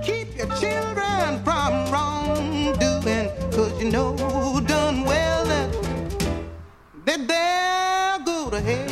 Keep 0.00 0.38
your 0.38 0.48
children 0.56 1.44
from 1.44 1.92
wrongdoing, 1.92 3.28
cause 3.52 3.78
you 3.80 3.90
know 3.90 4.16
done 4.66 5.04
well 5.04 5.44
that 5.44 5.70
they'll 7.04 8.24
go 8.24 8.48
to 8.50 8.58
hell. 8.58 8.82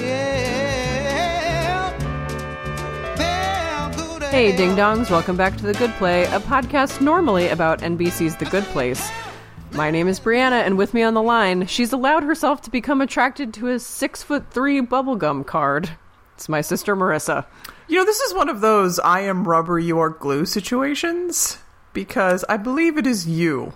Go 3.96 4.18
to 4.18 4.26
Hey, 4.26 4.54
ding 4.54 4.76
dongs, 4.76 5.10
welcome 5.10 5.38
back 5.38 5.56
to 5.56 5.64
The 5.64 5.72
Good 5.72 5.92
Play, 5.92 6.24
a 6.24 6.38
podcast 6.38 7.00
normally 7.00 7.48
about 7.48 7.80
NBC's 7.80 8.36
The 8.36 8.44
Good 8.44 8.64
Place. 8.64 9.10
My 9.72 9.90
name 9.90 10.06
is 10.06 10.20
Brianna, 10.20 10.66
and 10.66 10.76
with 10.76 10.92
me 10.92 11.02
on 11.02 11.14
the 11.14 11.22
line, 11.22 11.66
she's 11.66 11.94
allowed 11.94 12.24
herself 12.24 12.60
to 12.62 12.70
become 12.70 13.00
attracted 13.00 13.54
to 13.54 13.68
a 13.68 13.78
six 13.78 14.22
foot 14.22 14.50
three 14.50 14.82
bubblegum 14.82 15.46
card. 15.46 15.90
It's 16.40 16.48
my 16.48 16.62
sister 16.62 16.96
Marissa. 16.96 17.44
You 17.86 17.98
know, 17.98 18.06
this 18.06 18.18
is 18.20 18.32
one 18.32 18.48
of 18.48 18.62
those 18.62 18.98
I 18.98 19.20
am 19.20 19.46
rubber, 19.46 19.78
you 19.78 19.98
are 19.98 20.08
glue 20.08 20.46
situations 20.46 21.58
because 21.92 22.46
I 22.48 22.56
believe 22.56 22.96
it 22.96 23.06
is 23.06 23.28
you 23.28 23.74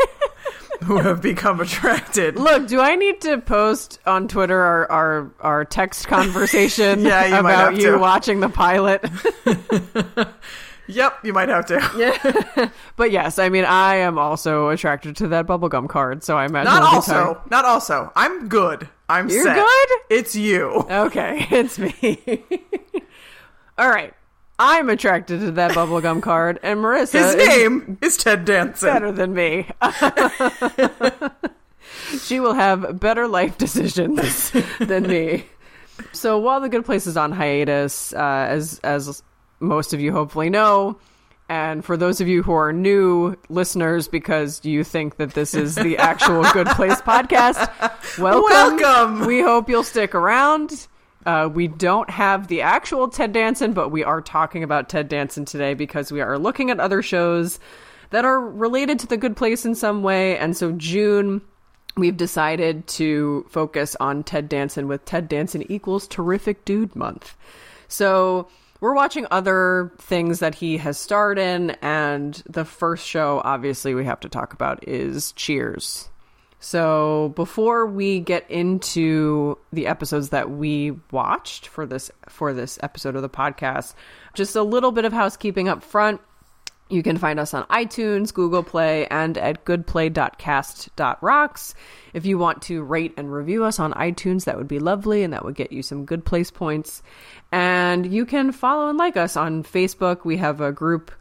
who 0.84 0.96
have 0.96 1.20
become 1.20 1.60
attracted. 1.60 2.36
Look, 2.36 2.68
do 2.68 2.80
I 2.80 2.94
need 2.96 3.20
to 3.20 3.36
post 3.36 4.00
on 4.06 4.28
Twitter 4.28 4.58
our 4.58 4.90
our, 4.90 5.30
our 5.40 5.64
text 5.66 6.08
conversation 6.08 7.00
Yeah, 7.04 7.26
you 7.26 7.34
about 7.34 7.76
you 7.76 7.90
to. 7.90 7.98
watching 7.98 8.40
the 8.40 8.48
pilot? 8.48 9.04
Yep, 10.90 11.24
you 11.24 11.32
might 11.32 11.48
have 11.48 11.66
to. 11.66 11.80
Yeah. 11.96 12.70
but 12.96 13.10
yes, 13.10 13.38
I 13.38 13.48
mean 13.48 13.64
I 13.64 13.96
am 13.96 14.18
also 14.18 14.68
attracted 14.68 15.16
to 15.16 15.28
that 15.28 15.46
bubblegum 15.46 15.88
card, 15.88 16.22
so 16.24 16.36
I 16.36 16.46
imagine 16.46 16.72
Not 16.72 16.82
also. 16.82 17.12
talking- 17.12 17.50
Not 17.50 17.64
also. 17.64 18.12
I'm 18.16 18.48
good. 18.48 18.88
I'm 19.08 19.28
You're 19.28 19.42
set. 19.44 19.56
good? 19.56 19.88
It's 20.10 20.34
you. 20.36 20.84
Okay, 20.90 21.46
it's 21.50 21.78
me. 21.78 22.44
All 23.78 23.88
right. 23.88 24.14
I'm 24.62 24.90
attracted 24.90 25.40
to 25.40 25.50
that 25.52 25.70
bubblegum 25.70 26.20
card, 26.22 26.60
and 26.62 26.80
Marissa 26.80 27.12
His 27.12 27.34
is 27.34 27.48
name 27.48 27.96
is 28.02 28.16
Ted 28.18 28.44
Danson. 28.44 28.92
better 28.92 29.10
than 29.10 29.32
me. 29.32 29.66
she 32.22 32.40
will 32.40 32.52
have 32.54 33.00
better 33.00 33.26
life 33.26 33.56
decisions 33.58 34.52
than 34.78 35.06
me. 35.06 35.46
So 36.12 36.38
while 36.38 36.60
the 36.60 36.68
Good 36.68 36.84
Place 36.84 37.06
is 37.06 37.16
on 37.16 37.32
hiatus, 37.32 38.12
uh, 38.12 38.46
as 38.50 38.78
as 38.80 39.22
most 39.60 39.92
of 39.92 40.00
you 40.00 40.12
hopefully 40.12 40.50
know, 40.50 40.98
and 41.48 41.84
for 41.84 41.96
those 41.96 42.20
of 42.20 42.28
you 42.28 42.44
who 42.44 42.52
are 42.52 42.72
new 42.72 43.36
listeners 43.48 44.06
because 44.06 44.64
you 44.64 44.84
think 44.84 45.16
that 45.16 45.34
this 45.34 45.52
is 45.52 45.74
the 45.74 45.96
actual 45.98 46.44
Good 46.52 46.68
Place 46.68 47.00
podcast, 47.00 48.18
welcome. 48.18 48.78
Welcome. 48.78 49.26
We 49.26 49.40
hope 49.40 49.68
you'll 49.68 49.82
stick 49.82 50.14
around. 50.14 50.86
Uh, 51.26 51.50
we 51.52 51.68
don't 51.68 52.08
have 52.08 52.46
the 52.48 52.62
actual 52.62 53.08
Ted 53.08 53.32
Danson, 53.32 53.72
but 53.72 53.90
we 53.90 54.04
are 54.04 54.20
talking 54.20 54.62
about 54.62 54.88
Ted 54.88 55.08
Danson 55.08 55.44
today 55.44 55.74
because 55.74 56.12
we 56.12 56.20
are 56.20 56.38
looking 56.38 56.70
at 56.70 56.80
other 56.80 57.02
shows 57.02 57.58
that 58.10 58.24
are 58.24 58.40
related 58.40 59.00
to 59.00 59.06
the 59.06 59.16
Good 59.16 59.36
Place 59.36 59.64
in 59.64 59.74
some 59.74 60.02
way. 60.02 60.38
And 60.38 60.56
so 60.56 60.72
June, 60.72 61.42
we've 61.96 62.16
decided 62.16 62.86
to 62.86 63.44
focus 63.48 63.96
on 63.98 64.22
Ted 64.22 64.48
Danson 64.48 64.88
with 64.88 65.04
Ted 65.04 65.28
Danson 65.28 65.70
equals 65.70 66.06
Terrific 66.06 66.64
Dude 66.64 66.94
Month. 66.94 67.36
So 67.88 68.48
we're 68.80 68.94
watching 68.94 69.26
other 69.30 69.92
things 69.98 70.40
that 70.40 70.54
he 70.54 70.78
has 70.78 70.98
starred 70.98 71.38
in, 71.38 71.70
and 71.82 72.42
the 72.48 72.64
first 72.64 73.06
show, 73.06 73.40
obviously, 73.44 73.94
we 73.94 74.04
have 74.04 74.20
to 74.20 74.28
talk 74.28 74.52
about 74.52 74.86
is 74.88 75.32
Cheers. 75.32 76.08
So 76.62 77.32
before 77.36 77.86
we 77.86 78.20
get 78.20 78.50
into 78.50 79.56
the 79.72 79.86
episodes 79.86 80.28
that 80.28 80.50
we 80.50 80.92
watched 81.10 81.66
for 81.66 81.86
this 81.86 82.10
for 82.28 82.52
this 82.52 82.78
episode 82.82 83.16
of 83.16 83.22
the 83.22 83.30
podcast, 83.30 83.94
just 84.34 84.54
a 84.54 84.62
little 84.62 84.92
bit 84.92 85.06
of 85.06 85.12
housekeeping 85.12 85.68
up 85.68 85.82
front. 85.82 86.20
You 86.90 87.02
can 87.04 87.18
find 87.18 87.38
us 87.38 87.54
on 87.54 87.64
iTunes, 87.66 88.34
Google 88.34 88.64
Play, 88.64 89.06
and 89.06 89.38
at 89.38 89.64
goodplay.cast.rocks. 89.64 91.74
If 92.12 92.26
you 92.26 92.36
want 92.36 92.62
to 92.62 92.82
rate 92.82 93.14
and 93.16 93.32
review 93.32 93.62
us 93.64 93.78
on 93.78 93.92
iTunes, 93.92 94.42
that 94.44 94.58
would 94.58 94.66
be 94.66 94.80
lovely 94.80 95.22
and 95.22 95.32
that 95.32 95.44
would 95.44 95.54
get 95.54 95.70
you 95.70 95.84
some 95.84 96.04
good 96.04 96.24
place 96.24 96.50
points. 96.50 97.04
And 97.52 98.12
you 98.12 98.26
can 98.26 98.50
follow 98.50 98.88
and 98.88 98.98
like 98.98 99.16
us 99.16 99.36
on 99.36 99.62
Facebook. 99.62 100.24
We 100.24 100.38
have 100.38 100.60
a 100.60 100.72
group, 100.72 101.12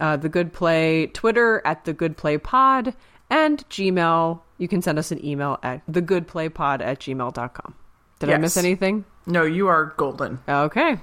uh, 0.00 0.16
The 0.16 0.28
Good 0.28 0.52
Play, 0.52 1.08
Twitter 1.08 1.60
at 1.64 1.84
The 1.84 1.92
Good 1.92 2.16
Play 2.16 2.38
Pod, 2.38 2.94
and 3.28 3.68
Gmail. 3.68 4.40
You 4.58 4.68
can 4.68 4.80
send 4.80 4.96
us 4.98 5.10
an 5.10 5.24
email 5.24 5.58
at 5.62 5.84
thegoodplaypod 5.86 6.80
at 6.80 7.00
gmail.com. 7.00 7.74
Did 8.20 8.30
I 8.30 8.38
miss 8.38 8.56
anything? 8.56 9.04
No, 9.26 9.42
you 9.42 9.66
are 9.66 9.92
golden. 9.96 10.38
Okay. 10.48 10.98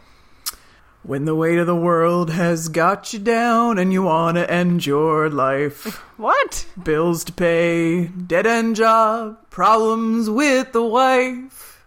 When 1.06 1.26
the 1.26 1.36
weight 1.36 1.58
of 1.58 1.68
the 1.68 1.76
world 1.76 2.30
has 2.30 2.70
got 2.70 3.12
you 3.12 3.20
down 3.20 3.78
and 3.78 3.92
you 3.92 4.04
want 4.04 4.38
to 4.38 4.50
end 4.50 4.86
your 4.86 5.30
life. 5.30 5.98
What? 6.16 6.66
Bills 6.82 7.26
to 7.26 7.34
pay, 7.34 8.06
dead 8.06 8.48
end 8.48 8.78
job, 8.78 9.50
problems 9.50 10.30
with 10.30 10.72
the 10.72 10.82
wife. 10.82 11.86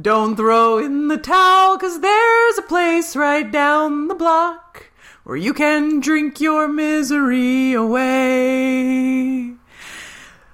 Don't 0.00 0.36
throw 0.36 0.78
in 0.78 1.08
the 1.08 1.18
towel, 1.18 1.76
cause 1.76 2.00
there's 2.00 2.56
a 2.56 2.62
place 2.62 3.14
right 3.14 3.50
down 3.52 4.08
the 4.08 4.14
block 4.14 4.86
where 5.24 5.36
you 5.36 5.52
can 5.52 6.00
drink 6.00 6.40
your 6.40 6.66
misery 6.66 7.74
away. 7.74 9.52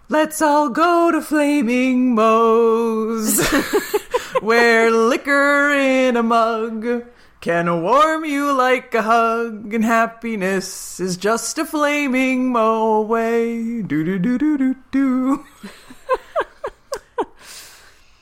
Let's 0.09 0.43
all 0.43 0.71
go 0.71 1.13
to 1.13 1.21
Flaming 1.21 2.17
Moe's, 2.17 3.49
where 4.41 4.91
liquor 4.91 5.71
in 5.71 6.17
a 6.17 6.23
mug 6.25 7.05
can 7.42 7.82
warm 7.82 8.25
you 8.25 8.53
like 8.53 8.94
a 8.94 9.03
hug, 9.03 9.75
and 9.75 9.84
happiness 9.84 11.00
is 11.00 11.16
just 11.16 11.58
a 11.58 11.66
Flaming 11.66 12.53
Moe 12.53 12.94
away. 12.94 13.82
Do 13.82 14.04
do 14.04 14.16
do 14.16 14.38
do 14.38 14.56
do 14.56 14.76
do. 14.92 15.44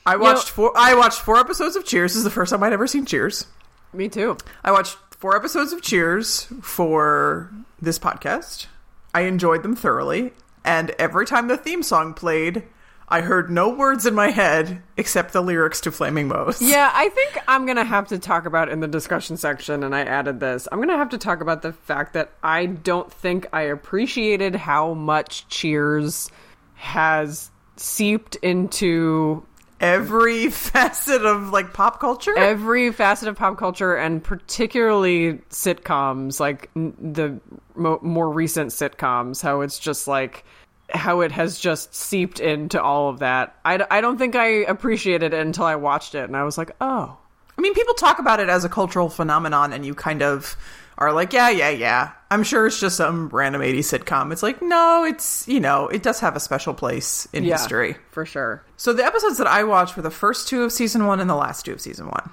I 0.07 0.15
watched 0.15 0.49
four. 0.49 0.73
I 0.75 0.95
watched 0.95 1.19
four 1.19 1.37
episodes 1.37 1.75
of 1.75 1.85
Cheers. 1.85 2.13
This 2.13 2.17
is 2.17 2.23
the 2.23 2.31
first 2.31 2.49
time 2.49 2.63
I'd 2.63 2.73
ever 2.73 2.87
seen 2.87 3.05
Cheers. 3.05 3.45
Me 3.93 4.09
too. 4.09 4.37
I 4.63 4.71
watched 4.71 4.97
four 5.11 5.35
episodes 5.35 5.71
of 5.71 5.83
Cheers 5.83 6.47
for 6.63 7.51
this 7.79 7.99
podcast. 7.99 8.65
I 9.13 9.21
enjoyed 9.21 9.61
them 9.61 9.75
thoroughly, 9.75 10.33
and 10.65 10.89
every 10.97 11.27
time 11.27 11.47
the 11.47 11.57
theme 11.57 11.83
song 11.83 12.15
played, 12.15 12.63
I 13.11 13.21
heard 13.21 13.51
no 13.51 13.69
words 13.69 14.05
in 14.05 14.15
my 14.15 14.29
head 14.29 14.81
except 14.97 15.33
the 15.33 15.41
lyrics 15.41 15.81
to 15.81 15.91
Flaming 15.91 16.29
Moe's. 16.29 16.61
Yeah, 16.61 16.89
I 16.95 17.09
think 17.09 17.37
I'm 17.47 17.65
going 17.65 17.75
to 17.77 17.83
have 17.83 18.07
to 18.07 18.17
talk 18.19 18.45
about 18.45 18.69
in 18.69 18.79
the 18.79 18.87
discussion 18.87 19.35
section, 19.37 19.83
and 19.83 19.93
I 19.93 20.01
added 20.01 20.39
this. 20.39 20.67
I'm 20.71 20.79
going 20.79 20.89
to 20.89 20.97
have 20.97 21.09
to 21.09 21.17
talk 21.17 21.41
about 21.41 21.61
the 21.61 21.73
fact 21.73 22.13
that 22.13 22.31
I 22.41 22.65
don't 22.67 23.11
think 23.11 23.47
I 23.53 23.63
appreciated 23.63 24.55
how 24.55 24.93
much 24.93 25.47
Cheers 25.49 26.31
has 26.75 27.51
seeped 27.75 28.35
into 28.37 29.45
Every 29.79 30.49
facet 30.51 31.25
of 31.25 31.49
like 31.49 31.73
pop 31.73 31.99
culture. 31.99 32.37
every 32.37 32.91
facet 32.91 33.27
of 33.27 33.35
pop 33.35 33.57
culture, 33.57 33.95
and 33.95 34.23
particularly 34.23 35.39
sitcoms, 35.49 36.39
like 36.39 36.69
n- 36.75 36.93
the 36.99 37.39
mo- 37.75 37.99
more 38.03 38.29
recent 38.29 38.69
sitcoms, 38.71 39.41
how 39.41 39.61
it's 39.61 39.79
just 39.79 40.07
like. 40.07 40.45
How 40.93 41.21
it 41.21 41.31
has 41.31 41.59
just 41.59 41.93
seeped 41.95 42.39
into 42.39 42.81
all 42.81 43.09
of 43.09 43.19
that. 43.19 43.55
I, 43.65 43.85
I 43.89 44.01
don't 44.01 44.17
think 44.17 44.35
I 44.35 44.47
appreciated 44.47 45.33
it 45.33 45.39
until 45.39 45.65
I 45.65 45.75
watched 45.75 46.15
it, 46.15 46.23
and 46.23 46.35
I 46.35 46.43
was 46.43 46.57
like, 46.57 46.71
oh, 46.81 47.17
I 47.57 47.61
mean, 47.61 47.73
people 47.73 47.93
talk 47.93 48.19
about 48.19 48.39
it 48.39 48.49
as 48.49 48.65
a 48.65 48.69
cultural 48.69 49.09
phenomenon, 49.09 49.73
and 49.73 49.85
you 49.85 49.93
kind 49.93 50.21
of 50.21 50.55
are 50.97 51.11
like, 51.11 51.33
yeah, 51.33 51.49
yeah, 51.49 51.69
yeah. 51.69 52.11
I'm 52.29 52.43
sure 52.43 52.67
it's 52.67 52.79
just 52.79 52.97
some 52.97 53.29
random 53.29 53.61
80s 53.61 53.99
sitcom. 53.99 54.31
It's 54.31 54.43
like, 54.43 54.61
no, 54.61 55.03
it's, 55.03 55.47
you 55.47 55.59
know, 55.59 55.87
it 55.87 56.03
does 56.03 56.19
have 56.19 56.35
a 56.35 56.39
special 56.39 56.73
place 56.73 57.27
in 57.33 57.43
yeah, 57.43 57.57
history. 57.57 57.95
for 58.11 58.25
sure. 58.25 58.63
So 58.77 58.93
the 58.93 59.03
episodes 59.03 59.37
that 59.39 59.47
I 59.47 59.63
watched 59.63 59.95
were 59.95 60.03
the 60.03 60.11
first 60.11 60.47
two 60.47 60.63
of 60.63 60.71
season 60.71 61.07
one 61.07 61.19
and 61.19 61.29
the 61.29 61.35
last 61.35 61.65
two 61.65 61.73
of 61.73 61.81
season 61.81 62.05
one. 62.05 62.29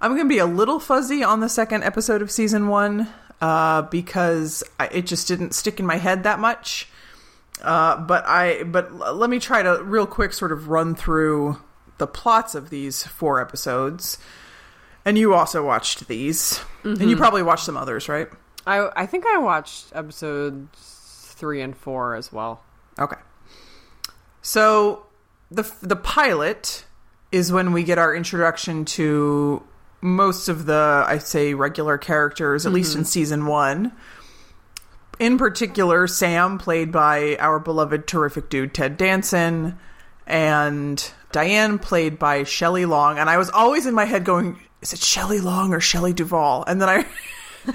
I'm 0.00 0.12
going 0.12 0.28
to 0.28 0.28
be 0.28 0.38
a 0.38 0.46
little 0.46 0.78
fuzzy 0.78 1.22
on 1.22 1.40
the 1.40 1.48
second 1.48 1.82
episode 1.82 2.22
of 2.22 2.30
season 2.30 2.68
one 2.68 3.08
uh, 3.40 3.82
because 3.82 4.62
I, 4.78 4.86
it 4.86 5.06
just 5.06 5.26
didn't 5.26 5.52
stick 5.52 5.80
in 5.80 5.86
my 5.86 5.96
head 5.96 6.22
that 6.22 6.38
much. 6.38 6.88
Uh, 7.62 7.96
but 7.98 8.24
I, 8.26 8.64
but 8.64 8.92
let 8.94 9.30
me 9.30 9.38
try 9.38 9.62
to 9.62 9.82
real 9.82 10.06
quick 10.06 10.32
sort 10.32 10.52
of 10.52 10.68
run 10.68 10.94
through 10.94 11.58
the 11.98 12.06
plots 12.06 12.54
of 12.54 12.70
these 12.70 13.04
four 13.04 13.40
episodes. 13.40 14.18
And 15.04 15.16
you 15.16 15.34
also 15.34 15.64
watched 15.64 16.06
these, 16.08 16.60
and 16.84 17.10
you 17.10 17.16
probably 17.16 17.42
watched 17.42 17.64
some 17.64 17.76
others, 17.76 18.08
right? 18.08 18.28
I 18.66 18.88
I 18.94 19.06
think 19.06 19.26
I 19.26 19.38
watched 19.38 19.86
episodes 19.94 21.34
three 21.36 21.60
and 21.60 21.76
four 21.76 22.14
as 22.14 22.32
well. 22.32 22.62
Okay. 22.98 23.16
So 24.42 25.06
the 25.50 25.68
the 25.82 25.96
pilot 25.96 26.84
is 27.32 27.50
when 27.50 27.72
we 27.72 27.82
get 27.82 27.98
our 27.98 28.14
introduction 28.14 28.84
to 28.84 29.62
most 30.00 30.48
of 30.48 30.66
the 30.66 31.04
I 31.06 31.18
say 31.18 31.54
regular 31.54 31.96
characters, 31.96 32.66
at 32.66 32.72
least 32.72 32.96
in 32.96 33.04
season 33.04 33.46
1. 33.46 33.92
In 35.22 35.38
particular, 35.38 36.08
Sam 36.08 36.58
played 36.58 36.90
by 36.90 37.36
our 37.38 37.60
beloved 37.60 38.08
terrific 38.08 38.50
dude 38.50 38.74
Ted 38.74 38.96
Danson 38.96 39.78
and 40.26 41.12
Diane 41.30 41.78
played 41.78 42.18
by 42.18 42.42
Shelley 42.42 42.86
Long 42.86 43.18
and 43.18 43.30
I 43.30 43.38
was 43.38 43.48
always 43.48 43.86
in 43.86 43.94
my 43.94 44.04
head 44.04 44.24
going 44.24 44.58
is 44.80 44.92
it 44.92 44.98
Shelley 44.98 45.38
Long 45.38 45.72
or 45.72 45.78
Shelley 45.78 46.12
Duvall? 46.12 46.64
And 46.66 46.82
then 46.82 46.88
I 46.88 47.06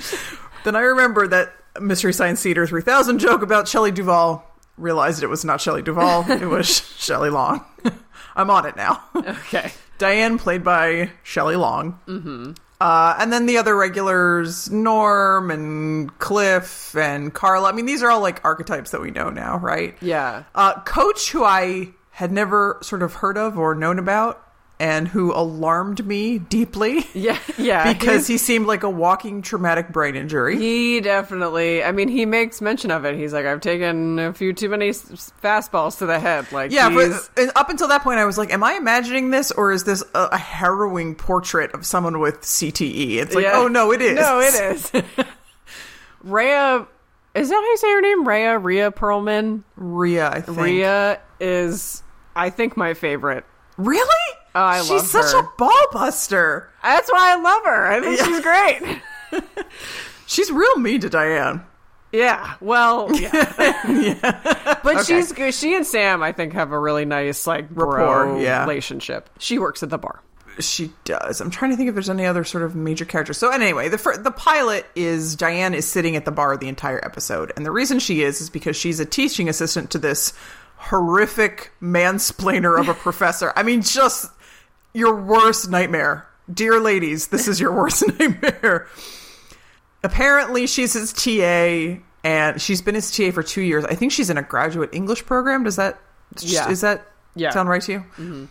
then 0.65 0.75
I 0.75 0.81
remember 0.81 1.25
that 1.25 1.53
Mystery 1.79 2.11
Science 2.11 2.43
Theater 2.43 2.67
3000 2.67 3.17
joke 3.17 3.41
about 3.41 3.69
Shelley 3.69 3.91
Duvall. 3.91 4.43
Realized 4.77 5.23
it 5.23 5.27
was 5.27 5.45
not 5.45 5.61
Shelley 5.61 5.81
Duvall, 5.81 6.29
it 6.29 6.47
was 6.47 6.67
Shelley 6.97 7.29
Long. 7.29 7.63
I'm 8.35 8.49
on 8.49 8.65
it 8.65 8.75
now. 8.75 9.01
Okay. 9.15 9.71
Diane, 9.99 10.37
played 10.37 10.65
by 10.65 11.11
Shelley 11.23 11.55
Long. 11.55 11.97
Mm-hmm. 12.07 12.51
Uh, 12.79 13.15
and 13.19 13.33
then 13.33 13.47
the 13.47 13.57
other 13.57 13.75
regulars, 13.75 14.69
Norm 14.69 15.49
and 15.49 16.17
Cliff 16.19 16.95
and 16.95 17.33
Carla. 17.33 17.69
I 17.69 17.71
mean, 17.71 17.85
these 17.87 18.03
are 18.03 18.11
all 18.11 18.21
like 18.21 18.43
archetypes 18.45 18.91
that 18.91 19.01
we 19.01 19.09
know 19.09 19.29
now, 19.29 19.57
right? 19.57 19.97
Yeah. 20.01 20.43
Uh, 20.53 20.79
Coach, 20.81 21.31
who 21.31 21.43
I 21.43 21.89
had 22.11 22.31
never 22.31 22.77
sort 22.81 23.01
of 23.01 23.15
heard 23.15 23.37
of 23.37 23.57
or 23.57 23.73
known 23.75 23.99
about, 23.99 24.46
and 24.79 25.07
who 25.07 25.33
alarmed 25.33 26.05
me 26.05 26.37
deeply. 26.37 27.03
Yeah. 27.13 27.39
Yeah. 27.57 27.91
because 27.97 28.27
he 28.27 28.37
seemed 28.37 28.67
like 28.67 28.83
a 28.83 28.89
walking 28.89 29.41
traumatic 29.41 29.89
brain 29.91 30.15
injury. 30.15 30.55
He 30.57 30.99
definitely. 31.01 31.83
I 31.83 31.91
mean, 31.91 32.07
he 32.09 32.25
makes 32.27 32.61
mention 32.61 32.91
of 32.91 33.03
it. 33.05 33.15
He's 33.15 33.33
like, 33.33 33.45
"I've 33.45 33.61
taken 33.61 34.19
a 34.19 34.33
few 34.33 34.53
too 34.53 34.69
many 34.69 34.89
s- 34.89 35.31
fastballs 35.43 35.97
to 35.97 36.05
the 36.05 36.19
head." 36.19 36.51
Like, 36.51 36.71
yeah, 36.71 36.89
but 36.89 37.29
and 37.37 37.49
uh, 37.49 37.53
up 37.55 37.69
until 37.69 37.87
that 37.87 38.03
point, 38.03 38.19
I 38.19 38.25
was 38.25 38.37
like, 38.37 38.53
"Am 38.53 38.63
I 38.63 38.73
imagining 38.73 39.31
this, 39.31 39.51
or 39.51 39.71
is 39.71 39.83
this 39.83 40.03
a, 40.13 40.25
a 40.33 40.37
harrowing 40.37 41.15
portrait 41.15 41.71
of 41.73 41.85
someone 41.85 42.19
with 42.19 42.41
CTE?" 42.41 43.15
It's 43.17 43.33
like, 43.33 43.45
Yeah. 43.45 43.53
"Oh 43.55 43.67
no, 43.67 43.91
it 43.91 44.01
is. 44.01 44.15
No, 44.19 44.39
it 44.41 44.53
is. 44.53 44.91
Rhea, 46.23 46.85
is 47.35 47.49
that 47.49 47.55
how 47.55 47.61
you 47.61 47.77
say 47.77 47.91
her 47.93 48.01
name? 48.01 48.27
Rhea, 48.27 48.57
Rhea 48.59 48.91
Perlman. 48.91 49.63
Rhea, 49.75 50.29
I 50.29 50.41
think. 50.41 50.57
Rhea 50.57 51.19
is, 51.39 52.03
I 52.35 52.49
think, 52.49 52.75
my 52.77 52.93
favorite. 52.93 53.45
really? 53.77 54.36
Oh, 54.57 54.63
I 54.63 54.79
She's 54.79 54.89
love 54.89 55.05
such 55.05 55.33
a 55.35 55.47
ball 55.55 55.87
buster. 55.91 56.67
That's 56.81 57.11
why 57.11 57.33
I 57.33 57.39
love 57.39 57.63
her. 57.63 57.87
I 57.91 58.01
think 58.01 58.19
she's 58.19 58.41
great. 58.41 59.65
She's 60.25 60.51
real 60.51 60.77
mean 60.77 60.99
to 61.01 61.09
Diane. 61.09 61.63
Yeah. 62.11 62.55
Well, 62.59 63.13
yeah. 63.15 64.79
But 64.83 65.05
she's 65.05 65.31
good. 65.31 65.53
She 65.53 65.75
and 65.75 65.85
Sam, 65.85 66.23
I 66.23 66.31
think, 66.31 66.53
have 66.53 66.71
a 66.71 66.79
really 66.79 67.05
nice 67.05 67.45
like 67.45 67.67
Rapport, 67.69 68.39
yeah. 68.39 68.61
relationship. 68.61 69.29
She 69.37 69.59
works 69.59 69.83
at 69.83 69.89
the 69.89 69.97
bar. 69.97 70.21
She 70.59 70.91
does. 71.03 71.39
I'm 71.39 71.51
trying 71.51 71.71
to 71.71 71.77
think 71.77 71.89
if 71.89 71.93
there's 71.95 72.09
any 72.09 72.25
other 72.25 72.43
sort 72.43 72.63
of 72.63 72.75
major 72.75 73.05
character. 73.05 73.33
So 73.33 73.51
anyway, 73.51 73.89
the 73.89 73.97
fir- 73.97 74.17
the 74.17 74.31
pilot 74.31 74.85
is 74.95 75.35
Diane 75.35 75.73
is 75.75 75.87
sitting 75.87 76.15
at 76.15 76.25
the 76.25 76.31
bar 76.31 76.57
the 76.57 76.67
entire 76.67 77.03
episode, 77.05 77.51
and 77.55 77.65
the 77.65 77.71
reason 77.71 77.99
she 77.99 78.23
is 78.23 78.41
is 78.41 78.49
because 78.49 78.75
she's 78.75 78.99
a 78.99 79.05
teaching 79.05 79.49
assistant 79.49 79.91
to 79.91 79.99
this 79.99 80.33
horrific 80.77 81.71
mansplainer 81.81 82.79
of 82.79 82.87
a 82.89 82.93
professor. 83.05 83.53
I 83.55 83.63
mean, 83.63 83.81
just 83.81 84.31
your 84.97 85.15
worst 85.15 85.69
nightmare, 85.69 86.27
dear 86.51 86.79
ladies. 86.79 87.27
This 87.27 87.47
is 87.47 87.59
your 87.59 87.71
worst 87.71 88.03
nightmare. 88.19 88.87
Apparently, 90.03 90.67
she's 90.67 90.93
his 90.93 91.13
TA, 91.13 92.01
and 92.23 92.61
she's 92.61 92.81
been 92.81 92.95
his 92.95 93.15
TA 93.15 93.31
for 93.31 93.43
two 93.43 93.61
years. 93.61 93.85
I 93.85 93.95
think 93.95 94.11
she's 94.11 94.29
in 94.29 94.37
a 94.37 94.43
graduate 94.43 94.89
English 94.93 95.25
program. 95.25 95.63
Does 95.63 95.75
that 95.77 95.99
Yeah. 96.39 96.69
is 96.69 96.81
that 96.81 97.05
Yeah. 97.35 97.51
sound 97.51 97.69
right 97.69 97.81
to 97.83 97.91
you? 97.91 97.99
Mm-hmm. 97.99 98.45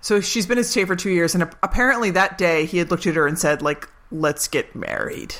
So 0.00 0.20
she's 0.20 0.46
been 0.46 0.58
his 0.58 0.72
TA 0.72 0.84
for 0.86 0.96
two 0.96 1.10
years, 1.10 1.34
and 1.34 1.42
apparently 1.62 2.10
that 2.12 2.38
day 2.38 2.64
he 2.66 2.78
had 2.78 2.90
looked 2.90 3.06
at 3.06 3.14
her 3.16 3.26
and 3.26 3.38
said, 3.38 3.62
like, 3.62 3.88
let's 4.10 4.46
get 4.48 4.74
married 4.76 5.34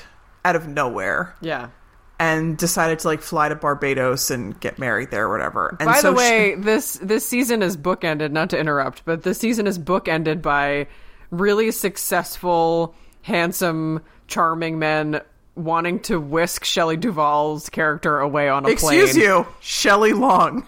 out 0.44 0.56
of 0.56 0.66
nowhere, 0.68 1.34
Yeah. 1.40 1.68
And 2.18 2.56
decided 2.56 2.98
to 3.00 3.08
like 3.08 3.20
fly 3.20 3.48
to 3.48 3.54
Barbados 3.54 4.30
and 4.30 4.58
get 4.60 4.78
married 4.78 5.10
there 5.10 5.26
or 5.26 5.30
whatever. 5.32 5.76
And 5.80 5.86
By 5.86 5.98
so 6.00 6.12
the 6.12 6.18
she- 6.20 6.30
way, 6.30 6.54
this 6.54 6.94
this 7.02 7.26
season 7.26 7.62
is 7.62 7.76
bookended. 7.76 8.30
Not 8.32 8.50
to 8.50 8.58
interrupt, 8.58 9.04
but 9.04 9.22
this 9.22 9.38
season 9.38 9.66
is 9.66 9.78
bookended 9.78 10.40
by 10.42 10.86
really 11.30 11.70
successful, 11.70 12.94
handsome, 13.22 14.00
charming 14.28 14.78
men 14.78 15.20
wanting 15.56 15.98
to 16.00 16.20
whisk 16.20 16.64
Shelley 16.64 16.96
Duvall's 16.96 17.68
character 17.70 18.18
away 18.18 18.48
on 18.48 18.64
a 18.64 18.68
excuse 18.68 18.88
plane. 18.90 19.00
Excuse 19.04 19.24
you, 19.24 19.46
Shelley 19.60 20.12
Long, 20.12 20.66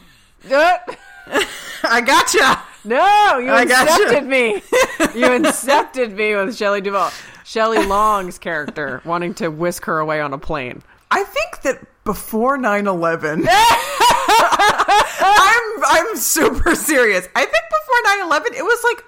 Uh, 0.50 0.78
I 1.84 2.00
gotcha. 2.00 2.62
no, 2.84 3.38
you 3.38 3.50
I 3.50 3.64
gotcha. 3.64 4.22
me. 4.22 4.54
you 5.14 5.26
incepted 5.28 6.12
me 6.14 6.34
with 6.36 6.56
Shelley 6.56 6.80
Duvall. 6.80 7.10
Shelley 7.44 7.84
Long's 7.86 8.38
character 8.38 9.00
wanting 9.04 9.34
to 9.34 9.48
whisk 9.48 9.84
her 9.86 9.98
away 9.98 10.20
on 10.20 10.32
a 10.32 10.38
plane. 10.38 10.82
I 11.10 11.24
think 11.24 11.62
that 11.62 11.80
before 12.04 12.58
9-11, 12.58 13.46
I'm 15.20 15.84
I'm 15.84 16.16
super 16.16 16.74
serious. 16.74 17.28
I 17.34 17.44
think 17.44 17.64
before 17.70 18.50
9-11, 18.54 18.58
it 18.58 18.64
was 18.64 18.84
like 18.84 19.04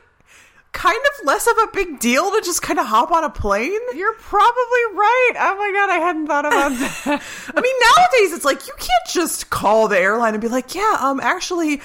kind 0.73 0.97
of 0.97 1.27
less 1.27 1.47
of 1.47 1.57
a 1.59 1.67
big 1.73 1.99
deal 1.99 2.31
to 2.31 2.41
just 2.45 2.63
kind 2.63 2.79
of 2.79 2.87
hop 2.87 3.11
on 3.11 3.25
a 3.25 3.31
plane. 3.31 3.81
You're 3.95 4.15
probably 4.15 4.85
right. 4.95 5.33
Oh 5.39 5.57
my 5.57 5.73
god, 5.75 5.91
I 5.91 5.99
hadn't 5.99 6.27
thought 6.27 6.47
about 6.47 6.73
that. 6.73 7.23
I 7.55 7.61
mean, 7.61 7.75
nowadays 7.97 8.33
it's 8.35 8.45
like 8.45 8.67
you 8.67 8.75
can't 8.79 9.07
just 9.13 9.51
call 9.51 9.89
the 9.89 9.99
airline 9.99 10.35
and 10.35 10.41
be 10.41 10.49
like, 10.49 10.75
"Yeah, 10.75 10.97
um, 11.01 11.21
actually, 11.21 11.81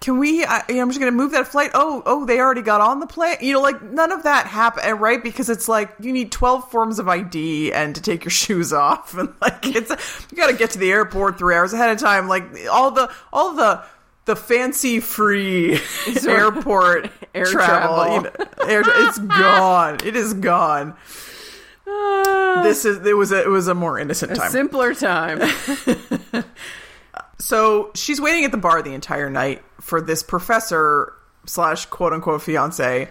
can 0.00 0.18
we? 0.18 0.44
I, 0.44 0.62
I'm 0.68 0.88
just 0.90 1.00
going 1.00 1.10
to 1.12 1.16
move 1.16 1.32
that 1.32 1.48
flight." 1.48 1.70
Oh, 1.74 2.02
oh, 2.04 2.24
they 2.26 2.38
already 2.38 2.62
got 2.62 2.80
on 2.80 3.00
the 3.00 3.06
plane. 3.06 3.36
You 3.40 3.54
know, 3.54 3.60
like 3.60 3.82
none 3.82 4.12
of 4.12 4.24
that 4.24 4.46
happened, 4.46 4.86
eh, 4.86 4.90
right? 4.92 5.22
Because 5.22 5.48
it's 5.48 5.68
like 5.68 5.94
you 5.98 6.12
need 6.12 6.30
12 6.30 6.70
forms 6.70 6.98
of 6.98 7.08
ID 7.08 7.72
and 7.72 7.94
to 7.94 8.00
take 8.00 8.24
your 8.24 8.30
shoes 8.30 8.72
off, 8.72 9.16
and 9.16 9.32
like 9.40 9.64
it's 9.66 9.90
you 10.30 10.36
got 10.36 10.48
to 10.48 10.56
get 10.56 10.70
to 10.72 10.78
the 10.78 10.90
airport 10.90 11.38
three 11.38 11.54
hours 11.54 11.72
ahead 11.72 11.90
of 11.90 11.98
time. 11.98 12.28
Like 12.28 12.44
all 12.70 12.90
the 12.90 13.10
all 13.32 13.54
the 13.54 13.82
the 14.26 14.36
fancy 14.36 15.00
free 15.00 15.78
airport 16.26 17.10
Air 17.34 17.46
travel, 17.46 17.96
travel. 17.96 18.14
you 18.14 18.22
know, 18.22 18.68
air, 18.68 18.82
it's 18.86 19.18
gone. 19.18 19.98
It 20.04 20.16
is 20.16 20.34
gone. 20.34 20.96
This 22.62 22.84
is 22.84 23.04
it 23.04 23.16
was 23.16 23.32
a, 23.32 23.42
it 23.42 23.48
was 23.48 23.66
a 23.68 23.74
more 23.74 23.98
innocent 23.98 24.36
time. 24.36 24.50
Simpler 24.50 24.94
time. 24.94 25.40
So 27.38 27.90
she's 27.94 28.20
waiting 28.20 28.44
at 28.44 28.52
the 28.52 28.56
bar 28.56 28.80
the 28.82 28.94
entire 28.94 29.28
night 29.28 29.62
for 29.84 30.00
this 30.00 30.22
professor 30.22 31.12
slash 31.46 31.86
quote 31.86 32.12
unquote 32.12 32.42
fiance 32.42 33.08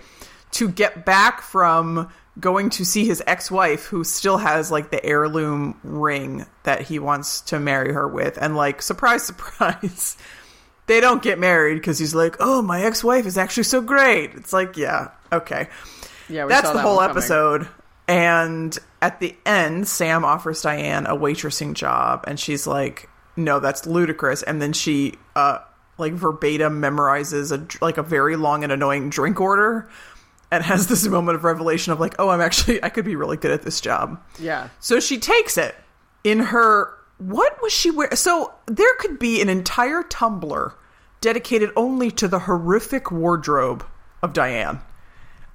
to 0.52 0.70
get 0.70 1.06
back 1.06 1.42
from 1.42 2.10
going 2.40 2.70
to 2.72 2.84
see 2.84 3.06
his 3.06 3.22
ex 3.28 3.52
wife 3.52 3.86
who 3.86 4.04
still 4.04 4.38
has 4.38 4.72
like 4.72 4.90
the 4.90 5.04
heirloom 5.06 5.80
ring 5.84 6.46
that 6.64 6.81
he 6.81 6.98
wants 6.98 7.42
to 7.42 7.60
marry 7.60 7.94
her 7.94 8.08
with. 8.08 8.38
And 8.42 8.56
like, 8.56 8.81
surprise, 8.81 9.24
surprise, 9.28 10.18
they 10.88 11.00
don't 11.00 11.22
get 11.22 11.40
married 11.40 11.75
because 11.75 12.00
he's 12.00 12.16
like, 12.16 12.36
oh, 12.40 12.62
my 12.62 12.84
ex 12.84 13.04
wife 13.04 13.25
is 13.25 13.38
actually 13.38 13.64
so 13.64 13.81
great. 13.81 14.31
It's 14.34 14.52
like, 14.54 14.75
yeah, 14.75 15.12
okay. 15.31 15.68
Yeah, 16.28 16.48
That's 16.48 16.68
the 16.68 16.75
that 16.75 16.81
whole 16.81 17.02
episode. 17.02 17.68
And 18.08 18.78
at 19.02 19.20
the 19.20 19.36
end, 19.46 19.88
Sam 19.88 20.25
offers 20.25 20.62
Diane 20.62 21.06
a 21.06 21.16
waitressing 21.16 21.74
job, 21.74 22.25
and 22.28 22.38
she's 22.40 22.68
like, 22.68 23.10
"No, 23.38 23.60
that's 23.62 23.86
ludicrous." 23.86 24.44
And 24.44 24.62
then 24.62 24.74
she, 24.74 25.13
uh, 25.36 25.60
like 26.03 26.13
verbatim 26.13 26.81
memorizes 26.81 27.51
a 27.51 27.83
like 27.83 27.98
a 27.98 28.03
very 28.03 28.36
long 28.36 28.63
and 28.63 28.72
annoying 28.72 29.10
drink 29.10 29.39
order, 29.39 29.89
and 30.51 30.63
has 30.63 30.88
this 30.88 31.07
moment 31.07 31.36
of 31.36 31.43
revelation 31.43 31.93
of 31.93 32.00
like, 32.00 32.15
"Oh, 32.19 32.29
I'm 32.29 32.41
actually 32.41 32.83
I 32.83 32.89
could 32.89 33.05
be 33.05 33.15
really 33.15 33.38
good 33.38 33.51
at 33.51 33.63
this 33.63 33.81
job." 33.81 34.22
Yeah. 34.39 34.69
So 34.79 35.00
she 35.00 35.17
takes 35.17 35.57
it 35.57 35.75
in 36.24 36.39
her. 36.39 36.93
What 37.17 37.62
was 37.62 37.72
she 37.72 37.89
wearing? 37.89 38.15
So 38.15 38.53
there 38.65 38.93
could 39.00 39.17
be 39.17 39.41
an 39.41 39.50
entire 39.50 40.03
Tumblr 40.03 40.74
dedicated 41.22 41.72
only 41.75 42.12
to 42.12 42.27
the 42.27 42.39
horrific 42.39 43.12
wardrobe 43.12 43.86
of 44.22 44.33
Diane. 44.33 44.81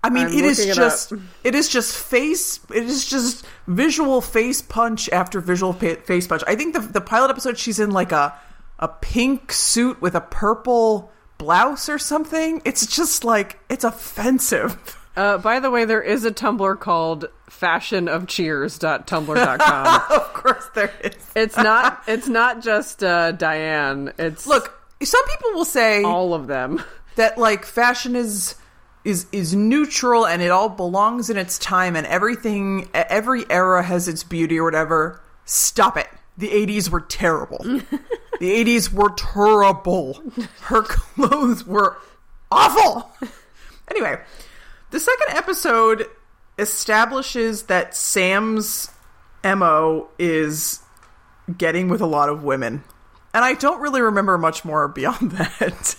I 0.03 0.11
mean, 0.11 0.29
I'm 0.29 0.33
it 0.33 0.45
is 0.45 0.61
it 0.61 0.75
just 0.75 1.13
it 1.45 1.55
is 1.55 1.69
just 1.69 1.97
face 1.97 2.61
it 2.71 2.85
is 2.85 3.05
just 3.05 3.45
visual 3.67 4.21
face 4.21 4.63
punch 4.63 5.09
after 5.11 5.41
visual 5.41 5.73
face 5.73 6.27
punch. 6.27 6.43
I 6.47 6.55
think 6.55 6.75
the 6.75 6.81
the 6.81 7.01
pilot 7.01 7.31
episode 7.31 7.59
she's 7.59 7.79
in 7.81 7.91
like 7.91 8.13
a 8.13 8.35
a 8.79 8.89
pink 8.89 9.53
suit 9.53 10.01
with 10.01 10.15
a 10.15 10.21
purple 10.21 11.11
blouse 11.39 11.89
or 11.89 11.99
something. 11.99 12.63
It's 12.65 12.87
just 12.87 13.25
like 13.25 13.59
it's 13.69 13.85
offensive. 13.85 14.95
Uh, 15.17 15.39
by 15.39 15.59
the 15.59 15.71
way, 15.71 15.85
there 15.85 16.03
is 16.03 16.25
a 16.25 16.31
Tumblr 16.31 16.79
called 16.79 17.25
fashionofcheers.tumblr.com. 17.51 20.03
of 20.17 20.33
course 20.33 20.69
there 20.75 20.93
is. 21.03 21.13
it's 21.35 21.57
not 21.57 22.03
it's 22.07 22.29
not 22.29 22.63
just 22.63 23.03
uh, 23.03 23.33
Diane. 23.33 24.13
It's 24.19 24.47
Look, 24.47 24.73
some 25.03 25.25
people 25.27 25.53
will 25.55 25.65
say 25.65 26.03
all 26.05 26.35
of 26.35 26.47
them. 26.47 26.83
that 27.17 27.39
like 27.39 27.65
fashion 27.65 28.15
is 28.17 28.55
is 29.05 29.27
is 29.33 29.55
neutral 29.55 30.27
and 30.27 30.43
it 30.43 30.51
all 30.51 30.69
belongs 30.69 31.31
in 31.31 31.37
its 31.37 31.59
time 31.59 31.97
and 31.97 32.07
everything 32.07 32.89
every 32.95 33.45
era 33.51 33.83
has 33.83 34.09
its 34.09 34.25
beauty 34.25 34.59
or 34.59 34.65
whatever 34.65 35.21
stop 35.45 35.97
it 35.97 36.09
the 36.37 36.49
80s 36.49 36.91
were 36.91 37.01
terrible 37.01 37.65
the 38.39 38.65
80s 38.65 38.93
were 38.93 39.11
terrible. 39.11 40.23
Her 40.63 40.83
clothes 40.83 41.67
were 41.67 41.99
awful. 42.51 43.13
Anyway 43.91 44.19
the 44.91 45.01
second 45.01 45.37
episode 45.37 46.07
establishes 46.59 47.65
that 47.65 47.95
sam's 47.95 48.91
mo 49.45 50.09
is 50.19 50.81
getting 51.57 51.89
with 51.89 52.01
a 52.01 52.07
lot 52.07 52.29
of 52.29 52.43
women. 52.43 52.83
And 53.35 53.45
i 53.45 53.55
don't 53.55 53.81
really 53.81 54.01
remember 54.01 54.39
much 54.39 54.65
more 54.65 54.89
beyond 54.89 55.31
that. 55.33 55.97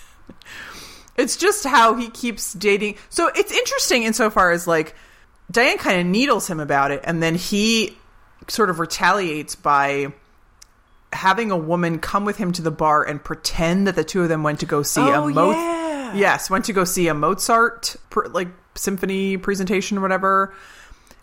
It's 1.17 1.35
just 1.37 1.65
how 1.65 1.95
he 1.95 2.09
keeps 2.09 2.53
dating. 2.53 2.95
So 3.09 3.29
it's 3.35 3.51
interesting 3.51 4.03
insofar 4.03 4.51
as 4.51 4.67
like 4.67 4.95
Diane 5.51 5.77
kind 5.77 5.99
of 5.99 6.05
needles 6.05 6.47
him 6.47 6.59
about 6.59 6.91
it, 6.91 7.01
and 7.03 7.21
then 7.21 7.35
he 7.35 7.97
sort 8.47 8.69
of 8.69 8.79
retaliates 8.79 9.55
by 9.55 10.13
having 11.13 11.51
a 11.51 11.57
woman 11.57 11.99
come 11.99 12.25
with 12.25 12.37
him 12.37 12.51
to 12.53 12.61
the 12.61 12.71
bar 12.71 13.03
and 13.03 13.23
pretend 13.23 13.87
that 13.87 13.95
the 13.95 14.03
two 14.03 14.21
of 14.21 14.29
them 14.29 14.43
went 14.43 14.59
to 14.59 14.65
go 14.65 14.83
see 14.83 15.01
Oh, 15.01 15.27
a 15.27 15.33
Mo- 15.33 15.51
yeah. 15.51 16.13
yes 16.13 16.49
went 16.49 16.65
to 16.65 16.73
go 16.73 16.83
see 16.83 17.07
a 17.07 17.13
Mozart 17.13 17.95
pr- 18.09 18.27
like 18.27 18.49
symphony 18.75 19.37
presentation 19.37 19.97
or 19.97 20.01
whatever, 20.01 20.53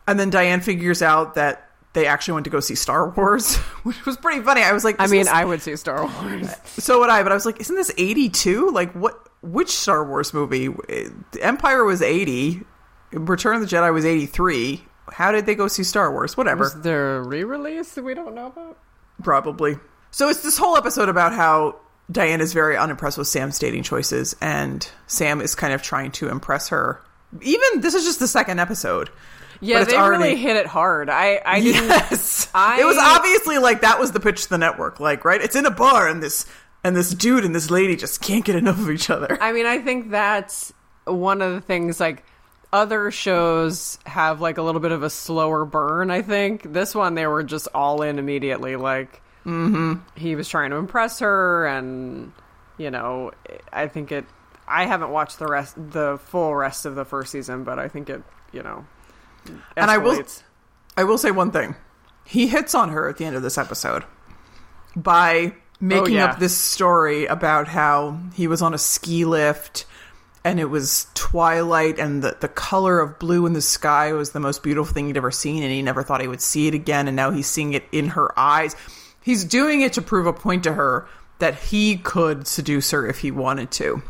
and 0.06 0.18
then 0.18 0.30
Diane 0.30 0.60
figures 0.60 1.02
out 1.02 1.34
that 1.36 1.70
they 1.92 2.04
actually 2.06 2.34
went 2.34 2.44
to 2.44 2.50
go 2.50 2.60
see 2.60 2.74
Star 2.74 3.08
Wars, 3.10 3.56
which 3.84 4.04
was 4.04 4.16
pretty 4.18 4.42
funny. 4.42 4.60
I 4.62 4.72
was 4.72 4.84
like, 4.84 4.96
I 4.98 5.06
mean, 5.06 5.28
I 5.28 5.44
would 5.44 5.62
see 5.62 5.76
Star 5.76 6.04
Wars. 6.04 6.50
so 6.64 7.00
would 7.00 7.08
I, 7.08 7.22
but 7.22 7.32
I 7.32 7.34
was 7.34 7.46
like, 7.46 7.58
isn't 7.60 7.74
this 7.74 7.90
82? 7.96 8.70
Like, 8.70 8.92
what? 8.92 9.18
Which 9.42 9.70
Star 9.70 10.04
Wars 10.04 10.34
movie? 10.34 10.68
Empire 11.40 11.84
was 11.84 12.02
80. 12.02 12.62
Return 13.12 13.54
of 13.56 13.60
the 13.62 13.66
Jedi 13.76 13.92
was 13.94 14.04
83. 14.04 14.84
How 15.12 15.30
did 15.32 15.46
they 15.46 15.54
go 15.54 15.68
see 15.68 15.84
Star 15.84 16.10
Wars? 16.12 16.36
Whatever. 16.36 16.64
Was 16.64 16.80
there 16.82 17.18
a 17.18 17.22
re-release 17.22 17.92
that 17.94 18.02
we 18.04 18.12
don't 18.14 18.34
know 18.34 18.46
about? 18.48 18.76
Probably. 19.22 19.78
So 20.10 20.28
it's 20.28 20.42
this 20.42 20.56
whole 20.58 20.76
episode 20.76 21.08
about 21.08 21.32
how 21.32 21.76
Diane 22.10 22.40
is 22.40 22.52
very 22.52 22.76
unimpressed 22.76 23.18
with 23.18 23.26
Sam's 23.26 23.58
dating 23.58 23.82
choices, 23.82 24.36
and 24.40 24.88
Sam 25.06 25.40
is 25.40 25.54
kind 25.54 25.72
of 25.72 25.82
trying 25.82 26.12
to 26.12 26.28
impress 26.28 26.68
her. 26.68 27.02
Even 27.42 27.80
this 27.80 27.94
is 27.94 28.04
just 28.04 28.20
the 28.20 28.28
second 28.28 28.60
episode. 28.60 29.10
Yeah, 29.60 29.84
they 29.84 29.96
already- 29.96 30.22
really 30.22 30.36
hit 30.36 30.56
it 30.56 30.66
hard. 30.66 31.08
I, 31.10 31.40
I. 31.44 31.56
Yes, 31.58 32.48
I- 32.54 32.80
it 32.80 32.84
was 32.84 32.98
obviously 32.98 33.58
like 33.58 33.80
that 33.80 33.98
was 33.98 34.12
the 34.12 34.20
pitch 34.20 34.44
to 34.44 34.48
the 34.50 34.58
network. 34.58 35.00
Like, 35.00 35.24
right? 35.24 35.40
It's 35.40 35.56
in 35.56 35.66
a 35.66 35.70
bar, 35.70 36.06
and 36.08 36.22
this 36.22 36.46
and 36.84 36.94
this 36.94 37.10
dude 37.12 37.44
and 37.44 37.54
this 37.54 37.70
lady 37.70 37.96
just 37.96 38.20
can't 38.22 38.44
get 38.44 38.54
enough 38.54 38.78
of 38.78 38.90
each 38.90 39.10
other. 39.10 39.36
I 39.40 39.52
mean, 39.52 39.66
I 39.66 39.78
think 39.78 40.10
that's 40.10 40.72
one 41.04 41.42
of 41.42 41.52
the 41.54 41.60
things. 41.60 41.98
Like 41.98 42.24
other 42.72 43.10
shows 43.10 43.98
have 44.06 44.40
like 44.40 44.58
a 44.58 44.62
little 44.62 44.80
bit 44.80 44.92
of 44.92 45.02
a 45.02 45.10
slower 45.10 45.64
burn. 45.64 46.10
I 46.10 46.22
think 46.22 46.72
this 46.72 46.94
one 46.94 47.14
they 47.14 47.26
were 47.26 47.42
just 47.42 47.68
all 47.74 48.02
in 48.02 48.18
immediately. 48.18 48.76
Like 48.76 49.22
mm-hmm. 49.44 49.94
he 50.18 50.34
was 50.34 50.48
trying 50.48 50.70
to 50.70 50.76
impress 50.76 51.20
her, 51.20 51.66
and 51.66 52.32
you 52.78 52.90
know, 52.90 53.32
I 53.72 53.88
think 53.88 54.12
it. 54.12 54.24
I 54.68 54.86
haven't 54.86 55.10
watched 55.10 55.38
the 55.38 55.46
rest, 55.46 55.76
the 55.76 56.18
full 56.24 56.54
rest 56.54 56.86
of 56.86 56.96
the 56.96 57.04
first 57.04 57.30
season, 57.30 57.62
but 57.62 57.78
I 57.78 57.86
think 57.86 58.10
it, 58.10 58.20
you 58.52 58.64
know, 58.64 58.84
And 59.76 59.90
I 59.90 59.98
will- 59.98 60.24
I 60.96 61.04
will 61.04 61.18
say 61.18 61.30
one 61.30 61.52
thing. 61.52 61.76
He 62.24 62.48
hits 62.48 62.74
on 62.74 62.88
her 62.88 63.08
at 63.08 63.16
the 63.18 63.24
end 63.24 63.36
of 63.36 63.42
this 63.42 63.58
episode 63.58 64.02
by 64.96 65.52
oh, 65.54 65.60
making 65.78 66.14
yeah. 66.14 66.24
up 66.24 66.40
this 66.40 66.56
story 66.56 67.26
about 67.26 67.68
how 67.68 68.18
he 68.34 68.48
was 68.48 68.62
on 68.62 68.74
a 68.74 68.78
ski 68.78 69.24
lift 69.24 69.84
and 70.46 70.60
it 70.60 70.66
was 70.70 71.08
twilight 71.14 71.98
and 71.98 72.22
the, 72.22 72.36
the 72.40 72.46
color 72.48 73.00
of 73.00 73.18
blue 73.18 73.46
in 73.46 73.52
the 73.52 73.60
sky 73.60 74.12
was 74.12 74.30
the 74.30 74.38
most 74.40 74.62
beautiful 74.62 74.94
thing 74.94 75.08
he'd 75.08 75.16
ever 75.16 75.32
seen 75.32 75.62
and 75.64 75.72
he 75.72 75.82
never 75.82 76.02
thought 76.04 76.20
he 76.20 76.28
would 76.28 76.40
see 76.40 76.68
it 76.68 76.74
again 76.74 77.08
and 77.08 77.16
now 77.16 77.32
he's 77.32 77.48
seeing 77.48 77.72
it 77.72 77.82
in 77.90 78.08
her 78.10 78.32
eyes. 78.38 78.76
He's 79.20 79.44
doing 79.44 79.80
it 79.82 79.94
to 79.94 80.02
prove 80.02 80.26
a 80.26 80.32
point 80.32 80.62
to 80.64 80.72
her 80.72 81.08
that 81.40 81.56
he 81.56 81.96
could 81.96 82.46
seduce 82.46 82.92
her 82.92 83.06
if 83.06 83.18
he 83.18 83.32
wanted 83.32 83.72
to. 83.72 84.02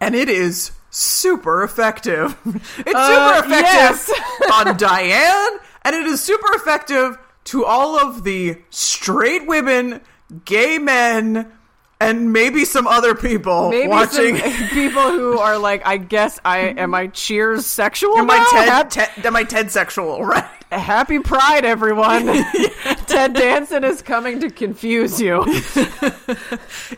And 0.00 0.14
it 0.14 0.30
is 0.30 0.72
super 0.88 1.62
effective. 1.62 2.34
It's 2.78 2.94
Uh, 2.94 3.42
super 3.42 3.46
effective 3.46 4.08
yes. 4.08 4.10
on 4.52 4.76
Diane, 4.78 5.58
and 5.82 5.94
it 5.94 6.06
is 6.06 6.22
super 6.22 6.54
effective 6.54 7.18
to 7.44 7.64
all 7.66 7.98
of 7.98 8.24
the 8.24 8.56
straight 8.70 9.46
women, 9.46 10.00
gay 10.46 10.78
men, 10.78 11.52
and 12.00 12.32
maybe 12.32 12.64
some 12.64 12.86
other 12.86 13.14
people 13.14 13.70
Maybe 13.70 13.88
watching. 13.88 14.38
some 14.38 14.68
people 14.70 15.10
who 15.10 15.38
are 15.38 15.58
like, 15.58 15.86
I 15.86 15.96
guess 15.98 16.38
I 16.44 16.58
am 16.60 16.94
I 16.94 17.08
Cheers 17.08 17.66
sexual. 17.66 18.16
Am 18.18 18.30
I? 18.30 18.46
Ted, 18.50 18.68
Hap- 18.68 18.90
Ted, 18.90 19.26
am 19.26 19.36
I 19.36 19.44
Ted 19.44 19.70
sexual, 19.70 20.24
right? 20.24 20.44
Happy 20.72 21.18
Pride, 21.18 21.64
everyone! 21.64 22.26
Ted 23.06 23.32
Danson 23.34 23.82
is 23.82 24.02
coming 24.02 24.38
to 24.40 24.50
confuse 24.50 25.20
you. 25.20 25.42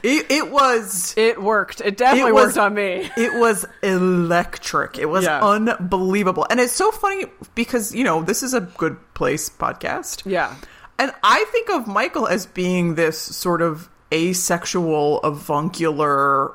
It, 0.02 0.26
it 0.30 0.50
was 0.50 1.14
It 1.16 1.40
worked. 1.42 1.80
It 1.80 1.96
definitely 1.96 2.30
It 2.30 2.34
was- 2.34 2.44
worked 2.46 2.58
on 2.58 2.74
me. 2.74 3.10
it 3.16 3.38
was 3.40 3.64
electric. 3.82 4.98
It 4.98 5.06
was 5.06 5.24
Yeah. 5.24 5.40
unbelievable. 5.42 6.46
And 6.50 6.60
it's 6.60 6.72
so 6.74 6.90
funny 6.90 7.26
because, 7.54 7.94
you 7.94 8.04
know, 8.04 8.22
this 8.22 8.42
is 8.42 8.52
a 8.54 8.60
good 8.60 8.96
place 9.14 9.48
podcast. 9.48 10.22
Yeah. 10.26 10.54
And 10.98 11.10
I 11.22 11.44
think 11.50 11.70
of 11.70 11.86
Michael 11.86 12.26
as 12.26 12.44
being 12.46 12.94
this 12.94 13.18
sort 13.18 13.62
of 13.62 13.88
asexual, 14.12 15.20
avuncular 15.20 16.52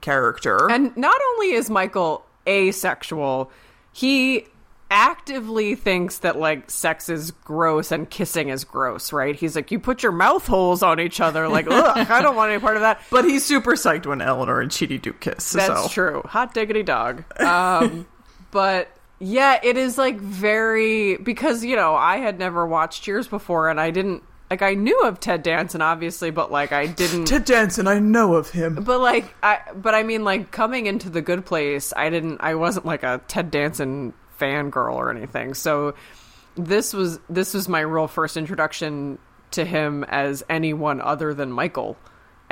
character. 0.00 0.70
And 0.70 0.96
not 0.96 1.20
only 1.32 1.52
is 1.52 1.68
Michael 1.68 2.24
asexual, 2.46 3.50
he 3.92 4.46
actively 4.90 5.74
thinks 5.74 6.18
that 6.18 6.38
like 6.38 6.70
sex 6.70 7.08
is 7.08 7.30
gross 7.30 7.90
and 7.90 8.10
kissing 8.10 8.50
is 8.50 8.62
gross, 8.62 9.10
right? 9.12 9.34
He's 9.34 9.56
like, 9.56 9.70
you 9.70 9.78
put 9.78 10.02
your 10.02 10.12
mouth 10.12 10.46
holes 10.46 10.82
on 10.82 11.00
each 11.00 11.18
other, 11.18 11.48
like, 11.48 11.66
ugh, 11.70 12.10
I 12.10 12.20
don't 12.20 12.36
want 12.36 12.52
any 12.52 12.60
part 12.60 12.76
of 12.76 12.82
that. 12.82 13.00
but 13.10 13.24
he's 13.24 13.44
super 13.44 13.72
psyched 13.72 14.04
when 14.06 14.20
Eleanor 14.20 14.60
and 14.60 14.70
Chidi 14.70 15.00
do 15.00 15.14
kiss. 15.14 15.52
That's 15.52 15.82
so. 15.82 15.88
true. 15.88 16.22
Hot 16.26 16.52
diggity 16.52 16.82
dog. 16.82 17.24
Um, 17.40 18.06
but 18.50 18.94
yeah, 19.18 19.58
it 19.62 19.78
is 19.78 19.96
like 19.96 20.18
very 20.18 21.16
because 21.16 21.64
you 21.64 21.76
know 21.76 21.94
I 21.94 22.18
had 22.18 22.38
never 22.38 22.66
watched 22.66 23.02
Cheers 23.02 23.28
before, 23.28 23.70
and 23.70 23.80
I 23.80 23.90
didn't 23.90 24.22
like 24.52 24.60
I 24.60 24.74
knew 24.74 25.00
of 25.04 25.18
Ted 25.18 25.42
Danson 25.42 25.80
obviously, 25.80 26.30
but 26.30 26.52
like 26.52 26.72
I 26.72 26.84
didn't. 26.84 27.24
Ted 27.24 27.46
Danson, 27.46 27.86
I 27.86 27.98
know 28.00 28.34
of 28.34 28.50
him. 28.50 28.74
but 28.74 29.00
like 29.00 29.34
I, 29.42 29.60
but 29.74 29.94
I 29.94 30.02
mean, 30.02 30.24
like 30.24 30.50
coming 30.50 30.84
into 30.84 31.08
the 31.08 31.22
Good 31.22 31.46
Place, 31.46 31.94
I 31.96 32.10
didn't. 32.10 32.36
I 32.40 32.54
wasn't 32.56 32.84
like 32.84 33.02
a 33.02 33.22
Ted 33.28 33.50
Danson 33.50 34.12
fangirl 34.38 34.94
or 34.94 35.10
anything. 35.10 35.54
So 35.54 35.94
this 36.54 36.92
was 36.92 37.18
this 37.30 37.54
was 37.54 37.66
my 37.66 37.80
real 37.80 38.06
first 38.06 38.36
introduction 38.36 39.18
to 39.52 39.64
him 39.64 40.04
as 40.04 40.44
anyone 40.50 41.00
other 41.00 41.32
than 41.32 41.50
Michael, 41.50 41.96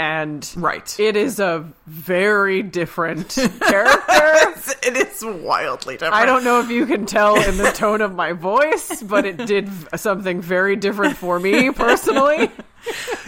and 0.00 0.50
Right. 0.56 0.98
it 0.98 1.14
is 1.14 1.38
a 1.38 1.64
very 1.86 2.62
different 2.62 3.28
character. 3.60 4.74
it 4.82 4.96
is 4.96 5.22
wildly 5.24 5.94
different. 5.94 6.14
I 6.14 6.24
don't 6.24 6.42
know 6.42 6.60
if 6.60 6.70
you 6.70 6.86
can 6.86 7.04
tell 7.04 7.36
in 7.36 7.58
the 7.58 7.70
tone 7.72 8.00
of 8.00 8.14
my 8.14 8.32
voice, 8.32 9.02
but 9.02 9.26
it 9.26 9.36
did 9.46 9.68
something 9.98 10.40
very 10.40 10.76
different 10.76 11.16
for 11.16 11.38
me 11.38 11.70
personally. 11.70 12.50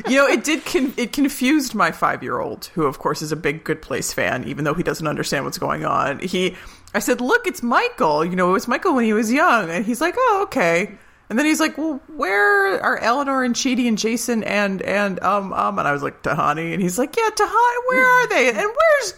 You 0.08 0.16
know, 0.16 0.26
it 0.26 0.44
did. 0.44 0.64
Con- 0.64 0.94
it 0.96 1.12
confused 1.12 1.74
my 1.74 1.92
five-year-old, 1.92 2.66
who 2.74 2.86
of 2.86 2.98
course 2.98 3.20
is 3.20 3.32
a 3.32 3.36
big 3.36 3.64
Good 3.64 3.82
Place 3.82 4.10
fan, 4.10 4.44
even 4.44 4.64
though 4.64 4.72
he 4.72 4.82
doesn't 4.82 5.06
understand 5.06 5.44
what's 5.44 5.58
going 5.58 5.84
on. 5.84 6.20
He, 6.20 6.56
I 6.94 7.00
said, 7.00 7.20
"Look, 7.20 7.46
it's 7.46 7.62
Michael. 7.62 8.24
You 8.24 8.34
know, 8.34 8.48
it 8.48 8.52
was 8.52 8.66
Michael 8.66 8.94
when 8.94 9.04
he 9.04 9.12
was 9.12 9.30
young," 9.30 9.68
and 9.70 9.84
he's 9.84 10.00
like, 10.00 10.14
"Oh, 10.16 10.40
okay." 10.44 10.92
And 11.32 11.38
then 11.38 11.46
he's 11.46 11.60
like, 11.60 11.78
"Well, 11.78 11.98
where 12.14 12.78
are 12.82 12.98
Eleanor 12.98 13.42
and 13.42 13.54
Chidi 13.54 13.88
and 13.88 13.96
Jason 13.96 14.44
and 14.44 14.82
and 14.82 15.18
um 15.22 15.54
um?" 15.54 15.78
And 15.78 15.88
I 15.88 15.92
was 15.92 16.02
like, 16.02 16.22
"Tahani," 16.22 16.74
and 16.74 16.82
he's 16.82 16.98
like, 16.98 17.16
"Yeah, 17.16 17.30
Tahani. 17.30 17.76
Where 17.88 18.04
are 18.04 18.26
they? 18.28 18.48
And 18.50 18.58
where's 18.58 19.12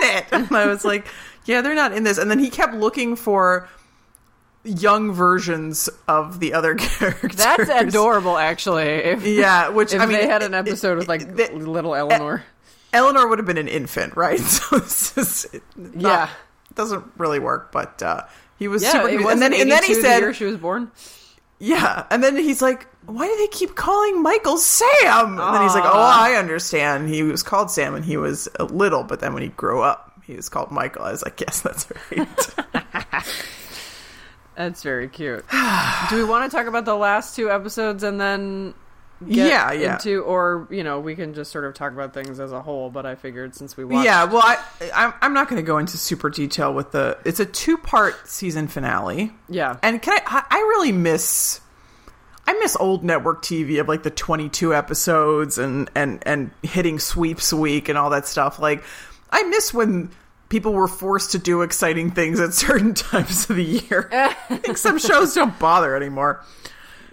Janet?" 0.00 0.24
And 0.32 0.56
I 0.56 0.66
was 0.66 0.84
like, 0.84 1.06
"Yeah, 1.44 1.60
they're 1.60 1.76
not 1.76 1.92
in 1.92 2.02
this." 2.02 2.18
And 2.18 2.28
then 2.28 2.40
he 2.40 2.50
kept 2.50 2.74
looking 2.74 3.14
for 3.14 3.68
young 4.64 5.12
versions 5.12 5.88
of 6.08 6.40
the 6.40 6.54
other 6.54 6.74
characters. 6.88 7.36
That's 7.36 7.70
adorable, 7.70 8.36
actually. 8.36 8.88
If, 8.88 9.24
Yeah, 9.24 9.68
which 9.68 9.94
I 9.94 9.98
mean, 10.06 10.18
they 10.18 10.26
had 10.26 10.42
an 10.42 10.54
it- 10.54 10.58
episode 10.58 10.98
with 10.98 11.06
like 11.08 11.22
it- 11.22 11.38
it- 11.38 11.54
little 11.54 11.94
Eleanor. 11.94 12.42
Eleanor 12.92 13.28
would 13.28 13.38
have 13.38 13.46
been 13.46 13.58
an 13.58 13.68
infant, 13.68 14.16
right? 14.16 14.40
So 14.60 14.78
this 14.80 15.16
is 15.16 15.46
not, 15.76 15.94
Yeah. 16.02 16.28
doesn't 16.74 17.04
really 17.16 17.38
work. 17.38 17.70
But 17.70 18.02
uh, 18.02 18.22
he 18.58 18.66
was 18.66 18.82
yeah, 18.82 18.90
super. 18.92 19.08
it 19.08 19.20
and 19.24 19.40
then 19.40 19.54
and 19.54 19.70
then 19.70 19.84
he 19.84 19.94
the 19.94 20.00
said, 20.02 20.18
year 20.18 20.34
she 20.34 20.44
was 20.46 20.56
born. 20.56 20.90
Yeah, 21.60 22.06
and 22.10 22.24
then 22.24 22.36
he's 22.36 22.60
like, 22.60 22.86
why 23.06 23.26
do 23.28 23.36
they 23.36 23.46
keep 23.48 23.76
calling 23.76 24.22
Michael 24.22 24.56
Sam? 24.56 25.38
And 25.38 25.54
then 25.54 25.62
he's 25.62 25.74
like, 25.74 25.84
oh, 25.84 25.92
I 25.92 26.32
understand. 26.32 27.08
He 27.08 27.22
was 27.22 27.42
called 27.42 27.70
Sam 27.70 27.92
when 27.92 28.02
he 28.02 28.16
was 28.16 28.48
a 28.58 28.64
little, 28.64 29.04
but 29.04 29.20
then 29.20 29.34
when 29.34 29.42
he 29.42 29.50
grew 29.50 29.82
up, 29.82 30.20
he 30.24 30.34
was 30.34 30.48
called 30.48 30.70
Michael. 30.70 31.04
I 31.04 31.12
was 31.12 31.22
like, 31.22 31.40
yes, 31.40 31.60
that's 31.60 31.86
right. 32.10 33.24
That's 34.56 34.82
very 34.82 35.08
cute. 35.08 35.44
Do 36.10 36.16
we 36.16 36.24
want 36.24 36.50
to 36.50 36.54
talk 36.54 36.66
about 36.66 36.84
the 36.84 36.94
last 36.94 37.34
two 37.34 37.50
episodes 37.50 38.02
and 38.02 38.20
then 38.20 38.74
Yeah, 39.26 39.72
yeah. 39.72 39.92
into, 39.94 40.22
or 40.22 40.66
you 40.70 40.82
know, 40.82 41.00
we 41.00 41.14
can 41.14 41.34
just 41.34 41.50
sort 41.52 41.64
of 41.64 41.74
talk 41.74 41.92
about 41.92 42.14
things 42.14 42.40
as 42.40 42.52
a 42.52 42.62
whole? 42.62 42.90
But 42.90 43.06
I 43.06 43.14
figured 43.14 43.54
since 43.54 43.76
we 43.76 43.84
watched, 43.84 44.04
yeah, 44.06 44.24
well, 44.24 44.42
I, 44.42 44.58
I'm, 44.94 45.14
I'm 45.20 45.34
not 45.34 45.48
going 45.48 45.60
to 45.60 45.66
go 45.66 45.78
into 45.78 45.98
super 45.98 46.30
detail 46.30 46.72
with 46.72 46.92
the. 46.92 47.18
It's 47.24 47.40
a 47.40 47.46
two 47.46 47.76
part 47.76 48.28
season 48.28 48.68
finale. 48.68 49.32
yeah, 49.48 49.76
And 49.82 50.00
can 50.00 50.18
I, 50.26 50.44
I 50.50 50.58
really 50.58 50.92
miss 50.92 51.60
I 52.46 52.54
miss 52.54 52.76
old 52.80 53.04
network 53.04 53.42
TV 53.42 53.80
of 53.80 53.86
like 53.86 54.02
the 54.02 54.10
22 54.10 54.74
episodes 54.74 55.56
and 55.58 55.88
and 55.94 56.20
and 56.26 56.50
hitting 56.62 56.98
sweeps 56.98 57.52
week 57.52 57.88
and 57.88 57.96
all 57.96 58.10
that 58.10 58.26
stuff. 58.26 58.58
Like 58.58 58.82
I 59.30 59.44
miss 59.44 59.72
when 59.72 60.10
people 60.48 60.72
were 60.72 60.88
forced 60.88 61.30
to 61.32 61.38
do 61.38 61.62
exciting 61.62 62.10
things 62.10 62.40
at 62.40 62.52
certain 62.54 62.94
times 62.94 63.48
of 63.48 63.54
the 63.56 63.62
year. 63.64 64.08
I 64.12 64.56
think 64.56 64.78
some 64.78 64.98
shows 64.98 65.34
don't 65.34 65.56
bother 65.58 65.94
anymore. 65.94 66.44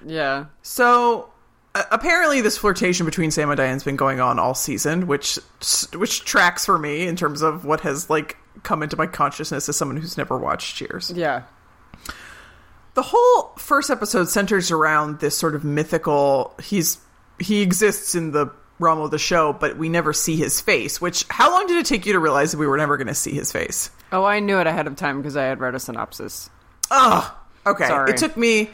yeah. 0.05 0.45
So 0.63 1.29
apparently 1.91 2.41
this 2.41 2.57
flirtation 2.57 3.05
between 3.05 3.31
Sam 3.31 3.49
and 3.49 3.57
Diane's 3.57 3.83
been 3.83 3.95
going 3.95 4.19
on 4.19 4.39
all 4.39 4.53
season, 4.53 5.07
which 5.07 5.37
which 5.95 6.23
tracks 6.25 6.65
for 6.65 6.77
me 6.77 7.07
in 7.07 7.15
terms 7.15 7.41
of 7.41 7.65
what 7.65 7.81
has 7.81 8.09
like 8.09 8.37
come 8.63 8.83
into 8.83 8.97
my 8.97 9.07
consciousness 9.07 9.67
as 9.69 9.75
someone 9.77 9.97
who's 9.97 10.17
never 10.17 10.37
watched 10.37 10.75
Cheers 10.77 11.11
Yeah. 11.15 11.43
the 12.95 13.01
whole 13.03 13.53
first 13.57 13.89
episode 13.89 14.29
centers 14.29 14.71
around 14.71 15.19
this 15.19 15.37
sort 15.37 15.53
of 15.55 15.63
mythical 15.63 16.55
he's 16.61 16.97
he 17.39 17.61
exists 17.61 18.15
in 18.15 18.31
the 18.31 18.51
realm 18.79 18.99
of 18.99 19.11
the 19.11 19.19
show, 19.19 19.53
but 19.53 19.77
we 19.77 19.89
never 19.89 20.13
see 20.13 20.35
his 20.35 20.61
face. 20.61 20.99
Which 21.01 21.25
how 21.29 21.51
long 21.51 21.67
did 21.67 21.77
it 21.77 21.85
take 21.85 22.05
you 22.05 22.13
to 22.13 22.19
realize 22.19 22.51
that 22.51 22.57
we 22.57 22.67
were 22.67 22.77
never 22.77 22.97
going 22.97 23.07
to 23.07 23.15
see 23.15 23.33
his 23.33 23.51
face? 23.51 23.89
Oh, 24.11 24.23
I 24.23 24.39
knew 24.39 24.59
it 24.59 24.67
ahead 24.67 24.87
of 24.87 24.95
time 24.95 25.17
because 25.21 25.35
I 25.37 25.43
had 25.43 25.59
read 25.59 25.75
a 25.75 25.79
synopsis. 25.79 26.49
Oh, 26.89 27.35
okay. 27.65 27.87
Sorry. 27.87 28.11
It 28.11 28.17
took 28.17 28.37
me. 28.37 28.69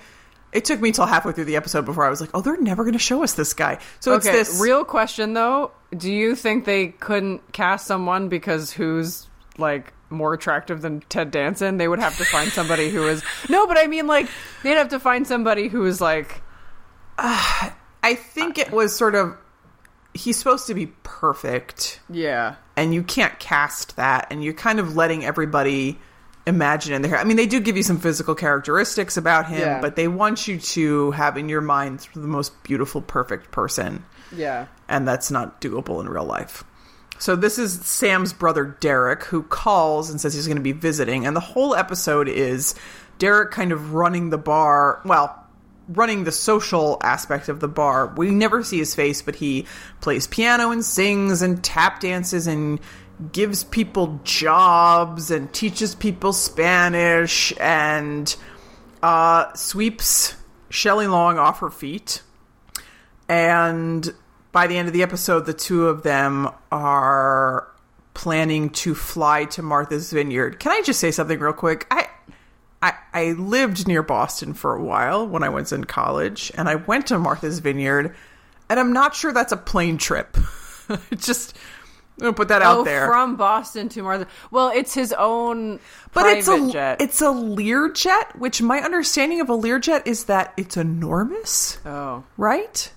It 0.53 0.65
took 0.65 0.79
me 0.79 0.91
till 0.91 1.05
halfway 1.05 1.33
through 1.33 1.45
the 1.45 1.55
episode 1.55 1.85
before 1.85 2.05
I 2.05 2.09
was 2.09 2.21
like, 2.21 2.29
"Oh, 2.33 2.41
they're 2.41 2.57
never 2.57 2.83
going 2.83 2.93
to 2.93 2.99
show 2.99 3.23
us 3.23 3.33
this 3.33 3.53
guy." 3.53 3.79
So 3.99 4.13
Okay, 4.13 4.29
it's 4.29 4.51
this 4.51 4.61
real 4.61 4.85
question 4.85 5.33
though. 5.33 5.71
Do 5.95 6.11
you 6.11 6.35
think 6.35 6.65
they 6.65 6.87
couldn't 6.87 7.51
cast 7.53 7.87
someone 7.87 8.29
because 8.29 8.71
who's 8.71 9.27
like 9.57 9.93
more 10.09 10.33
attractive 10.33 10.81
than 10.81 11.01
Ted 11.09 11.31
Danson? 11.31 11.77
They 11.77 11.87
would 11.87 11.99
have 11.99 12.17
to 12.17 12.25
find 12.25 12.51
somebody 12.51 12.89
who 12.89 13.07
is 13.07 13.23
no, 13.49 13.67
but 13.67 13.77
I 13.77 13.87
mean 13.87 14.07
like 14.07 14.29
they'd 14.61 14.77
have 14.77 14.89
to 14.89 14.99
find 14.99 15.27
somebody 15.27 15.67
who 15.67 15.85
is 15.85 15.99
like 15.99 16.41
I 17.17 18.15
think 18.15 18.57
it 18.57 18.71
was 18.71 18.95
sort 18.95 19.15
of 19.15 19.37
he's 20.13 20.37
supposed 20.37 20.67
to 20.67 20.73
be 20.73 20.87
perfect, 21.03 21.99
yeah. 22.09 22.55
and 22.75 22.93
you 22.93 23.03
can't 23.03 23.37
cast 23.39 23.95
that, 23.95 24.27
and 24.29 24.43
you're 24.43 24.53
kind 24.53 24.79
of 24.79 24.95
letting 24.95 25.25
everybody 25.25 25.99
imagine 26.45 26.93
in 26.93 27.01
their. 27.01 27.17
I 27.17 27.23
mean, 27.23 27.37
they 27.37 27.47
do 27.47 27.59
give 27.59 27.77
you 27.77 27.83
some 27.83 27.99
physical 27.99 28.35
characteristics 28.35 29.17
about 29.17 29.47
him, 29.47 29.59
Yeah. 29.61 29.81
but 29.81 29.95
they 29.95 30.07
want 30.07 30.47
you 30.47 30.59
to 30.59 31.11
have 31.11 31.37
in 31.37 31.47
your 31.49 31.61
mind 31.61 32.07
the 32.13 32.19
most 32.27 32.63
beautiful, 32.63 33.01
perfect 33.01 33.51
person. 33.51 34.05
Yeah. 34.35 34.65
and 34.89 35.07
that's 35.07 35.29
not 35.29 35.61
doable 35.61 36.01
in 36.01 36.09
real 36.09 36.25
life. 36.25 36.63
So 37.19 37.35
this 37.35 37.59
is 37.59 37.79
Sam's 37.85 38.33
brother 38.33 38.65
Derek 38.79 39.23
who 39.25 39.43
calls 39.43 40.09
and 40.09 40.19
says 40.19 40.33
he's 40.33 40.47
going 40.47 40.57
to 40.57 40.63
be 40.63 40.71
visiting 40.71 41.25
and 41.27 41.35
the 41.35 41.39
whole 41.39 41.75
episode 41.75 42.27
is 42.27 42.73
Derek 43.19 43.51
kind 43.51 43.71
of 43.71 43.93
running 43.93 44.31
the 44.31 44.39
bar, 44.39 45.01
well, 45.05 45.39
running 45.87 46.23
the 46.23 46.31
social 46.31 46.97
aspect 47.03 47.47
of 47.47 47.59
the 47.59 47.67
bar. 47.67 48.07
We 48.07 48.31
never 48.31 48.63
see 48.63 48.79
his 48.79 48.95
face, 48.95 49.21
but 49.21 49.35
he 49.35 49.67
plays 50.01 50.25
piano 50.25 50.71
and 50.71 50.83
sings 50.83 51.41
and 51.43 51.63
tap 51.63 51.99
dances 51.99 52.47
and 52.47 52.79
gives 53.31 53.63
people 53.63 54.19
jobs 54.23 55.31
and 55.31 55.51
teaches 55.53 55.95
people 55.95 56.33
Spanish 56.33 57.53
and 57.59 58.35
uh, 59.01 59.53
sweeps 59.53 60.35
Shelley 60.69 61.07
Long 61.07 61.37
off 61.37 61.59
her 61.59 61.69
feet. 61.69 62.21
And 63.29 64.13
by 64.51 64.67
the 64.67 64.77
end 64.77 64.87
of 64.87 64.93
the 64.93 65.03
episode, 65.03 65.45
the 65.45 65.53
two 65.53 65.87
of 65.87 66.03
them 66.03 66.49
are 66.71 67.67
planning 68.13 68.69
to 68.69 68.93
fly 68.93 69.45
to 69.45 69.61
Martha's 69.61 70.11
Vineyard. 70.11 70.59
Can 70.59 70.71
I 70.71 70.81
just 70.83 70.99
say 70.99 71.11
something 71.11 71.39
real 71.39 71.53
quick? 71.53 71.87
I 71.89 72.07
I, 72.81 72.93
I 73.13 73.31
lived 73.31 73.87
near 73.87 74.03
Boston 74.03 74.53
for 74.53 74.75
a 74.75 74.83
while 74.83 75.25
when 75.25 75.41
I 75.41 75.47
was 75.47 75.71
in 75.71 75.85
college, 75.85 76.51
and 76.55 76.67
I 76.67 76.75
went 76.75 77.07
to 77.07 77.17
Martha's 77.17 77.59
Vineyard, 77.59 78.13
and 78.69 78.77
I'm 78.77 78.91
not 78.91 79.15
sure 79.15 79.31
that's 79.31 79.53
a 79.53 79.57
plane 79.57 79.97
trip. 79.97 80.35
just 81.15 81.55
I'm 82.17 82.21
gonna 82.21 82.33
put 82.33 82.47
that 82.49 82.61
out 82.61 82.77
Oh, 82.79 82.83
there. 82.83 83.07
from 83.07 83.35
Boston 83.37 83.89
to 83.89 84.03
Martha. 84.03 84.27
Well, 84.51 84.69
it's 84.73 84.93
his 84.93 85.13
own 85.13 85.79
but 86.13 86.21
private 86.21 86.37
it's 86.39 86.47
a 86.47 86.71
jet. 86.71 87.01
it's 87.01 87.21
a 87.21 87.25
Learjet, 87.27 88.35
which 88.37 88.61
my 88.61 88.79
understanding 88.81 89.41
of 89.41 89.49
a 89.49 89.57
Learjet 89.57 90.05
is 90.05 90.25
that 90.25 90.53
it's 90.57 90.77
enormous. 90.77 91.79
oh. 91.85 92.23
right? 92.37 92.91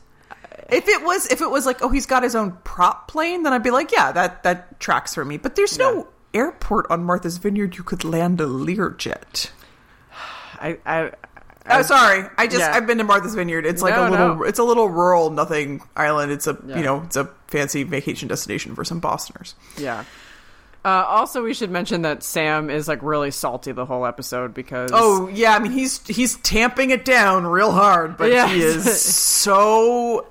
If 0.69 0.89
it 0.89 1.03
was 1.05 1.27
if 1.33 1.41
it 1.41 1.51
was 1.51 1.65
like 1.65 1.81
oh 1.83 1.89
he's 1.91 2.07
got 2.07 2.23
his 2.25 2.35
own 2.35 2.53
prop 2.65 3.09
plane, 3.09 3.43
then 3.45 3.53
I'd 3.53 3.63
be 3.63 3.71
like 3.71 3.93
yeah 3.93 4.13
that 4.13 4.43
that 4.43 4.79
tracks 4.81 5.15
for 5.15 5.25
me. 5.25 5.37
But 5.39 5.55
there's 5.57 5.79
no 5.79 6.09
airport 6.35 6.87
on 6.91 7.05
Martha's 7.05 7.39
Vineyard 7.39 7.77
you 7.79 7.85
could 7.85 8.05
land 8.05 8.41
a 8.41 8.47
Learjet. 8.47 9.51
I, 10.61 10.79
I, 10.85 11.13
Oh, 11.69 11.83
sorry. 11.83 12.29
I 12.39 12.47
just 12.47 12.61
Yeah. 12.61 12.73
I've 12.75 12.87
been 12.87 12.99
to 12.99 13.05
Martha's 13.05 13.35
Vineyard. 13.35 13.67
It's 13.67 13.83
like 13.83 13.95
No, 13.97 14.09
a 14.09 14.11
little 14.11 14.35
no. 14.37 14.43
it's 14.45 14.59
a 14.61 14.63
little 14.65 14.89
rural 14.89 15.31
nothing 15.31 15.83
island. 15.97 16.31
It's 16.33 16.47
a 16.47 16.57
Yeah. 16.67 16.77
you 16.79 16.85
know 16.85 17.03
it's 17.03 17.17
a 17.17 17.29
fancy 17.49 17.83
vacation 17.83 18.29
destination 18.29 18.75
for 18.75 18.85
some 18.85 19.01
Bostoners. 19.01 19.55
yeah. 19.79 20.05
Uh, 20.85 21.05
also, 21.09 21.43
we 21.43 21.53
should 21.53 21.71
mention 21.71 22.03
that 22.03 22.23
Sam 22.23 22.71
is 22.71 22.87
like 22.87 23.03
really 23.03 23.33
salty 23.33 23.73
the 23.73 23.85
whole 23.85 24.07
episode 24.07 24.55
because 24.55 24.91
Oh 24.93 25.27
yeah, 25.27 25.53
I 25.53 25.59
mean 25.59 25.73
he's 25.73 26.07
he's 26.07 26.37
tamping 26.37 26.91
it 26.91 27.05
down 27.05 27.45
real 27.45 27.73
hard, 27.73 28.17
but 28.17 28.31
he 28.51 28.61
is 28.63 29.01
so 29.03 30.29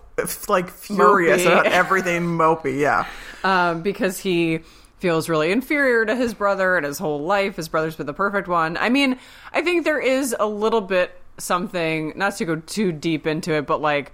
like 0.48 0.70
furious 0.70 1.42
Mopey. 1.42 1.46
about 1.46 1.66
everything 1.68 2.22
mopey. 2.24 2.80
Yeah. 2.80 3.06
um, 3.44 3.82
because 3.82 4.18
he 4.18 4.60
feels 5.00 5.28
really 5.28 5.52
inferior 5.52 6.06
to 6.06 6.16
his 6.16 6.34
brother 6.34 6.78
and 6.78 6.86
his 6.86 6.98
whole 7.00 7.22
life. 7.24 7.58
His 7.58 7.68
brother's 7.68 7.98
been 7.98 8.06
the 8.06 8.14
perfect 8.14 8.48
one. 8.48 8.78
I 8.78 8.88
mean, 8.88 9.20
I 9.52 9.62
think 9.62 9.84
there 9.84 10.00
is 10.00 10.34
a 10.40 10.48
little 10.48 10.80
bit 10.80 11.12
something, 11.38 12.14
not 12.16 12.38
to 12.38 12.46
go 12.46 12.56
too 12.56 12.94
deep 12.94 13.28
into 13.28 13.52
it, 13.54 13.68
but 13.68 13.82
like 13.82 14.14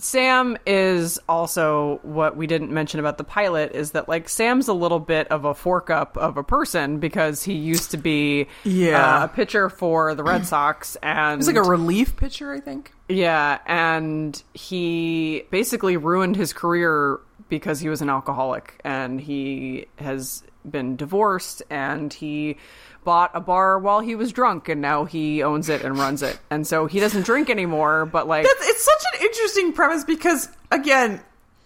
Sam 0.00 0.56
is 0.66 1.18
also 1.28 2.00
what 2.02 2.36
we 2.36 2.46
didn't 2.46 2.70
mention 2.72 3.00
about 3.00 3.18
the 3.18 3.24
pilot 3.24 3.72
is 3.74 3.92
that 3.92 4.08
like 4.08 4.28
Sam's 4.28 4.68
a 4.68 4.72
little 4.72 4.98
bit 5.00 5.28
of 5.28 5.44
a 5.44 5.54
fork 5.54 5.90
up 5.90 6.16
of 6.16 6.36
a 6.36 6.42
person 6.42 6.98
because 6.98 7.42
he 7.42 7.54
used 7.54 7.90
to 7.92 7.96
be 7.96 8.46
Yeah. 8.64 9.20
uh, 9.20 9.24
a 9.24 9.28
pitcher 9.28 9.68
for 9.68 10.14
the 10.14 10.22
Red 10.24 10.46
Sox 10.46 10.96
and 11.02 11.40
He's 11.40 11.46
like 11.46 11.56
a 11.56 11.62
relief 11.62 12.16
pitcher, 12.16 12.52
I 12.52 12.60
think. 12.60 12.92
yeah, 13.08 13.58
and 13.66 14.42
he 14.54 15.44
basically 15.50 15.96
ruined 15.96 16.36
his 16.36 16.52
career 16.52 17.20
because 17.48 17.80
he 17.80 17.88
was 17.88 18.00
an 18.00 18.08
alcoholic 18.08 18.80
and 18.84 19.20
he 19.20 19.86
has 19.96 20.42
been 20.70 20.94
divorced 20.96 21.62
and 21.70 22.12
he 22.12 22.56
bought 23.04 23.30
a 23.34 23.40
bar 23.40 23.78
while 23.78 24.00
he 24.00 24.14
was 24.14 24.32
drunk 24.32 24.68
and 24.68 24.80
now 24.80 25.04
he 25.04 25.42
owns 25.42 25.68
it 25.68 25.82
and 25.82 25.96
runs 25.98 26.22
it. 26.22 26.38
And 26.50 26.66
so 26.66 26.86
he 26.86 27.00
doesn't 27.00 27.22
drink 27.24 27.48
anymore, 27.50 28.06
but 28.06 28.26
like 28.28 28.44
That's, 28.44 28.68
it's 28.68 28.84
such 28.84 29.02
an 29.14 29.26
interesting 29.26 29.72
premise 29.72 30.04
because 30.04 30.48
again, 30.70 31.20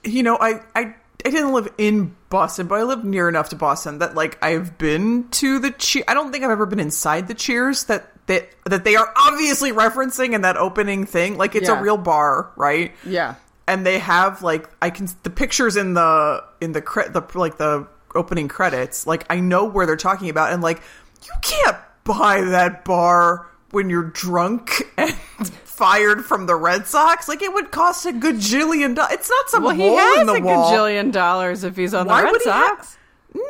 you 0.04 0.22
know, 0.22 0.36
I 0.40 0.60
I 0.74 0.94
I 1.26 1.30
didn't 1.30 1.52
live 1.52 1.72
in 1.78 2.14
Boston, 2.28 2.66
but 2.66 2.78
I 2.78 2.82
lived 2.82 3.04
near 3.04 3.28
enough 3.28 3.48
to 3.50 3.56
Boston 3.56 3.98
that 4.00 4.14
like 4.14 4.42
I've 4.44 4.76
been 4.78 5.28
to 5.30 5.58
the 5.58 5.70
cheer. 5.70 6.04
I 6.06 6.14
don't 6.14 6.30
think 6.32 6.44
I've 6.44 6.50
ever 6.50 6.66
been 6.66 6.80
inside 6.80 7.28
the 7.28 7.34
Cheers 7.34 7.84
that 7.84 8.10
that 8.26 8.48
that 8.66 8.84
they 8.84 8.96
are 8.96 9.12
obviously 9.16 9.72
referencing 9.72 10.34
in 10.34 10.42
that 10.42 10.56
opening 10.56 11.06
thing. 11.06 11.36
Like 11.38 11.54
it's 11.54 11.68
Yeah. 11.68 11.78
a 11.78 11.82
real 11.82 11.96
bar, 11.96 12.50
right? 12.56 12.92
yeah. 13.04 13.34
and 13.66 13.86
they 13.86 13.98
have 13.98 14.42
like 14.42 14.68
I 14.82 14.90
can 14.90 15.08
the 15.22 15.30
pictures 15.30 15.76
in 15.76 15.94
the 15.94 16.44
in 16.60 16.72
the 16.72 16.82
cre- 16.82 17.08
the 17.08 17.22
like 17.34 17.56
the 17.56 17.86
opening 18.14 18.46
credits. 18.48 19.06
Like 19.06 19.24
I 19.30 19.40
know 19.40 19.64
where 19.64 19.86
they're 19.86 19.96
talking 19.96 20.28
about, 20.28 20.52
and 20.52 20.62
like 20.62 20.82
you 21.24 21.32
can't 21.42 21.76
buy 22.04 22.40
that 22.42 22.84
bar 22.84 23.46
when 23.70 23.90
you're 23.90 24.04
drunk 24.10 24.82
and 24.96 25.14
fired 25.64 26.24
from 26.24 26.46
the 26.46 26.54
Red 26.54 26.86
Sox. 26.86 27.28
Like 27.28 27.42
it 27.42 27.52
would 27.52 27.70
cost 27.70 28.06
a 28.06 28.12
gajillion 28.12 28.94
dollars. 28.94 29.12
It's 29.14 29.30
not 29.30 29.50
some 29.50 29.64
Well, 29.64 29.74
he 29.74 29.82
hole 29.88 29.98
has 29.98 30.20
in 30.20 30.26
the 30.26 30.34
a 30.34 30.40
wall. 30.40 30.70
gajillion 30.72 31.12
dollars 31.12 31.64
if 31.64 31.76
he's 31.76 31.94
on 31.94 32.06
Why 32.06 32.20
the 32.22 32.32
Red 32.32 32.42
Sox. 32.42 32.78
have? 32.78 32.98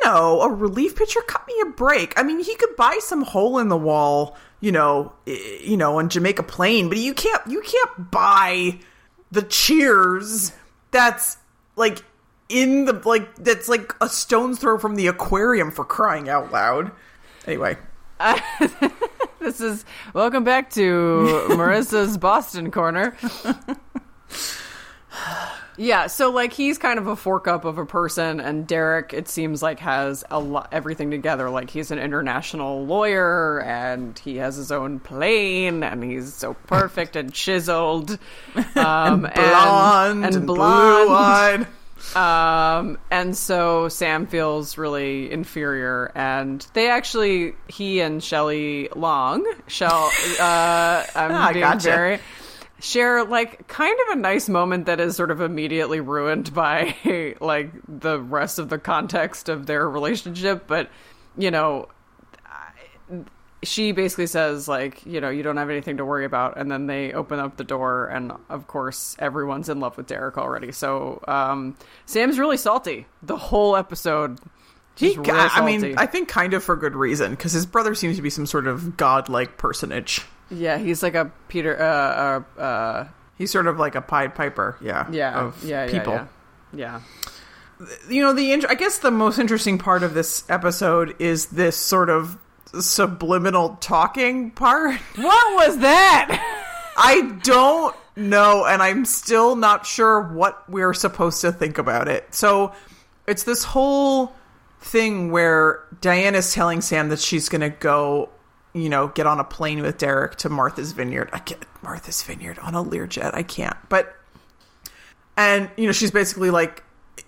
No, 0.03 0.41
a 0.41 0.51
relief 0.51 0.95
pitcher. 0.95 1.21
Cut 1.27 1.45
me 1.47 1.53
a 1.61 1.67
break. 1.67 2.17
I 2.19 2.23
mean, 2.23 2.39
he 2.43 2.55
could 2.55 2.75
buy 2.75 2.97
some 3.01 3.21
hole 3.21 3.59
in 3.59 3.69
the 3.69 3.77
wall, 3.77 4.35
you 4.59 4.71
know, 4.71 5.13
you 5.27 5.77
know, 5.77 5.99
on 5.99 6.09
Jamaica 6.09 6.41
Plain, 6.43 6.89
but 6.89 6.97
you 6.97 7.13
can't. 7.13 7.41
You 7.47 7.61
can't 7.61 8.09
buy 8.09 8.79
the 9.31 9.43
Cheers. 9.43 10.53
That's 10.89 11.37
like 11.75 12.03
in 12.49 12.85
the 12.85 12.93
like 13.05 13.35
that's 13.35 13.67
like 13.69 13.93
a 14.01 14.09
stone's 14.09 14.57
throw 14.57 14.79
from 14.79 14.95
the 14.95 15.05
aquarium 15.05 15.69
for 15.69 15.85
crying 15.85 16.29
out 16.29 16.51
loud. 16.51 16.91
Anyway, 17.45 17.77
This 19.45 19.61
is 19.61 19.85
welcome 20.15 20.43
back 20.43 20.71
to 20.71 20.81
Marissa's 21.49 22.17
Boston 22.17 22.71
corner. 22.71 23.15
Yeah, 25.77 26.07
so 26.07 26.31
like 26.31 26.51
he's 26.51 26.79
kind 26.79 26.97
of 26.97 27.05
a 27.05 27.15
fork 27.15 27.47
up 27.47 27.63
of 27.63 27.77
a 27.77 27.85
person, 27.85 28.39
and 28.39 28.65
Derek, 28.65 29.13
it 29.13 29.27
seems 29.27 29.61
like 29.61 29.79
has 29.81 30.23
a 30.31 30.39
lot 30.39 30.69
everything 30.71 31.11
together. 31.11 31.49
Like 31.51 31.69
he's 31.69 31.91
an 31.91 31.99
international 31.99 32.85
lawyer, 32.85 33.61
and 33.61 34.17
he 34.17 34.37
has 34.37 34.55
his 34.55 34.71
own 34.71 34.99
plane, 34.99 35.83
and 35.83 36.03
he's 36.03 36.33
so 36.33 36.55
perfect 36.65 37.15
and 37.15 37.31
chiseled, 37.31 38.17
um, 38.75 39.29
blonde 39.35 40.25
and, 40.25 40.35
and, 40.35 40.47
blonde, 40.47 41.07
blue-eyed. 41.07 41.67
Um, 42.13 42.97
and 43.09 43.35
so 43.35 43.89
Sam 43.89 44.27
feels 44.27 44.77
really 44.77 45.31
inferior, 45.31 46.11
and 46.15 46.65
they 46.73 46.89
actually, 46.89 47.53
he 47.67 48.01
and 48.01 48.23
Shelley 48.23 48.89
Long, 48.95 49.45
Shell, 49.67 50.11
uh, 50.39 51.03
I'm 51.15 51.31
I 51.31 51.53
being 51.53 51.63
gotcha. 51.63 51.89
very, 51.89 52.19
share 52.79 53.23
like 53.23 53.67
kind 53.67 53.97
of 54.07 54.17
a 54.17 54.19
nice 54.19 54.49
moment 54.49 54.85
that 54.85 54.99
is 54.99 55.15
sort 55.15 55.31
of 55.31 55.41
immediately 55.41 55.99
ruined 55.99 56.53
by 56.53 56.95
like 57.41 57.71
the 57.87 58.19
rest 58.19 58.59
of 58.59 58.69
the 58.69 58.77
context 58.77 59.49
of 59.49 59.65
their 59.65 59.89
relationship, 59.89 60.67
but 60.67 60.89
you 61.37 61.51
know, 61.51 61.87
she 63.65 63.91
basically 63.91 64.27
says 64.27 64.67
like 64.67 65.05
you 65.05 65.19
know 65.19 65.29
you 65.29 65.43
don't 65.43 65.57
have 65.57 65.69
anything 65.69 65.97
to 65.97 66.05
worry 66.05 66.23
about 66.25 66.57
and 66.57 66.71
then 66.71 66.87
they 66.87 67.11
open 67.11 67.39
up 67.39 67.57
the 67.57 67.63
door 67.63 68.05
and 68.07 68.31
of 68.49 68.67
course 68.67 69.15
everyone's 69.19 69.67
in 69.67 69.79
love 69.79 69.97
with 69.97 70.07
derek 70.07 70.37
already 70.37 70.71
so 70.71 71.21
um 71.27 71.75
sam's 72.05 72.39
really 72.39 72.57
salty 72.57 73.05
the 73.23 73.35
whole 73.37 73.75
episode 73.75 74.39
He, 74.95 75.17
I 75.27 75.65
mean, 75.65 75.95
I 75.97 76.05
think 76.05 76.29
kind 76.29 76.53
of 76.53 76.63
for 76.63 76.75
good 76.77 76.95
reason 76.95 77.31
because 77.31 77.51
his 77.51 77.65
brother 77.65 77.95
seems 77.95 78.15
to 78.15 78.21
be 78.21 78.29
some 78.29 78.45
sort 78.45 78.67
of 78.67 78.95
godlike 78.95 79.57
personage. 79.57 80.21
yeah 80.49 80.77
he's 80.77 81.03
like 81.03 81.15
a 81.15 81.31
peter 81.49 81.77
uh 81.81 82.43
uh, 82.57 82.61
uh 82.61 83.07
He's 83.37 83.51
sort 83.51 83.67
of 83.67 83.77
like 83.77 83.95
a 83.95 84.01
Pied 84.01 84.33
Piper, 84.33 84.77
yeah. 84.81 85.11
Yeah, 85.11 85.37
Of 85.47 85.61
yeah, 85.65 85.83
yeah, 85.83 85.91
people. 85.91 86.13
yeah. 86.13 86.27
Yeah. 86.71 87.01
You 88.09 88.21
know, 88.21 88.31
the 88.31 88.65
I 88.67 88.75
guess 88.75 88.99
the 88.99 89.11
most 89.11 89.39
interesting 89.39 89.77
part 89.77 90.03
of 90.03 90.13
this 90.13 90.49
episode 90.49 91.15
is 91.19 91.47
this 91.47 91.75
sort 91.75 92.09
of 92.09 92.37
subliminal 92.81 93.77
talking 93.81 94.51
part. 94.51 94.99
What 95.15 95.67
was 95.67 95.77
that? 95.79 96.63
I 96.97 97.39
don't 97.43 97.95
know, 98.15 98.65
and 98.65 98.81
I'm 98.81 99.05
still 99.05 99.55
not 99.55 99.85
sure 99.85 100.21
what 100.21 100.69
we're 100.69 100.93
supposed 100.93 101.41
to 101.41 101.51
think 101.51 101.77
about 101.77 102.07
it. 102.07 102.33
So 102.33 102.73
it's 103.27 103.43
this 103.43 103.63
whole 103.63 104.33
thing 104.79 105.31
where 105.31 105.83
Diana's 106.01 106.53
telling 106.53 106.81
Sam 106.81 107.09
that 107.09 107.19
she's 107.19 107.49
going 107.49 107.61
to 107.61 107.69
go, 107.69 108.29
you 108.73 108.89
know, 108.89 109.07
get 109.07 109.27
on 109.27 109.39
a 109.39 109.43
plane 109.43 109.81
with 109.81 109.97
Derek 109.97 110.35
to 110.37 110.49
Martha's 110.49 110.91
Vineyard. 110.91 111.29
I 111.33 111.39
can't, 111.39 111.63
Martha's 111.81 112.21
Vineyard 112.23 112.59
on 112.59 112.75
a 112.75 112.83
Learjet. 112.83 113.33
I 113.33 113.43
can't. 113.43 113.77
But, 113.89 114.15
and, 115.35 115.69
you 115.75 115.87
know, 115.87 115.91
she's 115.91 116.11
basically 116.11 116.51
like, 116.51 116.83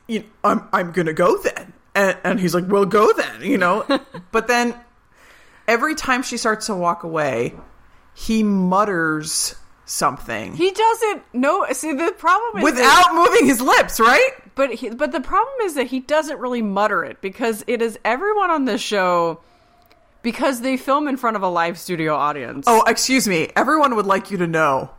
you 0.07 0.19
know, 0.19 0.25
I'm, 0.43 0.67
I'm 0.71 0.91
going 0.91 1.07
to 1.07 1.13
go 1.13 1.37
then. 1.37 1.73
And, 1.95 2.17
and 2.23 2.39
he's 2.39 2.53
like, 2.53 2.67
well, 2.67 2.85
go 2.85 3.11
then, 3.13 3.41
you 3.41 3.57
know? 3.57 3.85
but 4.31 4.47
then 4.47 4.75
every 5.67 5.95
time 5.95 6.23
she 6.23 6.37
starts 6.37 6.67
to 6.67 6.75
walk 6.75 7.03
away, 7.03 7.53
he 8.13 8.43
mutters 8.43 9.55
something 9.85 10.53
he 10.53 10.71
doesn't 10.71 11.23
know. 11.33 11.65
See, 11.71 11.93
the 11.93 12.11
problem 12.17 12.57
is 12.57 12.63
without 12.63 13.13
moving 13.13 13.45
his 13.45 13.61
lips, 13.61 13.99
right? 13.99 14.31
But 14.55 14.73
he, 14.73 14.89
but 14.89 15.11
the 15.11 15.21
problem 15.21 15.55
is 15.63 15.75
that 15.75 15.87
he 15.87 15.99
doesn't 15.99 16.39
really 16.39 16.61
mutter 16.61 17.05
it 17.05 17.21
because 17.21 17.63
it 17.67 17.81
is 17.81 17.97
everyone 18.03 18.51
on 18.51 18.65
this 18.65 18.81
show 18.81 19.41
because 20.23 20.61
they 20.61 20.75
film 20.75 21.07
in 21.07 21.15
front 21.15 21.37
of 21.37 21.43
a 21.43 21.47
live 21.47 21.79
studio 21.79 22.15
audience. 22.15 22.65
Oh, 22.67 22.83
excuse 22.85 23.27
me. 23.27 23.49
Everyone 23.55 23.95
would 23.95 24.05
like 24.05 24.29
you 24.29 24.37
to 24.39 24.47
know. 24.47 24.89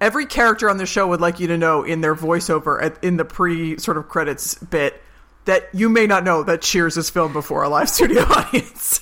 Every 0.00 0.26
character 0.26 0.68
on 0.68 0.76
the 0.76 0.84
show 0.84 1.06
would 1.08 1.20
like 1.20 1.40
you 1.40 1.46
to 1.46 1.56
know 1.56 1.82
in 1.84 2.02
their 2.02 2.14
voiceover 2.14 2.82
at, 2.82 3.02
in 3.02 3.16
the 3.16 3.24
pre 3.24 3.78
sort 3.78 3.96
of 3.96 4.08
credits 4.08 4.56
bit 4.56 5.00
that 5.46 5.68
you 5.72 5.88
may 5.88 6.06
not 6.06 6.24
know 6.24 6.42
that 6.42 6.60
Cheers 6.60 6.96
is 6.96 7.08
filmed 7.08 7.32
before 7.32 7.62
a 7.62 7.68
live 7.68 7.88
studio 7.88 8.22
audience. 8.28 9.00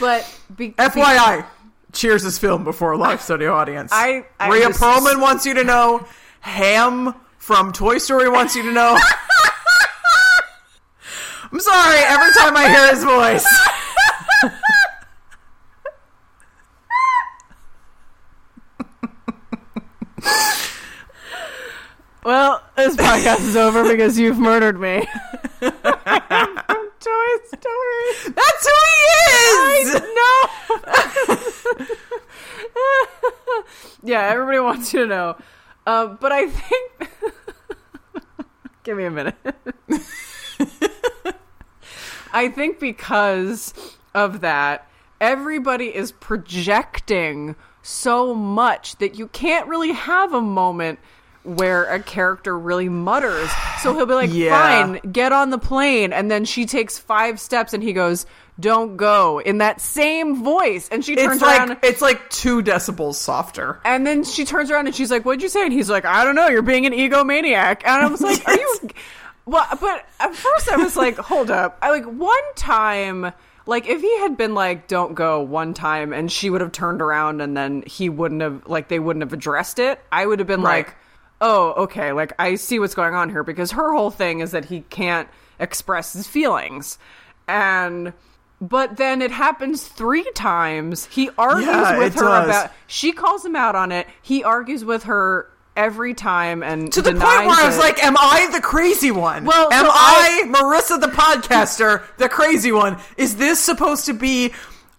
But 0.00 0.40
be, 0.56 0.70
FYI, 0.72 1.44
Cheers 1.92 2.24
is 2.24 2.38
filmed 2.38 2.64
before 2.64 2.92
a 2.92 2.96
live 2.96 3.20
studio 3.20 3.52
audience. 3.54 3.90
I- 3.92 4.24
I 4.40 4.48
Rhea 4.48 4.68
just- 4.68 4.80
Perlman 4.80 5.20
wants 5.20 5.44
you 5.46 5.54
to 5.54 5.64
know. 5.64 6.06
Hamm 6.40 7.14
from 7.38 7.72
Toy 7.72 7.98
Story 7.98 8.28
wants 8.28 8.56
you 8.56 8.62
to 8.64 8.72
know. 8.72 8.98
I'm 11.52 11.60
sorry. 11.60 11.98
Every 11.98 12.32
time 12.32 12.56
I 12.56 12.68
hear 12.68 12.88
his 12.94 13.04
voice. 13.04 13.46
well, 22.24 22.62
this 22.76 22.96
podcast 22.96 23.40
is 23.48 23.56
over 23.56 23.88
because 23.88 24.18
you've 24.18 24.38
murdered 24.38 24.78
me. 24.80 25.06
Toy 27.02 27.36
Story. 27.46 28.34
That's 28.36 28.66
who 28.68 28.74
he 28.88 29.02
is. 29.80 29.86
No. 30.14 30.34
yeah, 34.04 34.28
everybody 34.30 34.60
wants 34.60 34.92
you 34.92 35.00
to 35.00 35.06
know. 35.06 35.36
Um, 35.86 36.18
but 36.20 36.30
I 36.30 36.46
think. 36.48 37.10
Give 38.84 38.96
me 38.96 39.04
a 39.04 39.10
minute. 39.10 39.36
I 42.32 42.48
think 42.48 42.78
because 42.78 43.74
of 44.14 44.40
that, 44.40 44.88
everybody 45.20 45.94
is 45.94 46.12
projecting 46.12 47.56
so 47.82 48.34
much 48.34 48.96
that 48.96 49.18
you 49.18 49.26
can't 49.28 49.66
really 49.66 49.92
have 49.92 50.32
a 50.32 50.40
moment 50.40 50.98
where 51.44 51.84
a 51.84 52.00
character 52.00 52.56
really 52.58 52.88
mutters. 52.88 53.50
So 53.82 53.94
he'll 53.94 54.06
be 54.06 54.14
like, 54.14 54.30
Yeah. 54.32 54.50
fine, 54.50 55.00
get 55.12 55.32
on 55.32 55.50
the 55.50 55.58
plane. 55.58 56.12
And 56.12 56.30
then 56.30 56.44
she 56.44 56.66
takes 56.66 56.98
five 56.98 57.40
steps 57.40 57.72
and 57.74 57.82
he 57.82 57.92
goes, 57.92 58.26
don't 58.60 58.96
go 58.96 59.40
in 59.40 59.58
that 59.58 59.80
same 59.80 60.44
voice. 60.44 60.88
And 60.90 61.04
she 61.04 61.16
turns 61.16 61.42
It's 61.42 61.42
around. 61.42 61.78
it's 61.82 62.00
like 62.02 62.28
two 62.30 62.62
decibels 62.62 63.14
softer. 63.14 63.80
And 63.84 64.06
then 64.06 64.22
she 64.24 64.44
turns 64.44 64.70
around 64.70 64.86
and 64.86 64.94
she's 64.94 65.10
like, 65.10 65.24
"What'd 65.24 65.42
you 65.42 65.48
say?" 65.48 65.64
And 65.64 65.72
he's 65.72 65.88
like, 65.88 66.04
"I 66.04 66.22
don't 66.24 66.34
know. 66.34 66.48
You're 66.48 66.60
being 66.62 66.84
an 66.86 66.92
egomaniac." 66.92 67.80
And 67.84 68.04
I 68.04 68.06
was 68.08 68.20
like, 68.20 68.46
"Are 68.46 68.54
you?" 68.54 68.76
Well, 69.46 69.66
but 69.80 70.04
at 70.20 70.34
first 70.34 70.68
I 70.70 70.76
was 70.76 70.96
like, 70.96 71.16
"Hold 71.16 71.50
up!" 71.50 71.78
I 71.80 71.90
like 71.90 72.04
one 72.04 72.54
time, 72.54 73.32
like 73.66 73.88
if 73.88 74.02
he 74.02 74.18
had 74.20 74.36
been 74.36 74.52
like, 74.54 74.86
"Don't 74.86 75.14
go," 75.14 75.40
one 75.40 75.72
time, 75.72 76.12
and 76.12 76.30
she 76.30 76.50
would 76.50 76.60
have 76.60 76.72
turned 76.72 77.00
around, 77.00 77.40
and 77.40 77.56
then 77.56 77.82
he 77.86 78.10
wouldn't 78.10 78.42
have 78.42 78.66
like 78.66 78.88
they 78.88 78.98
wouldn't 79.00 79.22
have 79.22 79.32
addressed 79.32 79.78
it. 79.78 79.98
I 80.12 80.26
would 80.26 80.38
have 80.40 80.46
been 80.48 80.62
Right. 80.62 80.86
like, 80.86 80.94
"Oh, 81.42 81.72
okay." 81.84 82.12
Like 82.12 82.32
I 82.38 82.54
see 82.54 82.78
what's 82.78 82.94
going 82.94 83.14
on 83.14 83.28
here 83.28 83.42
because 83.44 83.72
her 83.72 83.92
whole 83.92 84.10
thing 84.10 84.40
is 84.40 84.52
that 84.52 84.64
he 84.64 84.80
can't 84.88 85.28
express 85.58 86.14
his 86.14 86.26
feelings, 86.26 86.98
and. 87.46 88.14
But 88.60 88.96
then 88.96 89.22
it 89.22 89.32
happens 89.32 89.82
three 89.88 90.22
times. 90.36 91.06
He 91.06 91.30
argues 91.36 91.66
Yeah, 91.66 91.98
with 91.98 92.14
her 92.14 92.20
does. 92.20 92.44
about 92.44 92.70
she 92.86 93.10
calls 93.10 93.44
him 93.44 93.56
out 93.56 93.74
on 93.74 93.90
it. 93.90 94.06
He 94.22 94.44
argues 94.44 94.84
with 94.84 95.02
her 95.02 95.50
every 95.74 96.14
time 96.14 96.62
and 96.62 96.92
To 96.92 97.02
the 97.02 97.10
point 97.10 97.22
where 97.24 97.60
I 97.60 97.66
was 97.66 97.76
it. 97.76 97.80
like, 97.80 98.04
"Am 98.04 98.16
I 98.16 98.48
the 98.52 98.60
crazy 98.60 99.10
one? 99.10 99.46
Well, 99.46 99.72
am 99.72 99.84
so 99.86 99.90
I, 99.92 100.44
Marissa 100.46 101.00
the 101.00 101.08
podcaster, 101.08 102.04
the 102.18 102.28
crazy 102.28 102.70
one? 102.70 102.98
Is 103.16 103.34
this 103.36 103.58
supposed 103.58 104.06
to 104.06 104.12
be 104.12 104.52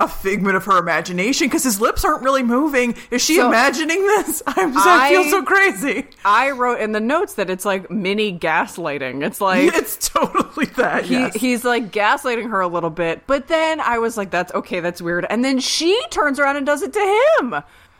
a 0.03 0.07
figment 0.07 0.55
of 0.55 0.65
her 0.65 0.77
imagination? 0.77 1.47
Because 1.47 1.63
his 1.63 1.79
lips 1.81 2.03
aren't 2.05 2.21
really 2.23 2.43
moving. 2.43 2.95
Is 3.11 3.21
she 3.23 3.37
So- 3.37 3.47
imagining 3.47 4.01
this? 4.03 4.43
I'm 4.47 4.73
just, 4.73 4.85
I, 4.87 5.09
feel 5.09 5.23
so 5.25 5.43
crazy. 5.43 6.05
I 6.23 6.51
wrote 6.51 6.79
in 6.81 6.91
the 6.91 6.99
notes 6.99 7.35
that 7.35 7.49
it's 7.49 7.65
like 7.65 7.89
mini 7.89 8.37
gaslighting. 8.37 9.25
It's 9.25 9.41
like 9.49 9.73
It's 9.73 10.09
totally 10.09 10.65
that. 10.77 11.05
he, 11.05 11.13
yes. 11.15 11.33
he's 11.35 11.63
like 11.65 11.91
gaslighting 11.91 12.49
her 12.49 12.59
a 12.61 12.67
little 12.67 12.89
bit, 12.89 13.25
but 13.27 13.47
then 13.47 13.79
I 13.79 13.97
was 13.99 14.17
like, 14.17 14.29
"That's 14.31 14.53
okay, 14.53 14.79
that's 14.79 15.01
weird." 15.01 15.25
And 15.29 15.43
then 15.43 15.59
she 15.59 15.99
turns 16.11 16.39
around 16.39 16.57
and 16.57 16.65
does 16.65 16.81
it 16.81 16.93
to 16.93 17.25
him. 17.39 17.55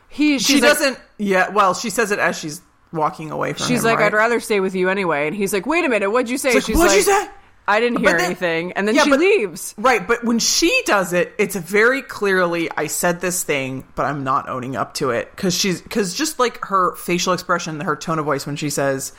He 0.10 0.38
she 0.40 0.56
like- 0.56 0.64
doesn't. 0.64 1.00
yeah. 1.18 1.50
Well, 1.50 1.74
she 1.74 1.90
says 1.90 2.12
it 2.12 2.20
as 2.20 2.38
she's 2.38 2.62
walking 2.92 3.32
away 3.32 3.54
from 3.54 3.66
She's 3.68 3.80
him. 3.80 3.86
like, 3.86 4.00
right? 4.00 4.06
"I'd 4.08 4.14
rather 4.14 4.40
stay 4.40 4.60
with 4.60 4.76
you 4.76 4.90
anyway." 4.90 5.26
And 5.28 5.36
he's 5.36 5.54
like, 5.54 5.66
"Wait 5.66 5.84
a 5.86 5.90
minute, 5.90 6.12
what'd 6.12 6.30
you 6.30 6.38
say?" 6.38 6.54
Like, 6.54 6.64
she's 6.64 6.76
"What'd 6.78 6.92
like, 6.92 6.98
you 6.98 7.04
say?" 7.04 7.28
"I 7.68 7.80
didn't 7.80 8.00
hear 8.00 8.18
then- 8.18 8.26
anything." 8.26 8.72
And 8.74 8.88
then 8.88 8.96
Yeah, 8.96 9.04
she 9.04 9.10
but- 9.12 9.20
leaves. 9.20 9.74
Right, 9.78 10.06
but 10.08 10.24
when 10.24 10.40
she 10.40 10.72
does 10.86 11.14
it, 11.14 11.34
it's 11.38 11.56
very 11.56 12.02
clearly 12.02 12.70
I 12.76 12.88
said 12.88 13.22
this 13.22 13.44
thing, 13.44 13.86
but 13.96 14.06
I'm 14.06 14.24
not 14.24 14.50
owning 14.50 14.76
up 14.76 14.94
to 14.96 15.12
it 15.12 15.32
because 15.36 15.54
she's 15.54 15.82
because 15.82 16.14
just 16.14 16.40
like 16.40 16.64
her 16.66 16.96
facial 16.96 17.34
expression, 17.34 17.80
her 17.82 17.96
tone 17.96 18.20
of 18.20 18.26
voice 18.26 18.46
when 18.46 18.56
she 18.56 18.70
says, 18.70 19.14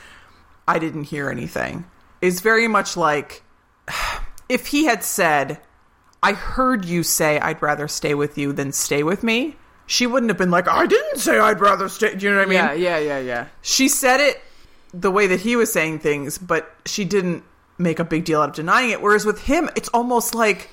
"I 0.67 0.79
didn't 0.79 1.05
hear 1.05 1.29
anything," 1.29 1.85
is 2.21 2.41
very 2.41 2.67
much 2.67 2.95
like 2.97 3.43
if 4.49 4.67
he 4.67 4.85
had 4.85 5.03
said, 5.03 5.59
"I 6.23 6.33
heard 6.33 6.85
you 6.85 7.03
say 7.03 7.39
I'd 7.39 7.61
rather 7.61 7.87
stay 7.87 8.13
with 8.13 8.37
you 8.37 8.53
than 8.53 8.71
stay 8.71 9.03
with 9.03 9.23
me." 9.23 9.55
She 9.87 10.07
wouldn't 10.07 10.31
have 10.31 10.37
been 10.37 10.49
like, 10.51 10.67
"I 10.67 10.87
didn't 10.87 11.19
say 11.19 11.37
I'd 11.39 11.59
rather 11.61 11.87
stay." 11.89 12.15
Do 12.15 12.25
you 12.25 12.31
know 12.31 12.37
what 12.39 12.47
I 12.47 12.49
mean? 12.49 12.57
yeah, 12.57 12.73
yeah, 12.73 12.97
yeah, 12.97 13.19
yeah. 13.19 13.45
she 13.61 13.87
said 13.87 14.19
it 14.19 14.41
the 14.93 15.11
way 15.11 15.27
that 15.27 15.41
he 15.41 15.55
was 15.55 15.71
saying 15.71 15.99
things, 15.99 16.37
but 16.39 16.73
she 16.85 17.05
didn't 17.05 17.43
make 17.77 17.99
a 17.99 18.03
big 18.05 18.25
deal 18.25 18.41
out 18.41 18.49
of 18.49 18.55
denying 18.55 18.91
it. 18.91 19.01
Whereas 19.01 19.25
with 19.25 19.41
him, 19.43 19.69
it's 19.75 19.89
almost 19.89 20.33
like 20.35 20.69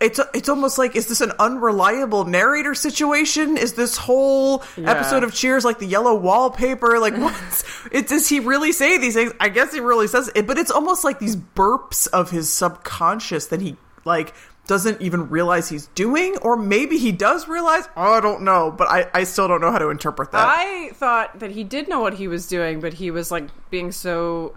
it's 0.00 0.18
it's 0.34 0.48
almost 0.48 0.76
like 0.76 0.96
is 0.96 1.06
this 1.06 1.20
an 1.20 1.32
unreliable 1.38 2.24
narrator 2.24 2.74
situation? 2.74 3.56
Is 3.56 3.74
this 3.74 3.96
whole 3.96 4.62
Yeah. 4.76 4.90
episode 4.90 5.22
of 5.22 5.32
Cheers 5.32 5.64
like 5.64 5.78
the 5.78 5.86
yellow 5.86 6.14
wallpaper? 6.14 6.98
Like 6.98 7.16
what's 7.18 7.64
it? 7.92 8.08
Does 8.08 8.28
he 8.28 8.40
really 8.40 8.72
say 8.72 8.98
these 8.98 9.14
things? 9.14 9.32
I 9.40 9.48
guess 9.48 9.72
he 9.72 9.80
really 9.80 10.08
says 10.08 10.30
it, 10.34 10.46
but 10.46 10.58
it's 10.58 10.70
almost 10.72 11.04
like 11.04 11.20
these 11.20 11.36
burps 11.36 12.08
of 12.08 12.30
his 12.30 12.52
subconscious 12.52 13.46
that 13.46 13.60
he 13.60 13.76
like 14.04 14.34
doesn't 14.66 15.00
even 15.02 15.28
realize 15.28 15.68
he's 15.68 15.86
doing, 15.88 16.38
or 16.38 16.56
maybe 16.56 16.96
he 16.96 17.12
does 17.12 17.46
realize. 17.48 17.86
Oh, 17.96 18.14
I 18.14 18.20
don't 18.20 18.42
know, 18.42 18.70
but 18.76 18.88
I 18.88 19.06
I 19.14 19.24
still 19.24 19.46
don't 19.46 19.60
know 19.60 19.70
how 19.70 19.78
to 19.78 19.90
interpret 19.90 20.32
that. 20.32 20.44
I 20.58 20.90
thought 20.94 21.38
that 21.38 21.52
he 21.52 21.64
did 21.64 21.86
know 21.88 22.00
what 22.00 22.14
he 22.14 22.28
was 22.28 22.48
doing, 22.48 22.80
but 22.80 22.94
he 22.94 23.10
was 23.10 23.30
like 23.30 23.44
being 23.70 23.92
so 23.92 24.54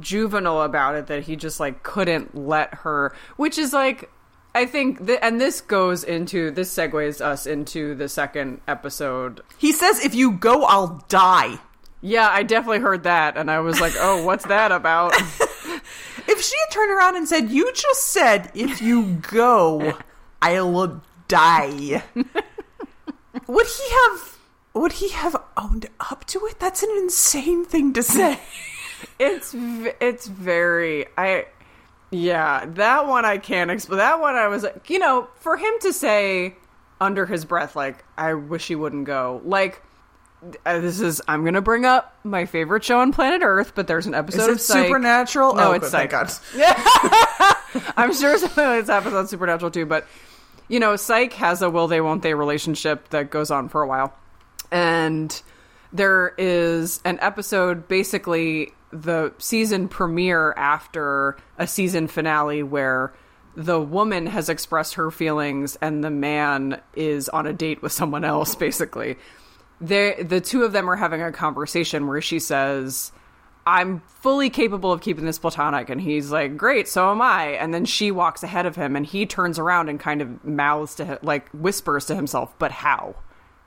juvenile 0.00 0.62
about 0.62 0.94
it 0.94 1.06
that 1.08 1.24
he 1.24 1.36
just 1.36 1.60
like 1.60 1.82
couldn't 1.82 2.36
let 2.36 2.74
her, 2.74 3.14
which 3.36 3.58
is 3.58 3.72
like 3.72 4.10
I 4.54 4.66
think 4.66 5.06
th- 5.06 5.20
and 5.22 5.40
this 5.40 5.60
goes 5.60 6.04
into 6.04 6.50
this 6.50 6.74
segues 6.74 7.20
us 7.20 7.46
into 7.46 7.94
the 7.94 8.08
second 8.08 8.60
episode. 8.66 9.40
He 9.58 9.72
says, 9.72 10.04
if 10.04 10.14
you 10.14 10.32
go, 10.32 10.64
I'll 10.64 11.04
die. 11.08 11.58
Yeah, 12.00 12.28
I 12.28 12.44
definitely 12.44 12.80
heard 12.80 13.02
that 13.04 13.36
and 13.36 13.50
I 13.50 13.58
was 13.60 13.80
like, 13.80 13.94
"Oh, 13.98 14.24
what's 14.24 14.46
that 14.46 14.70
about?" 14.70 15.14
If 16.28 16.42
she 16.42 16.54
had 16.66 16.70
turned 16.70 16.90
around 16.90 17.16
and 17.16 17.26
said, 17.26 17.50
you 17.50 17.72
just 17.72 18.04
said, 18.04 18.50
if 18.54 18.82
you 18.82 19.14
go, 19.30 19.96
I'll 20.42 21.00
die, 21.26 22.02
would 23.46 23.66
he 23.66 23.90
have, 23.90 24.38
would 24.74 24.92
he 24.92 25.08
have 25.08 25.42
owned 25.56 25.86
up 25.98 26.26
to 26.26 26.44
it? 26.46 26.60
That's 26.60 26.82
an 26.82 26.90
insane 26.98 27.64
thing 27.64 27.94
to 27.94 28.02
say. 28.02 28.40
It's 29.18 29.54
it's 29.54 30.26
very 30.26 31.06
I 31.16 31.46
yeah, 32.10 32.64
that 32.66 33.06
one 33.06 33.24
I 33.24 33.38
can't 33.38 33.70
explain. 33.70 33.98
That 33.98 34.20
one 34.20 34.34
I 34.34 34.48
was 34.48 34.62
like, 34.62 34.88
you 34.88 34.98
know, 34.98 35.28
for 35.36 35.56
him 35.56 35.72
to 35.82 35.92
say 35.92 36.56
under 37.00 37.26
his 37.26 37.44
breath 37.44 37.76
like 37.76 38.04
I 38.16 38.34
wish 38.34 38.66
he 38.66 38.74
wouldn't 38.74 39.04
go. 39.04 39.40
Like 39.44 39.82
uh, 40.64 40.78
this 40.78 41.00
is 41.00 41.20
I'm 41.28 41.44
gonna 41.44 41.60
bring 41.60 41.84
up 41.84 42.16
my 42.24 42.46
favorite 42.46 42.84
show 42.84 43.00
on 43.00 43.12
planet 43.12 43.42
Earth, 43.42 43.72
but 43.74 43.86
there's 43.86 44.06
an 44.06 44.14
episode 44.14 44.50
Is 44.50 44.56
of 44.56 44.60
Psych. 44.60 44.86
supernatural? 44.86 45.54
No, 45.54 45.70
oh, 45.70 45.72
it's 45.72 45.90
good, 45.90 46.10
Psych. 46.10 46.10
God. 46.10 46.32
I'm 47.96 48.14
sure 48.14 48.38
something 48.38 48.64
like 48.64 48.80
this 48.82 48.88
happens 48.88 49.14
on 49.14 49.26
Supernatural 49.26 49.70
too, 49.70 49.86
but 49.86 50.06
you 50.68 50.80
know, 50.80 50.96
Psych 50.96 51.32
has 51.34 51.62
a 51.62 51.70
will 51.70 51.88
they 51.88 52.00
won't 52.00 52.22
they 52.22 52.34
relationship 52.34 53.08
that 53.10 53.30
goes 53.30 53.50
on 53.50 53.68
for 53.68 53.82
a 53.82 53.86
while. 53.86 54.14
And 54.70 55.42
there 55.92 56.34
is 56.38 57.00
an 57.04 57.18
episode 57.20 57.88
basically 57.88 58.72
the 58.92 59.32
season 59.38 59.88
premiere 59.88 60.52
after 60.52 61.36
a 61.58 61.66
season 61.66 62.08
finale 62.08 62.62
where 62.62 63.12
the 63.54 63.80
woman 63.80 64.26
has 64.26 64.48
expressed 64.48 64.94
her 64.94 65.10
feelings 65.10 65.76
and 65.80 66.02
the 66.04 66.10
man 66.10 66.80
is 66.94 67.28
on 67.28 67.46
a 67.46 67.52
date 67.52 67.82
with 67.82 67.92
someone 67.92 68.24
else 68.24 68.54
basically. 68.56 69.16
They 69.80 70.22
the 70.22 70.40
two 70.40 70.64
of 70.64 70.72
them 70.72 70.90
are 70.90 70.96
having 70.96 71.22
a 71.22 71.32
conversation 71.32 72.06
where 72.06 72.20
she 72.20 72.38
says 72.38 73.12
I'm 73.68 74.00
fully 74.00 74.48
capable 74.48 74.92
of 74.92 75.02
keeping 75.02 75.26
this 75.26 75.38
platonic. 75.38 75.90
And 75.90 76.00
he's 76.00 76.30
like, 76.30 76.56
great, 76.56 76.88
so 76.88 77.10
am 77.10 77.20
I. 77.20 77.48
And 77.48 77.74
then 77.74 77.84
she 77.84 78.10
walks 78.10 78.42
ahead 78.42 78.64
of 78.64 78.76
him 78.76 78.96
and 78.96 79.04
he 79.04 79.26
turns 79.26 79.58
around 79.58 79.90
and 79.90 80.00
kind 80.00 80.22
of 80.22 80.42
mouths 80.42 80.94
to 80.94 81.18
like 81.22 81.50
whispers 81.50 82.06
to 82.06 82.14
himself, 82.14 82.58
but 82.58 82.70
how? 82.70 83.14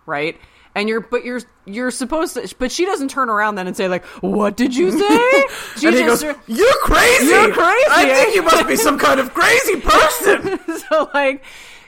Right? 0.07 0.41
And 0.73 0.87
you're, 0.87 1.01
but 1.01 1.25
you're, 1.25 1.41
you're 1.65 1.91
supposed 1.91 2.35
to, 2.35 2.55
but 2.57 2.71
she 2.71 2.85
doesn't 2.85 3.09
turn 3.09 3.29
around 3.29 3.55
then 3.55 3.67
and 3.67 3.75
say 3.75 3.87
like, 3.89 4.05
what 4.21 4.55
did 4.55 4.73
you 4.75 4.91
say? 4.91 5.45
She 5.77 5.87
and 5.87 5.95
he 5.95 6.03
just, 6.03 6.23
goes, 6.23 6.35
"You're 6.47 6.73
crazy! 6.83 7.25
You're 7.25 7.51
crazy!" 7.51 7.85
I 7.89 8.05
think 8.13 8.35
you 8.35 8.43
must 8.43 8.67
be 8.67 8.75
some 8.75 8.97
kind 8.99 9.19
of 9.19 9.33
crazy 9.33 9.81
person." 9.81 10.59
so 10.89 11.09
like, 11.13 11.43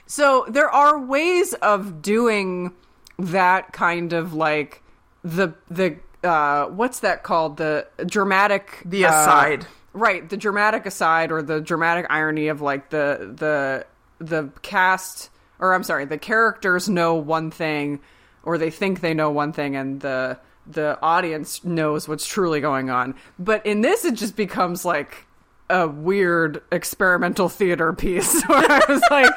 so 0.06 0.46
there 0.48 0.68
are 0.68 0.98
ways 1.00 1.54
of 1.54 2.02
doing 2.02 2.72
that 3.18 3.72
kind 3.72 4.12
of 4.12 4.34
like 4.34 4.82
the, 5.22 5.54
the, 5.70 5.96
uh, 6.22 6.66
what's 6.66 7.00
that 7.00 7.22
called? 7.22 7.56
The 7.56 7.86
dramatic, 8.06 8.82
The 8.84 9.04
uh, 9.06 9.10
aside. 9.10 9.66
right 9.92 10.28
the 10.28 10.36
dramatic 10.36 10.86
aside 10.86 11.30
or 11.30 11.40
the 11.42 11.60
dramatic 11.60 12.06
irony 12.10 12.48
of 12.48 12.60
like 12.60 12.90
the 12.90 13.32
the 13.36 13.86
the 14.24 14.50
cast 14.62 15.30
or 15.60 15.72
i'm 15.74 15.84
sorry 15.84 16.04
the 16.04 16.18
characters 16.18 16.88
know 16.88 17.14
one 17.14 17.50
thing 17.52 18.00
or 18.44 18.58
they 18.58 18.70
think 18.70 19.00
they 19.00 19.14
know 19.14 19.30
one 19.30 19.52
thing 19.52 19.74
and 19.76 20.00
the 20.00 20.38
the 20.66 20.98
audience 21.02 21.62
knows 21.64 22.08
what's 22.08 22.26
truly 22.26 22.60
going 22.60 22.88
on. 22.88 23.14
But 23.38 23.64
in 23.66 23.80
this 23.82 24.04
it 24.04 24.14
just 24.14 24.34
becomes 24.36 24.84
like 24.84 25.26
a 25.70 25.88
weird 25.88 26.62
experimental 26.72 27.48
theater 27.48 27.92
piece 27.94 28.42
where 28.48 28.70
i 28.70 28.80
was 28.86 29.00
like 29.10 29.32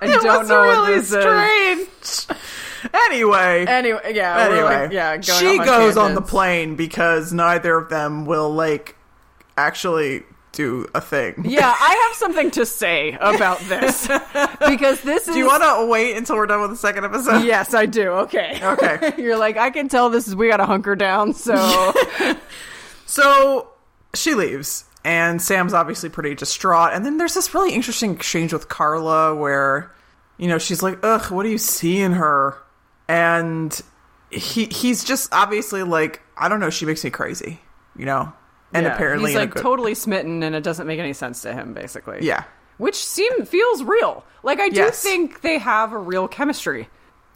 i 0.00 0.06
It 0.06 0.20
don't 0.20 0.40
was 0.40 0.48
know 0.48 0.62
really 0.62 0.76
what 0.76 0.86
this 0.88 1.12
is. 1.12 2.26
strange. 2.26 2.38
Anyway, 2.92 3.64
anyway 3.66 4.12
yeah 4.12 4.38
anyway, 4.44 4.62
like, 4.62 4.92
yeah 4.92 5.16
going 5.18 5.22
she 5.40 5.58
off 5.60 5.66
goes 5.66 5.96
on 5.96 6.14
the 6.14 6.20
plane 6.20 6.74
because 6.74 7.32
neither 7.32 7.76
of 7.76 7.90
them 7.90 8.26
will 8.26 8.52
like 8.52 8.96
actually 9.56 10.24
do 10.52 10.86
a 10.94 11.00
thing. 11.00 11.44
yeah 11.48 11.74
i 11.80 12.06
have 12.08 12.16
something 12.16 12.50
to 12.50 12.66
say 12.66 13.16
about 13.20 13.58
this 13.60 14.06
because 14.68 15.00
this 15.00 15.26
is 15.26 15.34
Do 15.34 15.38
you 15.38 15.46
want 15.46 15.62
to 15.62 15.86
wait 15.90 16.16
until 16.16 16.36
we're 16.36 16.46
done 16.46 16.60
with 16.60 16.70
the 16.70 16.76
second 16.76 17.04
episode? 17.04 17.44
Yes, 17.44 17.74
I 17.74 17.86
do. 17.86 18.08
Okay. 18.10 18.58
Okay. 18.62 19.14
You're 19.22 19.38
like, 19.38 19.56
I 19.56 19.70
can 19.70 19.88
tell 19.88 20.10
this 20.10 20.28
is 20.28 20.36
we 20.36 20.48
got 20.48 20.58
to 20.58 20.66
hunker 20.66 20.94
down. 20.94 21.32
So 21.34 21.94
So 23.06 23.68
she 24.14 24.34
leaves, 24.34 24.84
and 25.04 25.40
Sam's 25.40 25.74
obviously 25.74 26.08
pretty 26.08 26.34
distraught. 26.34 26.92
And 26.92 27.04
then 27.04 27.18
there's 27.18 27.34
this 27.34 27.54
really 27.54 27.72
interesting 27.74 28.14
exchange 28.14 28.52
with 28.52 28.68
Carla 28.68 29.34
where, 29.34 29.90
you 30.38 30.48
know, 30.48 30.58
she's 30.58 30.82
like, 30.82 30.98
"Ugh, 31.02 31.30
what 31.30 31.42
do 31.42 31.48
you 31.50 31.58
see 31.58 32.00
in 32.00 32.12
her?" 32.12 32.56
And 33.08 33.78
he 34.30 34.66
he's 34.66 35.04
just 35.04 35.32
obviously 35.32 35.82
like, 35.82 36.22
I 36.36 36.48
don't 36.48 36.60
know, 36.60 36.70
she 36.70 36.86
makes 36.86 37.04
me 37.04 37.10
crazy, 37.10 37.60
you 37.96 38.06
know. 38.06 38.32
And 38.74 38.86
Yeah, 38.86 38.94
apparently, 38.94 39.30
he's 39.32 39.38
like 39.38 39.50
good- 39.50 39.62
totally 39.62 39.94
smitten, 39.94 40.42
and 40.42 40.54
it 40.54 40.62
doesn't 40.62 40.86
make 40.86 40.98
any 40.98 41.12
sense 41.12 41.42
to 41.42 41.52
him. 41.52 41.74
Basically, 41.74 42.18
yeah. 42.22 42.44
which 42.78 42.96
seem 42.96 43.44
feels 43.44 43.82
real. 43.82 44.24
Like 44.42 44.60
I 44.60 44.68
do 44.70 44.76
Yes. 44.76 45.02
think 45.02 45.40
they 45.42 45.58
have 45.58 45.92
a 45.92 45.98
real 45.98 46.26
chemistry. 46.28 46.88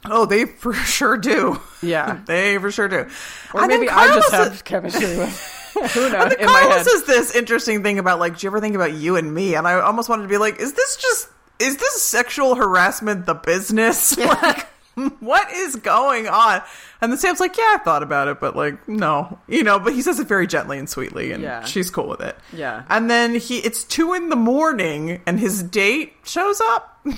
Oh, 0.05 0.25
they 0.25 0.45
for 0.45 0.73
sure 0.73 1.17
do. 1.17 1.59
Yeah. 1.81 2.19
they 2.25 2.57
for 2.57 2.71
sure 2.71 2.87
do. 2.87 3.07
Or 3.53 3.61
And 3.61 3.67
maybe 3.67 3.89
I 3.89 4.07
just 4.15 4.31
have 4.31 4.63
chemistry 4.63 5.17
with. 5.17 5.53
Who 5.93 6.09
knows? 6.09 6.33
My 6.39 6.45
Carla 6.45 6.69
head. 6.73 6.85
says 6.85 7.03
this 7.03 7.35
interesting 7.35 7.83
thing 7.83 7.99
about 7.99 8.19
like, 8.19 8.37
do 8.39 8.45
you 8.45 8.49
ever 8.49 8.59
think 8.59 8.73
about 8.75 8.93
you 8.93 9.15
and 9.15 9.31
me? 9.33 9.53
And 9.55 9.67
I 9.67 9.79
almost 9.81 10.09
wanted 10.09 10.23
to 10.23 10.27
be 10.29 10.37
like, 10.37 10.59
is 10.59 10.73
this 10.73 10.95
just 10.97 11.29
is 11.59 11.77
this 11.77 12.01
sexual 12.01 12.55
harassment 12.55 13.25
the 13.27 13.33
business? 13.35 14.17
like, 14.17 14.67
what 15.19 15.51
is 15.51 15.75
going 15.75 16.27
on? 16.27 16.61
And 17.01 17.11
then 17.11 17.19
Sam's 17.19 17.39
like, 17.39 17.55
yeah, 17.57 17.75
I 17.75 17.77
thought 17.83 18.03
about 18.03 18.27
it, 18.27 18.39
but 18.39 18.55
like, 18.55 18.87
no, 18.87 19.39
you 19.47 19.63
know. 19.63 19.79
But 19.79 19.93
he 19.93 20.01
says 20.01 20.19
it 20.19 20.27
very 20.27 20.47
gently 20.47 20.77
and 20.79 20.89
sweetly, 20.89 21.31
and 21.31 21.43
Yeah. 21.43 21.63
she's 21.65 21.89
cool 21.89 22.07
with 22.07 22.21
it. 22.21 22.35
Yeah. 22.51 22.83
And 22.89 23.09
then 23.09 23.35
he, 23.35 23.59
it's 23.59 23.83
two 23.83 24.13
in 24.13 24.29
the 24.29 24.35
morning, 24.35 25.21
and 25.25 25.39
his 25.39 25.63
date 25.63 26.13
shows 26.23 26.59
up. 26.61 26.99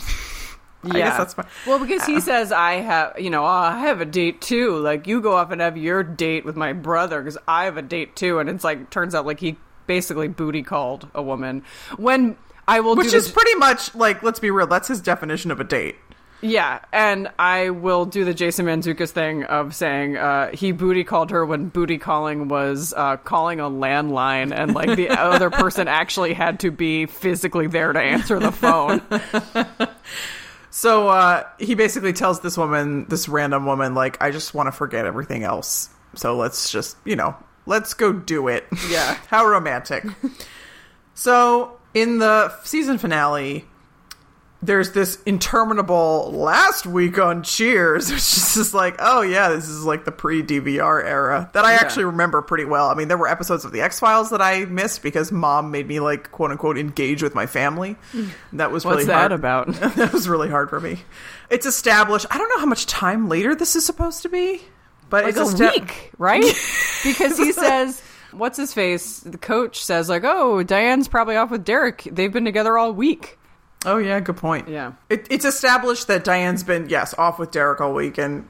Yeah. 0.82 0.94
guess 0.94 1.18
that's 1.18 1.34
fine. 1.34 1.46
Well, 1.68 1.78
because 1.80 2.06
he 2.06 2.16
uh, 2.16 2.22
says 2.22 2.54
I 2.54 2.76
have, 2.76 3.20
you 3.20 3.30
know, 3.30 3.44
oh, 3.44 3.48
I 3.48 3.80
have 3.80 4.00
a 4.00 4.06
date 4.06 4.40
too. 4.40 4.78
Like 4.78 5.08
you 5.08 5.20
go 5.20 5.36
off 5.36 5.52
and 5.52 5.60
have 5.60 5.76
your 5.76 6.04
date 6.04 6.46
with 6.46 6.56
my 6.56 6.72
brother 6.72 7.20
because 7.20 7.38
I 7.50 7.66
have 7.66 7.76
a 7.76 7.82
date 7.82 8.16
too, 8.16 8.40
and 8.40 8.50
it's 8.50 8.64
like 8.64 8.90
turns 8.90 9.14
out 9.14 9.26
like 9.26 9.42
he 9.42 9.58
basically 9.88 10.30
booty 10.30 10.64
called 10.64 11.10
a 11.14 11.22
woman 11.22 11.64
when 11.98 12.38
I 12.66 12.80
will 12.80 12.96
Which 12.96 13.14
is 13.14 13.30
pretty 13.30 13.56
much 13.56 13.94
like, 13.94 14.24
let's 14.24 14.40
be 14.40 14.52
real, 14.52 14.68
that's 14.68 14.88
his 14.88 15.02
definition 15.02 15.52
of 15.52 15.60
a 15.60 15.66
date. 15.66 15.98
Yeah, 16.42 16.80
and 16.94 17.30
I 17.38 17.72
will 17.72 18.06
do 18.06 18.24
the 18.24 18.34
Jason 18.34 18.66
Mantzoukas 18.66 19.10
thing 19.10 19.44
of 19.44 19.76
saying 19.76 20.16
uh, 20.16 20.52
he 20.52 20.72
booty 20.72 21.04
called 21.04 21.32
her 21.32 21.46
when 21.46 21.68
booty 21.68 21.98
calling 21.98 22.48
was 22.48 22.94
uh, 22.96 23.18
calling 23.18 23.60
a 23.60 23.70
landline, 23.70 24.54
and 24.54 24.74
like 24.74 24.96
the 24.96 25.10
other 25.20 25.50
person 25.50 25.88
actually 25.88 26.34
had 26.34 26.62
to 26.62 26.72
be 26.72 27.06
physically 27.08 27.68
there 27.68 27.92
to 27.92 28.00
answer 28.00 28.40
the 28.40 28.52
phone. 28.52 29.02
So 30.72 31.10
uh, 31.10 31.44
he 31.58 31.76
basically 31.76 32.14
tells 32.14 32.42
this 32.42 32.58
woman, 32.58 33.06
this 33.10 33.28
random 33.28 33.66
woman, 33.66 33.96
like, 33.96 34.22
I 34.22 34.32
just 34.32 34.54
want 34.54 34.68
to 34.68 34.72
forget 34.72 35.06
everything 35.06 35.44
else. 35.44 35.90
So 36.16 36.36
let's 36.36 36.72
just, 36.72 36.96
you 37.06 37.16
know, 37.16 37.36
let's 37.66 37.94
go 37.94 38.14
do 38.14 38.48
it. 38.48 38.66
Yeah. 38.90 39.18
How 39.28 39.46
romantic. 39.46 40.06
so 41.16 41.78
in 41.94 42.20
the 42.20 42.56
season 42.64 42.98
finale, 42.98 43.66
there's 44.62 44.92
this 44.92 45.22
interminable 45.26 46.32
last 46.34 46.86
week 46.86 47.18
on 47.18 47.44
Cheers, 47.44 48.10
which 48.10 48.18
is 48.18 48.54
just 48.56 48.74
like, 48.74 48.96
oh 49.00 49.22
yeah, 49.22 49.50
this 49.50 49.68
is 49.70 49.84
like 49.86 50.06
the 50.06 50.12
pre 50.12 50.44
DVR 50.44 51.04
era 51.04 51.50
that 51.54 51.64
I 51.66 51.74
Yeah. 51.74 51.80
actually 51.80 52.06
remember 52.06 52.42
pretty 52.42 52.66
well. 52.66 52.90
I 52.90 52.94
mean, 52.94 53.08
there 53.08 53.18
were 53.18 53.28
episodes 53.30 53.64
of 53.66 53.72
the 53.72 53.82
X 53.82 54.00
Files 54.00 54.32
that 54.32 54.42
I 54.42 54.66
missed 54.66 55.02
because 55.02 55.32
mom 55.32 55.72
made 55.72 55.88
me 55.88 56.00
like 56.00 56.32
quote 56.32 56.52
unquote 56.52 56.78
engage 56.78 57.24
with 57.24 57.36
my 57.36 57.46
family. 57.46 57.96
That 58.54 58.72
was 58.72 58.84
What's 58.84 58.96
really 58.96 59.06
that 59.08 59.32
hard. 59.32 59.32
about? 59.32 59.68
that 59.96 60.12
was 60.12 60.28
really 60.28 60.50
hard 60.50 60.70
for 60.70 60.80
me. 60.80 61.00
It's 61.50 61.66
established. 61.66 62.26
I 62.30 62.38
don't 62.38 62.50
know 62.50 62.60
how 62.60 62.66
much 62.66 62.86
time 62.86 63.30
later 63.30 63.56
this 63.56 63.76
is 63.76 63.86
supposed 63.86 64.22
to 64.24 64.30
be, 64.30 64.62
but 65.10 65.24
like 65.24 65.30
it's 65.38 65.40
a 65.40 65.44
esta- 65.66 65.72
week, 65.80 66.12
right? 66.18 66.44
because 67.04 67.38
he 67.38 67.54
says, 67.54 68.02
"What's 68.34 68.58
his 68.58 68.74
face?" 68.74 69.22
The 69.22 69.38
coach 69.38 69.84
says, 69.84 70.10
"Like, 70.10 70.24
oh, 70.26 70.62
Diane's 70.64 71.08
probably 71.08 71.38
off 71.38 71.50
with 71.50 71.64
Derek. 71.64 72.04
They've 72.12 72.32
been 72.34 72.46
together 72.46 72.78
all 72.78 72.92
week." 72.94 73.38
Oh 73.86 73.98
yeah, 73.98 74.20
good 74.20 74.38
point. 74.38 74.68
Yeah. 74.68 74.94
it, 75.10 75.28
it's 75.30 75.46
established 75.46 76.08
that 76.08 76.24
Diane's 76.24 76.64
been 76.64 76.90
yes 76.90 77.14
off 77.18 77.40
with 77.40 77.52
Derek 77.52 77.80
all 77.80 77.94
week, 77.94 78.18
and 78.18 78.48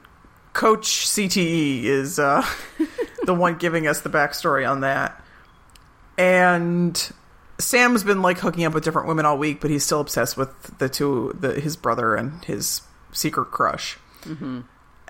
Coach 0.52 1.06
CTE 1.06 1.84
is 1.84 2.18
uh, 2.18 2.44
the 3.24 3.34
one 3.34 3.56
giving 3.56 3.86
us 3.86 4.00
the 4.00 4.10
backstory 4.10 4.68
on 4.68 4.80
that. 4.80 5.22
And 6.18 7.12
Sam's 7.58 8.02
been 8.02 8.22
like 8.22 8.38
hooking 8.38 8.64
up 8.64 8.74
with 8.74 8.84
different 8.84 9.08
women 9.08 9.24
all 9.24 9.38
week, 9.38 9.60
but 9.60 9.70
he's 9.70 9.84
still 9.84 10.00
obsessed 10.00 10.36
with 10.36 10.78
the 10.78 10.88
two, 10.88 11.36
the, 11.38 11.60
his 11.60 11.76
brother 11.76 12.14
and 12.16 12.44
his 12.44 12.82
secret 13.12 13.46
crush. 13.46 13.98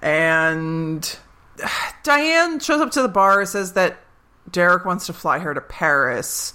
And 0.03 1.19
Diane 2.03 2.61
shows 2.61 2.81
up 2.81 2.91
to 2.93 3.03
the 3.03 3.09
bar, 3.09 3.41
and 3.41 3.49
says 3.49 3.73
that 3.73 3.99
Derek 4.51 4.85
wants 4.85 5.07
to 5.07 5.13
fly 5.13 5.39
her 5.39 5.55
to 5.55 5.61
Paris, 5.61 6.55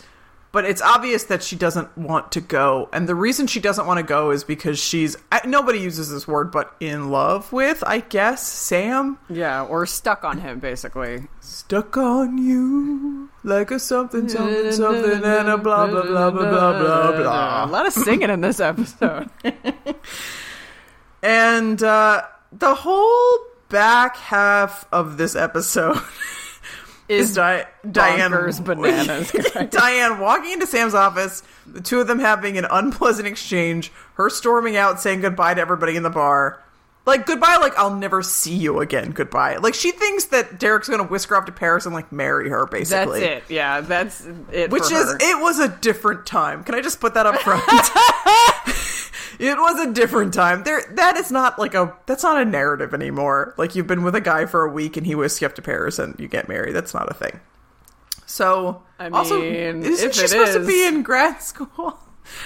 but 0.55 0.63
it's 0.63 0.81
obvious 0.81 1.25
that 1.25 1.43
she 1.43 1.57
doesn't 1.57 1.97
want 1.97 2.31
to 2.31 2.39
go. 2.39 2.87
And 2.93 3.09
the 3.09 3.13
reason 3.13 3.45
she 3.45 3.59
doesn't 3.59 3.85
want 3.85 3.97
to 3.97 4.05
go 4.05 4.31
is 4.31 4.45
because 4.45 4.79
she's 4.79 5.17
nobody 5.43 5.79
uses 5.79 6.09
this 6.09 6.29
word, 6.29 6.49
but 6.49 6.73
in 6.79 7.09
love 7.09 7.51
with, 7.51 7.83
I 7.85 7.99
guess, 7.99 8.47
Sam. 8.47 9.19
Yeah, 9.29 9.65
or 9.65 9.85
stuck 9.85 10.23
on 10.23 10.37
him, 10.39 10.59
basically. 10.59 11.27
Stuck 11.41 11.97
on 11.97 12.37
you 12.37 13.29
like 13.43 13.69
a 13.69 13.79
something, 13.79 14.29
something, 14.29 14.71
something, 14.71 15.25
and 15.25 15.49
a 15.49 15.57
blah, 15.57 15.87
blah, 15.87 16.03
blah, 16.03 16.31
blah, 16.31 16.49
blah, 16.49 17.11
blah, 17.11 17.65
A 17.65 17.67
lot 17.67 17.85
of 17.85 17.91
singing 17.91 18.29
in 18.29 18.39
this 18.39 18.61
episode. 18.61 19.29
And 21.25 21.81
uh, 21.81 22.21
the 22.51 22.75
whole 22.75 23.39
back 23.69 24.15
half 24.15 24.87
of 24.91 25.17
this 25.17 25.35
episode 25.35 25.97
is 27.07 27.35
Di- 27.35 27.65
Diane 27.89 28.31
bananas. 28.31 29.31
Diane 29.69 30.19
walking 30.19 30.51
into 30.53 30.65
Sam's 30.67 30.93
office, 30.95 31.43
the 31.67 31.81
two 31.81 31.99
of 31.99 32.07
them 32.07 32.19
having 32.19 32.57
an 32.57 32.65
unpleasant 32.69 33.27
exchange, 33.27 33.91
her 34.15 34.29
storming 34.29 34.75
out 34.75 34.99
saying 34.99 35.21
goodbye 35.21 35.53
to 35.53 35.61
everybody 35.61 35.95
in 35.95 36.03
the 36.03 36.09
bar, 36.09 36.61
Like 37.05 37.25
goodbye, 37.27 37.57
like 37.57 37.77
I'll 37.77 37.95
never 37.95 38.23
see 38.23 38.55
you 38.55 38.79
again. 38.79 39.11
Goodbye. 39.11 39.57
Like 39.57 39.75
she 39.75 39.91
thinks 39.91 40.25
that 40.25 40.59
Derek's 40.59 40.89
gonna 40.89 41.03
whisk 41.03 41.29
her 41.29 41.37
off 41.37 41.45
to 41.45 41.51
Paris 41.51 41.85
and 41.85 41.93
like 41.93 42.11
marry 42.11 42.49
her, 42.49 42.65
Basically, 42.65 43.19
That's 43.19 43.49
it. 43.49 43.53
Yeah, 43.53 43.81
that's 43.81 44.25
it. 44.51 44.71
Which 44.71 44.83
is 44.83 44.91
her. 44.91 45.17
it 45.21 45.39
was 45.41 45.59
a 45.59 45.67
different 45.69 46.25
time. 46.25 46.63
Can 46.63 46.73
I 46.73 46.81
just 46.81 46.99
put 46.99 47.13
that 47.13 47.25
up 47.27 47.35
front? 47.41 47.63
it 49.39 49.57
was 49.57 49.79
a 49.79 49.91
different 49.91 50.33
time. 50.33 50.63
There 50.63 50.81
that 50.95 51.17
is 51.17 51.31
not 51.31 51.57
like 51.59 51.73
a 51.73 51.95
that's 52.05 52.23
not 52.23 52.41
a 52.41 52.45
narrative 52.45 52.93
anymore. 52.93 53.53
Like 53.57 53.75
you've 53.75 53.87
been 53.87 54.03
with 54.03 54.15
a 54.15 54.21
guy 54.21 54.45
for 54.45 54.63
a 54.63 54.69
week 54.71 54.97
and 54.97 55.05
he 55.05 55.15
whisks 55.15 55.41
you 55.41 55.47
up 55.47 55.55
to 55.55 55.61
Paris 55.61 55.99
and 55.99 56.19
you 56.19 56.27
get 56.27 56.47
married. 56.47 56.73
That's 56.73 56.93
not 56.93 57.09
a 57.09 57.13
thing. 57.13 57.39
So 58.25 58.83
I 58.99 59.09
also 59.09 59.39
mean, 59.39 59.83
isn't 59.83 60.09
if 60.09 60.15
she 60.15 60.23
it 60.25 60.29
supposed 60.29 60.53
to 60.53 60.65
be 60.65 60.85
in 60.87 61.03
grad 61.03 61.41
school? 61.41 61.99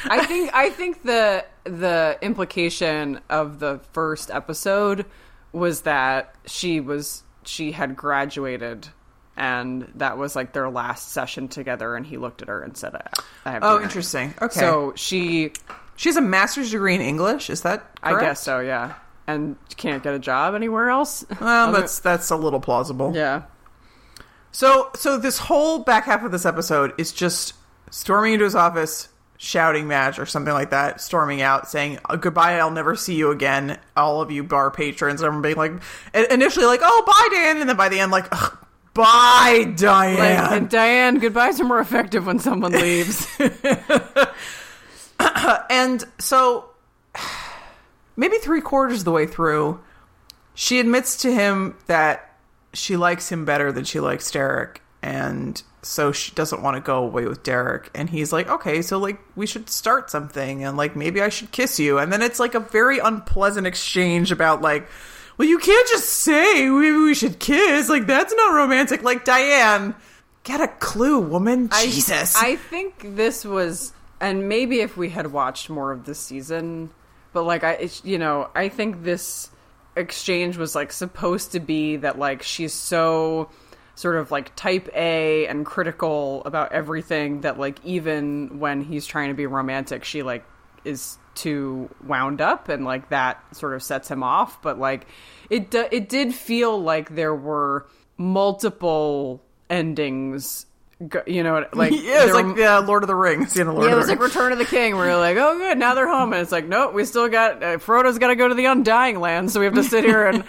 I 0.06 0.26
think 0.26 0.54
I 0.54 0.70
think 0.70 1.04
the 1.04 1.46
the 1.64 2.18
implication 2.22 3.22
of 3.30 3.60
the 3.60 3.80
first 3.94 4.30
episode 4.30 5.06
was 5.54 5.82
that 5.82 6.36
she 6.46 6.80
was 6.80 7.24
she 7.46 7.72
had 7.72 7.96
graduated 7.96 8.90
and 9.38 9.90
that 9.96 10.18
was 10.18 10.36
like 10.36 10.52
their 10.52 10.70
last 10.70 11.12
session 11.14 11.48
together 11.48 11.96
and 11.96 12.06
he 12.06 12.18
looked 12.18 12.42
at 12.42 12.50
her 12.50 12.62
and 12.62 12.76
said 12.76 12.94
I, 12.94 13.08
I 13.46 13.52
have 13.52 13.64
Oh, 13.64 13.82
interesting. 13.82 14.34
Okay. 14.42 14.60
So 14.60 14.92
she 14.96 15.54
She 16.00 16.08
has 16.08 16.16
a 16.16 16.22
master's 16.22 16.72
degree 16.72 16.96
in 16.96 17.02
English. 17.02 17.50
Is 17.50 17.64
that 17.64 17.86
I 18.02 18.18
guess 18.22 18.42
so, 18.42 18.62
yeah. 18.62 18.94
And 19.28 19.58
can't 19.76 20.02
get 20.02 20.14
a 20.14 20.20
job 20.20 20.56
anywhere 20.56 20.90
else. 20.90 21.26
Well, 21.42 21.74
that's 21.74 22.00
that's 22.00 22.30
a 22.30 22.38
little 22.38 22.62
plausible. 22.62 23.12
yeah. 23.14 23.42
So 24.54 24.92
so 24.96 25.18
this 25.18 25.38
whole 25.38 25.80
back 25.80 26.06
half 26.06 26.24
of 26.24 26.32
this 26.32 26.46
episode 26.46 26.94
is 26.98 27.12
just 27.12 27.54
storming 27.92 28.32
into 28.32 28.46
his 28.46 28.56
office, 28.56 29.10
shouting 29.36 29.90
match 29.90 30.20
or 30.20 30.26
something 30.26 30.54
like 30.54 30.70
that, 30.70 31.02
storming 31.02 31.42
out, 31.42 31.68
saying 31.70 32.00
"Uh, 32.06 32.16
goodbye. 32.16 32.58
I'll 32.60 32.72
never 32.72 32.96
see 32.96 33.16
you 33.16 33.32
again. 33.32 33.78
All 33.98 34.22
of 34.22 34.32
you 34.32 34.42
bar 34.42 34.72
patrons, 34.72 35.22
everyone 35.22 35.42
being 35.42 35.58
like 35.58 35.74
initially 36.32 36.66
like, 36.66 36.80
oh 36.82 37.04
bye 37.06 37.36
Dan, 37.36 37.58
and 37.60 37.68
then 37.70 37.76
by 37.76 37.90
the 37.90 38.00
end 38.00 38.14
like, 38.14 38.32
bye 38.94 39.74
Diane. 39.76 40.18
Like, 40.18 40.52
and 40.54 40.70
Diane, 40.70 41.20
goodbyes 41.20 41.60
are 41.60 41.66
more 41.66 41.82
effective 41.82 42.26
when 42.26 42.40
someone 42.40 42.72
leaves. 42.72 43.28
And 45.70 46.04
so, 46.20 46.70
maybe 48.16 48.38
three 48.38 48.62
quarters 48.62 49.00
of 49.00 49.06
the 49.06 49.12
way 49.12 49.26
through, 49.26 49.80
she 50.54 50.80
admits 50.80 51.18
to 51.24 51.34
him 51.34 51.76
that 51.88 52.36
she 52.74 52.98
likes 52.98 53.30
him 53.32 53.46
better 53.46 53.72
than 53.72 53.84
she 53.84 54.00
likes 54.00 54.30
Derek. 54.32 54.82
And 55.02 55.62
so 55.82 56.12
she 56.12 56.34
doesn't 56.36 56.62
want 56.62 56.76
to 56.76 56.82
go 56.82 57.04
away 57.04 57.26
with 57.26 57.42
Derek. 57.44 57.90
And 57.96 58.10
he's 58.10 58.34
like, 58.34 58.50
okay, 58.50 58.82
so 58.82 58.98
like 59.00 59.20
we 59.36 59.48
should 59.48 59.70
start 59.70 60.10
something. 60.12 60.64
And 60.64 60.76
like 60.78 60.96
maybe 60.96 61.22
I 61.22 61.30
should 61.30 61.52
kiss 61.52 61.80
you. 61.80 61.98
And 62.00 62.12
then 62.12 62.22
it's 62.22 62.40
like 62.40 62.54
a 62.56 62.60
very 62.60 63.00
unpleasant 63.00 63.66
exchange 63.66 64.32
about 64.32 64.62
like, 64.62 64.88
well, 65.38 65.48
you 65.48 65.58
can't 65.58 65.88
just 65.88 66.10
say 66.10 66.70
maybe 66.70 66.98
we 66.98 67.14
should 67.16 67.40
kiss. 67.40 67.88
Like 67.90 68.06
that's 68.08 68.34
not 68.36 68.54
romantic. 68.54 69.02
Like 69.04 69.24
Diane, 69.24 69.96
get 70.44 70.60
a 70.60 70.68
clue, 70.68 71.20
woman. 71.20 71.70
I- 71.72 71.86
Jesus. 71.86 72.36
I 72.36 72.58
think 72.58 73.16
this 73.16 73.46
was, 73.46 73.94
and 74.22 74.50
maybe 74.50 74.82
if 74.82 74.98
we 74.98 75.10
had 75.10 75.32
watched 75.32 75.70
more 75.70 75.92
of 75.92 76.06
this 76.06 76.20
season, 76.20 76.92
but 77.34 77.44
like 77.44 77.64
I, 77.64 77.90
you 78.04 78.18
know, 78.18 78.50
I 78.56 78.70
think 78.70 79.04
this 79.04 79.50
exchange 79.96 80.58
was 80.58 80.76
like 80.76 80.92
supposed 80.92 81.52
to 81.54 81.60
be 81.60 81.98
that 81.98 82.18
like 82.18 82.44
she's 82.44 82.74
so 82.74 83.50
sort 83.96 84.16
of 84.16 84.32
like 84.32 84.56
type 84.56 84.88
A 84.96 85.46
and 85.48 85.66
critical 85.66 86.42
about 86.46 86.72
everything 86.72 87.42
that 87.42 87.60
like 87.60 87.84
even 87.84 88.60
when 88.60 88.82
he's 88.82 89.06
trying 89.06 89.28
to 89.28 89.36
be 89.36 89.46
romantic, 89.46 90.06
she 90.06 90.24
like 90.24 90.46
is 90.86 91.18
too 91.36 91.94
wound 92.06 92.42
up 92.42 92.70
and 92.70 92.86
like 92.86 93.10
that 93.10 93.44
sort 93.56 93.74
of 93.74 93.84
sets 93.84 94.10
him 94.10 94.24
off. 94.24 94.62
But 94.62 94.80
like 94.80 95.08
it, 95.50 95.70
do, 95.70 95.86
it 95.92 96.10
did 96.10 96.34
feel 96.34 96.82
like 96.82 97.16
there 97.16 97.36
were 97.36 97.88
multiple 98.18 99.42
endings. 99.70 100.66
Go- 101.08 101.24
You 101.26 101.44
know, 101.44 101.66
like 101.74 101.92
yeah, 101.92 101.98
it's 102.24 102.26
there- 102.26 102.34
like 102.34 102.56
the 102.56 102.82
Lord 102.86 103.04
of 103.04 103.08
the 103.08 103.16
Rings. 103.16 103.56
You 103.56 103.64
know, 103.64 103.74
Lord 103.74 103.86
yeah, 103.88 103.94
it 103.94 103.96
was 103.96 104.08
the 104.08 104.14
like 104.14 104.22
Return 104.22 104.52
of 104.52 104.58
the 104.58 104.66
King, 104.66 104.96
where 104.96 105.08
you're 105.08 105.18
like, 105.18 105.38
oh, 105.38 105.58
good, 105.58 105.78
now 105.78 105.94
they're 105.96 106.08
home, 106.08 106.34
and 106.34 106.42
it's 106.42 106.52
like, 106.52 106.68
nope, 106.68 106.94
we 106.94 107.06
still 107.06 107.30
got 107.30 107.64
uh, 107.64 107.78
Frodo's 107.78 108.18
got 108.18 108.28
to 108.28 108.36
go 108.36 108.48
to 108.48 108.56
the 108.56 108.66
Undying 108.66 109.20
Land, 109.20 109.52
so 109.52 109.60
we 109.60 109.66
have 109.66 109.76
to 109.76 109.84
sit 109.84 110.04
here 110.04 110.26
and 110.28 110.44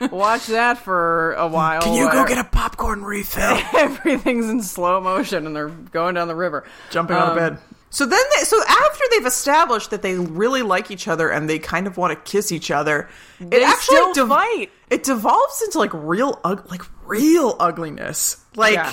watch 0.12 0.46
that 0.48 0.78
for 0.78 1.32
a 1.34 1.46
while. 1.48 1.82
Can 1.82 1.94
you 1.94 2.10
go 2.10 2.26
get 2.26 2.38
a 2.38 2.44
popcorn 2.44 3.02
refill? 3.04 3.58
everything's 3.76 4.48
in 4.48 4.62
slow 4.62 5.00
motion 5.00 5.46
and 5.46 5.54
they're 5.56 5.68
going 5.68 6.14
down 6.14 6.28
the 6.28 6.34
river, 6.36 6.64
Jumping 6.90 7.16
out 7.16 7.28
of 7.32 7.38
Um, 7.38 7.54
bed. 7.54 7.58
So 7.88 8.04
then, 8.04 8.20
they, 8.36 8.44
so 8.44 8.60
after 8.68 9.04
they've 9.12 9.24
established 9.26 9.90
that 9.90 10.02
they 10.02 10.16
really 10.18 10.60
like 10.60 10.90
each 10.90 11.08
other 11.08 11.30
and 11.30 11.48
they 11.48 11.58
kind 11.58 11.86
of 11.86 11.96
want 11.96 12.12
to 12.12 12.30
kiss 12.30 12.52
each 12.52 12.70
other, 12.70 13.08
it 13.40 13.48
They 13.50 13.64
actually 13.64 13.96
still 13.96 14.12
dev- 14.12 14.28
fight. 14.28 14.70
It 14.90 15.02
devolves 15.04 15.62
into 15.62 15.78
like 15.78 15.92
real, 15.94 16.38
like 16.44 16.82
real 17.06 17.56
ugliness. 17.58 18.44
Like, 18.54 18.74
yeah, 18.74 18.92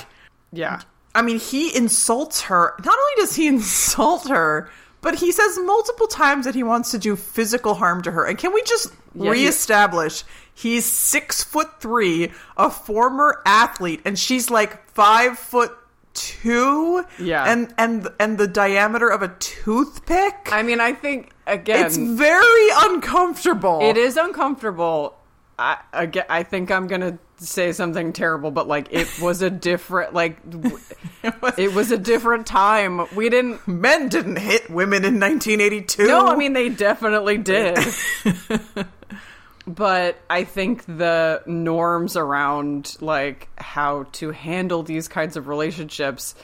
yeah. 0.53 0.81
I 1.15 1.21
mean, 1.21 1.39
he 1.39 1.75
insults 1.75 2.41
her. 2.43 2.73
Not 2.83 2.97
only 2.97 3.13
does 3.17 3.35
he 3.35 3.47
insult 3.55 4.27
her, 4.29 4.69
but 5.01 5.15
he 5.15 5.31
says 5.31 5.59
multiple 5.63 6.07
times 6.07 6.45
that 6.45 6.55
he 6.55 6.63
wants 6.63 6.91
to 6.91 6.97
do 6.97 7.15
physical 7.15 7.75
harm 7.75 8.01
to 8.03 8.11
her. 8.11 8.25
And 8.25 8.37
can 8.37 8.53
we 8.53 8.61
just 8.63 8.91
Yeah, 9.13 9.23
he- 9.25 9.43
reestablish 9.45 10.23
he's 10.55 10.85
six 10.85 11.43
foot 11.43 11.81
three, 11.81 12.31
a 12.57 12.69
former 12.69 13.41
athlete, 13.45 14.01
and 14.05 14.17
she's 14.17 14.49
like 14.49 14.87
five 14.91 15.37
foot 15.37 15.71
two? 16.13 17.03
Yeah. 17.19 17.43
And 17.51 17.73
and 17.77 18.07
and 18.19 18.37
the 18.37 18.47
diameter 18.47 19.09
of 19.09 19.21
a 19.21 19.29
toothpick? 19.39 20.49
I 20.51 20.63
mean, 20.63 20.79
I 20.79 20.93
think 20.93 21.31
again, 21.47 21.85
it's 21.85 21.97
very 21.97 22.67
uncomfortable. 22.93 23.79
It 23.81 23.97
is 23.97 24.15
uncomfortable. 24.17 25.15
I 25.59 25.77
again, 25.91 26.25
I 26.29 26.43
think 26.43 26.71
I'm 26.71 26.87
gonna 26.87 27.17
say 27.45 27.71
something 27.71 28.13
terrible, 28.13 28.51
but 28.51 28.67
like 28.67 28.87
it 28.91 29.07
was 29.21 29.41
a 29.41 29.49
different 29.49 30.13
like 30.13 30.43
w- 30.49 30.79
it 31.57 31.73
was 31.73 31.91
a 31.91 31.97
different 31.97 32.45
time. 32.47 33.05
We 33.15 33.29
didn't. 33.29 33.67
Men 33.67 34.09
didn't 34.09 34.37
hit 34.37 34.69
women 34.69 35.05
in 35.05 35.19
1982. 35.19 36.07
No, 36.07 36.27
I 36.27 36.35
mean 36.35 36.53
they 36.53 36.69
definitely 36.69 37.37
did. 37.37 37.77
but 39.67 40.17
I 40.29 40.43
think 40.43 40.85
the 40.85 41.41
norms 41.45 42.15
around 42.17 42.97
like 42.99 43.47
how 43.57 44.03
to 44.13 44.31
handle 44.31 44.83
these 44.83 45.07
kinds 45.07 45.37
of 45.37 45.47
relationships. 45.47 46.35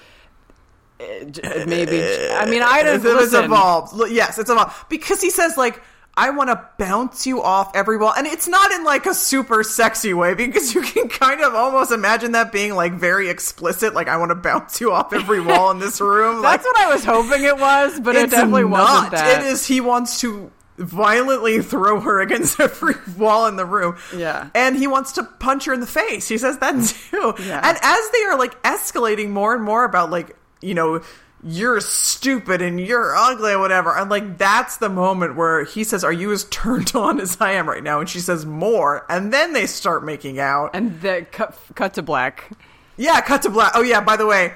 Eh, 0.99 1.03
it- 1.03 1.38
it 1.39 1.67
Maybe 1.67 2.01
I 2.33 2.45
mean 2.49 2.62
I 2.62 2.83
don't 2.83 2.95
It's, 2.97 3.05
it's 3.05 3.13
listen. 3.33 3.45
evolved. 3.45 4.12
Yes, 4.12 4.38
it's 4.39 4.49
evolved 4.49 4.73
because 4.89 5.21
he 5.21 5.29
says 5.29 5.57
like. 5.57 5.81
I 6.19 6.32
want 6.32 6.49
to 6.49 6.62
bounce 6.77 7.25
you 7.25 7.41
off 7.41 7.73
every 7.73 7.95
wall, 7.95 8.13
and 8.15 8.27
it's 8.27 8.45
not 8.45 8.73
in 8.73 8.84
like 8.84 9.05
a 9.05 9.13
super 9.13 9.63
sexy 9.63 10.13
way 10.13 10.34
because 10.34 10.75
you 10.75 10.82
can 10.82 11.08
kind 11.08 11.39
of 11.39 11.55
almost 11.55 11.93
imagine 11.93 12.34
that 12.34 12.51
being 12.51 12.75
like 12.75 12.91
very 12.91 13.29
explicit. 13.29 13.93
Like 13.93 14.10
I 14.10 14.17
want 14.17 14.32
to 14.32 14.36
bounce 14.36 14.82
you 14.82 14.91
off 14.91 15.13
every 15.13 15.39
wall 15.39 15.71
in 15.71 15.79
this 15.79 16.01
room. 16.01 16.41
That's 16.41 16.65
like, 16.65 16.75
what 16.75 16.77
I 16.77 16.93
was 16.93 17.05
hoping 17.05 17.45
it 17.45 17.58
was, 17.58 18.01
but 18.01 18.17
it 18.17 18.29
definitely 18.29 18.65
wasn't 18.65 19.03
not. 19.03 19.12
that. 19.13 19.41
It 19.43 19.47
is. 19.47 19.65
He 19.65 19.79
wants 19.79 20.19
to 20.19 20.51
violently 20.77 21.62
throw 21.62 22.01
her 22.01 22.19
against 22.19 22.60
every 22.60 22.95
wall 23.17 23.47
in 23.47 23.55
the 23.55 23.65
room. 23.65 23.95
Yeah. 24.13 24.49
And 24.53 24.75
he 24.75 24.88
wants 24.88 25.13
to 25.13 25.23
punch 25.23 25.65
her 25.65 25.73
in 25.73 25.79
the 25.79 25.88
face. 25.88 26.27
He 26.27 26.38
says 26.38 26.58
that 26.58 26.73
too. 26.84 27.34
Yeah. 27.39 27.62
And 27.63 27.77
as 27.82 28.10
they 28.12 28.23
are 28.23 28.38
like 28.38 28.62
escalating 28.63 29.29
more 29.29 29.55
and 29.55 29.63
more 29.63 29.86
about 29.86 30.10
like, 30.10 30.36
you 30.62 30.73
know, 30.73 31.01
you're 31.43 31.80
stupid 31.80 32.62
and 32.62 32.80
you're 32.80 33.15
ugly 33.15 33.52
or 33.54 33.60
whatever. 33.60 33.95
And 33.95 34.10
like 34.10 34.38
that's 34.38 34.78
the 34.78 34.89
moment 34.89 35.36
where 35.36 35.63
he 35.63 35.84
says, 35.84 36.04
Are 36.04 36.12
you 36.12 36.32
as 36.32 36.43
turned 36.45 36.93
on 36.95 37.19
as 37.19 37.38
I 37.39 37.54
am 37.54 37.69
right 37.69 37.84
now? 37.84 37.99
And 37.99 38.10
she 38.10 38.19
says 38.19 38.45
more. 38.45 39.06
And 39.10 39.32
then 39.34 39.54
they 39.54 39.65
start 39.65 40.04
making 40.04 40.39
out. 40.39 40.71
and 40.73 40.99
the 41.02 41.25
cut 41.32 41.58
cut 41.75 41.93
to 41.95 42.02
black. 42.02 42.49
yeah, 42.97 43.21
cut 43.21 43.41
to 43.43 43.49
black. 43.49 43.71
Oh 43.75 43.82
yeah, 43.82 44.02
by 44.02 44.17
the 44.17 44.25
way, 44.25 44.54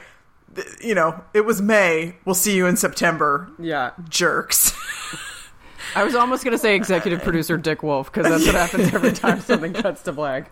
th- 0.56 0.68
you 0.82 0.94
know, 0.96 1.24
it 1.34 1.46
was 1.46 1.62
May. 1.62 2.16
We'll 2.26 2.36
see 2.36 2.56
you 2.56 2.66
in 2.68 2.76
September. 2.76 3.50
Yeah. 3.60 3.92
Jerks. 4.10 4.74
I 5.96 6.04
was 6.04 6.16
almost 6.16 6.44
going 6.44 6.54
to 6.54 6.58
say 6.58 6.76
executive 6.76 7.22
producer 7.24 7.56
Dick 7.56 7.84
Wolf 7.84 8.12
because 8.12 8.28
that's 8.28 8.46
what 8.46 8.56
happens 8.56 8.94
every 8.94 9.12
time 9.14 9.40
something 9.42 9.74
cuts 9.74 10.02
to 10.04 10.12
black. 10.12 10.50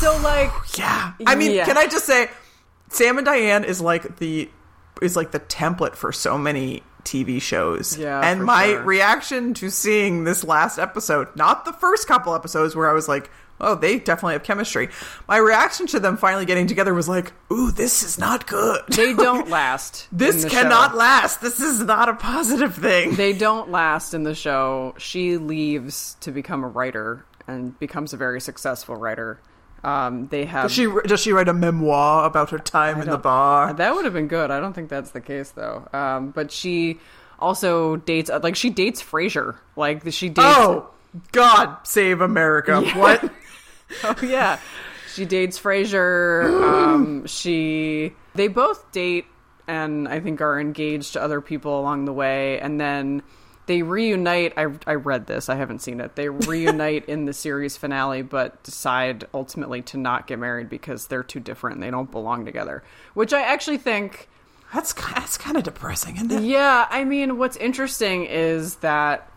So 0.00 0.18
like, 0.22 0.50
Yeah. 0.78 1.12
I 1.26 1.34
mean, 1.34 1.52
Yeah. 1.52 1.64
can 1.66 1.76
I 1.78 1.86
just 1.86 2.04
say 2.04 2.28
Sam 2.90 3.16
and 3.18 3.24
Diane 3.24 3.64
is 3.64 3.80
like 3.80 4.18
the 4.18 4.50
is 5.00 5.16
like 5.16 5.30
the 5.30 5.40
template 5.40 5.94
for 5.96 6.12
so 6.12 6.36
many 6.36 6.82
TV 7.04 7.40
shows. 7.40 7.96
Yeah, 7.96 8.20
And 8.20 8.44
my 8.44 8.66
sure. 8.66 8.82
reaction 8.82 9.54
to 9.54 9.70
seeing 9.70 10.24
this 10.24 10.44
last 10.44 10.78
episode, 10.78 11.34
not 11.34 11.64
the 11.64 11.72
first 11.72 12.06
couple 12.06 12.34
episodes 12.34 12.76
where 12.76 12.90
I 12.90 12.92
was 12.92 13.08
like, 13.08 13.30
oh, 13.62 13.74
they 13.74 13.98
definitely 13.98 14.34
have 14.34 14.42
chemistry. 14.42 14.90
My 15.26 15.38
reaction 15.38 15.86
to 15.88 16.00
them 16.00 16.18
finally 16.18 16.44
getting 16.44 16.66
together 16.66 16.92
was 16.92 17.08
like, 17.08 17.32
ooh, 17.50 17.70
this 17.70 18.02
is 18.02 18.18
not 18.18 18.46
good. 18.46 18.82
they 18.88 19.14
don't 19.14 19.48
last. 19.48 20.06
this 20.12 20.44
cannot 20.44 20.90
show. 20.92 20.96
last. 20.98 21.40
This 21.40 21.60
is 21.60 21.80
not 21.80 22.10
a 22.10 22.14
positive 22.14 22.74
thing. 22.74 23.14
They 23.14 23.32
don't 23.32 23.70
last 23.70 24.12
in 24.12 24.24
the 24.24 24.34
show. 24.34 24.94
She 24.98 25.38
leaves 25.38 26.16
to 26.20 26.30
become 26.30 26.62
a 26.64 26.68
writer 26.68 27.24
and 27.46 27.78
becomes 27.78 28.12
a 28.12 28.16
very 28.18 28.40
successful 28.42 28.96
writer. 28.96 29.40
Um, 29.82 30.26
they 30.28 30.44
have 30.44 30.64
Does 30.64 30.72
she 30.72 30.86
does 31.06 31.20
she 31.20 31.32
write 31.32 31.48
a 31.48 31.54
memoir 31.54 32.26
about 32.26 32.50
her 32.50 32.58
time 32.58 33.00
in 33.00 33.08
the 33.08 33.16
bar? 33.18 33.72
That 33.72 33.94
would 33.94 34.04
have 34.04 34.14
been 34.14 34.28
good. 34.28 34.50
I 34.50 34.60
don't 34.60 34.74
think 34.74 34.88
that's 34.90 35.12
the 35.12 35.20
case 35.20 35.50
though. 35.52 35.88
Um, 35.92 36.30
but 36.30 36.52
she 36.52 36.98
also 37.38 37.96
dates 37.96 38.30
like 38.42 38.56
she 38.56 38.68
dates 38.70 39.02
Frasier. 39.02 39.56
Like 39.76 40.02
she 40.12 40.28
dates 40.28 40.46
Oh. 40.46 40.90
God 41.32 41.78
save 41.84 42.20
America. 42.20 42.80
What? 42.94 43.32
Oh 44.04 44.14
yeah, 44.22 44.60
she 45.12 45.24
dates 45.24 45.58
Frasier. 45.58 46.62
Um, 46.62 47.26
she 47.26 48.12
they 48.36 48.46
both 48.46 48.92
date 48.92 49.24
and 49.66 50.06
I 50.06 50.20
think 50.20 50.40
are 50.40 50.60
engaged 50.60 51.14
to 51.14 51.22
other 51.22 51.40
people 51.40 51.80
along 51.80 52.04
the 52.04 52.12
way, 52.12 52.60
and 52.60 52.80
then 52.80 53.22
they 53.70 53.82
reunite. 53.82 54.52
I 54.56 54.66
I 54.84 54.94
read 54.94 55.28
this. 55.28 55.48
I 55.48 55.54
haven't 55.54 55.78
seen 55.78 56.00
it. 56.00 56.16
They 56.16 56.28
reunite 56.28 57.08
in 57.08 57.26
the 57.26 57.32
series 57.32 57.76
finale, 57.76 58.22
but 58.22 58.60
decide 58.64 59.28
ultimately 59.32 59.80
to 59.82 59.96
not 59.96 60.26
get 60.26 60.40
married 60.40 60.68
because 60.68 61.06
they're 61.06 61.22
too 61.22 61.38
different. 61.38 61.80
They 61.80 61.92
don't 61.92 62.10
belong 62.10 62.44
together. 62.44 62.82
Which 63.14 63.32
I 63.32 63.42
actually 63.42 63.78
think. 63.78 64.28
That's 64.74 64.92
that's 64.92 65.38
kind 65.38 65.56
of 65.56 65.62
depressing, 65.62 66.16
isn't 66.16 66.32
it? 66.32 66.42
Yeah, 66.42 66.88
I 66.90 67.04
mean, 67.04 67.38
what's 67.38 67.56
interesting 67.58 68.26
is 68.26 68.76
that 68.76 69.30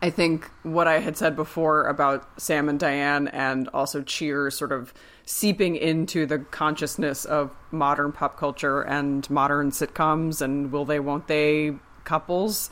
I 0.00 0.08
think 0.08 0.50
what 0.62 0.88
I 0.88 1.00
had 1.00 1.18
said 1.18 1.36
before 1.36 1.86
about 1.86 2.40
Sam 2.40 2.70
and 2.70 2.80
Diane 2.80 3.28
and 3.28 3.68
also 3.68 4.00
Cheers 4.00 4.56
sort 4.56 4.72
of 4.72 4.94
seeping 5.26 5.76
into 5.76 6.24
the 6.24 6.38
consciousness 6.38 7.26
of 7.26 7.54
modern 7.70 8.12
pop 8.12 8.38
culture 8.38 8.80
and 8.80 9.28
modern 9.28 9.70
sitcoms 9.70 10.40
and 10.40 10.72
will 10.72 10.86
they, 10.86 10.98
won't 10.98 11.26
they 11.26 11.74
couples. 12.04 12.70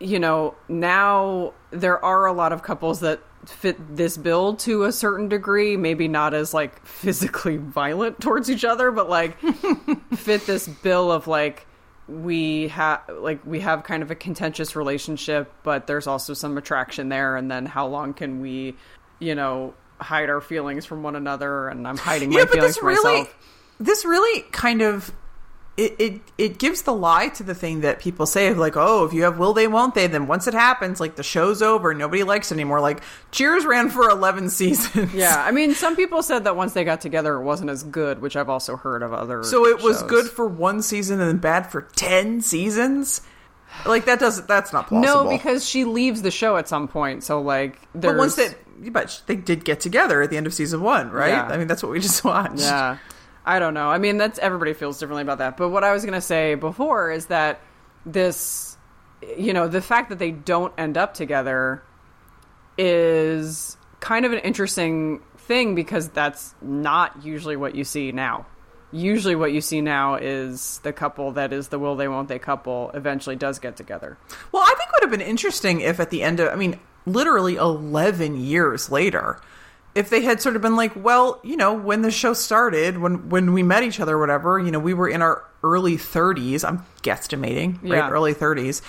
You 0.00 0.18
know, 0.18 0.54
now 0.68 1.52
there 1.70 2.02
are 2.04 2.26
a 2.26 2.32
lot 2.32 2.52
of 2.52 2.62
couples 2.62 3.00
that 3.00 3.20
fit 3.46 3.96
this 3.96 4.16
bill 4.16 4.56
to 4.56 4.84
a 4.84 4.92
certain 4.92 5.28
degree, 5.28 5.76
maybe 5.76 6.08
not 6.08 6.34
as 6.34 6.52
like 6.52 6.84
physically 6.84 7.56
violent 7.56 8.20
towards 8.20 8.50
each 8.50 8.64
other, 8.64 8.90
but 8.90 9.08
like 9.08 9.38
fit 10.14 10.46
this 10.46 10.66
bill 10.66 11.12
of 11.12 11.26
like 11.26 11.66
we 12.10 12.68
have 12.68 13.00
like 13.18 13.44
we 13.46 13.60
have 13.60 13.84
kind 13.84 14.02
of 14.02 14.10
a 14.10 14.14
contentious 14.14 14.74
relationship 14.74 15.52
but 15.62 15.86
there's 15.86 16.06
also 16.06 16.34
some 16.34 16.58
attraction 16.58 17.08
there 17.08 17.36
and 17.36 17.50
then 17.50 17.66
how 17.66 17.86
long 17.86 18.12
can 18.12 18.40
we 18.40 18.74
you 19.20 19.34
know 19.34 19.72
hide 20.00 20.28
our 20.28 20.40
feelings 20.40 20.84
from 20.84 21.02
one 21.02 21.14
another 21.14 21.68
and 21.68 21.86
i'm 21.86 21.96
hiding 21.96 22.30
my 22.30 22.40
yeah, 22.40 22.44
feelings 22.46 22.70
this 22.70 22.76
from 22.78 22.88
really, 22.88 23.20
myself? 23.20 23.36
this 23.78 24.04
really 24.04 24.42
kind 24.50 24.82
of 24.82 25.12
it, 25.76 25.94
it 25.98 26.20
it 26.36 26.58
gives 26.58 26.82
the 26.82 26.92
lie 26.92 27.28
to 27.28 27.42
the 27.42 27.54
thing 27.54 27.80
that 27.80 28.00
people 28.00 28.26
say 28.26 28.48
of 28.48 28.58
like, 28.58 28.76
oh, 28.76 29.04
if 29.06 29.12
you 29.14 29.22
have 29.22 29.38
will 29.38 29.52
they, 29.54 29.66
won't 29.66 29.94
they, 29.94 30.06
then 30.08 30.26
once 30.26 30.46
it 30.46 30.52
happens, 30.52 31.00
like 31.00 31.16
the 31.16 31.22
show's 31.22 31.62
over, 31.62 31.94
nobody 31.94 32.22
likes 32.22 32.50
it 32.50 32.54
anymore. 32.56 32.80
Like 32.80 33.02
Cheers 33.30 33.64
ran 33.64 33.88
for 33.88 34.10
eleven 34.10 34.50
seasons. 34.50 35.14
yeah 35.14 35.42
i 35.42 35.50
mean 35.50 35.74
some 35.74 35.96
people 35.96 36.22
said 36.22 36.44
that 36.44 36.56
once 36.56 36.72
they 36.74 36.84
got 36.84 37.00
together 37.00 37.36
it 37.36 37.42
wasn't 37.42 37.70
as 37.70 37.82
good 37.84 38.20
which 38.20 38.36
i've 38.36 38.48
also 38.50 38.76
heard 38.76 39.02
of 39.02 39.12
other 39.14 39.42
So 39.44 39.66
it 39.66 39.80
was 39.82 40.00
shows. 40.00 40.10
good 40.10 40.26
for 40.26 40.46
one 40.46 40.82
season 40.82 41.20
and 41.20 41.28
then 41.30 41.38
bad 41.38 41.70
for 41.70 41.82
ten 41.82 42.40
seasons. 42.42 43.22
Like 43.86 44.04
that 44.06 44.18
doesn't. 44.18 44.48
That's 44.48 44.72
not 44.72 44.88
plausible. 44.88 45.24
no 45.24 45.30
because 45.30 45.66
she 45.66 45.84
leaves 45.84 46.22
the 46.22 46.30
show 46.32 46.56
at 46.56 46.68
some 46.68 46.88
point 46.88 47.22
so 47.22 47.40
like 47.40 47.78
there's 47.94 48.12
but 48.14 48.18
once 48.18 48.34
they, 48.34 48.48
but 48.90 49.22
they 49.26 49.36
did 49.36 49.64
get 49.64 49.78
together 49.80 50.20
at 50.22 50.30
the 50.30 50.36
end 50.36 50.46
of 50.46 50.52
season 50.52 50.82
one, 50.82 51.10
right? 51.10 51.28
Yeah. 51.28 51.44
I 51.44 51.56
mean, 51.56 51.68
that's 51.68 51.82
what 51.82 51.92
we 51.92 52.00
just 52.00 52.24
watched. 52.24 52.60
Yeah. 52.60 52.98
I 53.44 53.58
don't 53.58 53.74
know. 53.74 53.88
I 53.88 53.98
mean, 53.98 54.18
that's 54.18 54.38
everybody 54.38 54.74
feels 54.74 54.98
differently 54.98 55.22
about 55.22 55.38
that. 55.38 55.56
But 55.56 55.70
what 55.70 55.84
I 55.84 55.92
was 55.92 56.04
going 56.04 56.14
to 56.14 56.20
say 56.20 56.54
before 56.54 57.10
is 57.10 57.26
that 57.26 57.60
this, 58.04 58.76
you 59.36 59.52
know, 59.52 59.68
the 59.68 59.80
fact 59.80 60.10
that 60.10 60.18
they 60.18 60.30
don't 60.30 60.72
end 60.78 60.98
up 60.98 61.14
together 61.14 61.82
is 62.76 63.76
kind 64.00 64.24
of 64.24 64.32
an 64.32 64.38
interesting 64.40 65.20
thing 65.36 65.74
because 65.74 66.08
that's 66.08 66.54
not 66.62 67.24
usually 67.24 67.56
what 67.56 67.74
you 67.74 67.84
see 67.84 68.12
now. 68.12 68.46
Usually, 68.92 69.36
what 69.36 69.52
you 69.52 69.60
see 69.60 69.80
now 69.80 70.16
is 70.16 70.80
the 70.82 70.92
couple 70.92 71.32
that 71.32 71.52
is 71.52 71.68
the 71.68 71.78
will 71.78 71.94
they 71.94 72.08
won't 72.08 72.28
they 72.28 72.40
couple 72.40 72.90
eventually 72.92 73.36
does 73.36 73.60
get 73.60 73.76
together. 73.76 74.18
Well, 74.50 74.62
I 74.62 74.74
think 74.76 74.88
it 74.88 74.92
would 74.94 75.10
have 75.10 75.18
been 75.18 75.28
interesting 75.28 75.80
if 75.80 76.00
at 76.00 76.10
the 76.10 76.24
end 76.24 76.40
of, 76.40 76.48
I 76.48 76.56
mean, 76.56 76.80
literally 77.06 77.54
11 77.54 78.40
years 78.40 78.90
later, 78.90 79.40
if 79.94 80.10
they 80.10 80.22
had 80.22 80.40
sort 80.40 80.56
of 80.56 80.62
been 80.62 80.76
like, 80.76 80.92
well, 80.96 81.40
you 81.42 81.56
know, 81.56 81.72
when 81.74 82.02
the 82.02 82.10
show 82.10 82.32
started, 82.32 82.98
when 82.98 83.28
when 83.28 83.52
we 83.52 83.62
met 83.62 83.82
each 83.82 84.00
other, 84.00 84.16
or 84.16 84.20
whatever, 84.20 84.58
you 84.58 84.70
know, 84.70 84.78
we 84.78 84.94
were 84.94 85.08
in 85.08 85.22
our 85.22 85.44
early 85.62 85.96
30s. 85.96 86.66
I'm 86.66 86.84
guesstimating, 87.02 87.82
right? 87.82 87.92
Yeah. 87.96 88.10
Early 88.10 88.34
30s. 88.34 88.82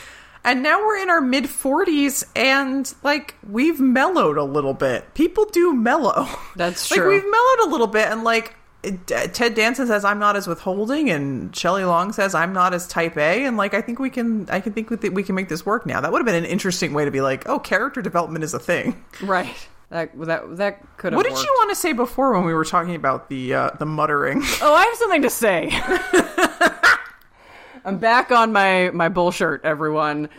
And 0.44 0.64
now 0.64 0.80
we're 0.80 0.98
in 0.98 1.10
our 1.10 1.22
mid 1.22 1.44
40s 1.44 2.24
and 2.36 2.92
like 3.04 3.36
we've 3.48 3.80
mellowed 3.80 4.38
a 4.38 4.44
little 4.44 4.74
bit. 4.74 5.14
People 5.14 5.46
do 5.46 5.74
mellow. 5.74 6.28
That's 6.56 6.88
true. 6.88 6.98
like 6.98 7.08
we've 7.24 7.32
mellowed 7.32 7.68
a 7.68 7.70
little 7.70 7.88
bit 7.88 8.08
and 8.08 8.24
like 8.24 8.56
it- 8.84 9.06
Ted 9.36 9.54
Danson 9.54 9.86
says 9.86 10.04
I'm 10.04 10.18
not 10.18 10.36
as 10.36 10.48
withholding, 10.48 11.12
and 11.12 11.56
Shelley 11.56 11.84
Long 11.84 12.12
says 12.14 12.34
I'm 12.34 12.54
not 12.54 12.74
as 12.74 12.88
type 12.88 13.16
A, 13.18 13.46
and 13.46 13.56
like 13.56 13.76
I 13.76 13.82
think 13.82 14.00
we 14.00 14.10
can, 14.10 14.50
I 14.50 14.60
can 14.60 14.74
think 14.74 14.90
we, 14.90 14.98
th- 14.98 15.14
we 15.14 15.22
can 15.22 15.36
make 15.36 15.50
this 15.50 15.64
work 15.64 15.86
now. 15.86 16.02
That 16.02 16.12
would 16.12 16.18
have 16.18 16.26
been 16.26 16.34
an 16.44 16.46
interesting 16.50 16.94
way 16.94 17.06
to 17.06 17.12
be 17.12 17.22
like, 17.22 17.48
oh, 17.48 17.60
character 17.60 18.02
development 18.02 18.44
is 18.44 18.56
a 18.56 18.60
thing. 18.60 19.04
Right. 19.22 19.68
That 19.92 20.18
that 20.22 20.58
that 20.58 20.98
could 20.98 21.12
have. 21.12 21.18
What 21.18 21.24
did 21.24 21.34
worked. 21.34 21.46
you 21.46 21.54
want 21.58 21.70
to 21.70 21.76
say 21.76 21.92
before 21.92 22.34
when 22.34 22.46
we 22.46 22.54
were 22.54 22.64
talking 22.64 22.96
about 22.96 23.28
the 23.28 23.54
uh, 23.54 23.70
the 23.78 23.86
muttering? 23.86 24.42
Oh, 24.62 24.74
I 24.74 24.86
have 24.86 24.96
something 24.96 25.22
to 25.22 25.30
say. 25.30 25.70
I'm 27.86 27.98
back 27.98 28.32
on 28.32 28.54
my 28.54 28.92
my 28.92 29.10
bullshit, 29.10 29.66
everyone. 29.66 30.30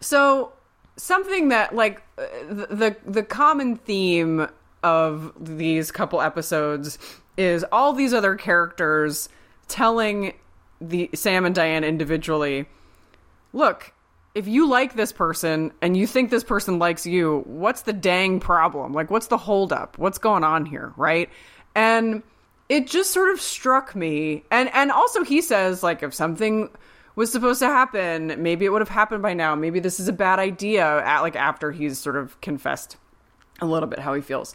So 0.00 0.54
something 0.96 1.50
that 1.50 1.74
like 1.74 2.02
uh, 2.16 2.22
the 2.48 2.66
the, 2.70 2.96
the 3.04 3.22
common 3.22 3.76
theme 3.76 4.48
of 4.82 5.32
these 5.38 5.92
couple 5.92 6.22
episodes 6.22 6.98
is 7.36 7.66
all 7.70 7.92
these 7.92 8.14
other 8.14 8.34
characters 8.34 9.28
telling 9.68 10.32
the 10.80 11.10
Sam 11.12 11.44
and 11.44 11.54
Diane 11.54 11.84
individually, 11.84 12.64
look, 13.52 13.92
if 14.36 14.46
you 14.46 14.68
like 14.68 14.92
this 14.92 15.12
person 15.12 15.72
and 15.80 15.96
you 15.96 16.06
think 16.06 16.30
this 16.30 16.44
person 16.44 16.78
likes 16.78 17.06
you, 17.06 17.42
what's 17.46 17.82
the 17.82 17.94
dang 17.94 18.38
problem? 18.38 18.92
Like, 18.92 19.10
what's 19.10 19.28
the 19.28 19.38
holdup? 19.38 19.96
What's 19.96 20.18
going 20.18 20.44
on 20.44 20.66
here, 20.66 20.92
right? 20.98 21.30
And 21.74 22.22
it 22.68 22.86
just 22.86 23.12
sort 23.12 23.30
of 23.30 23.40
struck 23.40 23.96
me, 23.96 24.44
and 24.50 24.68
and 24.74 24.92
also 24.92 25.24
he 25.24 25.40
says 25.40 25.82
like 25.82 26.02
if 26.02 26.12
something 26.12 26.68
was 27.14 27.32
supposed 27.32 27.60
to 27.60 27.66
happen, 27.66 28.34
maybe 28.42 28.66
it 28.66 28.68
would 28.68 28.82
have 28.82 28.90
happened 28.90 29.22
by 29.22 29.32
now. 29.32 29.54
Maybe 29.54 29.80
this 29.80 30.00
is 30.00 30.08
a 30.08 30.12
bad 30.12 30.38
idea. 30.38 30.84
At 30.84 31.22
like 31.22 31.36
after 31.36 31.72
he's 31.72 31.98
sort 31.98 32.16
of 32.16 32.38
confessed 32.42 32.98
a 33.62 33.66
little 33.66 33.88
bit 33.88 34.00
how 34.00 34.12
he 34.12 34.20
feels, 34.20 34.54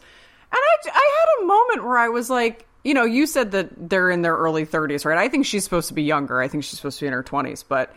and 0.51 0.59
I 0.59 0.89
I 0.93 1.25
had 1.39 1.43
a 1.43 1.47
moment 1.47 1.87
where 1.87 1.97
I 1.97 2.09
was 2.09 2.29
like. 2.29 2.67
You 2.83 2.95
know, 2.95 3.03
you 3.03 3.27
said 3.27 3.51
that 3.51 3.91
they're 3.91 4.09
in 4.09 4.23
their 4.23 4.35
early 4.35 4.65
30s, 4.65 5.05
right? 5.05 5.19
I 5.19 5.29
think 5.29 5.45
she's 5.45 5.63
supposed 5.63 5.89
to 5.89 5.93
be 5.93 6.01
younger. 6.01 6.41
I 6.41 6.47
think 6.47 6.63
she's 6.63 6.77
supposed 6.77 6.97
to 6.97 7.03
be 7.03 7.07
in 7.09 7.13
her 7.13 7.21
20s, 7.21 7.63
but 7.69 7.93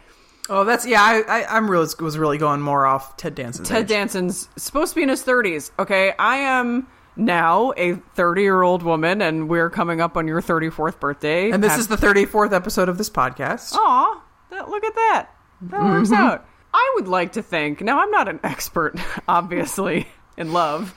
oh, 0.49 0.65
that's 0.65 0.87
yeah. 0.87 1.03
I, 1.03 1.23
I 1.23 1.57
I'm 1.57 1.71
really 1.71 1.89
was 2.01 2.19
really 2.19 2.39
going 2.39 2.61
more 2.61 2.87
off 2.87 3.17
Ted 3.17 3.35
Danson's. 3.35 3.69
Ted 3.69 3.83
age. 3.83 3.89
Danson's 3.89 4.49
supposed 4.57 4.93
to 4.93 4.97
be 4.97 5.03
in 5.03 5.09
his 5.09 5.23
30s. 5.23 5.71
Okay, 5.79 6.13
I 6.19 6.37
am 6.37 6.87
now 7.17 7.73
a 7.77 7.95
30 7.95 8.43
year 8.43 8.63
old 8.63 8.83
woman, 8.83 9.23
and 9.23 9.49
we're 9.49 9.71
coming 9.71 10.01
up 10.01 10.17
on 10.17 10.27
your 10.27 10.41
34th 10.41 11.01
birthday. 11.01 11.51
and 11.51 11.63
this 11.63 11.77
is 11.77 11.89
the 11.89 11.97
34th 11.97 12.53
episode 12.53 12.89
of 12.89 12.99
this 12.99 13.11
podcast. 13.11 13.75
Aw, 13.75 14.23
that, 14.51 14.69
look 14.69 14.85
at 14.85 14.95
that. 14.95 15.29
That 15.63 15.81
mm-hmm. 15.81 15.91
works 15.91 16.13
out. 16.13 16.47
I 16.73 16.93
would 16.97 17.07
like 17.07 17.33
to 17.33 17.43
think, 17.43 17.83
now 17.83 18.01
I'm 18.01 18.11
not 18.11 18.29
an 18.29 18.41
expert, 18.43 18.99
obviously, 19.29 20.09
in 20.37 20.53
love, 20.53 20.95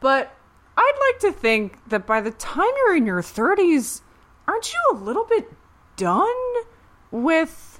but 0.00 0.34
I'd 0.76 1.10
like 1.12 1.20
to 1.20 1.40
think 1.40 1.78
that 1.88 2.06
by 2.06 2.20
the 2.20 2.32
time 2.32 2.68
you're 2.76 2.96
in 2.96 3.06
your 3.06 3.22
30s, 3.22 4.02
aren't 4.46 4.72
you 4.72 4.80
a 4.92 4.94
little 4.96 5.24
bit 5.24 5.50
done 5.96 6.26
with, 7.10 7.75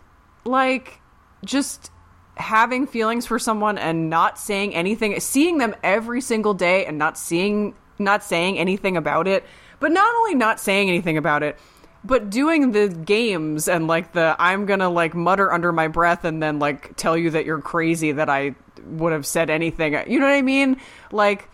like, 0.47 1.01
just 1.44 1.90
having 2.36 2.86
feelings 2.86 3.26
for 3.26 3.38
someone 3.38 3.78
and 3.78 4.11
not 4.11 4.38
saying 4.38 4.74
anything, 4.74 5.18
seeing 5.20 5.59
them 5.59 5.74
every 5.82 6.20
single 6.20 6.55
day 6.55 6.84
and 6.86 6.99
not 6.99 7.16
seeing, 7.16 7.74
not 7.99 8.22
saying 8.22 8.59
anything 8.59 8.97
about 8.97 9.26
it, 9.26 9.44
but 9.80 9.90
not 9.90 10.14
only 10.16 10.34
not 10.34 10.61
saying 10.61 10.88
anything 10.88 11.16
about 11.16 11.42
it, 11.42 11.59
but 12.05 12.30
doing 12.30 12.72
the 12.72 12.88
games 12.88 13.68
and 13.68 13.88
like 13.88 14.12
the 14.12 14.36
I'm 14.38 14.66
gonna 14.66 14.88
like 14.88 15.14
mutter 15.14 15.53
under 15.53 15.72
my 15.72 15.88
breath 15.88 16.24
and 16.24 16.42
then 16.42 16.59
like 16.59 16.94
tell 16.97 17.16
you 17.16 17.30
that 17.30 17.44
you're 17.44 17.61
crazy 17.61 18.12
that 18.12 18.28
I 18.28 18.55
would 18.84 19.12
have 19.12 19.26
said 19.26 19.51
anything. 19.51 19.94
You 20.07 20.20
know 20.20 20.26
what 20.26 20.34
I 20.34 20.42
mean? 20.42 20.80
Like 21.11 21.49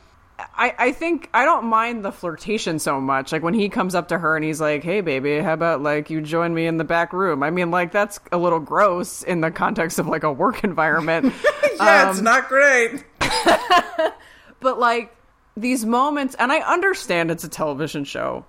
I, 0.57 0.75
I 0.79 0.93
think 0.93 1.29
I 1.35 1.45
don't 1.45 1.67
mind 1.67 2.05
the 2.05 2.13
flirtation 2.13 2.79
so 2.79 3.01
much. 3.01 3.33
Like 3.33 3.43
when 3.43 3.55
he 3.55 3.69
comes 3.69 3.95
up 3.95 4.09
to 4.09 4.19
her 4.19 4.37
and 4.37 4.45
he's 4.45 4.61
like, 4.61 4.83
"Hey, 4.83 5.01
baby, 5.01 5.39
how 5.41 5.53
about 5.53 5.83
like 5.83 6.11
you 6.11 6.21
join 6.21 6.55
me 6.55 6.67
in 6.67 6.77
the 6.77 6.85
back 6.85 7.13
room?" 7.13 7.43
I 7.43 7.51
mean, 7.51 7.71
like 7.71 7.93
that's 7.93 8.21
a 8.31 8.39
little 8.39 8.61
gross 8.61 9.23
in 9.23 9.41
the 9.41 9.51
context 9.51 9.99
of 9.99 10.07
like 10.07 10.23
a 10.23 10.33
work 10.33 10.65
environment. 10.65 11.33
yeah, 11.77 12.11
it's 12.11 12.19
um, 12.19 12.25
not 12.25 12.49
great. 12.49 13.05
but 14.61 14.79
like 14.79 15.15
these 15.57 15.85
moments, 15.85 16.35
and 16.39 16.53
I 16.53 16.61
understand 16.61 17.31
it's 17.31 17.45
a 17.45 17.49
television 17.49 18.05
show, 18.05 18.45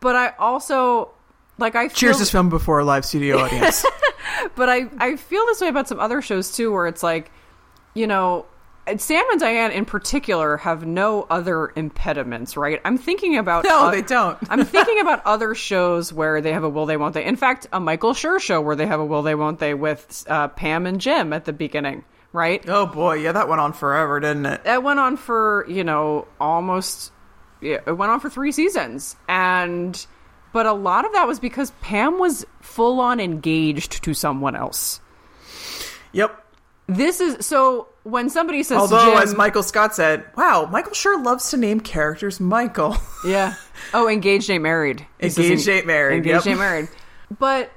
but 0.00 0.16
I 0.16 0.34
also 0.38 1.10
like 1.58 1.74
I 1.74 1.88
feel, 1.88 1.96
Cheers 1.96 2.18
this 2.18 2.30
film 2.30 2.48
before 2.48 2.78
a 2.80 2.84
live 2.84 3.04
studio 3.04 3.38
audience. 3.38 3.84
but 4.54 4.68
I 4.68 4.88
I 4.98 5.16
feel 5.16 5.44
this 5.46 5.60
way 5.60 5.68
about 5.68 5.88
some 5.88 6.00
other 6.00 6.22
shows 6.22 6.52
too, 6.54 6.72
where 6.72 6.86
it's 6.86 7.02
like, 7.02 7.30
you 7.94 8.06
know, 8.06 8.46
Sam 8.96 9.24
and 9.30 9.40
Diane 9.40 9.70
in 9.70 9.84
particular 9.84 10.56
have 10.58 10.86
no 10.86 11.22
other 11.30 11.72
impediments, 11.76 12.56
right? 12.56 12.80
I'm 12.84 12.98
thinking 12.98 13.36
about 13.36 13.64
No, 13.64 13.86
uh, 13.86 13.90
they 13.90 14.02
don't. 14.02 14.38
I'm 14.50 14.64
thinking 14.64 15.00
about 15.00 15.24
other 15.26 15.54
shows 15.54 16.12
where 16.12 16.40
they 16.40 16.52
have 16.52 16.64
a 16.64 16.68
will 16.68 16.86
they 16.86 16.96
won't 16.96 17.14
they. 17.14 17.24
In 17.24 17.36
fact, 17.36 17.66
a 17.72 17.80
Michael 17.80 18.12
Schur 18.12 18.40
show 18.40 18.60
where 18.60 18.76
they 18.76 18.86
have 18.86 19.00
a 19.00 19.04
will 19.04 19.22
they 19.22 19.34
won't 19.34 19.58
they 19.58 19.74
with 19.74 20.24
uh, 20.28 20.48
Pam 20.48 20.86
and 20.86 21.00
Jim 21.00 21.32
at 21.32 21.44
the 21.44 21.52
beginning, 21.52 22.04
right? 22.32 22.62
Oh 22.68 22.86
boy, 22.86 23.14
yeah, 23.16 23.32
that 23.32 23.48
went 23.48 23.60
on 23.60 23.72
forever, 23.72 24.20
didn't 24.20 24.46
it? 24.46 24.64
That 24.64 24.82
went 24.82 24.98
on 24.98 25.16
for, 25.16 25.66
you 25.68 25.84
know, 25.84 26.26
almost 26.40 27.12
yeah, 27.60 27.78
it 27.86 27.92
went 27.92 28.10
on 28.12 28.20
for 28.20 28.30
3 28.30 28.52
seasons. 28.52 29.16
And 29.28 30.06
but 30.52 30.66
a 30.66 30.72
lot 30.72 31.04
of 31.04 31.12
that 31.12 31.26
was 31.26 31.38
because 31.38 31.72
Pam 31.82 32.18
was 32.18 32.46
full 32.60 33.00
on 33.00 33.20
engaged 33.20 34.02
to 34.04 34.14
someone 34.14 34.56
else. 34.56 35.00
Yep. 36.12 36.44
This 36.88 37.20
is 37.20 37.44
so 37.46 37.88
when 38.04 38.30
somebody 38.30 38.62
says 38.62 38.78
Although, 38.78 39.04
Jim- 39.12 39.22
as 39.22 39.34
Michael 39.34 39.62
Scott 39.62 39.94
said, 39.94 40.24
"Wow, 40.36 40.66
Michael 40.70 40.94
sure 40.94 41.22
loves 41.22 41.50
to 41.50 41.56
name 41.58 41.80
characters 41.80 42.40
Michael." 42.40 42.96
Yeah. 43.24 43.54
Oh, 43.94 44.08
engaged 44.08 44.50
ain't 44.50 44.64
married. 44.64 45.06
He 45.20 45.28
Engaged 45.28 45.68
en- 45.68 45.76
ain't 45.76 45.86
married, 45.86 46.16
Engaged 46.16 46.46
yep. 46.46 46.52
ain't 46.52 46.58
married. 46.58 46.88
But 47.38 47.70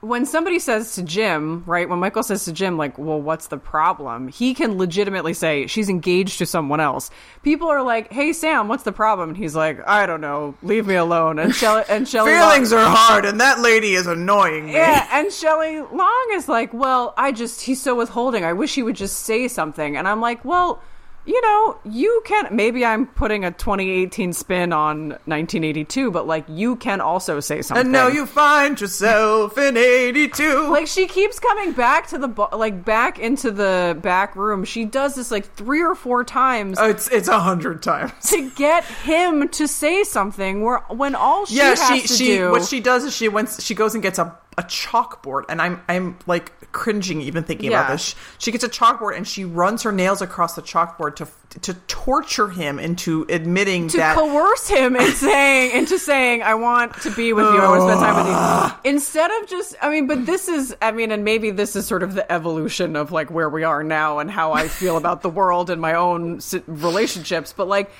when 0.00 0.26
somebody 0.26 0.58
says 0.58 0.94
to 0.94 1.02
Jim, 1.02 1.62
right? 1.66 1.88
When 1.88 1.98
Michael 1.98 2.22
says 2.22 2.44
to 2.44 2.52
Jim, 2.52 2.76
like, 2.76 2.98
"Well, 2.98 3.20
what's 3.20 3.48
the 3.48 3.56
problem?" 3.58 4.28
He 4.28 4.54
can 4.54 4.78
legitimately 4.78 5.34
say 5.34 5.66
she's 5.66 5.88
engaged 5.88 6.38
to 6.38 6.46
someone 6.46 6.80
else. 6.80 7.10
People 7.42 7.68
are 7.68 7.82
like, 7.82 8.12
"Hey, 8.12 8.32
Sam, 8.32 8.68
what's 8.68 8.82
the 8.84 8.92
problem?" 8.92 9.30
And 9.30 9.38
he's 9.38 9.54
like, 9.56 9.80
"I 9.86 10.06
don't 10.06 10.20
know. 10.20 10.54
Leave 10.62 10.86
me 10.86 10.94
alone." 10.94 11.38
And 11.38 11.54
Shelley 11.54 11.84
and 11.88 12.06
Shelley 12.08 12.32
Feelings 12.32 12.72
are 12.72 12.84
hard, 12.88 13.24
and 13.24 13.40
that 13.40 13.60
lady 13.60 13.94
is 13.94 14.06
annoying 14.06 14.66
me. 14.66 14.72
yeah, 14.74 15.08
and 15.12 15.32
Shelley 15.32 15.80
Long 15.80 16.28
is 16.32 16.48
like, 16.48 16.72
well, 16.74 17.14
I 17.16 17.32
just 17.32 17.62
he's 17.62 17.80
so 17.80 17.94
withholding. 17.94 18.44
I 18.44 18.52
wish 18.52 18.74
he 18.74 18.82
would 18.82 18.96
just 18.96 19.20
say 19.20 19.48
something. 19.48 19.96
And 19.96 20.06
I'm 20.06 20.20
like, 20.20 20.44
well, 20.44 20.80
you 21.26 21.40
know, 21.42 21.76
you 21.84 22.22
can 22.24 22.54
maybe 22.54 22.84
I'm 22.84 23.06
putting 23.06 23.44
a 23.44 23.50
2018 23.50 24.32
spin 24.32 24.72
on 24.72 25.08
1982, 25.08 26.10
but 26.12 26.26
like 26.26 26.44
you 26.48 26.76
can 26.76 27.00
also 27.00 27.40
say 27.40 27.62
something. 27.62 27.86
And 27.86 27.92
now 27.92 28.06
you 28.06 28.26
find 28.26 28.80
yourself 28.80 29.58
in 29.58 29.76
'82. 29.76 30.70
like 30.70 30.86
she 30.86 31.06
keeps 31.08 31.40
coming 31.40 31.72
back 31.72 32.06
to 32.08 32.18
the 32.18 32.48
like 32.56 32.84
back 32.84 33.18
into 33.18 33.50
the 33.50 33.98
back 34.00 34.36
room. 34.36 34.64
She 34.64 34.84
does 34.84 35.16
this 35.16 35.32
like 35.32 35.52
three 35.54 35.82
or 35.82 35.96
four 35.96 36.22
times 36.22 36.78
oh, 36.78 36.88
it's 36.88 37.08
it's 37.08 37.28
a 37.28 37.40
hundred 37.40 37.82
times. 37.82 38.12
to 38.30 38.48
get 38.50 38.84
him 38.84 39.48
to 39.48 39.66
say 39.66 40.04
something. 40.04 40.62
Where 40.62 40.78
when 40.90 41.16
all 41.16 41.44
she 41.46 41.56
yeah, 41.56 41.74
has 41.74 41.88
she 41.88 42.00
to 42.02 42.14
she 42.14 42.26
do, 42.36 42.50
what 42.52 42.64
she 42.64 42.80
does 42.80 43.04
is 43.04 43.14
she 43.14 43.28
went 43.28 43.50
she 43.60 43.74
goes 43.74 43.94
and 43.94 44.02
gets 44.02 44.20
a 44.20 44.38
a 44.58 44.62
chalkboard, 44.62 45.44
and 45.50 45.60
I'm 45.60 45.82
I'm 45.88 46.18
like 46.26 46.72
cringing 46.72 47.20
even 47.20 47.44
thinking 47.44 47.70
Yeah. 47.70 47.80
about 47.80 47.92
this. 47.92 48.14
She 48.38 48.52
gets 48.52 48.64
a 48.64 48.68
chalkboard 48.68 49.16
and 49.16 49.26
she 49.28 49.44
runs 49.44 49.82
her 49.82 49.92
nails 49.92 50.22
across 50.22 50.54
the 50.54 50.62
chalkboard 50.62 51.16
to 51.16 51.28
to 51.60 51.74
torture 51.88 52.48
him 52.48 52.78
into 52.78 53.24
admitting 53.28 53.88
to 53.88 53.96
that 53.98 54.16
coerce 54.16 54.68
him 54.68 54.96
into 54.96 55.10
saying 55.12 55.72
into 55.72 55.98
saying 55.98 56.42
I 56.42 56.54
want 56.54 56.94
to 57.02 57.10
be 57.10 57.32
with 57.34 57.44
you. 57.44 57.60
I 57.60 57.68
want 57.68 57.82
to 57.82 57.86
spend 57.88 58.00
time 58.00 58.16
with 58.16 58.82
you. 58.84 58.90
Instead 58.92 59.30
of 59.42 59.48
just, 59.48 59.74
I 59.82 59.90
mean, 59.90 60.06
but 60.06 60.26
this 60.26 60.48
is, 60.48 60.74
I 60.82 60.92
mean, 60.92 61.10
and 61.12 61.24
maybe 61.24 61.50
this 61.50 61.76
is 61.76 61.86
sort 61.86 62.02
of 62.02 62.14
the 62.14 62.30
evolution 62.30 62.96
of 62.96 63.12
like 63.12 63.30
where 63.30 63.48
we 63.48 63.62
are 63.64 63.82
now 63.84 64.18
and 64.18 64.30
how 64.30 64.52
I 64.52 64.68
feel 64.68 64.96
about 65.02 65.22
the 65.22 65.30
world 65.30 65.70
and 65.70 65.80
my 65.80 65.94
own 65.94 66.40
relationships. 66.66 67.52
But 67.56 67.68
like, 67.68 67.90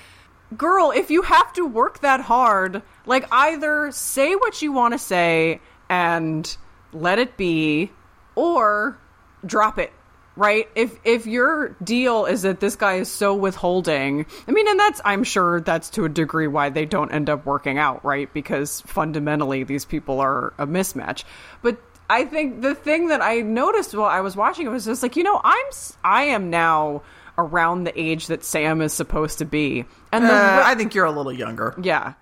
girl, 0.57 0.93
if 0.95 1.11
you 1.11 1.23
have 1.23 1.53
to 1.55 1.67
work 1.67 2.01
that 2.01 2.21
hard, 2.21 2.83
like 3.07 3.27
either 3.33 3.91
say 3.93 4.35
what 4.35 4.61
you 4.63 4.73
want 4.73 4.93
to 4.95 4.99
say 4.99 5.61
and 5.89 6.57
let 6.93 7.19
it 7.19 7.37
be, 7.37 7.91
or 8.35 8.99
drop 9.45 9.79
it 9.79 9.93
right 10.39 10.69
if 10.75 10.99
if 11.05 11.27
your 11.27 11.71
deal 11.83 12.27
is 12.27 12.43
that 12.43 12.61
this 12.61 12.77
guy 12.77 12.95
is 12.97 13.09
so 13.11 13.35
withholding 13.35 14.27
i 14.47 14.51
mean 14.51 14.69
and 14.69 14.79
that's 14.79 15.01
i'm 15.05 15.25
sure 15.25 15.61
that's 15.63 15.89
to 15.89 16.05
a 16.05 16.09
degree 16.11 16.47
why 16.47 16.69
they 16.69 16.85
don't 16.85 17.11
end 17.11 17.31
up 17.31 17.47
working 17.47 17.79
out 17.79 18.05
right 18.05 18.31
because 18.35 18.83
fundamentally 18.83 19.63
these 19.65 19.87
people 19.87 20.21
are 20.21 20.53
a 20.59 20.67
mismatch 20.67 21.25
but 21.63 21.79
i 22.11 22.23
think 22.25 22.61
the 22.61 22.75
thing 22.75 23.09
that 23.09 23.23
i 23.23 23.41
noticed 23.41 23.95
while 23.95 24.05
i 24.11 24.21
was 24.21 24.37
watching 24.37 24.67
it 24.67 24.71
was 24.71 24.85
just 24.85 25.03
like 25.03 25.17
you 25.17 25.23
know 25.23 25.41
i'm 25.43 25.65
i 26.05 26.25
am 26.25 26.51
now 26.51 27.03
around 27.39 27.85
the 27.85 27.99
age 27.99 28.27
that 28.27 28.45
sam 28.45 28.83
is 28.83 28.93
supposed 28.93 29.39
to 29.39 29.45
be 29.47 29.85
and 30.13 30.25
the 30.25 30.33
Uh, 30.35 30.57
wa- 30.61 30.63
I 30.67 30.75
think 30.75 30.95
you're 30.95 31.07
a 31.07 31.11
little 31.13 31.33
younger. 31.33 31.75
yeah. 31.81 32.13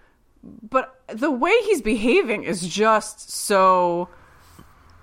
But 0.68 0.95
the 1.09 1.30
way 1.30 1.57
he's 1.64 1.82
behaving 1.82 2.45
is 2.45 2.66
just 2.66 3.30
so 3.30 4.09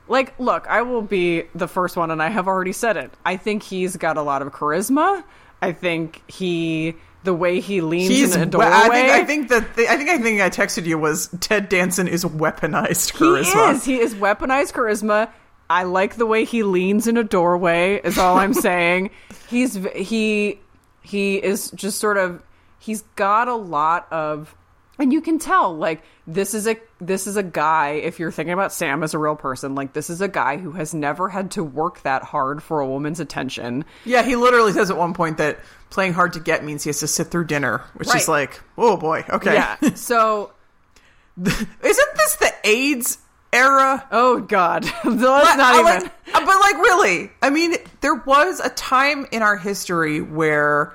like 0.07 0.37
look, 0.39 0.67
I 0.67 0.81
will 0.81 1.01
be 1.01 1.43
the 1.55 1.67
first 1.67 1.95
one 1.97 2.11
and 2.11 2.21
I 2.21 2.29
have 2.29 2.47
already 2.47 2.73
said 2.73 2.97
it. 2.97 3.11
I 3.25 3.37
think 3.37 3.63
he's 3.63 3.97
got 3.97 4.17
a 4.17 4.21
lot 4.21 4.41
of 4.41 4.51
charisma. 4.51 5.23
I 5.61 5.71
think 5.71 6.21
he 6.29 6.95
the 7.23 7.33
way 7.33 7.59
he 7.59 7.81
leans 7.81 8.09
He's. 8.09 8.35
in 8.35 8.41
a 8.41 8.45
doorway. 8.45 8.69
I 8.71 8.89
think. 8.89 9.09
I 9.09 9.25
think 9.25 9.49
that. 9.49 9.75
The, 9.75 9.87
I 9.87 9.97
think. 9.97 10.09
I 10.09 10.17
think 10.17 10.41
I 10.41 10.49
texted 10.49 10.85
you 10.85 10.97
was 10.97 11.27
Ted 11.39 11.69
Danson 11.69 12.07
is 12.07 12.25
weaponized 12.25 13.13
charisma. 13.13 13.69
He 13.69 13.75
is. 13.75 13.85
He 13.85 13.99
is 13.99 14.15
weaponized 14.15 14.73
charisma. 14.73 15.29
I 15.69 15.83
like 15.83 16.15
the 16.15 16.25
way 16.25 16.45
he 16.45 16.63
leans 16.63 17.07
in 17.07 17.17
a 17.17 17.23
doorway. 17.23 18.01
Is 18.03 18.17
all 18.17 18.37
I'm 18.37 18.53
saying. 18.69 19.11
He's 19.47 19.75
he 19.95 20.59
he 21.03 21.37
is 21.37 21.71
just 21.71 21.99
sort 21.99 22.17
of 22.17 22.41
he's 22.79 23.03
got 23.15 23.47
a 23.47 23.55
lot 23.55 24.11
of 24.11 24.55
and 25.01 25.11
you 25.11 25.19
can 25.19 25.39
tell 25.39 25.75
like 25.75 26.03
this 26.27 26.53
is 26.53 26.67
a 26.67 26.77
this 27.01 27.27
is 27.27 27.35
a 27.35 27.43
guy 27.43 27.89
if 27.93 28.19
you're 28.19 28.31
thinking 28.31 28.53
about 28.53 28.71
Sam 28.71 29.03
as 29.03 29.13
a 29.13 29.17
real 29.19 29.35
person 29.35 29.75
like 29.75 29.91
this 29.93 30.09
is 30.09 30.21
a 30.21 30.27
guy 30.27 30.57
who 30.57 30.71
has 30.71 30.93
never 30.93 31.27
had 31.27 31.51
to 31.51 31.63
work 31.63 32.01
that 32.03 32.23
hard 32.23 32.61
for 32.63 32.79
a 32.79 32.87
woman's 32.87 33.19
attention 33.19 33.83
Yeah, 34.05 34.21
he 34.23 34.35
literally 34.35 34.71
says 34.71 34.89
at 34.91 34.97
one 34.97 35.13
point 35.13 35.37
that 35.39 35.59
playing 35.89 36.13
hard 36.13 36.33
to 36.33 36.39
get 36.39 36.63
means 36.63 36.83
he 36.83 36.89
has 36.89 36.99
to 37.01 37.07
sit 37.07 37.27
through 37.27 37.45
dinner, 37.45 37.79
which 37.95 38.07
Right. 38.07 38.21
is 38.21 38.27
like, 38.29 38.61
oh 38.77 38.95
boy, 38.95 39.25
okay. 39.29 39.55
yeah 39.55 39.75
so 39.95 40.53
Isn't 41.37 41.67
this 41.83 42.35
the 42.37 42.51
AIDS 42.63 43.17
era? 43.53 44.07
oh 44.11 44.39
god 44.39 44.83
let's 45.03 45.03
But, 45.03 45.55
not 45.55 45.73
even 45.75 45.85
like- 46.03 46.13
uh, 46.33 46.45
but 46.45 46.59
like 46.61 46.75
really, 46.77 47.29
I 47.41 47.49
mean, 47.49 47.75
there 47.99 48.15
was 48.15 48.59
a 48.61 48.69
time 48.69 49.27
in 49.31 49.41
our 49.41 49.57
history 49.57 50.21
where 50.21 50.93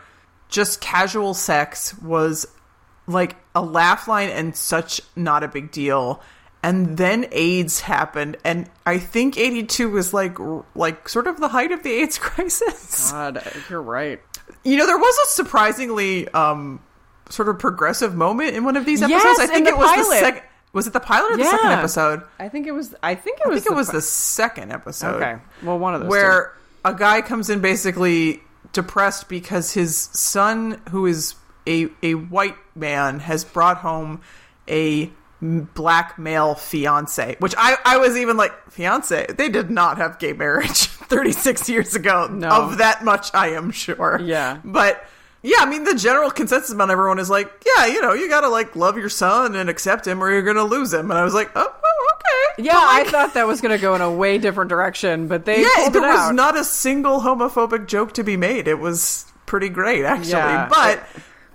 just 0.49 0.81
casual 0.81 1.35
sex 1.35 1.97
was 1.99 2.47
like 3.07 3.37
a 3.55 3.63
laugh 3.63 4.09
line 4.09 4.29
and 4.31 4.55
such 4.57 5.01
not 5.15 5.43
a 5.43 5.49
big 5.49 5.71
deal. 5.71 6.21
And 6.63 6.97
then 6.97 7.27
AIDS 7.31 7.81
happened, 7.81 8.39
and 8.45 8.69
I 8.85 8.99
think 8.99 9.39
'82 9.39 9.89
was 9.89 10.13
like, 10.13 10.37
like 10.75 11.09
sort 11.09 11.29
of 11.29 11.39
the 11.39 11.49
height 11.49 11.71
of 11.71 11.85
the 11.85 11.93
AIDS 11.93 12.19
crisis. 12.21 13.13
god 13.13 13.41
you're 13.71 13.81
right 13.83 14.21
You 14.65 14.77
know, 14.77 14.87
there 14.87 14.99
was 14.99 15.15
a 15.17 15.31
surprisingly 15.35 16.27
um, 16.31 16.81
sort 17.29 17.49
of 17.49 17.59
progressive 17.61 18.17
moment 18.17 18.57
in 18.57 18.65
one 18.65 18.77
of 18.77 18.85
these 18.85 19.01
episodes. 19.01 19.23
Yes, 19.25 19.39
I 19.39 19.47
think 19.47 19.69
it 19.69 19.77
was 19.79 19.95
the 20.09 20.15
second. 20.17 20.43
Was 20.73 20.87
it 20.89 20.93
the 20.93 21.01
pilot 21.01 21.33
or 21.33 21.37
the 21.37 21.45
second 21.45 21.71
episode? 21.71 22.23
I 22.41 22.49
think 22.49 22.67
it 22.67 22.73
was 22.73 22.95
I 23.03 23.15
think 23.15 23.39
it 23.39 23.49
was. 23.49 23.59
I 23.59 23.61
think 23.61 23.73
it 23.73 23.77
was 23.77 23.87
fi- 23.89 23.93
the 23.93 24.03
second 24.03 24.73
episode. 24.73 25.23
Okay. 25.23 25.37
Well, 25.63 25.79
one 25.79 25.95
of 25.95 26.01
those. 26.03 26.11
where 26.11 26.53
a 26.85 26.93
guy 26.95 27.23
comes 27.23 27.49
in 27.49 27.61
basically 27.61 28.43
depressed 28.73 29.29
because 29.29 29.73
his 29.73 29.97
son, 29.97 30.81
who 30.91 31.07
is 31.07 31.35
a 31.67 31.89
a 32.03 32.15
white 32.15 32.57
man, 32.75 33.21
has 33.21 33.45
brought 33.45 33.79
home 33.79 34.21
a 34.69 35.11
black 35.41 36.19
male 36.19 36.55
fiance. 36.55 37.37
Which 37.39 37.55
I 37.59 37.77
I 37.85 37.99
was 37.99 38.17
even 38.17 38.37
like 38.37 38.71
fiance. 38.71 39.27
They 39.37 39.49
did 39.49 39.71
not 39.71 39.99
have 39.99 40.19
gay 40.19 40.33
marriage 40.33 40.87
36 40.87 41.69
years 41.69 41.95
ago. 41.95 42.29
No. 42.29 42.49
Of 42.49 42.79
that 42.79 43.05
much, 43.05 43.35
I 43.35 43.49
am 43.51 43.71
sure. 43.71 44.21
Yeah. 44.23 44.61
but. 44.65 45.05
Yeah, 45.43 45.59
I 45.61 45.67
mean 45.67 45.85
the 45.85 45.95
general 45.95 46.33
consensus 46.33 46.73
among 46.73 46.91
everyone 46.91 47.21
is 47.21 47.31
like, 47.31 47.49
yeah, 47.65 47.87
you 47.87 48.03
know, 48.03 48.15
you 48.15 48.29
gotta 48.29 48.49
like 48.49 48.75
love 48.75 48.97
your 48.97 49.11
son 49.11 49.55
and 49.55 49.71
accept 49.71 50.05
him, 50.05 50.21
or 50.21 50.33
you're 50.33 50.43
gonna 50.43 50.65
lose 50.65 50.93
him. 50.93 51.09
And 51.09 51.21
I 51.21 51.23
was 51.23 51.35
like, 51.35 51.53
oh, 51.55 51.73
oh 51.85 52.15
okay. 52.17 52.65
Yeah, 52.65 52.75
like, 52.75 53.07
I 53.07 53.11
thought 53.11 53.35
that 53.35 53.47
was 53.47 53.61
going 53.61 53.77
to 53.77 53.81
go 53.81 53.95
in 53.95 54.01
a 54.01 54.11
way 54.11 54.39
different 54.39 54.71
direction, 54.71 55.29
but 55.29 55.45
they 55.45 55.61
yeah, 55.61 55.89
there 55.91 56.03
it 56.03 56.15
was 56.15 56.33
not 56.33 56.57
a 56.59 56.65
single 56.65 57.21
homophobic 57.21 57.87
joke 57.87 58.15
to 58.15 58.25
be 58.25 58.37
made. 58.37 58.67
It 58.67 58.79
was 58.79 59.31
pretty 59.45 59.69
great, 59.69 60.05
actually. 60.05 60.33
Yeah. 60.33 60.69
But 60.69 61.07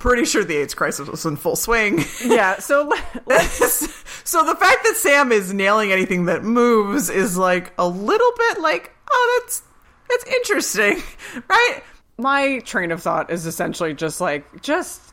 pretty 0.02 0.26
sure 0.26 0.44
the 0.44 0.58
AIDS 0.58 0.74
crisis 0.74 1.08
was 1.08 1.26
in 1.26 1.36
full 1.36 1.56
swing. 1.56 2.04
yeah, 2.26 2.58
so 2.60 2.92
so 3.30 4.44
the 4.44 4.56
fact 4.56 4.84
that 4.84 4.96
Sam 4.98 5.32
is 5.32 5.54
nailing 5.54 5.92
anything 5.92 6.26
that 6.26 6.44
moves 6.44 7.10
is 7.10 7.38
like 7.38 7.72
a 7.78 7.88
little 7.88 8.32
bit 8.38 8.60
like, 8.62 8.92
oh, 9.12 9.42
that's 9.42 9.62
that's 10.10 10.26
interesting, 10.26 11.02
right? 11.50 11.82
my 12.18 12.60
train 12.60 12.92
of 12.92 13.02
thought 13.02 13.32
is 13.32 13.46
essentially 13.48 13.94
just 13.96 14.22
like 14.22 14.62
just 14.62 15.11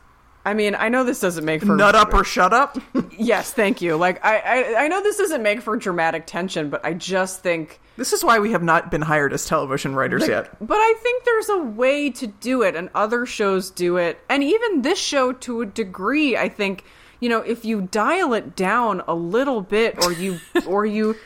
I 0.49 0.55
mean, 0.55 0.75
I 0.75 0.89
know 0.89 1.05
this 1.05 1.21
doesn't 1.21 1.45
make 1.45 1.63
for 1.63 1.77
Nut 1.77 1.95
up 1.95 2.15
or 2.15 2.25
shut 2.25 2.55
up. 2.55 2.79
Yes, 3.21 3.53
thank 3.53 3.83
you. 3.83 3.97
Like 3.97 4.25
I, 4.25 4.39
I 4.39 4.85
I 4.85 4.89
know 4.89 5.03
this 5.03 5.17
doesn't 5.19 5.43
make 5.43 5.61
for 5.61 5.77
dramatic 5.77 6.25
tension, 6.25 6.71
but 6.71 6.85
I 6.85 6.95
just 6.95 7.41
think 7.41 7.81
this 7.97 8.13
is 8.13 8.23
why 8.23 8.39
we 8.39 8.53
have 8.53 8.63
not 8.63 8.93
been 8.93 9.03
hired 9.03 9.33
as 9.33 9.45
television 9.45 9.95
writers 9.97 10.27
yet. 10.29 10.57
But 10.65 10.77
I 10.77 10.95
think 11.03 11.25
there's 11.25 11.49
a 11.49 11.59
way 11.59 12.11
to 12.11 12.29
do 12.29 12.63
it, 12.63 12.77
and 12.77 12.89
other 12.95 13.27
shows 13.27 13.71
do 13.71 13.97
it. 13.97 14.21
And 14.31 14.45
even 14.45 14.83
this 14.83 15.01
show, 15.01 15.33
to 15.33 15.63
a 15.63 15.67
degree, 15.67 16.37
I 16.37 16.49
think, 16.49 16.85
you 17.19 17.29
know, 17.29 17.41
if 17.41 17.65
you 17.65 17.83
dial 17.83 18.35
it 18.35 18.55
down 18.55 19.03
a 19.09 19.15
little 19.15 19.63
bit, 19.63 20.05
or 20.05 20.13
you, 20.13 20.39
or 20.67 20.87
you, 20.87 21.17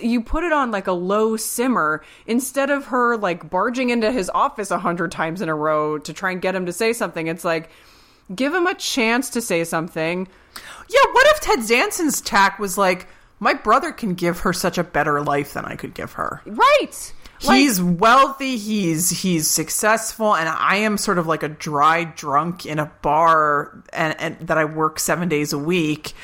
you 0.00 0.22
put 0.22 0.42
it 0.42 0.52
on 0.52 0.70
like 0.70 0.86
a 0.86 0.92
low 0.92 1.36
simmer 1.36 2.02
instead 2.26 2.70
of 2.70 2.86
her 2.86 3.18
like 3.18 3.50
barging 3.50 3.90
into 3.90 4.10
his 4.10 4.30
office 4.30 4.70
a 4.70 4.78
hundred 4.78 5.12
times 5.12 5.42
in 5.42 5.50
a 5.50 5.54
row 5.54 5.98
to 5.98 6.14
try 6.14 6.30
and 6.30 6.40
get 6.40 6.54
him 6.54 6.64
to 6.64 6.72
say 6.72 6.94
something. 6.94 7.26
It's 7.26 7.44
like 7.44 7.68
give 8.34 8.54
him 8.54 8.66
a 8.66 8.74
chance 8.74 9.30
to 9.30 9.40
say 9.40 9.64
something. 9.64 10.28
Yeah, 10.88 11.12
what 11.12 11.26
if 11.28 11.40
Ted 11.40 11.66
Danson's 11.66 12.20
tack 12.20 12.58
was 12.58 12.78
like, 12.78 13.08
my 13.38 13.54
brother 13.54 13.92
can 13.92 14.14
give 14.14 14.40
her 14.40 14.52
such 14.52 14.78
a 14.78 14.84
better 14.84 15.20
life 15.20 15.52
than 15.52 15.64
I 15.64 15.76
could 15.76 15.94
give 15.94 16.12
her. 16.12 16.40
Right. 16.46 17.12
Like- 17.44 17.58
he's 17.58 17.82
wealthy, 17.82 18.56
he's 18.56 19.10
he's 19.10 19.46
successful, 19.46 20.34
and 20.34 20.48
I 20.48 20.76
am 20.76 20.96
sort 20.96 21.18
of 21.18 21.26
like 21.26 21.42
a 21.42 21.48
dry 21.48 22.04
drunk 22.04 22.64
in 22.64 22.78
a 22.78 22.90
bar 23.02 23.82
and, 23.92 24.18
and 24.18 24.48
that 24.48 24.56
I 24.56 24.64
work 24.64 24.98
seven 24.98 25.28
days 25.28 25.52
a 25.52 25.58
week. 25.58 26.14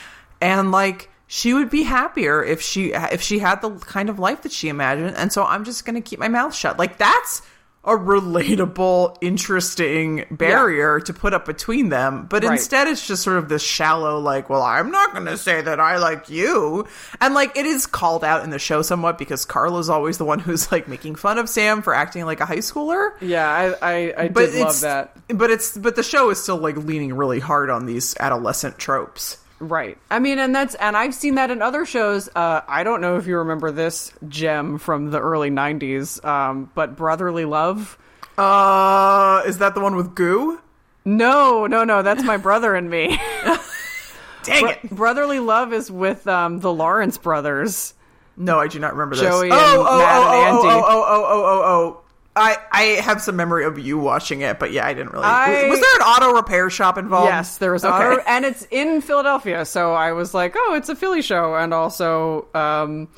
And 0.41 0.73
like 0.73 1.11
she 1.27 1.53
would 1.55 1.71
be 1.71 1.83
happier 1.83 2.43
if 2.43 2.63
she 2.63 2.93
if 2.95 3.21
she 3.21 3.39
had 3.41 3.61
the 3.61 3.71
kind 3.71 4.09
of 4.09 4.19
life 4.19 4.43
that 4.43 4.53
she 4.53 4.69
imagined. 4.69 5.15
And 5.17 5.31
so 5.33 5.45
I'm 5.45 5.65
just 5.65 5.85
gonna 5.85 6.01
keep 6.01 6.19
my 6.19 6.29
mouth 6.29 6.55
shut. 6.55 6.79
Like 6.79 6.97
that's 6.97 7.43
a 7.85 7.93
relatable, 7.97 9.17
interesting 9.21 10.25
barrier 10.31 11.01
to 11.01 11.13
put 11.13 11.35
up 11.35 11.45
between 11.47 11.89
them. 11.89 12.27
But 12.29 12.45
Right. 12.45 12.53
instead, 12.53 12.87
it's 12.87 13.05
just 13.07 13.23
sort 13.25 13.39
of 13.39 13.49
this 13.49 13.63
shallow, 13.63 14.21
like, 14.21 14.49
well, 14.49 14.63
I'm 14.63 14.91
not 14.93 15.13
going 15.13 15.27
to 15.27 15.37
say 15.37 15.61
that 15.61 15.81
I 15.81 15.99
like 15.99 16.29
you. 16.29 16.87
And 17.21 17.35
like, 17.35 17.57
it 17.57 17.67
is 17.67 17.87
called 17.87 18.23
out 18.23 18.45
in 18.45 18.51
the 18.51 18.59
show 18.61 18.83
somewhat 18.83 19.19
because 19.19 19.45
Carla's 19.45 19.89
always 19.91 20.19
the 20.19 20.25
one 20.25 20.39
who's 20.39 20.71
like 20.71 20.87
making 20.87 21.17
fun 21.17 21.39
of 21.39 21.49
Sam 21.49 21.83
for 21.83 21.93
acting 21.93 22.25
like 22.25 22.41
a 22.41 22.47
high 22.47 22.59
schooler. 22.59 23.13
Yeah, 23.21 23.49
I 23.49 23.75
I, 23.83 24.15
I 24.25 24.29
But 24.29 24.53
did 24.53 24.61
love 24.61 24.69
it's, 24.71 24.81
that. 24.83 25.17
But 25.29 25.51
it's, 25.51 25.77
but 25.77 25.97
the 25.97 26.03
show 26.05 26.31
is 26.31 26.41
still 26.43 26.59
like 26.59 26.77
leaning 26.77 27.15
really 27.15 27.41
hard 27.41 27.69
on 27.69 27.87
these 27.87 28.17
adolescent 28.21 28.79
tropes. 28.79 29.39
Right. 29.63 29.97
I 30.11 30.19
mean, 30.19 30.41
and 30.41 30.53
that's 30.53 30.75
and 30.75 30.97
I've 30.97 31.15
seen 31.15 31.37
that 31.37 31.53
in 31.53 31.63
other 31.63 31.87
shows. 31.87 32.29
Uh, 32.35 32.63
I 32.67 32.83
don't 32.83 33.01
know 33.01 33.17
if 33.17 33.29
you 33.29 33.39
remember 33.39 33.71
this 33.71 34.13
gem 34.29 34.79
from 34.79 35.13
the 35.13 35.21
early 35.21 35.51
'90s, 35.51 36.23
um, 36.25 36.69
but 36.75 36.97
Brotherly 36.97 37.45
Love. 37.45 37.97
Uh, 38.37 39.43
is 39.47 39.59
that 39.59 39.77
the 39.77 39.81
one 39.81 39.95
with 39.95 40.17
goo? 40.17 40.61
No, 41.05 41.69
no, 41.69 41.85
no. 41.85 42.03
That's 42.03 42.25
my 42.25 42.39
brother 42.39 42.75
and 42.75 42.91
me. 42.91 43.17
Dang 44.43 44.63
Bro- 44.63 44.71
it. 44.71 44.91
Brotherly 44.91 45.39
Love 45.39 45.73
is 45.73 45.93
with 45.93 46.27
um, 46.27 46.59
the 46.59 46.73
Lawrence 46.73 47.17
brothers. 47.17 47.95
No, 48.37 48.59
I 48.59 48.67
do 48.67 48.81
not 48.81 48.95
remember 48.95 49.15
this. 49.15 49.25
Joey 49.25 49.49
oh, 49.53 49.55
and 49.55 49.87
oh, 49.87 49.99
Matt 49.99 50.23
oh, 50.23 50.43
and 50.43 50.57
oh, 50.57 50.59
Andy. 50.59 50.69
oh, 50.69 50.85
oh, 50.89 51.05
oh, 51.07 51.25
oh, 51.29 51.45
oh, 51.45 51.63
oh. 51.65 52.02
I, 52.35 52.57
I 52.73 52.83
have 53.03 53.21
some 53.21 53.37
memory 53.37 53.65
of 53.67 53.79
you 53.79 53.99
watching 53.99 54.41
it, 54.41 54.59
but 54.59 54.73
yeah, 54.73 54.87
I 54.87 54.95
didn't 54.95 55.13
really. 55.13 55.25
I- 55.25 55.69
Was 55.69 55.81
there 55.81 55.97
an 55.97 56.03
auto 56.03 56.33
repair 56.37 56.71
shop 56.71 56.97
involved? 56.97 57.29
Yes, 57.29 57.59
there 57.59 57.73
was 57.73 57.85
Okay. 57.85 57.95
auto, 57.95 58.23
and 58.27 58.45
it's 58.47 58.67
in 58.71 59.03
Philadelphia. 59.03 59.65
So 59.67 59.93
I 59.93 60.13
was 60.13 60.33
like, 60.33 60.55
oh, 60.57 60.75
it's 60.75 60.89
a 60.89 60.97
Philly 60.97 61.21
show, 61.21 61.55
and 61.55 61.75
also, 61.75 62.47
um, 62.55 63.09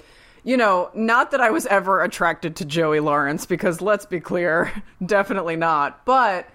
you 0.42 0.56
know, 0.56 0.90
not 0.94 1.30
that 1.30 1.40
I 1.40 1.50
was 1.50 1.64
ever 1.66 2.02
attracted 2.02 2.56
to 2.56 2.64
Joey 2.64 2.98
Lawrence, 3.00 3.46
because 3.46 3.80
let's 3.80 4.04
be 4.04 4.18
clear, 4.18 4.72
definitely 5.06 5.54
not. 5.56 6.04
But 6.04 6.48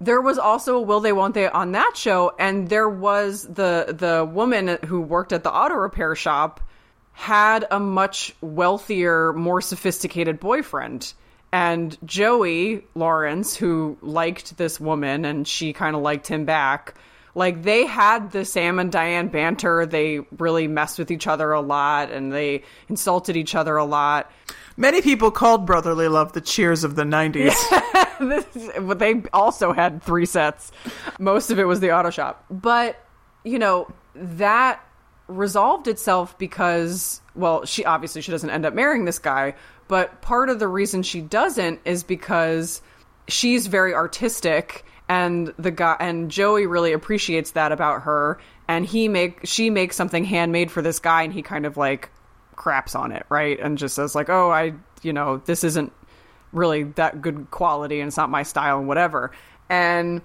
there 0.00 0.20
was 0.22 0.38
also 0.38 0.76
a 0.76 0.80
Will 0.80 1.00
They 1.00 1.12
Won't 1.12 1.34
They 1.34 1.48
on 1.48 1.72
that 1.72 1.98
show, 1.98 2.32
and 2.38 2.68
there 2.70 2.88
was 2.88 3.42
the 3.42 3.94
the 3.98 4.24
woman 4.24 4.78
who 4.86 5.02
worked 5.02 5.32
at 5.34 5.42
the 5.42 5.52
auto 5.52 5.74
repair 5.74 6.14
shop 6.14 6.60
had 7.12 7.66
a 7.70 7.78
much 7.78 8.34
wealthier, 8.40 9.34
more 9.34 9.60
sophisticated 9.60 10.40
boyfriend. 10.40 11.12
And 11.52 11.96
Joey 12.04 12.84
Lawrence, 12.94 13.56
who 13.56 13.96
liked 14.02 14.56
this 14.56 14.78
woman 14.80 15.24
and 15.24 15.46
she 15.46 15.72
kind 15.72 15.96
of 15.96 16.02
liked 16.02 16.26
him 16.26 16.44
back, 16.44 16.94
like 17.34 17.62
they 17.62 17.86
had 17.86 18.32
the 18.32 18.44
Sam 18.44 18.78
and 18.78 18.90
Diane 18.90 19.28
banter. 19.28 19.86
They 19.86 20.20
really 20.38 20.68
messed 20.68 20.98
with 20.98 21.10
each 21.10 21.26
other 21.26 21.52
a 21.52 21.60
lot 21.60 22.10
and 22.10 22.32
they 22.32 22.62
insulted 22.88 23.36
each 23.36 23.54
other 23.54 23.76
a 23.76 23.84
lot. 23.84 24.30
Many 24.76 25.00
people 25.02 25.30
called 25.30 25.64
Brotherly 25.66 26.08
Love 26.08 26.32
the 26.32 26.40
cheers 26.40 26.84
of 26.84 26.96
the 26.96 27.04
90s. 27.04 27.54
This- 28.18 28.70
but 28.80 28.98
they 28.98 29.22
also 29.34 29.74
had 29.74 30.02
three 30.02 30.24
sets. 30.24 30.72
Most 31.18 31.50
of 31.50 31.58
it 31.58 31.64
was 31.64 31.80
the 31.80 31.92
auto 31.92 32.08
shop. 32.08 32.46
But, 32.50 32.96
you 33.44 33.58
know, 33.58 33.92
that 34.14 34.80
resolved 35.28 35.88
itself 35.88 36.38
because, 36.38 37.20
well, 37.34 37.64
she 37.64 37.84
obviously 37.84 38.22
she 38.22 38.30
doesn't 38.30 38.50
end 38.50 38.64
up 38.64 38.74
marrying 38.74 39.04
this 39.04 39.18
guy, 39.18 39.54
but 39.88 40.22
part 40.22 40.48
of 40.50 40.58
the 40.58 40.68
reason 40.68 41.02
she 41.02 41.20
doesn't 41.20 41.80
is 41.84 42.02
because 42.02 42.80
she's 43.28 43.66
very 43.66 43.94
artistic 43.94 44.84
and 45.08 45.52
the 45.58 45.70
guy 45.70 45.96
and 46.00 46.30
Joey 46.30 46.66
really 46.66 46.92
appreciates 46.92 47.52
that 47.52 47.72
about 47.72 48.02
her 48.02 48.38
and 48.68 48.84
he 48.84 49.08
make 49.08 49.40
she 49.44 49.70
makes 49.70 49.96
something 49.96 50.24
handmade 50.24 50.70
for 50.70 50.82
this 50.82 50.98
guy 50.98 51.22
and 51.22 51.32
he 51.32 51.42
kind 51.42 51.66
of 51.66 51.76
like 51.76 52.10
craps 52.56 52.94
on 52.94 53.12
it, 53.12 53.24
right? 53.28 53.58
And 53.60 53.78
just 53.78 53.94
says 53.94 54.14
like, 54.14 54.28
"Oh, 54.28 54.50
I, 54.50 54.72
you 55.02 55.12
know, 55.12 55.38
this 55.38 55.62
isn't 55.62 55.92
really 56.52 56.84
that 56.84 57.20
good 57.20 57.50
quality 57.50 58.00
and 58.00 58.08
it's 58.08 58.16
not 58.16 58.30
my 58.30 58.42
style 58.42 58.78
and 58.78 58.88
whatever." 58.88 59.30
And 59.68 60.22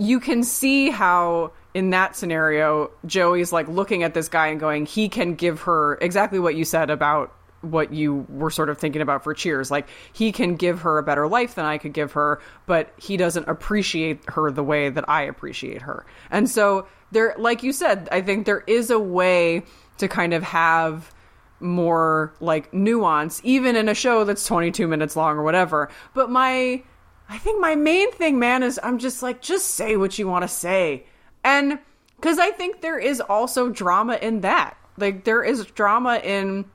you 0.00 0.18
can 0.18 0.42
see 0.42 0.90
how 0.90 1.52
in 1.74 1.90
that 1.90 2.16
scenario 2.16 2.90
Joey's 3.06 3.52
like 3.52 3.68
looking 3.68 4.02
at 4.02 4.14
this 4.14 4.28
guy 4.28 4.48
and 4.48 4.58
going, 4.58 4.86
"He 4.86 5.08
can 5.08 5.34
give 5.34 5.60
her 5.62 5.98
exactly 6.00 6.40
what 6.40 6.54
you 6.54 6.64
said 6.64 6.90
about 6.90 7.32
what 7.60 7.92
you 7.92 8.26
were 8.28 8.50
sort 8.50 8.70
of 8.70 8.78
thinking 8.78 9.02
about 9.02 9.22
for 9.22 9.34
cheers. 9.34 9.70
Like 9.70 9.88
he 10.12 10.32
can 10.32 10.56
give 10.56 10.80
her 10.80 10.98
a 10.98 11.02
better 11.02 11.28
life 11.28 11.54
than 11.54 11.64
i 11.64 11.78
could 11.78 11.92
give 11.92 12.12
her 12.12 12.40
but 12.66 12.92
he 12.96 13.16
doesn't 13.16 13.48
appreciate 13.48 14.22
her 14.28 14.50
the 14.50 14.64
way 14.64 14.88
that 14.88 15.08
i 15.08 15.22
appreciate 15.22 15.82
her. 15.82 16.04
And 16.30 16.48
so 16.48 16.86
there 17.12 17.34
like 17.38 17.62
you 17.62 17.72
said 17.72 18.08
i 18.12 18.20
think 18.20 18.46
there 18.46 18.64
is 18.66 18.90
a 18.90 18.98
way 18.98 19.62
to 19.98 20.08
kind 20.08 20.32
of 20.32 20.42
have 20.42 21.12
more 21.60 22.32
like 22.40 22.72
nuance 22.72 23.40
even 23.44 23.76
in 23.76 23.88
a 23.88 23.94
show 23.94 24.24
that's 24.24 24.46
22 24.46 24.88
minutes 24.88 25.14
long 25.16 25.36
or 25.36 25.42
whatever. 25.42 25.90
But 26.14 26.30
my 26.30 26.82
i 27.30 27.38
think 27.38 27.60
my 27.60 27.74
main 27.74 28.10
thing 28.12 28.38
man 28.38 28.62
is 28.62 28.78
i'm 28.82 28.98
just 28.98 29.22
like 29.22 29.40
just 29.40 29.68
say 29.68 29.96
what 29.96 30.18
you 30.18 30.28
want 30.28 30.42
to 30.42 30.48
say. 30.48 31.04
And 31.42 31.78
because 32.16 32.38
i 32.38 32.50
think 32.50 32.82
there 32.82 32.98
is 32.98 33.20
also 33.20 33.70
drama 33.70 34.16
in 34.20 34.42
that. 34.42 34.76
Like 34.98 35.24
there 35.24 35.42
is 35.42 35.64
drama 35.64 36.20
in 36.22 36.66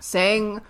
saying 0.00 0.60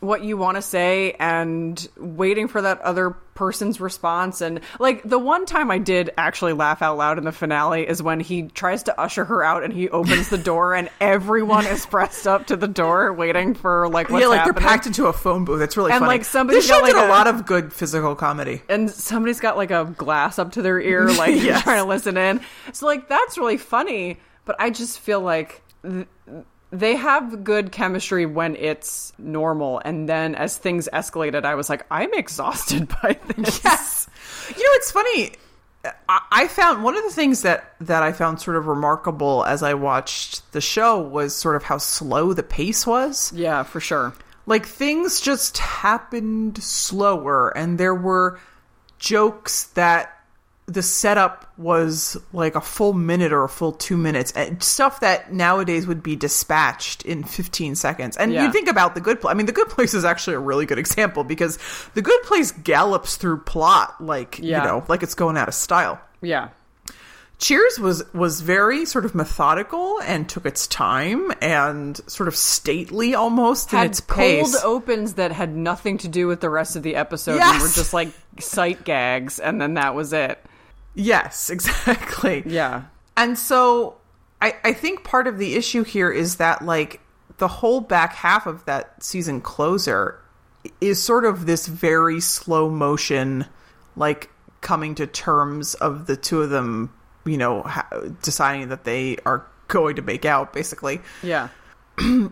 what 0.00 0.22
you 0.22 0.36
want 0.36 0.56
to 0.56 0.62
say 0.62 1.12
and 1.18 1.88
waiting 1.96 2.46
for 2.48 2.62
that 2.62 2.80
other 2.82 3.10
person's 3.34 3.80
response 3.80 4.40
and 4.40 4.60
like 4.80 5.00
the 5.04 5.18
one 5.18 5.46
time 5.46 5.70
I 5.70 5.78
did 5.78 6.10
actually 6.18 6.52
laugh 6.54 6.82
out 6.82 6.96
loud 6.98 7.18
in 7.18 7.24
the 7.24 7.30
finale 7.32 7.86
is 7.86 8.02
when 8.02 8.18
he 8.18 8.42
tries 8.42 8.82
to 8.84 9.00
usher 9.00 9.24
her 9.24 9.44
out 9.44 9.62
and 9.62 9.72
he 9.72 9.88
opens 9.90 10.28
the 10.28 10.38
door 10.38 10.74
and 10.74 10.88
everyone 11.00 11.64
is 11.66 11.86
pressed 11.86 12.26
up 12.26 12.46
to 12.48 12.56
the 12.56 12.66
door 12.66 13.12
waiting 13.12 13.54
for 13.54 13.88
like 13.88 14.10
what's 14.10 14.22
yeah, 14.22 14.28
like 14.28 14.38
happening. 14.40 14.54
they're 14.62 14.68
packed 14.70 14.86
into 14.86 15.06
a 15.06 15.12
phone 15.12 15.44
booth. 15.44 15.62
It's 15.62 15.76
really 15.76 15.90
funny. 15.90 15.96
And, 15.98 16.06
funny. 16.06 16.18
like, 16.18 16.24
somebody's 16.24 16.62
this 16.64 16.68
show 16.68 16.80
got, 16.80 16.82
like, 16.82 16.94
did 16.94 17.04
a, 17.04 17.06
a- 17.06 17.10
lot 17.10 17.26
of 17.28 17.46
good 17.46 17.72
physical 17.72 18.16
comedy. 18.16 18.60
and 18.68 18.90
somebody's 18.90 19.38
got 19.38 19.56
like 19.56 19.70
a 19.70 19.84
glass 19.96 20.38
up 20.40 20.52
to 20.52 20.62
their 20.62 20.80
ear, 20.80 21.08
like 21.12 21.36
Yes. 21.40 21.62
trying 21.62 21.78
to 21.82 21.88
listen 21.88 22.16
in. 22.16 22.40
So 22.72 22.86
like 22.86 23.08
that's 23.08 23.38
really 23.38 23.56
funny, 23.56 24.18
but 24.46 24.56
I 24.58 24.70
just 24.70 24.98
feel 24.98 25.20
like 25.20 25.62
th- 25.84 26.06
they 26.70 26.96
have 26.96 27.44
good 27.44 27.72
chemistry 27.72 28.26
when 28.26 28.56
it's 28.56 29.12
normal, 29.18 29.80
and 29.84 30.08
then 30.08 30.34
as 30.34 30.56
things 30.56 30.88
escalated, 30.92 31.44
I 31.44 31.54
was 31.54 31.70
like, 31.70 31.86
I'm 31.90 32.12
exhausted 32.12 32.88
by 33.02 33.18
this. 33.28 33.62
Yes. 33.64 34.08
You 34.48 34.62
know, 34.62 34.70
it's 34.74 34.90
funny. 34.90 35.32
I, 36.08 36.20
I 36.30 36.48
found 36.48 36.82
one 36.82 36.96
of 36.96 37.04
the 37.04 37.10
things 37.10 37.42
that 37.42 37.74
that 37.80 38.02
I 38.02 38.12
found 38.12 38.40
sort 38.40 38.56
of 38.56 38.66
remarkable 38.66 39.44
as 39.44 39.62
I 39.62 39.74
watched 39.74 40.52
the 40.52 40.60
show 40.60 41.00
was 41.00 41.34
sort 41.34 41.56
of 41.56 41.62
how 41.62 41.78
slow 41.78 42.32
the 42.32 42.42
pace 42.42 42.86
was. 42.86 43.32
Yeah, 43.32 43.62
for 43.62 43.80
sure. 43.80 44.12
Like 44.46 44.66
things 44.66 45.20
just 45.20 45.58
happened 45.58 46.62
slower, 46.62 47.56
and 47.56 47.78
there 47.78 47.94
were 47.94 48.40
jokes 48.98 49.64
that 49.74 50.17
the 50.68 50.82
setup 50.82 51.50
was 51.56 52.16
like 52.34 52.54
a 52.54 52.60
full 52.60 52.92
minute 52.92 53.32
or 53.32 53.42
a 53.42 53.48
full 53.48 53.72
two 53.72 53.96
minutes, 53.96 54.32
and 54.32 54.62
stuff 54.62 55.00
that 55.00 55.32
nowadays 55.32 55.86
would 55.86 56.02
be 56.02 56.14
dispatched 56.14 57.02
in 57.06 57.24
15 57.24 57.74
seconds. 57.74 58.18
And 58.18 58.32
Yeah. 58.32 58.44
you 58.44 58.52
think 58.52 58.68
about 58.68 58.94
the 58.94 59.00
good 59.00 59.18
place. 59.20 59.32
I 59.32 59.34
mean, 59.34 59.46
the 59.46 59.52
good 59.52 59.70
place 59.70 59.94
is 59.94 60.04
actually 60.04 60.34
a 60.36 60.40
really 60.40 60.66
good 60.66 60.78
example 60.78 61.24
because 61.24 61.58
the 61.94 62.02
good 62.02 62.22
place 62.24 62.52
gallops 62.52 63.16
through 63.16 63.38
plot 63.38 63.94
like 63.98 64.38
Yeah. 64.40 64.62
you 64.62 64.68
know, 64.68 64.84
like 64.88 65.02
it's 65.02 65.14
going 65.14 65.38
out 65.38 65.48
of 65.48 65.54
style. 65.54 65.98
Yeah. 66.20 66.48
Cheers 67.38 67.78
was 67.78 68.02
was 68.12 68.40
very 68.40 68.84
sort 68.84 69.04
of 69.04 69.14
methodical 69.14 70.00
and 70.00 70.28
took 70.28 70.44
its 70.44 70.66
time 70.66 71.32
and 71.40 71.98
sort 72.10 72.26
of 72.26 72.34
stately 72.34 73.14
almost 73.14 73.72
in 73.72 73.78
Had 73.78 73.86
its 73.90 74.00
cold 74.00 74.54
opens 74.64 75.14
that 75.14 75.30
had 75.30 75.54
nothing 75.56 75.98
to 75.98 76.08
do 76.08 76.26
with 76.26 76.40
the 76.40 76.50
rest 76.50 76.74
of 76.74 76.82
the 76.82 76.96
episode 76.96 77.40
and 77.40 77.62
were 77.62 77.68
just 77.68 77.94
like 77.94 78.08
sight 78.40 78.82
gags, 78.84 79.38
and 79.38 79.60
then 79.60 79.74
that 79.74 79.94
was 79.94 80.12
it. 80.12 80.44
Yes, 80.98 81.48
exactly. 81.50 82.42
Yeah. 82.46 82.84
And 83.16 83.38
so 83.38 83.96
I, 84.40 84.54
I 84.64 84.72
think 84.72 85.04
part 85.04 85.26
of 85.26 85.38
the 85.38 85.54
issue 85.54 85.84
here 85.84 86.10
is 86.10 86.36
that 86.36 86.64
like 86.64 87.00
the 87.38 87.48
whole 87.48 87.80
back 87.80 88.14
half 88.14 88.46
of 88.46 88.64
that 88.66 89.02
season 89.02 89.40
closer 89.40 90.20
is 90.80 91.02
sort 91.02 91.24
of 91.24 91.46
this 91.46 91.66
very 91.66 92.20
slow 92.20 92.68
motion, 92.68 93.46
like 93.96 94.30
coming 94.60 94.94
to 94.96 95.06
terms 95.06 95.74
of 95.74 96.06
the 96.06 96.16
two 96.16 96.42
of 96.42 96.50
them, 96.50 96.92
you 97.24 97.36
know, 97.36 97.62
ha- 97.62 97.88
deciding 98.22 98.68
that 98.68 98.84
they 98.84 99.16
are 99.24 99.46
going 99.68 99.96
to 99.96 100.02
make 100.02 100.24
out, 100.24 100.52
basically. 100.52 101.00
Yeah. 101.22 101.48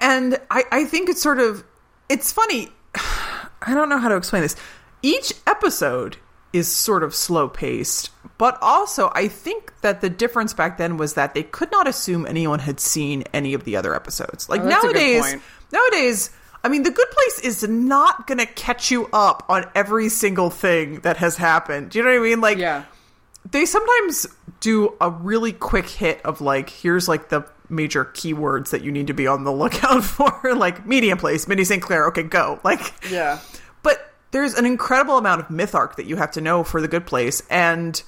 And 0.00 0.38
I, 0.50 0.64
I 0.72 0.84
think 0.84 1.10
it's 1.10 1.20
sort 1.20 1.38
of, 1.38 1.62
it's 2.08 2.32
funny. 2.32 2.70
I 2.94 3.74
don't 3.74 3.88
know 3.90 3.98
how 3.98 4.08
to 4.08 4.16
explain 4.16 4.42
this. 4.42 4.56
Each 5.02 5.34
episode 5.46 6.16
is 6.54 6.70
sort 6.74 7.02
of 7.02 7.14
slow 7.14 7.48
paced. 7.48 8.10
But 8.38 8.56
also, 8.62 9.10
I 9.14 9.28
think 9.28 9.72
that 9.82 10.00
the 10.00 10.08
difference 10.10 10.54
back 10.54 10.78
then 10.78 10.96
was 10.96 11.14
that 11.14 11.34
they 11.34 11.42
could 11.42 11.70
not 11.70 11.86
assume 11.86 12.26
anyone 12.26 12.58
had 12.60 12.80
seen 12.80 13.24
any 13.32 13.54
of 13.54 13.64
the 13.64 13.76
other 13.76 13.94
episodes. 13.94 14.48
Like 14.48 14.60
Oh, 14.62 14.64
that's 14.64 14.84
a 14.84 14.86
good 14.88 14.94
nowadays, 14.94 15.36
nowadays, 15.72 16.30
I 16.62 16.68
mean, 16.68 16.82
The 16.82 16.90
Good 16.90 17.10
Place 17.10 17.40
is 17.40 17.68
not 17.68 18.26
going 18.26 18.38
to 18.38 18.46
catch 18.46 18.90
you 18.90 19.08
up 19.12 19.44
on 19.50 19.66
every 19.74 20.08
single 20.08 20.48
thing 20.48 21.00
that 21.00 21.18
has 21.18 21.36
happened. 21.36 21.90
Do 21.90 21.98
you 21.98 22.04
know 22.04 22.10
what 22.12 22.20
I 22.20 22.22
mean? 22.22 22.40
Like, 22.40 22.56
Yeah. 22.58 22.84
they 23.50 23.66
sometimes 23.66 24.26
do 24.60 24.94
a 25.00 25.10
really 25.10 25.52
quick 25.52 25.86
hit 25.88 26.22
of 26.24 26.40
like 26.40 26.70
here's 26.70 27.06
like 27.08 27.28
the 27.28 27.44
major 27.68 28.04
keywords 28.06 28.70
that 28.70 28.82
you 28.82 28.90
need 28.90 29.08
to 29.08 29.12
be 29.12 29.26
on 29.26 29.44
the 29.44 29.52
lookout 29.62 30.02
for 30.04 30.54
like 30.54 30.86
medium 30.86 31.18
place 31.18 31.46
mindy 31.46 31.64
st 31.64 31.82
claire 31.82 32.06
okay 32.06 32.22
go 32.22 32.58
like 32.64 32.94
Yeah. 33.10 33.40
but 33.82 34.13
there's 34.34 34.54
an 34.54 34.66
incredible 34.66 35.16
amount 35.16 35.40
of 35.40 35.48
myth 35.48 35.76
arc 35.76 35.94
that 35.94 36.06
you 36.06 36.16
have 36.16 36.32
to 36.32 36.40
know 36.40 36.64
for 36.64 36.82
the 36.82 36.88
good 36.88 37.06
place 37.06 37.40
and 37.48 38.02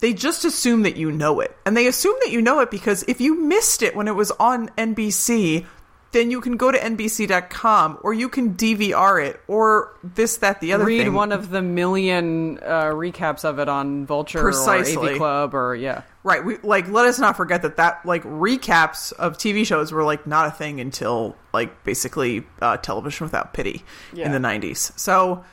they 0.00 0.12
just 0.12 0.44
assume 0.44 0.82
that 0.82 0.96
you 0.96 1.12
know 1.12 1.38
it 1.38 1.56
and 1.64 1.76
they 1.76 1.86
assume 1.86 2.16
that 2.24 2.32
you 2.32 2.42
know 2.42 2.58
it 2.58 2.68
because 2.68 3.04
if 3.06 3.20
you 3.20 3.40
missed 3.40 3.80
it 3.80 3.94
when 3.94 4.08
it 4.08 4.14
was 4.16 4.32
on 4.32 4.68
nbc 4.70 5.64
then 6.10 6.32
you 6.32 6.40
can 6.40 6.56
go 6.56 6.72
to 6.72 6.78
nbc.com 6.78 7.98
or 8.02 8.12
you 8.12 8.28
can 8.28 8.54
dvr 8.54 9.24
it 9.24 9.40
or 9.46 9.96
this 10.02 10.38
that 10.38 10.60
the 10.60 10.72
other 10.72 10.84
thing. 10.84 10.98
Read 10.98 11.04
thing 11.04 11.14
one 11.14 11.30
of 11.30 11.50
the 11.50 11.62
million 11.62 12.58
uh, 12.58 12.86
recaps 12.86 13.44
of 13.44 13.60
it 13.60 13.68
on 13.68 14.04
Vulture 14.04 14.40
or 14.40 14.42
Precisely. 14.42 15.12
AV 15.12 15.16
Club 15.18 15.54
or 15.54 15.76
yeah. 15.76 16.02
Right. 16.24 16.44
We 16.44 16.56
like 16.58 16.88
let 16.88 17.06
us 17.06 17.18
not 17.18 17.36
forget 17.36 17.62
that 17.62 17.76
that 17.76 18.04
like 18.04 18.24
recaps 18.24 19.12
of 19.12 19.38
TV 19.38 19.64
shows 19.66 19.92
were 19.92 20.02
like 20.02 20.26
not 20.26 20.46
a 20.46 20.50
thing 20.50 20.80
until 20.80 21.36
like 21.52 21.84
basically 21.84 22.44
uh, 22.60 22.78
television 22.78 23.26
without 23.26 23.52
pity 23.52 23.84
in 24.14 24.32
the 24.32 24.38
90s. 24.38 24.98
So 24.98 25.44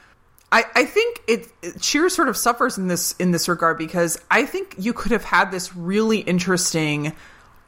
I 0.55 0.63
I 0.73 0.85
think 0.85 1.21
it, 1.27 1.47
it 1.61 1.81
Cheers 1.81 2.15
sort 2.15 2.29
of 2.29 2.37
suffers 2.37 2.77
in 2.77 2.87
this 2.87 3.13
in 3.19 3.31
this 3.31 3.49
regard 3.49 3.77
because 3.77 4.17
I 4.31 4.45
think 4.45 4.75
you 4.77 4.93
could 4.93 5.11
have 5.11 5.25
had 5.25 5.51
this 5.51 5.75
really 5.75 6.19
interesting 6.19 7.13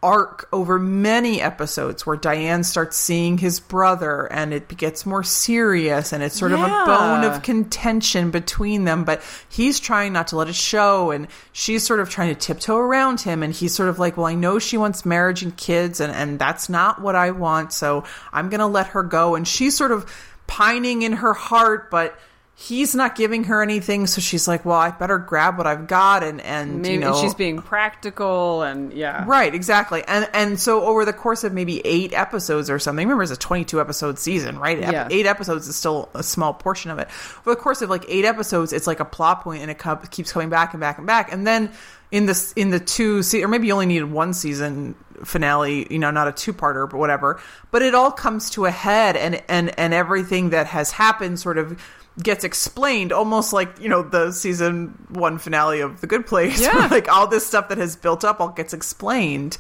arc 0.02 0.48
over 0.54 0.78
many 0.80 1.42
episodes 1.42 2.06
where 2.06 2.16
Diane 2.16 2.64
starts 2.64 2.96
seeing 2.96 3.40
his 3.40 3.60
brother 3.60 4.32
and 4.32 4.54
it 4.54 4.78
gets 4.78 5.08
more 5.08 5.24
serious 5.24 6.14
and 6.14 6.22
it's 6.24 6.38
sort 6.38 6.52
of 6.52 6.60
a 6.60 6.68
bone 6.86 7.24
of 7.24 7.42
contention 7.42 8.30
between 8.30 8.86
them, 8.86 9.04
but 9.04 9.24
he's 9.50 9.80
trying 9.80 10.14
not 10.14 10.28
to 10.28 10.38
let 10.38 10.48
it 10.48 10.56
show, 10.56 11.12
and 11.12 11.28
she's 11.52 11.84
sort 11.84 12.00
of 12.00 12.10
trying 12.10 12.34
to 12.34 12.40
tiptoe 12.40 12.78
around 12.78 13.20
him, 13.20 13.42
and 13.44 13.54
he's 13.54 13.74
sort 13.74 13.90
of 13.90 14.00
like, 14.00 14.16
"Well, 14.16 14.28
I 14.28 14.36
know 14.36 14.60
she 14.60 14.78
wants 14.78 15.06
marriage 15.06 15.44
and 15.44 15.58
kids, 15.58 16.00
and 16.00 16.14
and 16.14 16.40
that's 16.40 16.70
not 16.70 17.02
what 17.02 17.16
I 17.16 17.32
want, 17.32 17.74
so 17.74 18.06
I'm 18.32 18.50
gonna 18.50 18.68
let 18.68 18.88
her 18.88 19.04
go." 19.04 19.36
And 19.36 19.46
she's 19.46 19.76
sort 19.76 19.92
of 19.92 20.06
pining 20.46 21.02
in 21.02 21.14
her 21.14 21.34
heart, 21.34 21.92
but 21.92 22.18
he's 22.60 22.96
not 22.96 23.16
giving 23.16 23.44
her 23.44 23.62
anything, 23.62 24.08
so 24.08 24.20
she's 24.20 24.48
like, 24.48 24.66
"Well, 24.66 24.78
I 24.78 24.90
better 24.90 25.20
grab 25.20 25.60
what 25.60 25.68
I've 25.68 25.88
got," 25.88 26.24
and 26.24 26.42
and 26.42 26.82
Maybe 26.82 26.96
you 26.96 27.00
know, 27.00 27.22
she's 27.22 27.36
being 27.36 27.62
practical 27.62 28.64
and 28.64 28.92
yeah. 28.92 29.24
Right, 29.28 29.54
exactly. 29.54 30.04
And 30.08 30.28
and 30.34 30.60
so 30.60 30.84
over 30.84 31.06
the 31.06 31.14
course 31.14 31.44
of 31.44 31.54
maybe 31.54 31.82
eight 31.86 32.14
episodes 32.14 32.72
or 32.72 32.80
something, 32.80 33.06
remember 33.08 33.22
it's 33.22 33.32
a 33.32 33.38
22 33.38 33.80
episode 33.80 34.18
season, 34.18 34.58
right? 34.58 34.80
Yeah. 34.80 35.08
Eight 35.12 35.28
episodes 35.28 35.68
is 35.68 35.76
still 35.76 36.10
a 36.16 36.24
small 36.24 36.54
portion 36.54 36.90
of 36.90 36.98
it. 36.98 37.08
Over 37.42 37.52
the 37.52 37.62
course 37.62 37.84
of 37.84 37.92
like 37.92 38.06
eight 38.08 38.26
episodes, 38.26 38.74
it's 38.74 38.88
like 38.88 39.00
a 39.00 39.06
plot 39.06 39.44
point 39.44 39.62
and 39.62 39.70
it 39.70 39.80
keeps 40.10 40.32
coming 40.32 40.50
back 40.50 40.74
and 40.74 40.82
back 40.82 40.98
and 40.98 41.06
back. 41.06 41.32
And 41.32 41.46
then 41.46 41.72
in 42.10 42.26
this 42.26 42.54
in 42.54 42.72
the 42.72 42.80
two 42.80 43.22
se- 43.22 43.44
or 43.44 43.48
maybe 43.48 43.68
you 43.68 43.74
only 43.74 43.86
needed 43.86 44.12
one 44.12 44.34
season 44.34 44.96
finale, 45.24 45.86
you 45.92 46.00
know, 46.00 46.10
not 46.10 46.28
a 46.28 46.32
two-parter 46.32 46.90
but 46.90 46.98
whatever. 46.98 47.40
But 47.70 47.84
it 47.84 47.94
all 47.94 48.12
comes 48.12 48.50
to 48.52 48.66
a 48.66 48.72
head 48.72 49.16
and 49.16 49.44
and 49.48 49.78
and 49.78 49.94
everything 49.94 50.50
that 50.50 50.66
has 50.66 50.92
happened 50.92 51.40
sort 51.40 51.60
of 51.60 51.80
gets 52.22 52.44
explained 52.44 53.12
almost 53.12 53.54
like 53.54 53.80
you 53.80 53.88
know 53.90 54.02
the 54.02 54.32
season 54.32 54.98
one 55.10 55.38
finale 55.38 55.82
of 55.82 56.02
the 56.02 56.08
good 56.08 56.26
place 56.26 56.60
Yeah. 56.62 56.76
where, 56.76 56.90
like 56.90 57.08
all 57.08 57.28
this 57.28 57.46
stuff 57.46 57.70
that 57.70 57.78
has 57.78 57.96
built 57.96 58.24
up 58.26 58.40
all 58.40 58.50
gets 58.50 58.74
explained 58.74 59.58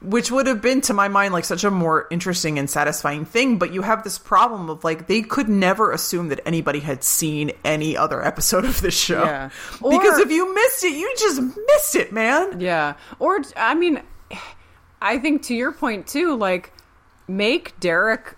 which 0.00 0.30
would 0.30 0.46
have 0.46 0.60
been 0.60 0.82
to 0.82 0.92
my 0.92 1.08
mind 1.08 1.32
like 1.32 1.44
such 1.46 1.64
a 1.64 1.70
more 1.70 2.06
interesting 2.10 2.58
and 2.58 2.68
satisfying 2.70 3.24
thing 3.24 3.58
but 3.58 3.72
you 3.72 3.82
have 3.82 4.04
this 4.04 4.18
problem 4.18 4.68
of 4.70 4.84
like 4.84 5.06
they 5.08 5.22
could 5.22 5.48
never 5.48 5.90
assume 5.90 6.28
that 6.28 6.40
anybody 6.46 6.78
had 6.78 7.02
seen 7.02 7.50
any 7.64 7.96
other 7.96 8.22
episode 8.24 8.64
of 8.64 8.80
this 8.80 8.96
show 8.96 9.24
Yeah. 9.24 9.48
because 9.76 10.18
if 10.20 10.30
you 10.30 10.54
missed 10.54 10.84
it 10.84 10.92
you 10.96 11.12
just 11.18 11.40
missed 11.40 11.96
it 11.96 12.12
man 12.12 12.60
Yeah. 12.60 12.94
Or 13.18 13.38
I 13.56 13.74
mean 13.74 14.00
I 15.02 15.18
think 15.18 15.42
to 15.44 15.54
your 15.54 15.72
point 15.72 16.06
too, 16.06 16.34
like 16.36 16.72
make 17.28 17.78
Derek 17.80 18.36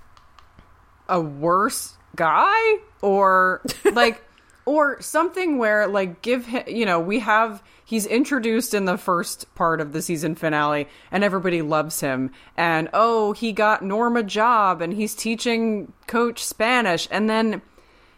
a 1.08 1.20
worse 1.20 1.94
guy 2.16 2.76
or 3.06 3.62
like 3.92 4.22
or 4.64 5.00
something 5.00 5.58
where 5.58 5.86
like 5.86 6.22
give 6.22 6.46
him 6.46 6.64
you 6.66 6.84
know 6.84 6.98
we 6.98 7.20
have 7.20 7.62
he's 7.84 8.04
introduced 8.06 8.74
in 8.74 8.84
the 8.84 8.98
first 8.98 9.52
part 9.54 9.80
of 9.80 9.92
the 9.92 10.02
season 10.02 10.34
finale 10.34 10.88
and 11.10 11.22
everybody 11.22 11.62
loves 11.62 12.00
him. 12.00 12.32
And 12.56 12.88
oh 12.92 13.32
he 13.32 13.52
got 13.52 13.82
norm 13.82 14.16
a 14.16 14.22
job 14.22 14.82
and 14.82 14.92
he's 14.92 15.14
teaching 15.14 15.92
coach 16.06 16.44
spanish. 16.44 17.06
And 17.10 17.30
then 17.30 17.62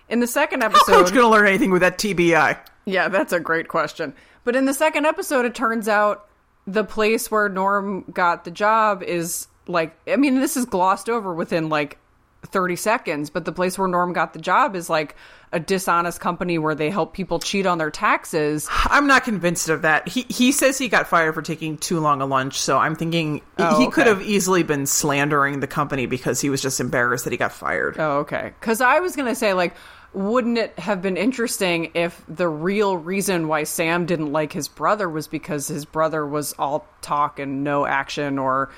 in 0.08 0.20
the 0.20 0.26
second 0.26 0.62
how 0.62 0.68
episode 0.68 0.92
coach 0.92 1.14
gonna 1.14 1.28
learn 1.28 1.46
anything 1.46 1.70
with 1.70 1.82
that 1.82 1.98
tbi 1.98 2.58
yeah, 2.88 3.08
that's 3.08 3.34
a 3.34 3.40
great 3.40 3.68
question. 3.68 4.14
But 4.44 4.56
in 4.56 4.64
the 4.64 4.72
second 4.72 5.04
episode, 5.04 5.44
it 5.44 5.54
turns 5.54 5.88
out 5.88 6.26
the 6.66 6.84
place 6.84 7.30
where 7.30 7.48
Norm 7.48 8.04
got 8.10 8.44
the 8.44 8.50
job 8.50 9.02
is 9.02 9.46
like, 9.66 9.94
I 10.10 10.16
mean, 10.16 10.40
this 10.40 10.56
is 10.56 10.64
glossed 10.64 11.10
over 11.10 11.34
within 11.34 11.68
like 11.68 11.98
30 12.46 12.76
seconds, 12.76 13.30
but 13.30 13.44
the 13.44 13.52
place 13.52 13.76
where 13.78 13.88
Norm 13.88 14.12
got 14.12 14.32
the 14.32 14.38
job 14.38 14.76
is 14.76 14.88
like 14.88 15.16
a 15.52 15.58
dishonest 15.58 16.20
company 16.20 16.58
where 16.58 16.74
they 16.74 16.88
help 16.90 17.12
people 17.14 17.38
cheat 17.38 17.64
on 17.66 17.78
their 17.78 17.90
taxes. 17.90 18.68
i'm 18.70 19.06
not 19.06 19.24
convinced 19.24 19.70
of 19.70 19.80
that 19.82 20.06
he 20.06 20.26
he 20.28 20.52
says 20.52 20.76
he 20.76 20.88
got 20.88 21.06
fired 21.08 21.32
for 21.34 21.40
taking 21.40 21.78
too 21.78 21.98
long 22.00 22.20
a 22.20 22.26
lunch 22.26 22.60
so 22.60 22.76
i'm 22.76 22.94
thinking 22.94 23.40
Oh, 23.58 23.80
he 23.80 23.88
could 23.90 24.06
have 24.06 24.20
easily 24.20 24.62
been 24.62 24.84
slandering 24.84 25.60
the 25.60 25.66
company 25.66 26.04
because 26.04 26.38
he 26.42 26.50
was 26.50 26.60
just 26.60 26.80
embarrassed 26.80 27.24
that 27.24 27.32
he 27.32 27.38
got 27.38 27.52
fired 27.52 27.96
Oh, 27.98 28.18
okay. 28.18 28.52
Because 28.60 28.82
I 28.82 29.00
was 29.00 29.16
going 29.16 29.26
to 29.28 29.34
say, 29.34 29.54
like, 29.54 29.74
wouldn't 30.12 30.58
it 30.58 30.78
have 30.78 31.00
been 31.02 31.16
interesting 31.16 31.90
if 31.94 32.22
the 32.28 32.46
real 32.48 32.96
reason 32.98 33.48
why 33.48 33.64
Sam 33.64 34.04
didn't 34.06 34.30
like 34.32 34.52
his 34.52 34.68
brother 34.68 35.08
was 35.08 35.28
because 35.28 35.66
his 35.68 35.84
brother 35.86 36.26
was 36.26 36.52
all 36.58 36.86
talk 37.02 37.38
and 37.38 37.64
no 37.64 37.86
action, 37.86 38.38
or 38.38 38.70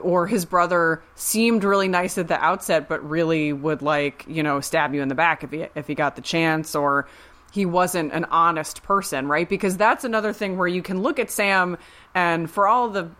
or 0.00 0.26
his 0.26 0.44
brother 0.44 1.02
seemed 1.14 1.64
really 1.64 1.88
nice 1.88 2.18
at 2.18 2.28
the 2.28 2.42
outset, 2.42 2.88
but 2.88 3.08
really 3.08 3.52
would 3.52 3.82
like 3.82 4.24
you 4.28 4.42
know 4.42 4.60
stab 4.60 4.94
you 4.94 5.02
in 5.02 5.08
the 5.08 5.14
back 5.14 5.44
if 5.44 5.50
he 5.50 5.66
if 5.74 5.86
he 5.86 5.94
got 5.94 6.16
the 6.16 6.22
chance, 6.22 6.74
or 6.74 7.08
he 7.52 7.66
wasn't 7.66 8.12
an 8.12 8.24
honest 8.26 8.82
person, 8.82 9.28
right? 9.28 9.48
Because 9.48 9.76
that's 9.76 10.04
another 10.04 10.32
thing 10.32 10.56
where 10.56 10.68
you 10.68 10.82
can 10.82 11.02
look 11.02 11.18
at 11.18 11.30
Sam 11.30 11.76
and 12.14 12.50
for 12.50 12.66
all 12.66 12.88
the 12.88 13.10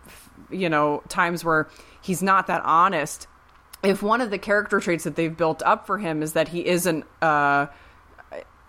you 0.51 0.69
know 0.69 1.03
times 1.09 1.43
where 1.43 1.67
he's 2.01 2.23
not 2.23 2.47
that 2.47 2.61
honest 2.63 3.27
if 3.83 4.01
one 4.01 4.21
of 4.21 4.31
the 4.31 4.37
character 4.37 4.79
traits 4.79 5.03
that 5.03 5.15
they've 5.15 5.35
built 5.35 5.61
up 5.63 5.85
for 5.85 5.97
him 5.97 6.23
is 6.23 6.33
that 6.33 6.47
he 6.47 6.65
isn't 6.65 7.05
uh 7.21 7.67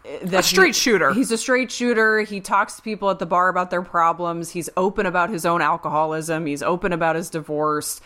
A 0.04 0.42
straight 0.42 0.68
he- 0.68 0.72
shooter. 0.80 1.12
He's 1.12 1.30
a 1.32 1.38
straight 1.38 1.72
shooter. 1.72 2.20
He 2.20 2.40
talks 2.40 2.76
to 2.76 2.82
people 2.82 3.10
at 3.10 3.18
the 3.18 3.26
bar 3.26 3.48
about 3.48 3.70
their 3.70 3.82
problems. 3.82 4.50
He's 4.50 4.68
open 4.76 5.06
about 5.06 5.30
his 5.30 5.46
own 5.46 5.62
alcoholism. 5.62 6.46
He's 6.46 6.62
open 6.62 6.92
about 6.92 7.16
his 7.16 7.30
divorce. 7.30 8.00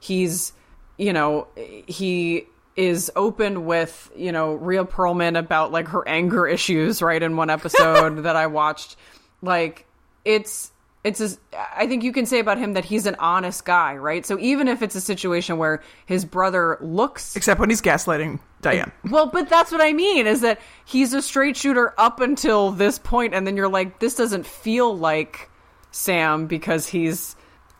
He's, 0.00 0.52
you 0.96 1.12
know, 1.12 1.46
he 1.56 2.46
is 2.74 3.12
open 3.14 3.66
with, 3.66 4.10
you 4.16 4.32
know, 4.32 4.54
Rhea 4.54 4.84
Perlman 4.84 5.38
about 5.38 5.72
like 5.72 5.88
her 5.88 6.06
anger 6.08 6.46
issues, 6.46 7.02
right? 7.02 7.22
In 7.22 7.36
one 7.36 7.50
episode 7.50 8.16
that 8.22 8.34
I 8.34 8.46
watched. 8.46 8.96
Like, 9.42 9.86
it's 10.24 10.71
it's 11.04 11.20
a, 11.20 11.30
I 11.76 11.88
think 11.88 12.04
you 12.04 12.12
can 12.12 12.26
say 12.26 12.38
about 12.38 12.58
him 12.58 12.74
that 12.74 12.84
he's 12.84 13.06
an 13.06 13.16
honest 13.18 13.64
guy, 13.64 13.96
right? 13.96 14.24
So 14.24 14.38
even 14.38 14.68
if 14.68 14.82
it's 14.82 14.94
a 14.94 15.00
situation 15.00 15.58
where 15.58 15.82
his 16.06 16.24
brother 16.24 16.78
looks 16.80 17.34
except 17.34 17.58
when 17.58 17.70
he's 17.70 17.82
gaslighting 17.82 18.38
diane 18.60 18.92
well, 19.10 19.26
but 19.26 19.48
that's 19.48 19.72
what 19.72 19.80
I 19.80 19.92
mean 19.92 20.28
is 20.28 20.42
that 20.42 20.60
he's 20.84 21.12
a 21.12 21.20
straight 21.20 21.56
shooter 21.56 21.92
up 21.98 22.20
until 22.20 22.70
this 22.70 22.98
point, 22.98 23.34
and 23.34 23.46
then 23.46 23.56
you're 23.56 23.68
like, 23.68 23.98
this 23.98 24.14
doesn't 24.14 24.46
feel 24.46 24.96
like 24.96 25.50
Sam 25.90 26.46
because 26.46 26.86
he's 26.86 27.34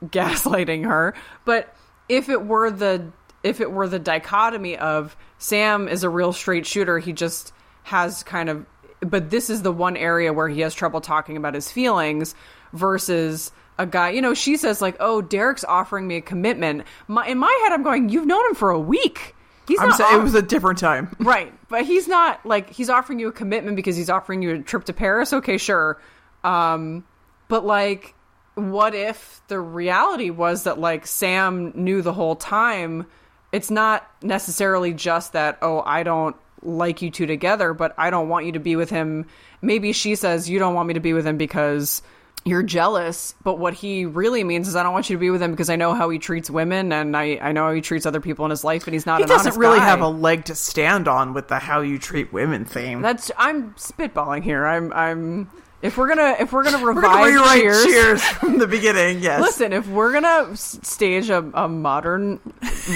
gaslighting 0.04 0.84
her. 0.84 1.14
But 1.44 1.74
if 2.08 2.28
it 2.28 2.44
were 2.44 2.70
the 2.70 3.12
if 3.44 3.60
it 3.60 3.70
were 3.70 3.88
the 3.88 3.98
dichotomy 3.98 4.76
of 4.76 5.16
Sam 5.38 5.88
is 5.88 6.04
a 6.04 6.08
real 6.08 6.32
straight 6.32 6.66
shooter, 6.66 6.98
he 6.98 7.12
just 7.12 7.52
has 7.84 8.22
kind 8.24 8.48
of 8.48 8.66
but 9.00 9.30
this 9.30 9.50
is 9.50 9.62
the 9.62 9.72
one 9.72 9.96
area 9.96 10.32
where 10.32 10.48
he 10.48 10.60
has 10.60 10.74
trouble 10.74 11.00
talking 11.00 11.36
about 11.36 11.54
his 11.54 11.70
feelings 11.70 12.34
versus 12.72 13.52
a 13.78 13.86
guy, 13.86 14.10
you 14.10 14.22
know, 14.22 14.34
she 14.34 14.56
says 14.56 14.82
like, 14.82 14.96
"Oh, 15.00 15.22
Derek's 15.22 15.64
offering 15.64 16.06
me 16.06 16.16
a 16.16 16.20
commitment." 16.20 16.84
My, 17.08 17.26
in 17.26 17.38
my 17.38 17.60
head, 17.62 17.72
I'm 17.72 17.82
going, 17.82 18.08
"You've 18.08 18.26
known 18.26 18.44
him 18.50 18.54
for 18.54 18.70
a 18.70 18.80
week. 18.80 19.34
He's 19.66 19.78
i'm 19.78 19.90
not 19.90 19.98
saying 19.98 20.20
it 20.20 20.22
was 20.22 20.34
a 20.34 20.42
different 20.42 20.78
time 20.78 21.14
Right. 21.18 21.52
But 21.68 21.84
he's 21.84 22.08
not 22.08 22.44
like 22.44 22.70
he's 22.70 22.90
offering 22.90 23.18
you 23.18 23.28
a 23.28 23.32
commitment 23.32 23.76
because 23.76 23.96
he's 23.96 24.10
offering 24.10 24.42
you 24.42 24.56
a 24.56 24.58
trip 24.58 24.84
to 24.84 24.92
Paris. 24.92 25.32
Okay, 25.32 25.58
sure. 25.58 26.00
Um 26.44 27.04
but 27.48 27.64
like 27.64 28.14
what 28.54 28.94
if 28.94 29.40
the 29.48 29.58
reality 29.58 30.30
was 30.30 30.64
that 30.64 30.78
like 30.78 31.06
Sam 31.06 31.72
knew 31.74 32.02
the 32.02 32.12
whole 32.12 32.36
time? 32.36 33.06
It's 33.52 33.70
not 33.70 34.06
necessarily 34.22 34.92
just 34.92 35.32
that 35.32 35.58
oh, 35.62 35.82
I 35.84 36.02
don't 36.02 36.36
like 36.62 37.02
you 37.02 37.10
two 37.10 37.26
together, 37.26 37.72
but 37.72 37.94
I 37.96 38.10
don't 38.10 38.28
want 38.28 38.46
you 38.46 38.52
to 38.52 38.60
be 38.60 38.76
with 38.76 38.90
him. 38.90 39.26
Maybe 39.62 39.92
she 39.92 40.14
says 40.16 40.50
you 40.50 40.58
don't 40.58 40.74
want 40.74 40.88
me 40.88 40.94
to 40.94 41.00
be 41.00 41.12
with 41.12 41.26
him 41.26 41.36
because 41.36 42.02
you're 42.44 42.62
jealous, 42.62 43.34
but 43.44 43.58
what 43.58 43.74
he 43.74 44.04
really 44.04 44.42
means 44.44 44.66
is 44.68 44.74
I 44.76 44.82
don't 44.82 44.92
want 44.92 45.08
you 45.08 45.16
to 45.16 45.20
be 45.20 45.30
with 45.30 45.40
him 45.42 45.52
because 45.52 45.70
I 45.70 45.76
know 45.76 45.94
how 45.94 46.10
he 46.10 46.18
treats 46.18 46.50
women 46.50 46.92
and 46.92 47.16
I, 47.16 47.38
I 47.40 47.52
know 47.52 47.66
how 47.66 47.72
he 47.72 47.80
treats 47.80 48.04
other 48.06 48.20
people 48.20 48.44
in 48.44 48.50
his 48.50 48.64
life 48.64 48.86
and 48.86 48.94
he's 48.94 49.06
not 49.06 49.20
He 49.20 49.26
doesn't 49.26 49.56
really 49.56 49.78
guy. 49.78 49.84
have 49.84 50.00
a 50.00 50.08
leg 50.08 50.44
to 50.46 50.54
stand 50.54 51.06
on 51.08 51.34
with 51.34 51.48
the 51.48 51.58
how 51.60 51.80
you 51.82 51.98
treat 51.98 52.32
women 52.32 52.64
theme. 52.64 53.00
That's 53.02 53.30
I'm 53.38 53.74
spitballing 53.74 54.42
here. 54.42 54.66
I'm 54.66 54.92
I'm 54.92 55.50
if 55.82 55.96
we're 55.96 56.08
gonna 56.08 56.36
if 56.40 56.52
we're 56.52 56.62
gonna 56.64 56.78
We're 56.82 56.92
revive 56.94 57.12
gonna 57.12 57.24
rewrite 57.26 57.60
cheers, 57.60 57.84
cheers. 57.84 58.22
from 58.24 58.58
the 58.58 58.66
beginning. 58.66 59.20
Yes. 59.20 59.40
Listen, 59.40 59.72
if 59.72 59.86
we're 59.88 60.12
gonna 60.12 60.56
stage 60.56 61.28
a, 61.30 61.38
a 61.54 61.68
modern 61.68 62.40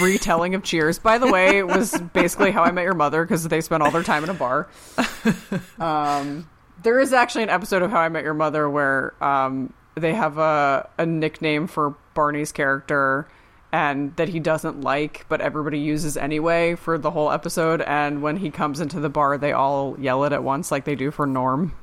retelling 0.00 0.54
of 0.54 0.62
Cheers, 0.64 0.98
by 0.98 1.18
the 1.18 1.30
way, 1.30 1.58
it 1.58 1.66
was 1.66 1.96
basically 2.12 2.50
How 2.52 2.62
I 2.64 2.70
Met 2.72 2.82
Your 2.84 2.94
Mother 2.94 3.24
because 3.24 3.42
they 3.48 3.60
spent 3.60 3.82
all 3.82 3.90
their 3.90 4.02
time 4.02 4.24
in 4.24 4.30
a 4.30 4.34
bar. 4.34 4.68
Um, 5.78 6.48
there 6.86 7.00
is 7.00 7.12
actually 7.12 7.42
an 7.42 7.50
episode 7.50 7.82
of 7.82 7.90
How 7.90 7.98
I 7.98 8.08
Met 8.08 8.22
Your 8.22 8.32
Mother 8.32 8.70
where 8.70 9.12
um, 9.20 9.72
they 9.96 10.14
have 10.14 10.38
a, 10.38 10.88
a 10.96 11.04
nickname 11.04 11.66
for 11.66 11.96
Barney's 12.14 12.52
character 12.52 13.26
and 13.72 14.14
that 14.14 14.28
he 14.28 14.38
doesn't 14.38 14.82
like, 14.82 15.26
but 15.28 15.40
everybody 15.40 15.80
uses 15.80 16.16
anyway 16.16 16.76
for 16.76 16.96
the 16.96 17.10
whole 17.10 17.32
episode. 17.32 17.82
And 17.82 18.22
when 18.22 18.36
he 18.36 18.52
comes 18.52 18.78
into 18.78 19.00
the 19.00 19.08
bar, 19.08 19.36
they 19.36 19.50
all 19.50 19.96
yell 19.98 20.22
it 20.26 20.32
at 20.32 20.44
once, 20.44 20.70
like 20.70 20.84
they 20.84 20.94
do 20.94 21.10
for 21.10 21.26
Norm. 21.26 21.74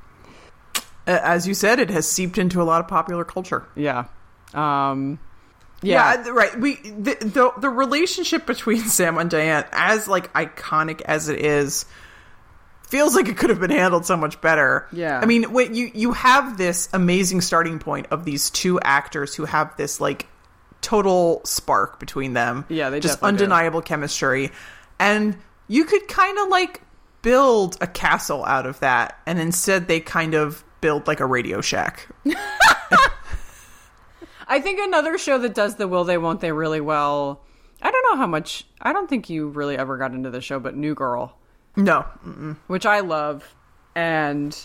As 1.06 1.46
you 1.50 1.54
said, 1.54 1.80
it 1.80 1.90
has 1.90 2.08
seeped 2.08 2.38
into 2.38 2.62
a 2.62 2.64
lot 2.64 2.80
of 2.80 2.88
popular 2.88 3.26
culture. 3.26 3.68
Yeah. 3.76 4.06
Um, 4.54 5.20
yeah. 5.82 6.24
Yeah, 6.24 6.30
right. 6.30 6.58
We 6.58 6.76
the, 6.76 7.18
the 7.20 7.52
the 7.58 7.70
relationship 7.70 8.46
between 8.46 8.80
Sam 8.86 9.18
and 9.18 9.30
Diane, 9.30 9.66
as 9.74 10.08
like 10.08 10.32
iconic 10.32 11.02
as 11.02 11.28
it 11.28 11.44
is, 11.44 11.86
feels 12.94 13.16
like 13.16 13.28
it 13.28 13.38
could 13.38 13.50
have 13.50 13.60
been 13.60 13.72
handled 13.72 14.06
so 14.06 14.16
much 14.16 14.40
better. 14.40 14.88
Yeah. 14.92 15.20
I 15.20 15.26
mean, 15.26 15.52
wait, 15.52 15.72
you 15.72 15.90
you 15.96 16.12
have 16.12 16.60
this 16.60 16.90
amazing 16.94 17.42
starting 17.42 17.80
point 17.80 18.06
of 18.12 18.24
these 18.24 18.52
two 18.52 18.80
actors 18.82 19.34
who 19.34 19.46
have 19.46 19.76
this 19.78 20.00
like 20.00 20.28
total 20.82 21.42
spark 21.44 22.00
between 22.00 22.34
them. 22.34 22.66
Yeah, 22.70 22.92
they 22.92 23.00
just 23.00 23.16
definitely 23.16 23.40
do. 23.40 23.44
undeniable 23.46 23.82
chemistry, 23.82 24.52
and 25.00 25.36
you 25.68 25.86
could 25.86 26.08
kind 26.08 26.38
of 26.38 26.50
like 26.50 26.82
build 27.24 27.80
a 27.82 27.88
castle 27.88 28.46
out 28.46 28.68
of 28.68 28.80
that, 28.82 29.18
and 29.26 29.40
instead 29.40 29.88
they 29.88 30.00
kind 30.00 30.36
of 30.36 30.64
build 30.80 31.08
like 31.08 31.20
a 31.20 31.26
Radio 31.26 31.62
Shack. 31.62 32.08
I 34.48 34.60
think 34.60 34.80
another 34.80 35.18
show 35.18 35.40
that 35.40 35.56
does 35.56 35.78
the 35.78 35.88
will 35.88 36.04
they 36.04 36.20
won't 36.20 36.42
they 36.42 36.52
really 36.52 36.82
well. 36.82 37.42
I 37.82 37.90
don't 37.90 38.12
know 38.12 38.18
how 38.18 38.28
much. 38.28 38.68
I 38.80 38.94
don't 38.94 39.10
think 39.10 39.32
you 39.32 39.48
really 39.48 39.80
ever 39.80 39.98
got 39.98 40.14
into 40.14 40.30
the 40.30 40.42
show, 40.42 40.60
but 40.60 40.76
New 40.76 40.94
Girl, 40.94 41.36
No, 41.76 42.02
which 42.68 42.86
I 42.86 43.00
love, 43.00 43.56
and 43.96 44.56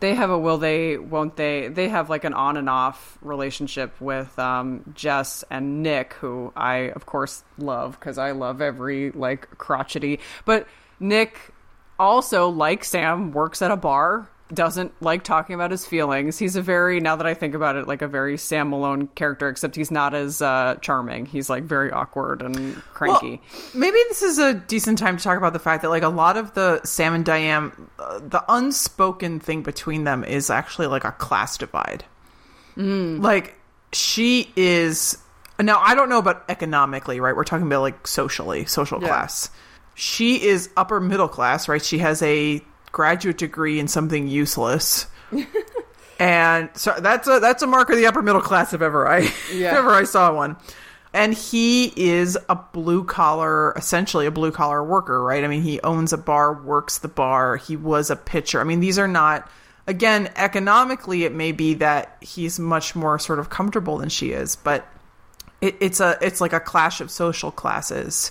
they 0.00 0.14
have 0.14 0.30
a 0.30 0.38
will 0.38 0.58
they 0.58 0.98
won't 0.98 1.36
they. 1.36 1.68
They 1.68 1.88
have 1.88 2.10
like 2.10 2.24
an 2.24 2.34
on 2.34 2.56
and 2.56 2.68
off 2.68 3.18
relationship 3.22 3.98
with 4.00 4.38
um, 4.38 4.84
Jess 4.94 5.44
and 5.50 5.82
Nick, 5.82 6.14
who 6.14 6.52
I 6.56 6.90
of 6.90 7.06
course 7.06 7.44
love 7.58 7.98
because 7.98 8.18
I 8.18 8.32
love 8.32 8.60
every 8.60 9.10
like 9.12 9.58
crotchety. 9.58 10.20
But 10.44 10.66
Nick 10.98 11.52
also, 11.98 12.48
like 12.48 12.84
Sam, 12.84 13.32
works 13.32 13.62
at 13.62 13.70
a 13.70 13.76
bar. 13.76 14.28
Doesn't 14.52 14.92
like 15.00 15.22
talking 15.22 15.54
about 15.54 15.70
his 15.70 15.86
feelings. 15.86 16.36
He's 16.38 16.56
a 16.56 16.62
very, 16.62 16.98
now 16.98 17.14
that 17.16 17.26
I 17.26 17.34
think 17.34 17.54
about 17.54 17.76
it, 17.76 17.86
like 17.86 18.02
a 18.02 18.08
very 18.08 18.36
Sam 18.36 18.70
Malone 18.70 19.06
character, 19.14 19.48
except 19.48 19.76
he's 19.76 19.90
not 19.92 20.12
as 20.12 20.42
uh, 20.42 20.76
charming. 20.80 21.26
He's 21.26 21.48
like 21.48 21.62
very 21.62 21.92
awkward 21.92 22.42
and 22.42 22.74
cranky. 22.94 23.40
Well, 23.52 23.62
maybe 23.74 23.98
this 24.08 24.22
is 24.22 24.38
a 24.38 24.54
decent 24.54 24.98
time 24.98 25.16
to 25.16 25.22
talk 25.22 25.38
about 25.38 25.52
the 25.52 25.60
fact 25.60 25.82
that 25.82 25.90
like 25.90 26.02
a 26.02 26.08
lot 26.08 26.36
of 26.36 26.54
the 26.54 26.80
Sam 26.84 27.14
and 27.14 27.24
Diane, 27.24 27.70
uh, 28.00 28.18
the 28.18 28.42
unspoken 28.48 29.38
thing 29.38 29.62
between 29.62 30.02
them 30.04 30.24
is 30.24 30.50
actually 30.50 30.88
like 30.88 31.04
a 31.04 31.12
class 31.12 31.56
divide. 31.56 32.04
Like 32.76 33.54
she 33.92 34.50
is 34.56 35.18
now. 35.60 35.78
I 35.80 35.94
don't 35.94 36.08
know 36.08 36.18
about 36.18 36.44
economically, 36.48 37.20
right? 37.20 37.36
We're 37.36 37.44
talking 37.44 37.66
about 37.66 37.82
like 37.82 38.06
socially, 38.06 38.64
social 38.64 39.00
Yeah. 39.02 39.08
class. 39.08 39.50
She 39.94 40.42
is 40.42 40.70
upper 40.76 40.98
middle 40.98 41.28
class, 41.28 41.68
right? 41.68 41.84
She 41.84 41.98
has 41.98 42.22
a 42.22 42.62
graduate 42.92 43.38
degree 43.38 43.78
in 43.80 43.88
something 43.88 44.28
useless. 44.28 45.06
And 46.18 46.68
so 46.74 46.94
that's 47.00 47.26
a 47.28 47.40
that's 47.40 47.62
a 47.62 47.66
mark 47.66 47.88
of 47.88 47.96
the 47.96 48.04
upper 48.06 48.20
middle 48.20 48.42
class 48.42 48.74
if 48.74 48.82
ever 48.82 49.08
I 49.08 49.32
Yeah. 49.54 49.78
ever 49.78 49.90
I 49.90 50.04
saw 50.04 50.34
one. 50.34 50.56
And 51.14 51.32
he 51.32 51.86
is 51.96 52.36
a 52.50 52.54
blue 52.54 53.04
collar, 53.04 53.72
essentially 53.72 54.26
a 54.26 54.30
blue 54.30 54.52
collar 54.52 54.84
worker, 54.84 55.24
right? 55.24 55.42
I 55.42 55.48
mean, 55.48 55.62
he 55.62 55.80
owns 55.80 56.12
a 56.12 56.18
bar, 56.18 56.52
works 56.52 56.98
the 56.98 57.08
bar. 57.08 57.56
He 57.56 57.74
was 57.74 58.10
a 58.10 58.16
pitcher. 58.16 58.60
I 58.60 58.64
mean, 58.64 58.80
these 58.80 58.98
are 58.98 59.08
not 59.08 59.50
again 59.86 60.30
economically. 60.36 61.24
It 61.24 61.32
may 61.32 61.52
be 61.52 61.72
that 61.74 62.18
he's 62.20 62.60
much 62.60 62.94
more 62.94 63.18
sort 63.18 63.38
of 63.38 63.48
comfortable 63.48 63.96
than 63.96 64.10
she 64.10 64.32
is, 64.32 64.56
but 64.56 64.86
it, 65.62 65.74
it's 65.80 66.00
a 66.00 66.18
it's 66.20 66.42
like 66.42 66.52
a 66.52 66.60
clash 66.60 67.00
of 67.00 67.10
social 67.10 67.50
classes 67.50 68.30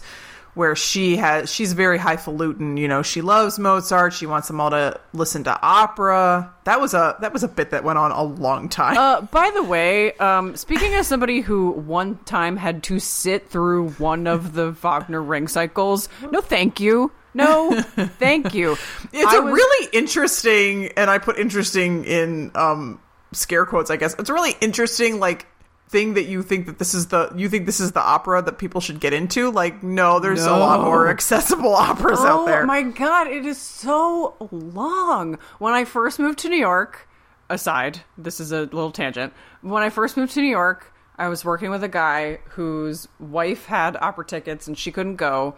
where 0.55 0.75
she 0.75 1.15
has 1.17 1.51
she's 1.51 1.73
very 1.73 1.97
highfalutin 1.97 2.75
you 2.77 2.87
know 2.87 3.01
she 3.01 3.21
loves 3.21 3.57
mozart 3.59 4.13
she 4.13 4.25
wants 4.25 4.47
them 4.47 4.59
all 4.59 4.69
to 4.69 4.99
listen 5.13 5.43
to 5.43 5.61
opera 5.61 6.51
that 6.65 6.81
was 6.81 6.93
a 6.93 7.15
that 7.21 7.31
was 7.33 7.43
a 7.43 7.47
bit 7.47 7.71
that 7.71 7.83
went 7.83 7.97
on 7.97 8.11
a 8.11 8.23
long 8.23 8.67
time 8.69 8.97
Uh, 8.97 9.21
by 9.21 9.49
the 9.53 9.63
way, 9.63 10.11
um, 10.13 10.55
speaking 10.55 10.93
as 10.93 11.07
somebody 11.07 11.41
who 11.41 11.71
one 11.71 12.17
time 12.25 12.57
had 12.57 12.83
to 12.83 12.99
sit 12.99 13.49
through 13.49 13.89
one 13.91 14.27
of 14.27 14.53
the 14.53 14.71
Wagner 14.83 15.21
ring 15.21 15.47
cycles, 15.47 16.09
no, 16.31 16.41
thank 16.41 16.79
you. 16.79 17.11
No, 17.33 17.79
thank 18.19 18.53
you. 18.53 18.73
it's 19.13 19.33
I 19.33 19.37
a 19.37 19.41
was- 19.41 19.53
really 19.53 19.89
interesting 19.93 20.87
and 20.97 21.09
i 21.09 21.17
put 21.19 21.37
interesting 21.37 22.03
in 22.05 22.51
um 22.55 22.99
scare 23.31 23.65
quotes 23.65 23.91
i 23.91 23.95
guess 23.97 24.15
it's 24.17 24.29
a 24.29 24.33
really 24.33 24.55
interesting 24.61 25.19
like 25.19 25.45
thing 25.89 26.13
that 26.13 26.25
you 26.25 26.43
think 26.43 26.67
that 26.67 26.77
this 26.77 26.93
is 26.93 27.07
the 27.07 27.31
you 27.35 27.49
think 27.49 27.65
this 27.65 27.79
is 27.79 27.93
the 27.93 28.01
opera 28.01 28.43
that 28.43 28.59
people 28.59 28.79
should 28.79 28.99
get 28.99 29.11
into 29.11 29.49
like 29.49 29.81
no 29.81 30.19
there's 30.19 30.45
a 30.45 30.55
lot 30.55 30.81
more 30.81 31.09
accessible 31.09 31.73
operas 31.75 32.19
out 32.19 32.41
oh 32.41 32.45
there 32.45 32.61
Oh 32.61 32.67
my 32.67 32.83
god, 32.83 33.27
it 33.27 33.45
is 33.45 33.57
so 33.57 34.35
long. 34.51 35.39
When 35.57 35.73
I 35.73 35.85
first 35.85 36.19
moved 36.19 36.37
to 36.39 36.49
New 36.49 36.57
York, 36.57 37.07
aside, 37.49 38.01
this 38.17 38.39
is 38.39 38.51
a 38.51 38.61
little 38.61 38.91
tangent. 38.91 39.33
When 39.61 39.81
I 39.81 39.89
first 39.89 40.15
moved 40.15 40.33
to 40.33 40.41
New 40.41 40.49
York, 40.49 40.93
I 41.17 41.27
was 41.27 41.43
working 41.43 41.71
with 41.71 41.83
a 41.83 41.89
guy 41.89 42.39
whose 42.49 43.07
wife 43.19 43.65
had 43.65 43.97
opera 43.99 44.25
tickets 44.25 44.67
and 44.67 44.77
she 44.77 44.91
couldn't 44.91 45.15
go. 45.15 45.55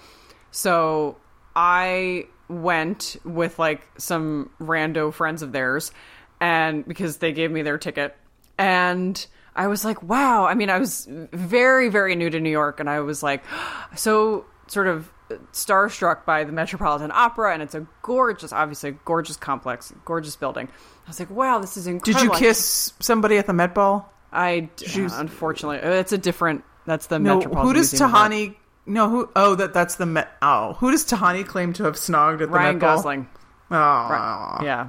So 0.52 1.18
I 1.56 2.28
went 2.48 3.18
with 3.26 3.60
like 3.60 3.82
some 3.98 4.50
rando 4.60 5.14
friends 5.14 5.42
of 5.42 5.52
theirs 5.52 5.92
and 6.40 6.88
because 6.88 7.18
they 7.18 7.34
gave 7.34 7.52
me 7.52 7.62
their 7.62 7.78
ticket 7.78 8.16
and 8.58 9.26
I 9.56 9.68
was 9.68 9.84
like, 9.84 10.02
wow. 10.02 10.46
I 10.46 10.54
mean, 10.54 10.70
I 10.70 10.80
was 10.80 11.08
very, 11.10 11.90
very 11.90 12.16
new 12.16 12.30
to 12.30 12.40
New 12.40 12.50
York, 12.50 12.80
and 12.80 12.90
I 12.90 13.02
was 13.02 13.22
like, 13.22 13.44
so 13.96 14.46
sort 14.68 14.88
of 14.88 15.12
starstruck 15.54 16.26
by 16.26 16.44
the 16.44 16.52
Metropolitan 16.52 17.12
Opera, 17.14 17.54
and 17.54 17.62
it's 17.64 17.76
a 17.76 17.86
gorgeous, 18.02 18.52
obviously, 18.54 18.98
gorgeous 19.06 19.38
complex, 19.38 19.94
gorgeous 20.06 20.36
building. 20.36 20.68
I 21.06 21.10
was 21.10 21.20
like, 21.20 21.30
wow, 21.30 21.60
this 21.60 21.78
is 21.78 21.88
incredible. 21.88 22.34
did 22.34 22.42
you 22.42 22.48
kiss 22.48 22.94
somebody 23.00 23.38
at 23.38 23.48
the 23.48 23.54
met 23.54 23.74
ball 23.74 24.12
I 24.32 24.70
d- 24.78 25.04
uh, 25.06 25.10
unfortunately, 25.20 25.80
uh, 25.82 25.92
it's 26.00 26.14
a 26.14 26.18
different. 26.18 26.64
That's 26.86 27.08
the 27.08 27.20
No, 27.20 27.36
Metropolitan. 27.36 27.68
who 27.68 27.74
does 27.74 27.92
Museum. 27.92 28.12
Tahani? 28.12 28.56
No, 28.86 29.10
who? 29.10 29.30
Oh, 29.36 29.56
that 29.56 29.74
that's 29.74 29.96
the 29.96 30.06
Met. 30.06 30.32
Oh, 30.42 30.74
who 30.74 30.90
does 30.92 31.06
Tahani 31.06 31.46
claim 31.46 31.74
to 31.74 31.84
have 31.84 31.96
snogged 31.96 32.36
at 32.36 32.40
the 32.40 32.48
Ryan 32.48 32.76
Met 32.78 32.82
Ball? 32.82 32.96
Gosling. 32.96 33.30
Oh, 33.70 33.76
Right. 33.76 34.60
Yeah. 34.64 34.88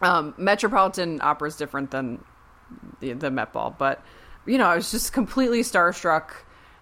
Um, 0.00 0.34
Metropolitan 0.38 1.20
Opera 1.22 1.48
is 1.48 1.56
different 1.56 1.90
than 1.90 2.24
the, 3.00 3.12
the 3.14 3.30
Met 3.30 3.52
Ball, 3.52 3.74
but 3.78 4.02
you 4.46 4.58
know, 4.58 4.66
I 4.66 4.74
was 4.76 4.90
just 4.90 5.12
completely 5.12 5.60
starstruck, 5.62 6.30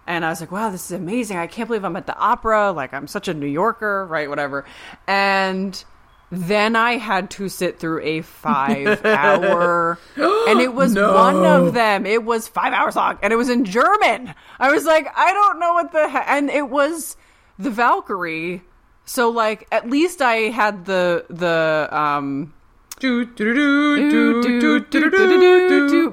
and 0.07 0.25
I 0.25 0.29
was 0.29 0.41
like, 0.41 0.51
"Wow, 0.51 0.69
this 0.71 0.85
is 0.85 0.91
amazing! 0.91 1.37
I 1.37 1.47
can't 1.47 1.67
believe 1.67 1.83
I'm 1.85 1.95
at 1.95 2.07
the 2.07 2.17
opera. 2.17 2.71
Like, 2.71 2.93
I'm 2.93 3.07
such 3.07 3.27
a 3.27 3.33
New 3.33 3.45
Yorker, 3.47 4.05
right? 4.07 4.27
Whatever." 4.29 4.65
And 5.07 5.83
then 6.31 6.75
I 6.77 6.93
had 6.97 7.29
to 7.31 7.49
sit 7.49 7.77
through 7.79 8.01
a 8.03 8.21
five 8.21 9.05
hour, 9.05 9.99
and 10.15 10.61
it 10.61 10.73
was 10.73 10.93
No. 10.93 11.13
one 11.13 11.45
of 11.45 11.73
them. 11.73 12.05
It 12.05 12.23
was 12.23 12.47
five 12.47 12.73
hours 12.73 12.95
long, 12.95 13.19
and 13.21 13.31
it 13.33 13.35
was 13.35 13.49
in 13.49 13.65
German. 13.65 14.33
I 14.59 14.71
was 14.71 14.85
like, 14.85 15.07
I 15.15 15.33
don't 15.33 15.59
know 15.59 15.73
what 15.73 15.91
the 15.91 16.07
heck, 16.07 16.25
and 16.29 16.49
it 16.49 16.69
was 16.69 17.15
the 17.59 17.69
Valkyrie. 17.69 18.61
So 19.05 19.29
like, 19.29 19.67
at 19.71 19.89
least 19.89 20.21
I 20.21 20.35
had 20.49 20.85
the 20.85 21.25
the 21.29 21.89
um. 21.91 22.53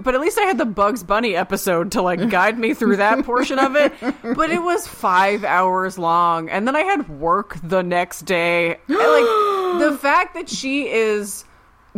But 0.02 0.14
at 0.14 0.20
least 0.20 0.38
I 0.38 0.42
had 0.42 0.58
the 0.58 0.64
Bugs 0.64 1.02
Bunny 1.02 1.36
episode 1.36 1.92
to 1.92 2.02
like 2.02 2.28
guide 2.30 2.58
me 2.58 2.74
through 2.74 2.96
that 2.96 3.24
portion 3.24 3.58
of 3.58 3.76
it. 3.76 3.92
But 4.22 4.50
it 4.50 4.62
was 4.62 4.86
five 4.86 5.44
hours 5.44 5.98
long, 5.98 6.48
and 6.48 6.66
then 6.66 6.74
I 6.76 6.82
had 6.82 7.08
work 7.08 7.58
the 7.62 7.82
next 7.82 8.22
day. 8.22 8.78
And, 8.88 8.96
like 8.98 9.80
the 9.80 9.98
fact 10.00 10.34
that 10.34 10.48
she 10.48 10.88
is 10.88 11.44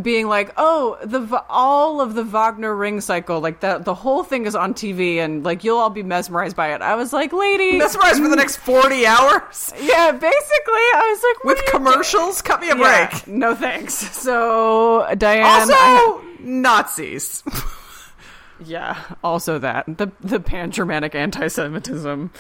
being 0.01 0.29
like, 0.29 0.53
"Oh, 0.57 0.99
the 1.03 1.43
all 1.49 2.01
of 2.01 2.15
the 2.15 2.23
Wagner 2.25 2.75
ring 2.75 3.01
cycle, 3.01 3.41
like 3.41 3.61
the 3.61 3.79
the 3.79 3.95
whole 3.95 4.23
thing 4.23 4.47
is 4.47 4.55
on 4.55 4.75
TV, 4.75 5.17
and 5.17 5.45
like 5.45 5.65
you'll 5.65 5.79
all 5.79 5.91
be 5.91 6.03
mesmerized 6.03 6.57
by 6.57 6.73
it." 6.75 6.81
I 6.83 6.95
was 6.95 7.13
like, 7.13 7.33
"Lady, 7.33 7.79
Mesmerized 7.79 8.23
for 8.23 8.29
the 8.29 8.37
next 8.37 8.57
40 8.59 9.07
hours 9.07 9.73
yeah." 9.81 10.13
Basically, 10.13 10.29
I 10.95 11.09
was 11.11 11.23
like, 11.23 11.45
what 11.45 11.57
with 11.57 11.67
commercials. 11.67 12.43
Cut 12.43 12.61
me 12.61 12.71
a? 12.71 12.77
Yeah, 12.77 13.09
break. 13.09 13.27
no 13.27 13.55
thanks. 13.55 13.95
So 14.21 15.07
Diane, 15.17 15.45
Also, 15.71 16.23
Nazis. 16.41 17.43
yeah, 18.65 18.97
also 19.25 19.59
that 19.59 19.85
the 19.87 20.11
the 20.21 20.41
pan 20.41 20.71
Germanic 20.71 21.15
anti-Semitism. 21.15 22.31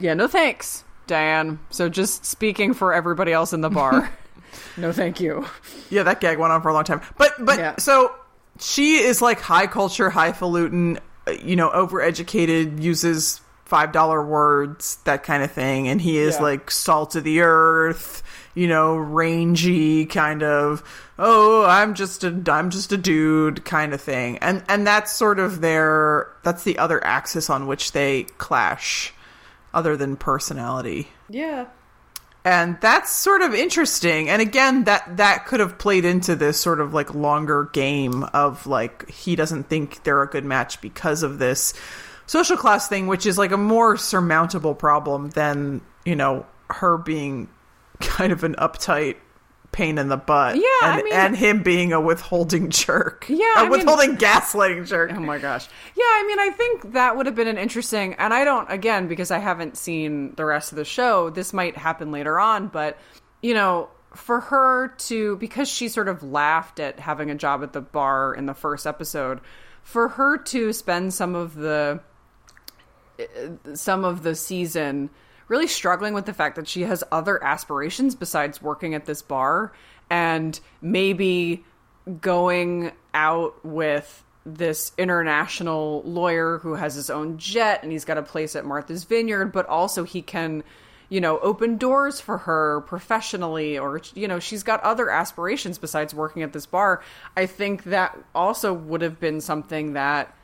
Yeah, 0.00 0.14
no 0.14 0.28
thanks, 0.28 0.84
Diane. 1.06 1.58
So 1.70 1.88
just 1.88 2.24
speaking 2.24 2.74
for 2.74 2.92
everybody 2.92 3.32
else 3.32 3.52
in 3.52 3.60
the 3.62 3.70
bar. 3.70 4.12
no, 4.76 4.92
thank 4.92 5.20
you. 5.20 5.44
yeah, 5.90 6.02
that 6.04 6.20
gag 6.20 6.38
went 6.38 6.52
on 6.52 6.62
for 6.62 6.68
a 6.68 6.74
long 6.74 6.84
time. 6.84 7.00
But 7.16 7.32
but 7.38 7.58
Yeah. 7.58 7.76
so 7.78 8.12
she 8.58 8.96
is 8.98 9.20
like 9.22 9.40
high 9.40 9.66
culture, 9.66 10.10
highfalutin, 10.10 10.98
uh, 11.26 11.32
you 11.32 11.56
know, 11.56 11.70
overeducated, 11.70 12.82
uses 12.82 13.40
five 13.64 13.92
dollar 13.92 14.24
words, 14.24 14.96
that 15.04 15.22
kind 15.24 15.42
of 15.42 15.50
thing, 15.52 15.88
and 15.88 16.00
he 16.00 16.18
is 16.18 16.36
Yeah. 16.36 16.42
like 16.42 16.70
salt 16.70 17.14
of 17.16 17.24
the 17.24 17.40
earth, 17.42 18.22
you 18.54 18.66
know, 18.66 18.96
rangy 18.96 20.06
kind 20.06 20.42
of. 20.42 20.82
Oh, 21.18 21.64
I'm 21.66 21.94
just 21.94 22.24
a 22.24 22.42
I'm 22.48 22.70
just 22.70 22.92
a 22.92 22.96
dude 22.96 23.64
kind 23.64 23.92
of 23.92 24.00
thing, 24.00 24.38
and 24.38 24.62
and 24.68 24.86
that's 24.86 25.12
sort 25.12 25.38
of 25.38 25.60
their 25.60 26.28
that's 26.44 26.64
the 26.64 26.78
other 26.78 27.04
axis 27.04 27.50
on 27.50 27.66
which 27.66 27.92
they 27.92 28.22
clash, 28.38 29.12
other 29.74 29.96
than 29.96 30.16
personality 30.16 31.08
Yeah. 31.28 31.66
And 32.48 32.80
that's 32.80 33.10
sort 33.10 33.42
of 33.42 33.52
interesting. 33.54 34.30
And 34.30 34.40
again 34.40 34.84
that 34.84 35.18
that 35.18 35.44
could 35.44 35.60
have 35.60 35.76
played 35.76 36.06
into 36.06 36.34
this 36.34 36.58
sort 36.58 36.80
of 36.80 36.94
like 36.94 37.14
longer 37.14 37.68
game 37.74 38.24
of 38.32 38.66
like 38.66 39.08
he 39.10 39.36
doesn't 39.36 39.64
think 39.64 40.02
they're 40.04 40.22
a 40.22 40.26
good 40.26 40.46
match 40.46 40.80
because 40.80 41.22
of 41.22 41.38
this 41.38 41.74
social 42.26 42.56
class 42.56 42.88
thing 42.88 43.06
which 43.06 43.26
is 43.26 43.36
like 43.36 43.52
a 43.52 43.58
more 43.58 43.98
surmountable 43.98 44.74
problem 44.74 45.28
than 45.30 45.82
you 46.06 46.16
know 46.16 46.46
her 46.70 46.96
being 46.96 47.50
kind 48.00 48.32
of 48.32 48.44
an 48.44 48.54
uptight 48.54 49.16
pain 49.70 49.98
in 49.98 50.08
the 50.08 50.16
butt 50.16 50.56
Yeah, 50.56 50.62
and, 50.82 51.00
I 51.00 51.02
mean- 51.02 51.12
and 51.12 51.36
him 51.36 51.62
being 51.62 51.92
a 51.92 52.00
withholding 52.00 52.70
jerk 52.70 53.26
Yeah, 53.28 53.44
a 53.56 53.58
I 53.58 53.62
mean- 53.62 53.70
withholding 53.70 54.16
gaslighting 54.16 54.86
jerk 54.88 55.12
Oh 55.14 55.20
my 55.20 55.38
gosh. 55.38 55.68
Yeah, 55.94 56.04
I 56.04 56.24
mean, 56.26 56.40
I 56.40 56.50
think 56.50 56.92
that 56.94 57.16
would 57.16 57.26
have 57.26 57.34
been 57.34 57.48
an 57.48 57.58
interesting, 57.58 58.14
and 58.14 58.32
I 58.32 58.44
don't, 58.44 58.70
again, 58.70 59.08
because 59.08 59.30
I 59.30 59.38
haven't 59.38 59.76
seen 59.76 60.34
the 60.36 60.44
rest 60.44 60.72
of 60.72 60.76
the 60.76 60.84
show, 60.84 61.30
this 61.30 61.52
might 61.52 61.76
happen 61.76 62.10
later 62.10 62.40
on, 62.40 62.68
but, 62.68 62.98
you 63.42 63.52
know, 63.54 63.88
for 64.14 64.40
her 64.40 64.88
to, 64.98 65.36
because 65.36 65.68
she 65.68 65.88
sort 65.88 66.08
of 66.08 66.22
laughed 66.22 66.80
at 66.80 66.98
having 66.98 67.30
a 67.30 67.34
job 67.34 67.62
at 67.62 67.72
the 67.74 67.80
bar 67.82 68.34
in 68.34 68.46
the 68.46 68.54
first 68.54 68.86
episode, 68.86 69.40
for 69.82 70.08
her 70.08 70.38
to 70.38 70.72
spend 70.72 71.12
some 71.14 71.34
of 71.34 71.54
the, 71.54 72.00
eh, 73.18 73.26
eh, 73.36 73.74
some 73.74 74.04
of 74.04 74.22
the 74.22 74.34
season 74.34 75.10
really 75.48 75.66
struggling 75.66 76.14
with 76.14 76.26
the 76.26 76.34
fact 76.34 76.56
that 76.56 76.68
she 76.68 76.82
has 76.82 77.02
other 77.10 77.42
aspirations 77.42 78.14
besides 78.14 78.62
working 78.62 78.94
at 78.94 79.06
this 79.06 79.22
bar 79.22 79.72
and 80.10 80.58
maybe 80.80 81.64
going 82.20 82.92
out 83.12 83.64
with 83.64 84.24
this 84.46 84.92
international 84.96 86.02
lawyer 86.04 86.58
who 86.58 86.74
has 86.74 86.94
his 86.94 87.10
own 87.10 87.36
jet 87.38 87.82
and 87.82 87.92
he's 87.92 88.04
got 88.04 88.16
a 88.16 88.22
place 88.22 88.56
at 88.56 88.64
Martha's 88.64 89.04
Vineyard, 89.04 89.46
but 89.46 89.66
also 89.66 90.04
he 90.04 90.22
can, 90.22 90.62
you 91.10 91.20
know, 91.20 91.38
open 91.40 91.76
doors 91.76 92.20
for 92.20 92.38
her 92.38 92.80
professionally 92.82 93.78
or, 93.78 94.00
you 94.14 94.26
know, 94.26 94.38
she's 94.38 94.62
got 94.62 94.82
other 94.82 95.10
aspirations 95.10 95.76
besides 95.76 96.14
working 96.14 96.42
at 96.42 96.52
this 96.52 96.66
bar. 96.66 97.02
I 97.36 97.46
think 97.46 97.84
that 97.84 98.18
also 98.34 98.72
would 98.72 99.02
have 99.02 99.20
been 99.20 99.40
something 99.40 99.92
that 99.94 100.34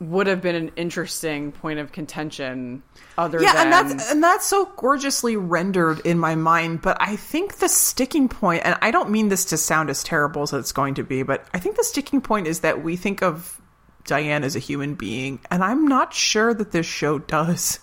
would 0.00 0.28
have 0.28 0.40
been 0.40 0.54
an 0.54 0.70
interesting 0.76 1.50
point 1.50 1.78
of 1.80 1.90
contention 1.90 2.82
other 3.16 3.42
yeah 3.42 3.52
than 3.52 3.62
and 3.64 3.72
that's 3.72 4.10
and 4.12 4.22
that's 4.22 4.46
so 4.46 4.66
gorgeously 4.76 5.36
rendered 5.36 5.98
in 6.06 6.18
my 6.18 6.36
mind 6.36 6.80
but 6.80 6.96
i 7.00 7.16
think 7.16 7.56
the 7.56 7.68
sticking 7.68 8.28
point 8.28 8.62
and 8.64 8.76
i 8.80 8.92
don't 8.92 9.10
mean 9.10 9.28
this 9.28 9.44
to 9.46 9.56
sound 9.56 9.90
as 9.90 10.04
terrible 10.04 10.42
as 10.42 10.52
it's 10.52 10.70
going 10.70 10.94
to 10.94 11.02
be 11.02 11.24
but 11.24 11.44
i 11.52 11.58
think 11.58 11.76
the 11.76 11.82
sticking 11.82 12.20
point 12.20 12.46
is 12.46 12.60
that 12.60 12.84
we 12.84 12.94
think 12.94 13.22
of 13.22 13.60
diane 14.06 14.44
as 14.44 14.54
a 14.54 14.60
human 14.60 14.94
being 14.94 15.40
and 15.50 15.64
i'm 15.64 15.88
not 15.88 16.14
sure 16.14 16.54
that 16.54 16.70
this 16.70 16.86
show 16.86 17.18
does. 17.18 17.80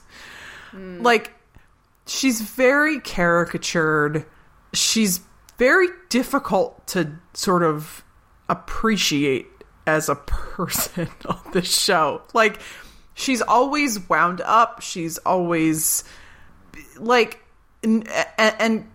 Hmm. 0.72 1.02
Like 1.02 1.34
she's 2.06 2.42
very 2.42 3.00
caricatured. 3.00 4.26
She's 4.74 5.22
very 5.58 5.88
difficult 6.10 6.86
to 6.88 7.14
sort 7.34 7.64
of 7.64 8.04
appreciate 8.50 9.48
as 9.88 10.10
a 10.10 10.16
person 10.56 11.10
on 11.26 11.40
the 11.54 11.62
show. 11.62 12.22
Like 12.34 12.60
she's 13.14 13.42
always 13.42 14.08
wound 14.10 14.42
up, 14.42 14.82
she's 14.82 15.18
always 15.20 16.04
like 16.98 17.42
and, 17.84 18.08
and 18.38 18.90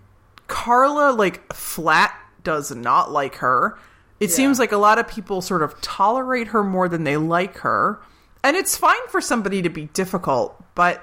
Carla 0.47 1.12
like 1.12 1.53
flat 1.53 2.14
does 2.43 2.74
not 2.74 3.12
like 3.12 3.36
her. 3.36 3.78
It 4.18 4.30
seems 4.30 4.59
like 4.59 4.72
a 4.72 4.76
lot 4.76 4.99
of 4.99 5.09
people 5.09 5.41
sort 5.41 5.62
of 5.62 5.80
tolerate 5.80 6.49
her 6.49 6.62
more 6.62 6.91
than 6.91 7.05
they 7.05 7.16
like 7.16 7.59
her. 7.59 7.99
And 8.45 8.55
it's 8.55 8.76
fine 8.76 9.09
for 9.09 9.22
somebody 9.22 9.62
to 9.62 9.70
be 9.70 9.86
difficult, 9.86 10.62
but 10.74 11.03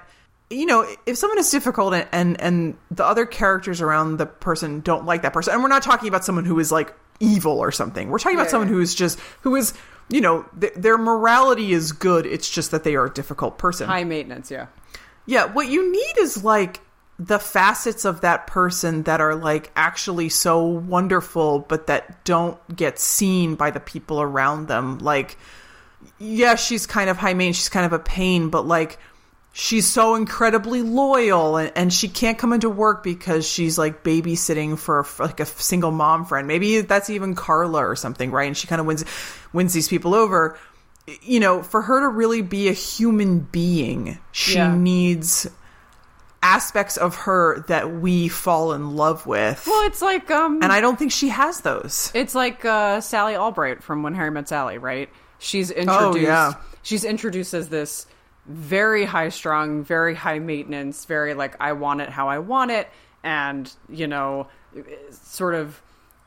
you 0.49 0.65
know, 0.65 0.87
if 1.05 1.17
someone 1.17 1.39
is 1.39 1.49
difficult 1.51 1.93
and, 1.93 2.07
and 2.11 2.41
and 2.41 2.77
the 2.89 3.05
other 3.05 3.25
characters 3.25 3.81
around 3.81 4.17
the 4.17 4.25
person 4.25 4.79
don't 4.79 5.05
like 5.05 5.23
that 5.23 5.33
person, 5.33 5.53
and 5.53 5.61
we're 5.61 5.69
not 5.69 5.83
talking 5.83 6.07
about 6.07 6.23
someone 6.23 6.45
who 6.45 6.57
is 6.59 6.71
like 6.71 6.93
evil 7.19 7.59
or 7.59 7.71
something. 7.71 8.09
We're 8.09 8.19
talking 8.19 8.37
about 8.37 8.45
Yeah. 8.47 8.51
someone 8.51 8.67
who 8.69 8.79
is 8.79 8.93
just 8.95 9.19
who 9.41 9.55
is, 9.55 9.73
you 10.09 10.21
know, 10.21 10.45
th- 10.59 10.73
their 10.75 10.97
morality 10.97 11.73
is 11.73 11.91
good. 11.91 12.25
It's 12.25 12.49
just 12.49 12.71
that 12.71 12.83
they 12.83 12.95
are 12.95 13.05
a 13.05 13.09
difficult 13.13 13.57
person. 13.57 13.87
high 13.87 14.03
maintenance, 14.03 14.49
yeah. 14.51 14.67
Yeah, 15.25 15.45
what 15.45 15.67
you 15.67 15.91
need 15.91 16.17
is 16.19 16.43
like 16.43 16.79
the 17.19 17.39
facets 17.39 18.05
of 18.05 18.21
that 18.21 18.45
person 18.47 19.03
that 19.03 19.19
are 19.19 19.35
like 19.35 19.71
actually 19.75 20.29
so 20.29 20.63
wonderful 20.63 21.65
but 21.67 21.87
that 21.87 22.23
don't 22.23 22.57
get 22.75 22.99
seen 22.99 23.55
by 23.55 23.71
the 23.71 23.79
people 23.79 24.21
around 24.21 24.67
them. 24.67 24.99
Like 24.99 25.37
yeah, 26.19 26.55
she's 26.55 26.85
kind 26.85 27.09
of 27.09 27.17
high 27.17 27.33
main, 27.33 27.53
she's 27.53 27.69
kind 27.69 27.85
of 27.85 27.93
a 27.93 27.99
pain, 27.99 28.49
but 28.49 28.67
like 28.67 28.99
she's 29.59 29.87
so 29.87 30.13
incredibly 30.13 30.83
loyal 30.83 31.57
and, 31.57 31.71
and 31.75 31.91
she 31.91 32.07
can't 32.07 32.37
come 32.37 32.53
into 32.53 32.69
work 32.69 33.01
because 33.01 33.43
she's 33.47 33.75
like 33.75 34.03
babysitting 34.03 34.77
for, 34.77 35.03
for 35.03 35.25
like 35.25 35.39
a 35.39 35.47
single 35.47 35.89
mom 35.89 36.25
friend. 36.25 36.47
Maybe 36.47 36.81
that's 36.81 37.09
even 37.09 37.33
Carla 37.33 37.79
or 37.83 37.95
something, 37.95 38.29
right? 38.29 38.45
And 38.45 38.55
she 38.55 38.67
kind 38.67 38.79
of 38.79 38.85
wins 38.85 39.03
wins 39.53 39.73
these 39.73 39.87
people 39.87 40.13
over. 40.13 40.59
You 41.23 41.39
know, 41.39 41.63
for 41.63 41.81
her 41.81 42.01
to 42.01 42.07
really 42.07 42.43
be 42.43 42.67
a 42.67 42.73
human 42.73 43.39
being, 43.39 44.19
she 44.31 44.57
Yeah. 44.57 44.75
needs 44.75 45.47
aspects 46.43 46.97
of 46.97 47.15
her 47.15 47.61
that 47.67 47.91
we 47.91 48.27
fall 48.27 48.73
in 48.73 48.95
love 48.95 49.25
with. 49.25 49.65
Well, 49.65 49.87
it's 49.87 50.03
like 50.03 50.29
um 50.29 50.61
and 50.61 50.71
I 50.71 50.81
don't 50.81 50.99
think 50.99 51.11
she 51.11 51.29
has 51.29 51.61
those. 51.61 52.11
It's 52.13 52.35
like 52.35 52.63
uh, 52.63 53.01
Sally 53.01 53.35
Albright 53.35 53.81
from 53.83 54.03
When 54.03 54.13
Harry 54.13 54.29
Met 54.29 54.47
Sally, 54.49 54.77
right? 54.77 55.09
She's 55.39 55.71
introduced. 55.71 56.15
oh, 56.15 56.15
yeah. 56.15 56.53
She's 56.83 57.03
introduced 57.03 57.53
as 57.55 57.69
this 57.69 58.05
very 58.47 59.05
high 59.05 59.29
strung, 59.29 59.83
very 59.83 60.15
high 60.15 60.39
maintenance, 60.39 61.05
very 61.05 61.33
like 61.33 61.55
I 61.59 61.73
want 61.73 62.01
it 62.01 62.09
how 62.09 62.29
I 62.29 62.39
want 62.39 62.71
it, 62.71 62.87
and 63.23 63.71
you 63.89 64.07
know, 64.07 64.47
sort 65.11 65.55
of 65.55 65.81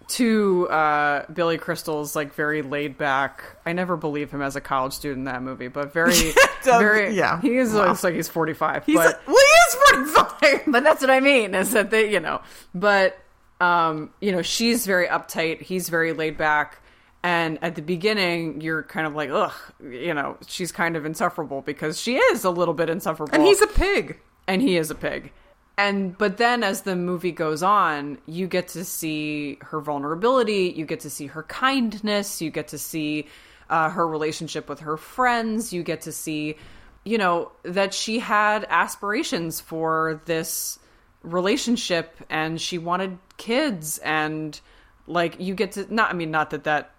to 0.09 0.69
uh, 0.69 1.25
Billy 1.33 1.57
Crystal's 1.57 2.17
like 2.17 2.35
very 2.35 2.63
laid 2.63 2.99
back. 2.99 3.45
I 3.65 3.73
never 3.73 3.97
believe 3.97 4.31
him 4.31 4.43
as 4.43 4.57
a 4.57 4.61
college 4.61 4.93
student 4.93 5.21
in 5.21 5.25
that 5.27 5.43
movie, 5.43 5.69
but 5.69 5.93
very, 5.93 6.33
very. 6.65 7.15
yeah. 7.15 7.41
he 7.41 7.57
is 7.57 7.73
Wow. 7.73 7.87
looks 7.89 8.03
like 8.05 8.15
he's 8.15 8.29
forty 8.29 8.53
five. 8.55 8.85
He's 8.85 8.97
but 8.97 9.07
like, 9.07 9.27
well, 9.27 9.37
he 9.37 9.99
is 9.99 10.15
45. 10.45 10.63
but 10.73 10.83
that's 10.83 11.01
what 11.01 11.11
I 11.11 11.21
mean 11.21 11.55
is 11.55 11.71
that 11.73 11.91
they, 11.91 12.13
you 12.13 12.21
know, 12.21 12.43
but 12.75 13.19
um, 13.61 14.11
you 14.21 14.33
know, 14.33 14.43
she's 14.43 14.85
very 14.87 15.07
uptight, 15.07 15.61
he's 15.63 15.89
very 15.89 16.13
laid 16.13 16.37
back, 16.37 16.83
and 17.23 17.59
at 17.63 17.75
the 17.75 17.83
beginning, 17.83 18.61
you're 18.61 18.83
kind 18.83 19.07
of 19.07 19.15
like, 19.15 19.31
ugh, 19.31 19.53
you 19.83 20.15
know, 20.15 20.37
she's 20.47 20.73
kind 20.73 20.97
of 20.97 21.05
insufferable 21.05 21.61
because 21.63 22.01
she 22.01 22.17
is 22.17 22.45
a 22.45 22.51
little 22.51 22.75
bit 22.75 22.89
insufferable, 22.89 23.35
And 23.35 23.45
he's 23.45 23.61
a 23.61 23.67
pig. 23.67 24.19
and 24.49 24.63
he 24.63 24.77
is 24.77 24.91
a 24.91 24.95
pig. 24.95 25.33
And 25.77 26.17
but 26.19 26.37
then 26.37 26.63
as 26.63 26.83
the 26.83 26.95
movie 26.97 27.33
goes 27.33 27.63
on, 27.63 28.19
you 28.27 28.47
get 28.47 28.69
to 28.69 28.85
see 28.85 29.59
her 29.63 29.81
vulnerability, 29.81 30.75
you 30.77 30.85
get 30.85 31.01
to 31.01 31.11
see 31.11 31.27
her 31.27 31.43
kindness, 31.45 32.43
you 32.43 32.51
get 32.51 32.69
to 32.69 32.79
see 32.79 33.27
uh, 33.71 33.89
her 33.89 34.07
relationship 34.07 34.69
with 34.69 34.81
her 34.81 34.97
friends, 34.99 35.73
you 35.73 35.83
get 35.83 36.03
to 36.03 36.13
see, 36.13 36.57
you 37.05 37.17
know, 37.17 37.51
that 37.63 37.95
she 37.95 38.19
had 38.19 38.67
aspirations 38.69 39.61
for 39.61 40.21
this 40.27 40.79
relationship 41.23 42.15
and 42.29 42.61
she 42.61 42.79
wanted 42.79 43.19
kids 43.37 43.99
and 43.99 44.61
like 45.07 45.39
you 45.41 45.55
get 45.55 45.73
to 45.73 45.95
not 45.95 46.11
I 46.11 46.15
mean 46.15 46.31
not 46.31 46.51
that 46.51 46.65
that 46.65 46.93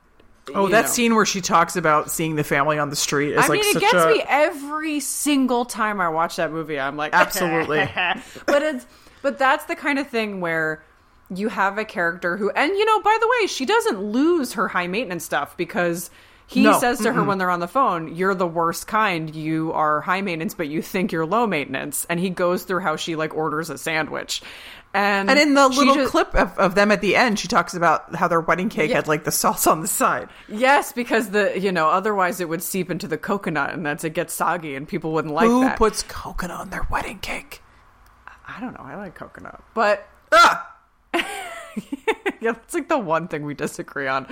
Oh, 0.54 0.68
that 0.70 0.82
know. 0.84 0.88
scene 0.88 1.16
where 1.16 1.26
she 1.26 1.40
talks 1.42 1.76
about 1.76 2.10
seeing 2.12 2.36
the 2.36 2.44
family 2.44 2.80
on 2.80 2.90
the 2.90 2.96
street 2.96 3.34
is 3.34 3.38
I 3.46 3.48
like 3.48 3.62
mean, 3.62 3.78
it 3.78 3.80
gets 3.80 3.94
a 3.94 4.08
me 4.08 4.24
every 4.28 5.00
single 5.00 5.66
time 5.66 6.02
I 6.02 6.10
watch 6.10 6.38
that 6.38 6.52
movie. 6.52 6.80
I'm 6.80 6.98
like, 6.98 7.14
Absolutely. 7.14 7.88
but 8.48 8.62
it's 8.64 8.86
but 9.22 9.38
that's 9.38 9.66
the 9.66 9.76
kind 9.76 10.00
of 10.00 10.08
thing 10.08 10.42
where 10.42 10.84
you 11.34 11.48
have 11.48 11.78
a 11.78 11.86
character 11.86 12.36
who, 12.38 12.50
and 12.50 12.72
you 12.72 12.86
know, 12.86 13.02
by 13.02 13.18
the 13.22 13.28
way, 13.40 13.48
she 13.48 13.66
doesn't 13.66 14.02
lose 14.02 14.54
her 14.54 14.68
high 14.68 14.88
maintenance 14.88 15.24
stuff 15.24 15.56
because 15.56 16.10
he 16.48 16.64
No. 16.64 16.78
says 16.80 17.00
to 17.00 17.14
her 17.14 17.24
when 17.24 17.38
they're 17.38 17.50
on 17.50 17.62
the 17.62 17.68
phone, 17.68 18.14
"You're 18.14 18.36
the 18.36 18.48
worst 18.48 18.86
kind. 18.88 19.34
You 19.34 19.72
are 19.72 20.02
high 20.02 20.20
maintenance, 20.22 20.54
but 20.54 20.68
you 20.68 20.82
think 20.82 21.12
you're 21.14 21.26
low 21.26 21.48
maintenance." 21.48 22.06
And 22.10 22.20
he 22.20 22.30
goes 22.30 22.64
through 22.64 22.82
how 22.82 22.98
she 22.98 23.16
like 23.16 23.34
orders 23.34 23.70
a 23.70 23.78
sandwich, 23.78 24.42
and 24.94 25.30
And 25.30 25.40
in 25.40 25.54
the 25.54 25.68
little 25.70 25.96
just- 25.96 26.12
clip 26.12 26.36
of, 26.36 26.58
of 26.60 26.76
them 26.76 26.92
at 26.92 27.02
the 27.02 27.16
end, 27.16 27.40
she 27.40 27.48
talks 27.48 27.74
about 27.74 28.14
how 28.16 28.28
their 28.28 28.42
wedding 28.42 28.70
cake 28.70 28.90
Yeah. 28.90 28.98
had 28.98 29.08
like 29.08 29.24
the 29.24 29.32
sauce 29.32 29.66
on 29.68 29.82
the 29.82 29.88
side. 29.88 30.30
yes, 30.48 30.92
because 30.94 31.30
the 31.30 31.60
you 31.60 31.72
know 31.72 31.88
otherwise 31.90 32.40
it 32.42 32.50
would 32.50 32.62
seep 32.64 32.90
into 32.92 33.08
the 33.08 33.18
coconut, 33.18 33.74
and 33.74 33.86
that's 33.86 34.04
it 34.04 34.12
gets 34.14 34.34
soggy, 34.34 34.76
and 34.76 34.88
people 34.88 35.12
wouldn't 35.14 35.34
like 35.34 35.48
Who 35.48 35.62
that. 35.62 35.78
puts 35.78 36.04
coconut 36.04 36.60
on 36.60 36.70
their 36.70 36.86
wedding 36.92 37.20
cake? 37.20 37.62
I 38.48 38.60
don't 38.60 38.74
know. 38.74 38.84
I 38.84 38.96
like 38.96 39.16
coconut, 39.16 39.64
but 39.74 40.08
Ah! 40.34 40.68
yeah, 41.14 42.52
that's 42.54 42.74
like 42.74 42.90
the 42.90 42.98
one 42.98 43.28
thing 43.28 43.46
we 43.46 43.54
disagree 43.54 44.08
on. 44.08 44.28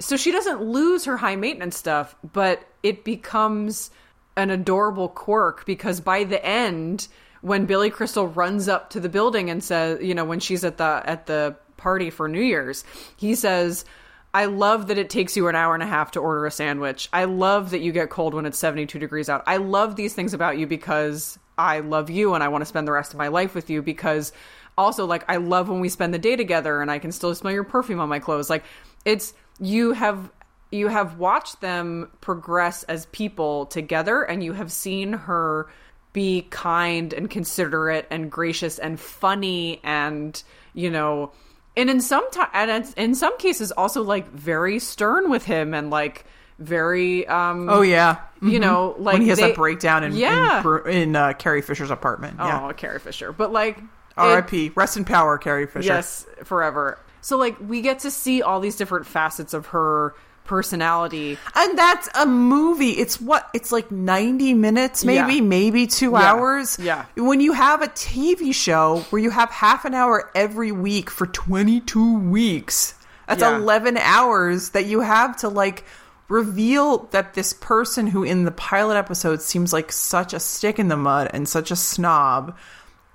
So 0.00 0.16
she 0.16 0.32
doesn't 0.32 0.62
lose 0.62 1.04
her 1.04 1.16
high 1.16 1.36
maintenance 1.36 1.76
stuff, 1.76 2.16
but 2.32 2.64
it 2.82 3.04
becomes 3.04 3.90
an 4.36 4.50
adorable 4.50 5.08
quirk 5.08 5.66
because 5.66 6.00
by 6.00 6.24
the 6.24 6.44
end, 6.44 7.08
when 7.42 7.66
Billy 7.66 7.90
Crystal 7.90 8.26
runs 8.26 8.68
up 8.68 8.90
to 8.90 9.00
the 9.00 9.08
building 9.08 9.50
and 9.50 9.62
says, 9.62 10.02
you 10.02 10.14
know, 10.14 10.24
when 10.24 10.40
she's 10.40 10.64
at 10.64 10.78
the 10.78 11.02
at 11.04 11.26
the 11.26 11.56
party 11.76 12.08
for 12.08 12.28
New 12.28 12.40
Year's, 12.40 12.84
he 13.16 13.34
says, 13.34 13.84
I 14.32 14.46
love 14.46 14.86
that 14.86 14.96
it 14.96 15.10
takes 15.10 15.36
you 15.36 15.48
an 15.48 15.56
hour 15.56 15.74
and 15.74 15.82
a 15.82 15.86
half 15.86 16.12
to 16.12 16.20
order 16.20 16.46
a 16.46 16.50
sandwich. 16.50 17.08
I 17.12 17.24
love 17.24 17.70
that 17.70 17.80
you 17.80 17.92
get 17.92 18.08
cold 18.08 18.32
when 18.32 18.46
it's 18.46 18.58
72 18.58 18.98
degrees 18.98 19.28
out. 19.28 19.42
I 19.46 19.58
love 19.58 19.96
these 19.96 20.14
things 20.14 20.32
about 20.32 20.56
you 20.56 20.66
because 20.66 21.38
I 21.58 21.80
love 21.80 22.08
you 22.08 22.32
and 22.34 22.42
I 22.42 22.48
want 22.48 22.62
to 22.62 22.66
spend 22.66 22.88
the 22.88 22.92
rest 22.92 23.12
of 23.12 23.18
my 23.18 23.28
life 23.28 23.54
with 23.54 23.68
you 23.68 23.82
because 23.82 24.32
also 24.78 25.04
like 25.04 25.24
I 25.28 25.36
love 25.36 25.68
when 25.68 25.80
we 25.80 25.90
spend 25.90 26.14
the 26.14 26.18
day 26.18 26.36
together 26.36 26.80
and 26.80 26.90
I 26.90 26.98
can 26.98 27.12
still 27.12 27.34
smell 27.34 27.52
your 27.52 27.64
perfume 27.64 28.00
on 28.00 28.08
my 28.08 28.20
clothes. 28.20 28.48
Like 28.48 28.64
it's 29.04 29.34
you 29.60 29.92
have 29.92 30.30
you 30.70 30.88
have 30.88 31.18
watched 31.18 31.60
them 31.60 32.08
progress 32.22 32.84
as 32.84 33.04
people 33.06 33.66
together 33.66 34.22
and 34.22 34.42
you 34.42 34.54
have 34.54 34.72
seen 34.72 35.12
her 35.12 35.68
be 36.12 36.42
kind 36.50 37.12
and 37.12 37.30
considerate 37.30 38.06
and 38.10 38.30
gracious 38.30 38.78
and 38.78 38.98
funny 39.00 39.80
and 39.82 40.42
you 40.74 40.90
know 40.90 41.32
and 41.76 41.88
in 41.88 42.00
some 42.00 42.28
time 42.30 42.48
and 42.52 42.70
it's- 42.70 42.92
in 42.94 43.14
some 43.14 43.36
cases 43.38 43.72
also 43.72 44.02
like 44.02 44.28
very 44.30 44.78
stern 44.78 45.30
with 45.30 45.44
him 45.44 45.72
and 45.74 45.90
like 45.90 46.24
very 46.58 47.26
um 47.28 47.68
Oh 47.68 47.80
yeah, 47.82 48.18
you 48.42 48.60
know 48.60 48.94
like 48.98 49.14
when 49.14 49.22
he 49.22 49.28
has 49.28 49.38
they- 49.38 49.48
that 49.48 49.56
breakdown 49.56 50.04
in 50.04 50.14
yeah 50.14 50.62
in, 50.84 50.86
in 50.92 51.16
uh, 51.16 51.32
Carrie 51.32 51.62
Fisher's 51.62 51.90
apartment. 51.90 52.36
oh 52.40 52.46
Yeah, 52.46 52.72
Carrie 52.74 53.00
Fisher 53.00 53.32
but 53.32 53.52
like 53.52 53.78
R.I.P. 54.16 54.72
Rest 54.76 54.98
in 54.98 55.06
power, 55.06 55.38
Carrie 55.38 55.66
Fisher. 55.66 55.86
Yes, 55.86 56.26
forever. 56.44 56.98
So 57.22 57.38
like 57.38 57.56
we 57.66 57.80
get 57.80 58.00
to 58.00 58.10
see 58.10 58.42
all 58.42 58.60
these 58.60 58.76
different 58.76 59.06
facets 59.06 59.54
of 59.54 59.66
her 59.68 60.14
personality. 60.44 61.38
And 61.54 61.78
that's 61.78 62.08
a 62.14 62.26
movie. 62.26 62.90
It's 62.92 63.20
what? 63.20 63.48
It's 63.54 63.72
like 63.72 63.90
90 63.90 64.54
minutes, 64.54 65.04
maybe, 65.04 65.34
Yeah. 65.34 65.40
maybe 65.42 65.86
two 65.86 66.12
Yeah. 66.12 66.18
hours. 66.32 66.78
Yeah. 66.80 67.04
When 67.16 67.40
you 67.40 67.52
have 67.52 67.82
a 67.82 67.88
TV 67.88 68.52
show 68.52 69.04
where 69.10 69.20
you 69.22 69.30
have 69.30 69.50
half 69.50 69.84
an 69.84 69.94
hour 69.94 70.30
every 70.34 70.72
week 70.72 71.10
for 71.10 71.26
22 71.26 72.18
weeks, 72.18 72.94
that's 73.26 73.42
Yeah. 73.42 73.56
11 73.56 73.96
hours 73.98 74.70
that 74.70 74.86
you 74.86 75.00
have 75.00 75.36
to 75.38 75.48
like 75.48 75.84
reveal 76.28 77.08
that 77.10 77.34
this 77.34 77.52
person 77.52 78.06
who 78.06 78.22
in 78.24 78.44
the 78.44 78.50
pilot 78.50 78.96
episode 78.96 79.42
seems 79.42 79.72
like 79.72 79.92
such 79.92 80.32
a 80.32 80.40
stick 80.40 80.78
in 80.78 80.88
the 80.88 80.96
mud 80.96 81.30
and 81.34 81.46
such 81.48 81.70
a 81.70 81.76
snob 81.76 82.56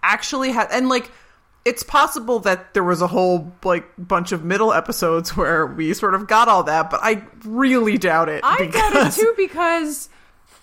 actually 0.04 0.52
has 0.52 0.68
and 0.72 0.88
like 0.88 1.12
it's 1.68 1.84
possible 1.84 2.40
that 2.40 2.74
there 2.74 2.84
was 2.84 3.02
a 3.02 3.08
whole 3.08 3.52
like 3.64 3.86
bunch 3.98 4.32
of 4.32 4.44
middle 4.44 4.72
episodes 4.74 5.36
where 5.38 5.66
we 5.66 5.94
sort 5.94 6.14
of 6.16 6.28
got 6.28 6.48
all 6.48 6.64
that, 6.64 6.90
but 6.90 7.00
I 7.04 7.24
really 7.46 7.98
doubt 7.98 8.30
it. 8.30 8.42
I 8.44 8.58
because- 8.66 8.94
got 8.94 9.08
it 9.08 9.14
too 9.14 9.34
because 9.38 10.10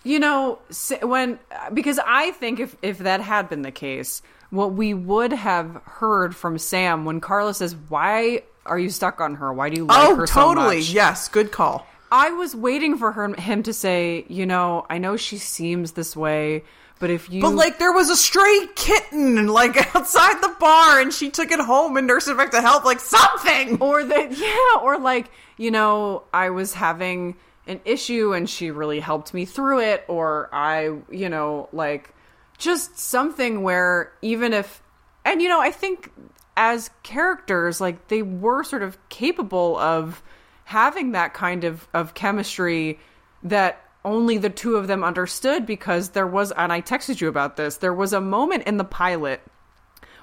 you 0.03 0.19
know 0.19 0.59
when 1.03 1.39
because 1.73 1.99
I 2.05 2.31
think 2.33 2.61
if 2.61 2.77
if 2.83 2.99
that 2.99 3.21
had 3.21 3.49
been 3.49 3.63
the 3.63 3.71
case, 3.73 4.23
what 4.51 4.73
we 4.73 4.95
would 4.95 5.33
have 5.33 5.81
heard 5.85 6.35
from 6.35 6.59
Sam 6.59 7.05
when 7.05 7.21
Carla 7.21 7.55
says, 7.55 7.75
"Why 7.89 8.43
are 8.67 8.79
you 8.79 8.91
stuck 8.91 9.21
on 9.21 9.35
her? 9.37 9.53
Why 9.53 9.69
do 9.71 9.77
you 9.77 9.85
like 9.87 10.09
Oh, 10.09 10.17
her 10.17 10.27
so 10.27 10.35
much?" 10.35 10.47
Oh, 10.47 10.55
totally. 10.55 10.81
Yes, 10.81 11.29
good 11.29 11.53
call. 11.53 11.87
I 12.13 12.31
was 12.31 12.55
waiting 12.55 12.97
for 12.97 13.11
her, 13.13 13.35
him 13.35 13.63
to 13.65 13.73
say, 13.73 14.25
you 14.29 14.47
know, 14.47 14.87
I 14.89 14.99
know 14.99 15.17
she 15.17 15.37
seems 15.37 15.93
this 15.93 16.15
way, 16.17 16.63
but 16.99 17.11
if 17.11 17.31
you 17.31 17.41
But 17.41 17.55
like 17.55 17.79
there 17.79 17.93
was 17.93 18.11
a 18.11 18.17
stray 18.17 18.67
kitten 18.75 19.49
like 19.49 19.77
outside 19.95 20.41
the 20.41 20.55
bar 20.61 21.01
and 21.01 21.13
she 21.13 21.31
took 21.31 21.51
it 21.51 21.61
home 21.61 21.97
and 21.97 22.07
nursed 22.07 22.29
it 22.29 22.37
back 22.37 22.51
to 22.53 22.61
health 22.61 22.85
like 22.85 23.01
something. 23.01 23.79
or 23.81 24.05
that 24.05 24.37
yeah 24.37 24.83
or 24.83 24.99
like 24.99 25.31
you 25.57 25.71
know 25.71 26.23
i 26.33 26.51
was 26.51 26.75
having 26.75 27.37
an 27.67 27.81
issue 27.85 28.33
and 28.33 28.49
she 28.49 28.71
really 28.71 29.01
helped 29.01 29.33
me 29.35 29.45
through 29.45 29.81
it 29.81 30.05
or 30.09 30.49
i 30.53 30.97
you 31.11 31.29
know 31.29 31.69
like 31.73 32.15
just 32.59 32.99
something 32.99 33.63
where 33.63 34.13
even 34.23 34.53
if 34.53 34.83
and 35.25 35.43
you 35.43 35.49
know 35.49 35.61
i 35.61 35.71
think 35.71 36.11
as 36.57 36.91
characters 37.03 37.81
like 37.81 38.09
they 38.09 38.23
were 38.23 38.63
sort 38.63 38.83
of 38.83 38.97
capable 39.09 39.77
of 39.79 40.23
having 40.65 41.13
that 41.13 41.35
kind 41.35 41.65
of 41.65 41.87
of 41.95 42.15
chemistry 42.15 42.99
that 43.43 43.84
only 44.05 44.39
the 44.39 44.51
two 44.51 44.77
of 44.77 44.87
them 44.87 45.03
understood 45.03 45.67
because 45.67 46.11
there 46.11 46.27
was 46.27 46.53
and 46.53 46.73
I 46.73 46.81
texted 46.81 47.21
you 47.21 47.29
about 47.29 47.57
this 47.57 47.79
there 47.79 47.95
was 47.95 48.13
a 48.13 48.21
moment 48.21 48.65
in 48.65 48.77
the 48.77 48.85
pilot 48.85 49.41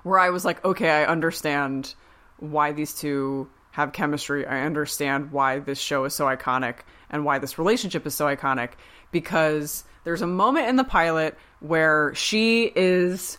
where 0.04 0.20
I 0.20 0.30
was 0.30 0.46
like 0.46 0.64
okay 0.64 0.90
I 0.90 1.06
understand 1.06 1.94
why 2.38 2.72
these 2.72 2.94
two 2.94 3.50
have 3.72 3.94
chemistry 3.94 4.46
I 4.46 4.62
understand 4.62 5.32
why 5.32 5.60
this 5.60 5.80
show 5.80 6.06
is 6.06 6.14
so 6.14 6.26
iconic 6.26 6.80
and 7.10 7.26
why 7.26 7.40
this 7.40 7.58
relationship 7.58 8.06
is 8.06 8.14
so 8.14 8.26
iconic 8.26 8.72
because 9.12 9.84
there's 10.04 10.22
a 10.22 10.28
moment 10.28 10.68
in 10.68 10.76
the 10.76 10.84
pilot 10.84 11.38
where 11.60 12.14
she 12.16 12.72
is 12.76 13.38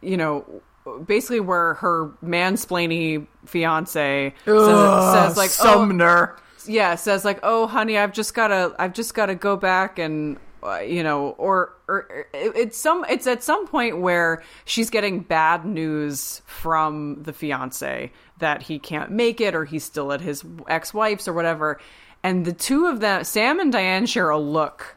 you 0.00 0.16
know 0.16 0.62
basically 1.06 1.40
where 1.40 1.74
her 1.74 2.10
mansplainy 2.22 3.26
fiance 3.44 4.34
says, 4.44 5.12
says 5.12 5.36
like 5.36 5.50
oh, 5.60 5.74
Sumner. 5.74 6.36
Yeah 6.68 6.94
says 6.94 7.24
like 7.24 7.40
oh 7.42 7.66
honey 7.66 7.96
i've 7.98 8.12
just 8.12 8.34
gotta 8.34 8.74
i've 8.78 8.92
just 8.92 9.14
gotta 9.14 9.34
go 9.34 9.56
back 9.56 9.98
and 9.98 10.36
uh, 10.62 10.78
you 10.80 11.02
know 11.02 11.30
or 11.38 11.72
or 11.88 12.26
it- 12.34 12.52
it's 12.56 12.76
some 12.78 13.04
it's 13.08 13.26
at 13.26 13.42
some 13.42 13.66
point 13.66 13.98
where 14.00 14.42
she's 14.64 14.90
getting 14.90 15.20
bad 15.20 15.64
news 15.64 16.42
from 16.46 17.22
the 17.22 17.32
fiance 17.32 18.12
that 18.38 18.62
he 18.62 18.78
can't 18.78 19.10
make 19.10 19.40
it 19.40 19.54
or 19.54 19.64
he's 19.64 19.84
still 19.84 20.12
at 20.12 20.20
his 20.20 20.44
ex-wife's 20.68 21.26
or 21.28 21.32
whatever. 21.32 21.80
And 22.22 22.44
the 22.44 22.52
two 22.52 22.86
of 22.86 23.00
them 23.00 23.22
sam 23.24 23.60
and 23.60 23.72
diane 23.72 24.06
share 24.06 24.30
a 24.30 24.38
look 24.38 24.96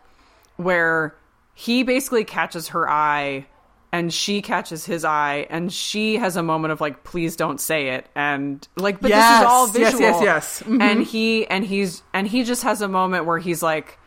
where 0.58 1.16
he 1.54 1.84
basically 1.84 2.24
catches 2.24 2.70
her 2.70 2.90
eye 2.90 3.46
and 3.94 4.14
she 4.14 4.42
catches 4.42 4.86
his 4.86 5.04
eye 5.04 5.46
and 5.50 5.72
she 5.72 6.18
has 6.18 6.38
a 6.38 6.44
moment 6.44 6.72
of 6.72 6.80
like 6.82 7.04
please 7.04 7.36
don't 7.36 7.60
say 7.60 7.90
it 7.90 8.08
and 8.16 8.68
like 8.78 9.00
but 9.02 9.10
Yes, 9.10 9.40
this 9.40 9.42
is 9.42 9.52
all 9.52 9.66
yes, 9.68 9.92
visual 9.94 10.22
yes, 10.24 10.24
yes. 10.24 10.64
Mhm. 10.64 10.82
and 10.82 11.04
he 11.04 11.46
and 11.48 11.66
he's 11.66 12.04
and 12.14 12.28
he 12.28 12.44
just 12.44 12.64
has 12.64 12.82
a 12.82 12.88
moment 12.88 13.26
where 13.26 13.38
he's 13.40 13.62
like 13.62 13.98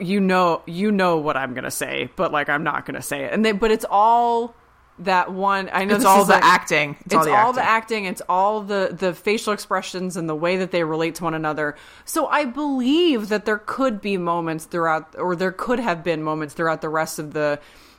you 0.00 0.20
know 0.20 0.62
you 0.66 0.90
know 0.90 1.18
what 1.18 1.36
i'm 1.36 1.52
gonna 1.54 1.70
say 1.70 2.08
but 2.16 2.32
like 2.32 2.48
i'm 2.48 2.62
not 2.64 2.86
gonna 2.86 3.02
say 3.02 3.24
it 3.24 3.32
and 3.32 3.44
they 3.44 3.52
but 3.52 3.70
it's 3.70 3.84
all 3.90 4.54
that 5.00 5.32
one 5.32 5.68
i 5.72 5.84
know 5.84 5.96
It's 5.96 6.04
all 6.04 6.24
the 6.24 6.32
like- 6.34 6.44
acting. 6.44 6.96
it's, 7.04 7.14
It's, 7.14 7.26
all, 7.26 7.52
the 7.52 7.62
acting 7.62 8.04
it's 8.06 8.22
all 8.28 8.62
the 8.62 8.94
the 8.96 9.12
facial 9.12 9.52
expressions 9.52 10.16
and 10.16 10.28
the 10.28 10.34
way 10.34 10.56
that 10.58 10.70
they 10.70 10.84
relate 10.84 11.16
to 11.16 11.24
one 11.24 11.34
another 11.34 11.76
so 12.04 12.26
i 12.28 12.44
believe 12.44 13.28
that 13.28 13.44
there 13.44 13.58
could 13.58 14.00
be 14.00 14.16
moments 14.16 14.64
throughout 14.66 15.14
or 15.18 15.34
there 15.36 15.52
could 15.52 15.80
have 15.80 16.02
been 16.04 16.22
moments 16.22 16.54
throughout 16.54 16.80
the 16.80 16.88
rest 16.88 17.18
of 17.18 17.32
the 17.32 17.58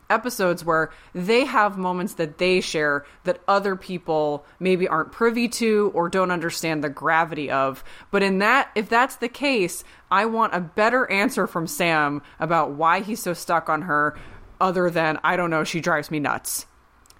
episodes 0.10 0.64
where 0.64 0.92
they 1.14 1.46
have 1.46 1.78
moments 1.78 2.16
that 2.16 2.38
they 2.38 2.62
share 2.62 3.06
that 3.24 3.42
other 3.48 3.76
people 3.76 4.46
maybe 4.60 4.88
aren't 4.88 5.12
privy 5.12 5.48
to 5.48 5.92
or 5.94 6.10
don't 6.10 6.32
understand 6.32 6.84
the 6.84 6.90
gravity 6.90 7.50
of. 7.50 7.84
But 8.12 8.24
in 8.24 8.40
that 8.40 8.70
if 8.76 8.90
that's 8.90 9.18
the 9.18 9.30
case 9.30 9.84
i 10.12 10.26
want 10.26 10.54
a 10.54 10.60
better 10.60 11.10
answer 11.10 11.48
from 11.48 11.66
sam 11.68 12.22
about 12.40 12.72
why 12.72 13.00
he's 13.00 13.22
so 13.22 13.34
stuck 13.34 13.70
on 13.70 13.84
her 13.84 14.18
other 14.62 14.90
than 14.90 15.20
i 15.24 15.36
don't 15.36 15.50
know 15.50 15.64
she 15.64 15.82
drives 15.82 16.12
me 16.12 16.20
nuts. 16.20 16.66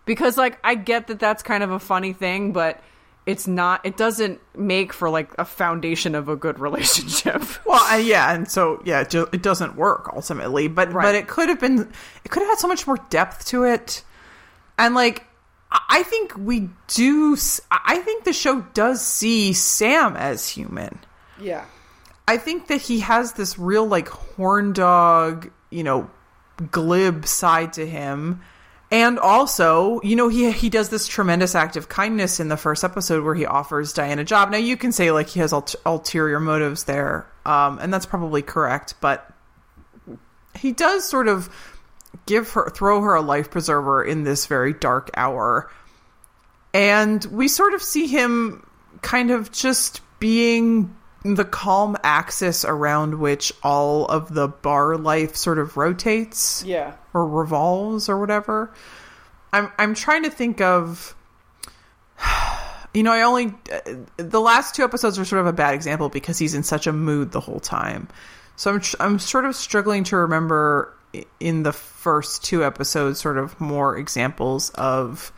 Because 0.06 0.38
like 0.38 0.60
I 0.64 0.76
get 0.76 1.08
that 1.08 1.20
that's 1.20 1.44
kind 1.44 1.64
of 1.64 1.72
a 1.72 1.80
funny 1.80 2.14
thing, 2.14 2.52
but 2.52 2.82
it's 3.26 3.48
not. 3.48 3.86
It 3.86 3.96
doesn't 3.98 4.40
make 4.56 4.92
for 4.94 5.10
like 5.10 5.32
a 5.40 5.46
foundation 5.46 6.16
of 6.16 6.28
a 6.30 6.36
good 6.36 6.60
relationship. 6.68 7.44
Well, 7.66 8.00
yeah, 8.00 8.34
and 8.34 8.50
so 8.50 8.82
yeah, 8.86 9.02
it, 9.02 9.10
ju- 9.10 9.30
it 9.32 9.42
doesn't 9.42 9.76
work 9.76 10.10
ultimately, 10.14 10.68
but 10.68 10.92
Right. 10.94 11.04
but 11.04 11.16
it 11.16 11.28
could 11.28 11.50
have 11.50 11.60
been. 11.60 11.92
It 12.26 12.30
could 12.32 12.42
have 12.42 12.50
had 12.50 12.60
so 12.60 12.68
much 12.68 12.86
more 12.88 12.98
depth 13.10 13.46
to 13.48 13.64
it, 13.64 14.04
and 14.78 14.94
like 14.96 15.26
I 15.90 16.04
think 16.04 16.38
we 16.38 16.70
do. 16.88 17.36
i 17.72 17.98
think 18.00 18.26
the 18.26 18.34
show 18.34 18.62
does 18.74 19.02
see 19.02 19.54
Sam 19.54 20.16
as 20.16 20.48
human. 20.48 21.00
Yeah. 21.40 21.66
I 22.28 22.38
think 22.38 22.68
that 22.68 22.80
he 22.80 23.00
has 23.02 23.34
this 23.34 23.58
real 23.60 23.86
like 23.86 24.08
horn 24.08 24.72
dog, 24.74 25.50
you 25.72 25.84
know, 25.84 26.10
glib 26.72 27.26
side 27.26 27.74
to 27.74 27.86
him. 27.86 28.42
And 28.94 29.18
also, 29.18 30.00
you 30.04 30.16
know, 30.16 30.28
he 30.28 30.52
he 30.52 30.70
does 30.70 30.90
this 30.90 31.08
tremendous 31.08 31.56
act 31.56 31.78
of 31.78 31.90
kindness 31.90 32.40
in 32.40 32.48
the 32.48 32.58
first 32.58 32.84
episode 32.84 33.24
where 33.24 33.34
he 33.34 33.44
offers 33.44 33.92
Diane 33.92 34.20
a 34.20 34.24
job. 34.24 34.52
Now 34.52 34.58
you 34.58 34.78
can 34.78 34.92
say 34.92 35.10
like 35.10 35.30
he 35.30 35.40
has 35.40 35.52
ult- 35.52 35.76
ulterior 35.84 36.40
motives 36.40 36.84
there, 36.84 37.26
um, 37.44 37.80
and 37.80 37.92
that's 37.92 38.06
probably 38.06 38.44
correct, 38.44 38.94
but 39.02 39.28
he 40.56 40.74
does 40.74 41.10
sort 41.10 41.28
of 41.28 41.50
give 42.28 42.52
her 42.52 42.70
throw 42.70 43.02
her 43.02 43.16
a 43.16 43.22
life 43.22 43.50
preserver 43.50 44.04
in 44.04 44.26
this 44.26 44.46
very 44.46 44.74
dark 44.74 45.10
hour, 45.16 45.72
and 46.72 47.26
we 47.26 47.48
sort 47.48 47.74
of 47.74 47.82
see 47.82 48.06
him 48.06 48.64
kind 49.02 49.32
of 49.32 49.52
just 49.52 50.02
being 50.20 50.96
the 51.24 51.46
calm 51.46 51.98
axis 52.04 52.64
around 52.64 53.16
which 53.16 53.52
all 53.64 54.06
of 54.06 54.32
the 54.32 54.48
bar 54.48 54.98
life 54.98 55.36
sort 55.36 55.58
of 55.58 55.78
rotates 55.78 56.64
Yeah. 56.64 56.94
Or 57.14 57.28
revolves 57.28 58.10
or 58.10 58.20
whatever. 58.20 58.74
I'm 59.52 59.72
I'm 59.78 59.94
trying 59.94 60.24
to 60.24 60.30
think 60.30 60.62
of 60.62 61.16
you 62.94 63.04
know, 63.04 63.12
I 63.12 63.22
only 63.22 63.54
uh, 63.72 63.80
the 64.18 64.42
last 64.42 64.76
two 64.76 64.84
episodes 64.84 65.18
are 65.18 65.26
sort 65.26 65.42
of 65.42 65.48
a 65.48 65.54
bad 65.54 65.74
example 65.74 66.10
because 66.10 66.38
he's 66.38 66.54
in 66.54 66.64
such 66.64 66.88
a 66.88 66.94
mood 66.94 67.32
the 67.32 67.40
whole 67.40 67.60
time. 67.60 68.08
So 68.56 68.72
I'm 68.72 68.82
I'm 69.00 69.20
sort 69.20 69.46
of 69.46 69.56
struggling 69.56 70.04
to 70.06 70.18
remember 70.18 70.94
in 71.40 71.64
the 71.64 71.74
first 71.74 72.44
two 72.44 72.64
episodes 72.64 73.20
sort 73.20 73.38
of 73.38 73.60
more 73.60 73.98
examples 73.98 74.70
of 74.72 75.32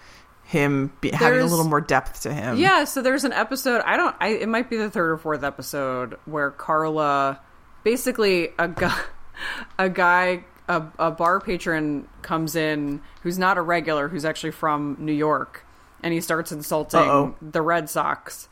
him 0.46 0.92
be- 1.02 1.12
having 1.12 1.42
a 1.42 1.46
little 1.46 1.66
more 1.66 1.82
depth 1.82 2.22
to 2.22 2.34
him. 2.34 2.58
Yeah, 2.58 2.84
so 2.84 3.02
there's 3.02 3.24
an 3.24 3.34
episode. 3.34 3.82
I 3.86 3.98
don't. 3.98 4.16
I 4.20 4.30
it 4.30 4.50
might 4.50 4.70
be 4.70 4.78
the 4.78 4.90
third 4.90 5.10
or 5.12 5.18
fourth 5.18 5.44
episode 5.44 6.18
where 6.26 6.52
Carla, 6.52 7.40
basically 7.84 8.50
a 8.60 8.68
guy, 8.68 9.00
a 9.80 9.90
guy, 9.90 10.44
a, 10.68 10.84
a 11.00 11.12
bar 11.12 11.40
patron 11.40 12.08
comes 12.22 12.56
in 12.56 13.02
who's 13.22 13.38
not 13.38 13.58
a 13.58 13.62
regular, 13.62 14.08
who's 14.08 14.26
actually 14.26 14.52
from 14.52 14.98
New 15.00 15.14
York, 15.14 15.66
and 16.04 16.14
he 16.14 16.22
starts 16.22 16.52
insulting 16.52 17.00
Uh-oh. 17.00 17.36
the 17.42 17.62
Red 17.62 17.90
Sox, 17.90 18.48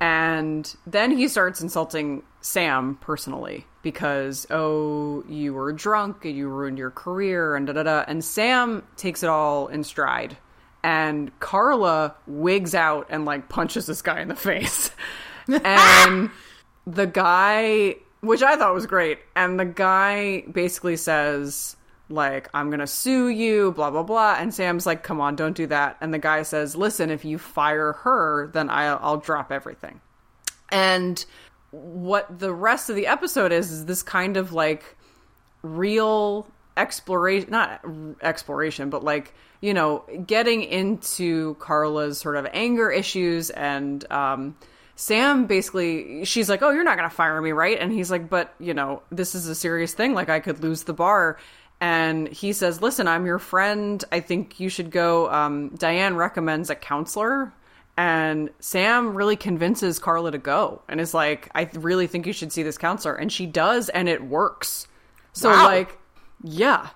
and 0.00 0.74
then 0.86 1.10
he 1.10 1.28
starts 1.28 1.60
insulting 1.60 2.22
Sam 2.40 2.96
personally 3.00 3.66
because 3.82 4.46
oh 4.50 5.24
you 5.28 5.54
were 5.54 5.72
drunk 5.72 6.24
and 6.24 6.36
you 6.36 6.48
ruined 6.48 6.78
your 6.78 6.90
career 6.90 7.56
and 7.56 7.66
da 7.66 7.72
da 7.72 7.82
da, 7.82 8.04
and 8.06 8.24
Sam 8.24 8.82
takes 8.96 9.22
it 9.22 9.28
all 9.28 9.68
in 9.68 9.84
stride 9.84 10.36
and 10.82 11.38
Carla 11.40 12.14
wigs 12.26 12.74
out 12.74 13.06
and 13.10 13.24
like 13.24 13.48
punches 13.48 13.86
this 13.86 14.02
guy 14.02 14.20
in 14.20 14.28
the 14.28 14.36
face. 14.36 14.90
and 15.64 16.30
the 16.86 17.06
guy, 17.06 17.96
which 18.22 18.42
I 18.42 18.56
thought 18.56 18.72
was 18.72 18.86
great, 18.86 19.18
and 19.36 19.58
the 19.60 19.64
guy 19.64 20.44
basically 20.50 20.96
says, 20.96 21.76
like, 22.08 22.48
I'm 22.54 22.70
gonna 22.70 22.86
sue 22.86 23.28
you, 23.28 23.72
blah, 23.72 23.90
blah, 23.90 24.02
blah. 24.02 24.36
And 24.38 24.54
Sam's 24.54 24.86
like, 24.86 25.02
come 25.02 25.20
on, 25.20 25.36
don't 25.36 25.56
do 25.56 25.66
that. 25.66 25.96
And 26.00 26.14
the 26.14 26.18
guy 26.18 26.42
says, 26.42 26.76
listen, 26.76 27.10
if 27.10 27.24
you 27.24 27.38
fire 27.38 27.92
her, 27.92 28.48
then 28.52 28.70
I'll, 28.70 28.98
I'll 29.02 29.16
drop 29.16 29.50
everything. 29.50 30.00
And 30.70 31.24
what 31.72 32.38
the 32.38 32.52
rest 32.52 32.90
of 32.90 32.96
the 32.96 33.06
episode 33.06 33.50
is, 33.50 33.70
is 33.72 33.86
this 33.86 34.02
kind 34.02 34.36
of 34.36 34.52
like 34.52 34.96
real 35.62 36.46
exploration 36.76 37.50
not 37.50 37.84
exploration 38.22 38.88
but 38.88 39.04
like 39.04 39.34
you 39.60 39.74
know 39.74 40.02
getting 40.26 40.62
into 40.62 41.54
carla's 41.56 42.18
sort 42.18 42.34
of 42.34 42.46
anger 42.52 42.90
issues 42.90 43.50
and 43.50 44.10
um 44.10 44.56
sam 44.96 45.46
basically 45.46 46.24
she's 46.24 46.48
like 46.48 46.62
oh 46.62 46.70
you're 46.70 46.84
not 46.84 46.96
gonna 46.96 47.10
fire 47.10 47.40
me 47.40 47.52
right 47.52 47.78
and 47.80 47.92
he's 47.92 48.10
like 48.10 48.28
but 48.28 48.54
you 48.60 48.74
know 48.74 49.02
this 49.10 49.34
is 49.34 49.48
a 49.48 49.54
serious 49.54 49.94
thing 49.94 50.14
like 50.14 50.28
i 50.28 50.38
could 50.40 50.62
lose 50.62 50.84
the 50.84 50.92
bar 50.92 51.38
and 51.80 52.28
he 52.28 52.52
says 52.52 52.80
listen 52.82 53.08
i'm 53.08 53.26
your 53.26 53.38
friend 53.38 54.04
i 54.12 54.20
think 54.20 54.60
you 54.60 54.68
should 54.68 54.90
go 54.90 55.30
um 55.30 55.68
diane 55.76 56.14
recommends 56.14 56.70
a 56.70 56.74
counselor 56.74 57.52
and 57.96 58.48
Sam 58.58 59.14
really 59.14 59.36
convinces 59.36 59.98
Carla 59.98 60.30
to 60.32 60.38
go 60.38 60.80
and 60.88 60.98
is 60.98 61.12
like, 61.12 61.50
I 61.54 61.68
really 61.74 62.06
think 62.06 62.26
you 62.26 62.32
should 62.32 62.50
see 62.50 62.62
this 62.62 62.78
counselor. 62.78 63.14
And 63.14 63.30
she 63.30 63.44
does, 63.44 63.90
and 63.90 64.08
it 64.08 64.24
works. 64.24 64.86
So, 65.34 65.50
Wow. 65.50 65.66
like, 65.66 65.98
yeah. 66.42 66.88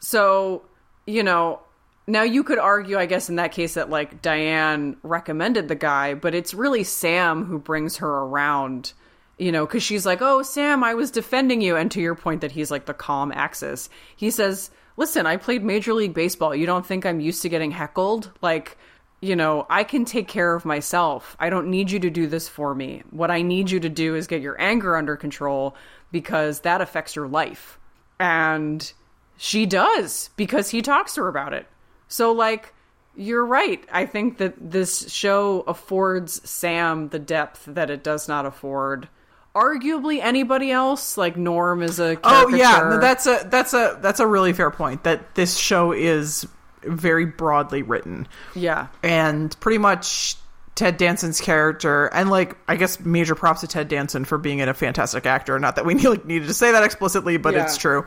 So, 0.00 0.62
you 1.06 1.22
know, 1.22 1.60
now 2.06 2.22
you 2.22 2.44
could 2.44 2.58
argue, 2.58 2.98
I 2.98 3.06
guess, 3.06 3.28
in 3.28 3.36
that 3.36 3.52
case, 3.52 3.74
that 3.74 3.90
like 3.90 4.20
Diane 4.20 4.96
recommended 5.02 5.68
the 5.68 5.74
guy, 5.74 6.14
but 6.14 6.34
it's 6.34 6.52
really 6.52 6.84
Sam 6.84 7.44
who 7.44 7.58
brings 7.58 7.96
her 7.98 8.08
around, 8.08 8.92
you 9.38 9.50
know, 9.50 9.64
because 9.64 9.82
she's 9.82 10.04
like, 10.04 10.20
oh, 10.20 10.42
Sam, 10.42 10.84
I 10.84 10.94
was 10.94 11.10
defending 11.10 11.60
you. 11.60 11.76
And 11.76 11.90
to 11.92 12.00
your 12.00 12.14
point, 12.14 12.42
that 12.42 12.52
he's 12.52 12.70
like 12.70 12.86
the 12.86 12.94
calm 12.94 13.32
axis, 13.32 13.88
he 14.16 14.30
says, 14.30 14.70
listen, 14.96 15.26
I 15.26 15.38
played 15.38 15.64
Major 15.64 15.94
League 15.94 16.14
Baseball. 16.14 16.54
You 16.54 16.66
don't 16.66 16.84
think 16.84 17.06
I'm 17.06 17.20
used 17.20 17.42
to 17.42 17.48
getting 17.48 17.70
heckled? 17.70 18.30
Like, 18.42 18.76
you 19.20 19.34
know, 19.34 19.66
I 19.70 19.84
can 19.84 20.04
take 20.04 20.28
care 20.28 20.54
of 20.54 20.66
myself. 20.66 21.36
I 21.40 21.48
don't 21.48 21.68
need 21.68 21.90
you 21.90 22.00
to 22.00 22.10
do 22.10 22.26
this 22.26 22.48
for 22.48 22.74
me. 22.74 23.02
What 23.10 23.30
I 23.30 23.40
need 23.40 23.70
you 23.70 23.80
to 23.80 23.88
do 23.88 24.14
is 24.14 24.26
get 24.26 24.42
your 24.42 24.60
anger 24.60 24.96
under 24.96 25.16
control 25.16 25.74
because 26.12 26.60
that 26.60 26.82
affects 26.82 27.16
your 27.16 27.26
life. 27.26 27.78
And 28.20 28.92
she 29.38 29.64
does 29.64 30.28
because 30.36 30.68
he 30.68 30.82
talks 30.82 31.14
to 31.14 31.22
her 31.22 31.28
about 31.28 31.54
it. 31.54 31.66
So, 32.14 32.30
like, 32.30 32.72
you're 33.16 33.44
right. 33.44 33.84
I 33.90 34.06
think 34.06 34.38
that 34.38 34.54
this 34.58 35.12
show 35.12 35.62
affords 35.62 36.48
Sam 36.48 37.08
the 37.08 37.18
depth 37.18 37.64
that 37.66 37.90
it 37.90 38.04
does 38.04 38.28
not 38.28 38.46
afford. 38.46 39.08
Arguably 39.52 40.20
anybody 40.22 40.70
else, 40.70 41.16
like 41.16 41.36
Norm 41.36 41.82
is 41.82 41.98
a 41.98 42.16
Oh 42.22 42.48
yeah, 42.48 42.88
no, 42.88 43.00
that's 43.00 43.26
a 43.26 43.46
that's 43.46 43.74
a 43.74 43.98
that's 44.00 44.20
a 44.20 44.26
really 44.28 44.52
fair 44.52 44.70
point. 44.70 45.02
That 45.02 45.34
this 45.34 45.56
show 45.56 45.90
is 45.90 46.46
very 46.84 47.24
broadly 47.24 47.82
written, 47.82 48.28
yeah, 48.54 48.88
and 49.02 49.58
pretty 49.58 49.78
much 49.78 50.36
Ted 50.74 50.96
Danson's 50.96 51.40
character, 51.40 52.06
and 52.06 52.30
like 52.30 52.56
I 52.68 52.76
guess 52.76 52.98
major 53.00 53.34
props 53.34 53.60
to 53.62 53.68
Ted 53.68 53.88
Danson 53.88 54.24
for 54.24 54.38
being 54.38 54.60
a 54.60 54.74
fantastic 54.74 55.24
actor. 55.26 55.58
Not 55.58 55.76
that 55.76 55.84
we 55.84 55.94
like, 56.08 56.24
needed 56.24 56.46
to 56.48 56.54
say 56.54 56.72
that 56.72 56.82
explicitly, 56.84 57.36
but 57.38 57.54
Yeah. 57.54 57.64
it's 57.64 57.76
true. 57.76 58.06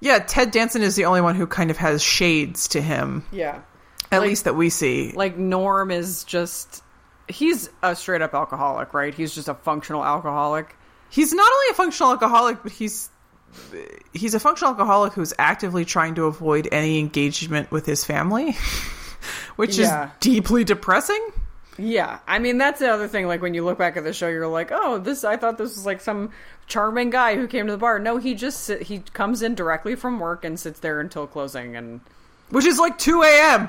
Yeah, 0.00 0.18
Ted 0.20 0.50
Danson 0.52 0.82
is 0.82 0.94
the 0.96 1.04
only 1.06 1.20
one 1.20 1.34
who 1.34 1.46
kind 1.46 1.70
of 1.70 1.76
has 1.78 2.02
shades 2.02 2.68
to 2.68 2.80
him, 2.80 3.24
yeah. 3.32 3.60
at 4.12 4.20
Like- 4.20 4.28
least 4.28 4.44
that 4.44 4.54
we 4.54 4.70
see. 4.70 5.12
like 5.16 5.36
Norm 5.36 5.90
is 5.90 6.24
just 6.24 6.82
he's 7.28 7.68
a 7.82 7.94
straight 7.96 8.22
up 8.22 8.32
alcoholic, 8.34 8.94
right? 8.94 9.12
He's 9.14 9.34
just 9.34 9.48
a 9.48 9.54
functional 9.54 10.04
alcoholic. 10.04 10.74
He's 11.10 11.32
not 11.34 11.50
only 11.50 11.70
a 11.70 11.74
functional 11.74 12.12
alcoholic, 12.12 12.62
but 12.62 12.72
he's 12.72 13.10
he's 14.12 14.34
a 14.34 14.40
functional 14.40 14.72
alcoholic 14.72 15.14
who's 15.14 15.32
actively 15.38 15.84
trying 15.84 16.14
to 16.16 16.24
avoid 16.26 16.68
any 16.70 16.98
engagement 16.98 17.70
with 17.70 17.86
his 17.86 18.04
family, 18.04 18.56
which 19.56 19.76
Yeah. 19.78 20.04
is 20.06 20.10
deeply 20.20 20.64
depressing. 20.64 21.26
Yeah, 21.78 22.18
I 22.26 22.40
mean 22.40 22.58
that's 22.58 22.80
the 22.80 22.88
other 22.88 23.06
thing. 23.08 23.26
Like 23.28 23.40
when 23.40 23.54
you 23.54 23.64
look 23.64 23.78
back 23.78 23.96
at 23.96 24.04
the 24.04 24.12
show, 24.12 24.28
you're 24.28 24.48
like, 24.48 24.70
oh, 24.72 24.98
this. 24.98 25.22
I 25.24 25.36
thought 25.36 25.58
this 25.58 25.76
was 25.76 25.86
like 25.86 26.00
some 26.00 26.32
charming 26.66 27.10
guy 27.10 27.36
who 27.36 27.46
came 27.46 27.66
to 27.66 27.72
the 27.72 27.78
bar. 27.78 27.98
No, 27.98 28.16
he 28.16 28.34
just 28.34 28.68
he 28.68 28.98
comes 29.12 29.42
in 29.42 29.54
directly 29.54 29.94
from 29.94 30.18
work 30.18 30.44
and 30.44 30.58
sits 30.58 30.80
there 30.80 30.98
until 31.00 31.26
closing, 31.26 31.76
and 31.76 32.00
Which 32.50 32.64
is 32.64 32.78
like 32.78 32.98
2 32.98 33.22
a.m. 33.22 33.68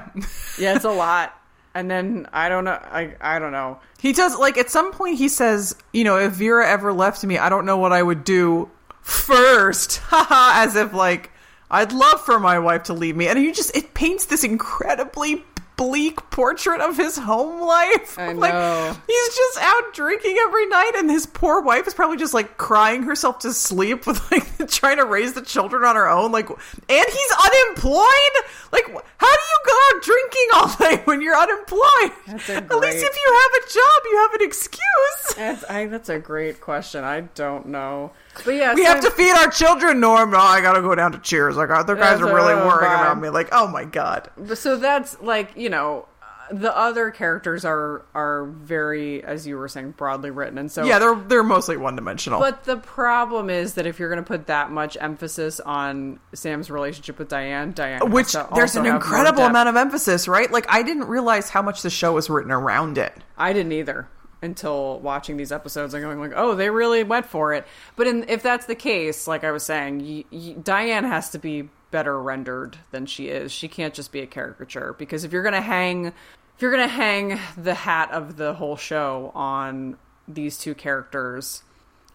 yeah, 0.57 0.75
it's 0.75 0.85
a 0.85 0.89
lot. 0.91 1.35
And 1.75 1.89
then 1.89 2.27
I 2.33 2.49
don't 2.49 2.63
know. 2.63 2.71
I 2.71 3.15
I 3.21 3.37
don't 3.37 3.51
know. 3.51 3.79
He 3.99 4.11
does, 4.11 4.37
like, 4.37 4.57
at 4.57 4.71
some 4.71 4.91
point 4.91 5.17
he 5.17 5.29
says, 5.29 5.75
you 5.93 6.03
know, 6.03 6.17
if 6.17 6.33
Vera 6.33 6.67
ever 6.67 6.91
left 6.91 7.23
me, 7.23 7.37
I 7.37 7.49
don't 7.49 7.65
know 7.65 7.77
what 7.77 7.91
I 7.93 8.01
would 8.01 8.23
do 8.23 8.69
first. 9.01 9.97
Haha, 10.03 10.63
as 10.63 10.75
if, 10.75 10.93
like, 10.93 11.31
I'd 11.69 11.91
love 11.91 12.21
for 12.25 12.39
my 12.39 12.57
wife 12.59 12.83
to 12.83 12.93
leave 12.93 13.15
me. 13.15 13.27
And 13.27 13.37
he 13.37 13.51
just, 13.51 13.75
it 13.77 13.93
paints 13.93 14.25
this 14.25 14.43
incredibly 14.43 15.43
bleak 15.79 16.29
portrait 16.29 16.81
of 16.81 16.97
his 16.97 17.17
home 17.17 17.61
life. 17.61 18.19
I 18.19 18.33
like, 18.33 18.53
know. 18.53 18.97
he's 19.07 19.35
just 19.35 19.57
out 19.61 19.93
drinking 19.93 20.35
every 20.41 20.67
night, 20.67 20.91
and 20.97 21.09
his 21.09 21.25
poor 21.25 21.61
wife 21.61 21.87
is 21.87 21.93
probably 21.93 22.17
just, 22.17 22.33
like, 22.33 22.57
crying 22.57 23.03
herself 23.03 23.39
to 23.39 23.53
sleep 23.53 24.05
with, 24.05 24.19
like, 24.29 24.69
trying 24.69 24.97
to 24.97 25.05
raise 25.05 25.33
the 25.33 25.41
children 25.41 25.85
on 25.85 25.95
her 25.95 26.09
own. 26.09 26.33
Like, 26.33 26.49
and 26.49 26.57
he's 26.89 27.31
unemployed? 27.45 28.35
Like, 28.73 28.85
how 29.17 29.33
do 29.35 29.41
you 29.41 29.59
go 29.65 29.79
out 29.95 30.03
drinking 30.03 30.47
all 30.53 30.67
night 30.81 31.07
when 31.07 31.21
you're 31.21 31.37
unemployed? 31.37 32.11
A 32.27 32.31
At 32.31 32.79
least 32.79 32.97
if 32.97 33.15
you 33.15 33.39
have 33.41 33.63
a 33.63 33.73
job, 33.73 34.03
you 34.11 34.17
have 34.17 34.33
an 34.33 34.47
excuse. 34.47 35.35
That's 35.37 35.63
I, 35.69 35.85
that's 35.85 36.09
a 36.09 36.19
great 36.19 36.59
question. 36.59 37.05
I 37.05 37.21
don't 37.21 37.67
know, 37.67 38.11
but 38.43 38.55
yeah, 38.55 38.73
We 38.73 38.83
so- 38.85 38.93
have 38.93 39.01
to 39.01 39.11
feed 39.11 39.31
our 39.31 39.49
children, 39.49 39.99
Norm. 39.99 40.31
No, 40.31 40.37
I 40.39 40.61
gotta 40.61 40.81
go 40.81 40.95
down 40.95 41.11
to 41.13 41.19
Cheers. 41.19 41.55
Like 41.57 41.69
other 41.69 41.95
guys 41.95 42.21
are 42.21 42.25
really 42.33 42.55
worrying 42.55 42.91
bye. 42.91 43.01
about 43.01 43.19
me. 43.19 43.29
Like, 43.29 43.49
oh 43.51 43.67
my 43.67 43.83
god. 43.85 44.29
so 44.55 44.77
that's 44.77 45.19
like 45.21 45.51
you 45.55 45.69
know 45.69 46.05
the 46.51 46.75
other 46.75 47.11
characters 47.11 47.63
are 47.63 48.03
are 48.15 48.45
very 48.45 49.23
as 49.23 49.45
you 49.45 49.55
were 49.55 49.67
saying 49.67 49.91
broadly 49.91 50.31
written 50.31 50.57
and 50.57 50.71
so 50.71 50.83
Yeah, 50.83 50.97
they're 50.97 51.13
they're 51.13 51.43
mostly 51.43 51.77
one 51.77 51.95
dimensional. 51.95 52.39
but 52.39 52.63
the 52.63 52.77
problem 52.77 53.51
is 53.51 53.75
that 53.75 53.85
if 53.85 53.99
you're 53.99 54.09
going 54.09 54.23
to 54.23 54.27
put 54.27 54.47
that 54.47 54.71
much 54.71 54.97
emphasis 54.99 55.59
on 55.59 56.19
Sam's 56.33 56.71
relationship 56.71 57.19
with 57.19 57.29
Diane 57.29 57.71
Diane 57.73 58.09
Which 58.09 58.35
there's 58.55 58.75
an 58.75 58.87
incredible 58.87 59.43
amount 59.43 59.69
of 59.69 59.75
emphasis, 59.75 60.27
right? 60.27 60.51
Like 60.51 60.65
I 60.69 60.81
didn't 60.81 61.05
realize 61.05 61.51
how 61.51 61.61
much 61.61 61.83
the 61.83 61.91
show 61.91 62.13
was 62.13 62.31
written 62.31 62.51
around 62.51 62.97
it. 62.97 63.13
I 63.37 63.53
didn't 63.53 63.73
either 63.73 64.07
until 64.41 64.99
watching 64.99 65.37
these 65.37 65.51
episodes 65.51 65.93
and 65.93 66.03
going 66.03 66.19
like 66.19 66.31
oh 66.35 66.55
they 66.55 66.69
really 66.69 67.03
went 67.03 67.25
for 67.25 67.53
it 67.53 67.67
but 67.95 68.07
in, 68.07 68.25
if 68.29 68.41
that's 68.41 68.67
the 68.67 68.75
case 68.75 69.27
like 69.27 69.43
I 69.43 69.51
was 69.51 69.63
saying 69.63 69.99
y 69.99 70.23
y 70.31 70.55
Diane 70.63 71.03
has 71.03 71.31
to 71.31 71.39
be 71.39 71.69
better 71.91 72.21
rendered 72.21 72.77
than 72.91 73.05
she 73.05 73.27
is. 73.27 73.51
She 73.51 73.67
can't 73.67 73.93
just 73.93 74.11
be 74.11 74.21
a 74.21 74.27
caricature 74.27 74.95
because 74.97 75.23
if 75.23 75.31
you're 75.31 75.43
gonna 75.43 75.61
hang, 75.61 76.05
if 76.05 76.61
you're 76.61 76.71
gonna 76.71 76.87
hang 76.87 77.39
the 77.57 77.73
hat 77.73 78.11
of 78.11 78.37
the 78.37 78.53
whole 78.53 78.75
show 78.75 79.31
on 79.35 79.97
these 80.27 80.57
two 80.57 80.75
characters, 80.75 81.63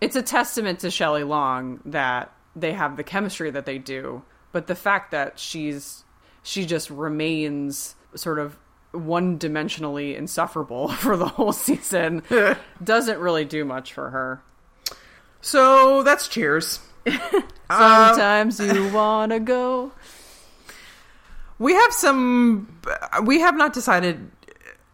it's 0.01 0.17
a 0.17 0.23
testament 0.23 0.81
to 0.81 0.91
Shelley 0.91 1.25
Long 1.25 1.81
that 1.87 2.33
they 2.55 2.73
have 2.73 2.97
the 2.97 3.05
chemistry 3.05 3.51
that 3.51 3.67
they 3.67 3.79
do. 3.79 4.23
But 4.53 4.67
the 4.67 4.75
fact 4.75 5.11
that 5.11 5.39
she's 5.39 6.05
she 6.43 6.67
just 6.67 6.91
remains 6.91 7.97
sort 8.15 8.39
of 8.39 8.57
one 8.95 9.39
dimensionally 9.39 10.17
insufferable 10.17 10.89
for 10.93 11.17
the 11.17 11.27
whole 11.27 11.53
season 11.53 12.23
doesn't 12.83 13.19
really 13.19 13.45
do 13.45 13.65
much 13.65 13.93
for 13.93 14.11
her. 14.11 14.43
So 15.41 16.03
that's 16.03 16.29
cheers. 16.29 16.81
Sometimes 17.71 18.61
you 18.61 18.91
wanna 18.93 19.41
go. 19.41 19.93
We 21.59 21.75
have 21.75 21.93
some. 21.93 22.81
We 23.25 23.41
have 23.41 23.57
not 23.57 23.73
decided 23.73 24.31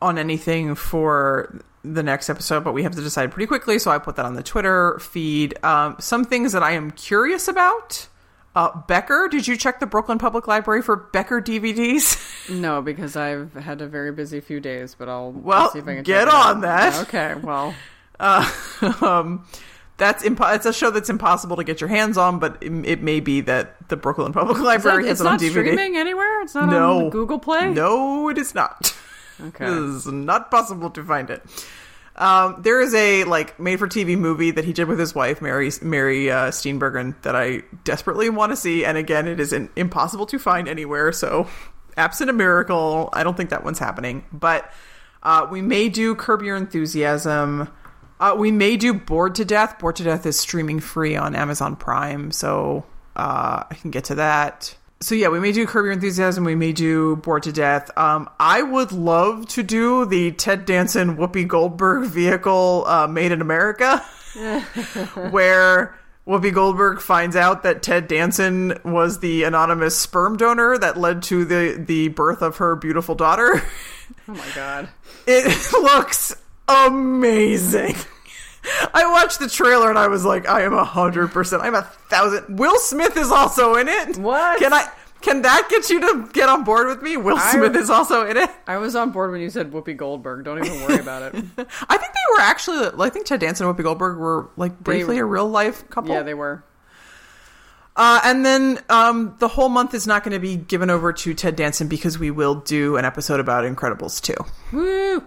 on 0.02 0.18
anything 0.18 0.74
for 0.74 1.62
the 1.84 2.02
next 2.02 2.28
episode, 2.28 2.64
but 2.64 2.72
we 2.72 2.82
have 2.82 2.94
to 2.94 3.02
decide 3.02 3.30
pretty 3.30 3.46
quickly. 3.46 3.78
So 3.78 3.90
I 3.90 3.98
put 3.98 4.16
that 4.16 4.26
on 4.26 4.34
the 4.34 4.42
Twitter 4.42 4.98
feed. 4.98 5.62
Um, 5.64 5.96
some 5.98 6.24
things 6.24 6.52
that 6.52 6.62
I 6.62 6.72
am 6.72 6.90
curious 6.90 7.48
about. 7.48 8.08
Uh, 8.56 8.80
Becker, 8.88 9.28
did 9.30 9.46
you 9.46 9.56
check 9.56 9.78
the 9.78 9.86
Brooklyn 9.86 10.18
Public 10.18 10.48
Library 10.48 10.82
for 10.82 10.96
Becker 10.96 11.40
DVDs? 11.40 12.26
No, 12.50 12.82
because 12.82 13.14
I've 13.14 13.52
had 13.54 13.80
a 13.80 13.86
very 13.86 14.10
busy 14.10 14.40
few 14.40 14.58
days, 14.58 14.96
but 14.98 15.08
I'll 15.08 15.30
Well, 15.30 15.70
see 15.70 15.78
if 15.78 15.86
I 15.86 15.94
can 15.96 16.02
get 16.02 16.26
on 16.26 16.62
that. 16.62 17.00
Okay, 17.06 17.34
well, 17.40 17.74
Uh, 18.18 18.50
um, 19.02 19.44
that's 19.98 20.24
impo- 20.24 20.52
it's 20.56 20.66
a 20.66 20.72
show 20.72 20.90
that's 20.90 21.08
impossible 21.10 21.54
to 21.56 21.62
get 21.64 21.80
your 21.80 21.86
hands 21.88 22.16
on, 22.18 22.40
but 22.40 22.56
it, 22.60 22.72
it 22.86 23.02
may 23.02 23.20
be 23.20 23.40
that 23.42 23.76
the 23.88 23.96
Brooklyn 23.96 24.32
Public 24.32 24.58
Library 24.58 25.04
that- 25.04 25.08
has 25.10 25.20
it 25.20 25.26
on 25.28 25.38
DVD. 25.38 25.44
It's 25.46 25.54
not 25.54 25.62
streaming 25.62 25.96
anywhere. 25.96 26.40
It's 26.42 26.54
not 26.56 26.70
No. 26.70 27.04
on 27.04 27.10
Google 27.10 27.38
Play. 27.38 27.72
No, 27.72 28.28
it 28.30 28.38
is 28.38 28.54
not. 28.54 28.96
Okay. 29.42 29.64
It 29.64 29.72
is 29.72 30.06
not 30.06 30.50
possible 30.50 30.90
to 30.90 31.02
find 31.02 31.30
it. 31.30 31.42
Um, 32.20 32.60
there 32.60 32.82
is 32.82 32.94
a 32.94 33.24
like 33.24 33.58
made-for-TV 33.58 34.18
movie 34.18 34.50
that 34.50 34.66
he 34.66 34.74
did 34.74 34.88
with 34.88 34.98
his 34.98 35.14
wife 35.14 35.40
Mary 35.40 35.70
Mary 35.80 36.30
uh, 36.30 36.50
Steenburgen 36.50 37.20
that 37.22 37.34
I 37.34 37.62
desperately 37.82 38.28
want 38.28 38.52
to 38.52 38.56
see, 38.56 38.84
and 38.84 38.98
again, 38.98 39.26
it 39.26 39.40
is 39.40 39.54
in, 39.54 39.70
impossible 39.74 40.26
to 40.26 40.38
find 40.38 40.68
anywhere. 40.68 41.12
So, 41.12 41.48
absent 41.96 42.28
a 42.28 42.34
miracle, 42.34 43.08
I 43.14 43.24
don't 43.24 43.38
think 43.38 43.48
that 43.50 43.64
one's 43.64 43.78
happening. 43.78 44.26
But 44.32 44.70
uh, 45.22 45.48
we 45.50 45.62
may 45.62 45.88
do 45.88 46.14
Curb 46.14 46.42
Your 46.42 46.58
Enthusiasm. 46.58 47.72
Uh, 48.20 48.36
we 48.38 48.52
may 48.52 48.76
do 48.76 48.92
Bored 48.92 49.34
to 49.36 49.46
Death. 49.46 49.78
Bored 49.78 49.96
to 49.96 50.04
Death 50.04 50.26
is 50.26 50.38
streaming 50.38 50.78
free 50.78 51.16
on 51.16 51.34
Amazon 51.34 51.74
Prime, 51.74 52.32
so 52.32 52.84
uh, 53.16 53.64
I 53.70 53.74
can 53.76 53.90
get 53.90 54.04
to 54.04 54.16
that. 54.16 54.76
So 55.02 55.14
yeah, 55.14 55.28
we 55.28 55.40
may 55.40 55.52
do 55.52 55.66
Curb 55.66 55.86
Your 55.86 55.92
Enthusiasm. 55.92 56.44
We 56.44 56.54
may 56.54 56.72
do 56.72 57.16
Bored 57.16 57.44
to 57.44 57.52
Death. 57.52 57.90
Um, 57.96 58.28
I 58.38 58.62
would 58.62 58.92
love 58.92 59.48
to 59.48 59.62
do 59.62 60.04
the 60.04 60.32
Ted 60.32 60.66
Danson 60.66 61.16
Whoopi 61.16 61.48
Goldberg 61.48 62.06
vehicle 62.06 62.84
uh, 62.86 63.06
Made 63.06 63.32
in 63.32 63.40
America, 63.40 64.00
where 65.30 65.98
Whoopi 66.26 66.52
Goldberg 66.52 67.00
finds 67.00 67.34
out 67.34 67.62
that 67.62 67.82
Ted 67.82 68.08
Danson 68.08 68.78
was 68.84 69.20
the 69.20 69.44
anonymous 69.44 69.96
sperm 69.96 70.36
donor 70.36 70.76
that 70.76 70.98
led 70.98 71.22
to 71.24 71.46
the 71.46 71.82
the 71.82 72.08
birth 72.08 72.42
of 72.42 72.58
her 72.58 72.76
beautiful 72.76 73.14
daughter. 73.14 73.62
Oh 74.28 74.34
my 74.34 74.48
god. 74.54 74.90
It 75.26 75.72
looks 75.72 76.36
amazing. 76.68 77.96
I 78.94 79.10
watched 79.10 79.38
the 79.40 79.48
trailer 79.48 79.88
and 79.88 79.98
I 79.98 80.08
was 80.08 80.24
like, 80.24 80.48
I 80.48 80.62
am 80.62 80.74
a 80.74 80.84
hundred 80.84 81.28
percent. 81.28 81.62
I'm 81.62 81.74
a 81.74 81.82
thousand. 81.82 82.58
Will 82.58 82.78
Smith 82.78 83.16
is 83.16 83.30
also 83.30 83.74
in 83.76 83.88
it. 83.88 84.16
What? 84.18 84.58
Can 84.58 84.72
I? 84.72 84.86
Can 85.22 85.42
that 85.42 85.66
get 85.68 85.90
you 85.90 86.00
to 86.00 86.28
get 86.32 86.48
on 86.48 86.64
board 86.64 86.86
with 86.86 87.02
me? 87.02 87.16
Will 87.18 87.36
I- 87.36 87.52
Smith 87.52 87.76
is 87.76 87.90
also 87.90 88.26
in 88.26 88.36
it. 88.38 88.48
I 88.66 88.78
was 88.78 88.96
on 88.96 89.10
board 89.10 89.30
when 89.32 89.40
you 89.42 89.50
said 89.50 89.70
Whoopi 89.70 89.94
Goldberg. 89.96 90.44
Don't 90.46 90.64
even 90.64 90.80
worry 90.82 90.98
about 90.98 91.22
it. 91.22 91.34
I 91.58 91.96
think 91.98 92.12
they 92.12 92.34
were 92.34 92.40
actually. 92.40 92.90
I 92.98 93.10
think 93.10 93.26
Ted 93.26 93.40
Danson 93.40 93.66
and 93.66 93.76
Whoopi 93.76 93.82
Goldberg 93.82 94.16
were 94.18 94.50
like 94.56 94.78
briefly 94.80 95.18
a 95.18 95.24
real 95.24 95.48
life 95.48 95.88
couple. 95.90 96.14
yeah, 96.14 96.22
they 96.22 96.34
were. 96.34 96.64
Uh, 97.96 98.20
and 98.24 98.46
then 98.46 98.78
um, 98.88 99.34
the 99.40 99.48
whole 99.48 99.68
month 99.68 99.92
is 99.94 100.06
not 100.06 100.22
going 100.24 100.32
to 100.32 100.38
be 100.38 100.56
given 100.56 100.88
over 100.88 101.12
to 101.12 101.34
Ted 101.34 101.56
Danson 101.56 101.86
because 101.88 102.18
we 102.18 102.30
will 102.30 102.54
do 102.54 102.96
an 102.96 103.04
episode 103.04 103.40
about 103.40 103.64
Incredibles 103.64 104.22
2. 104.22 104.34
Woo! 104.72 105.24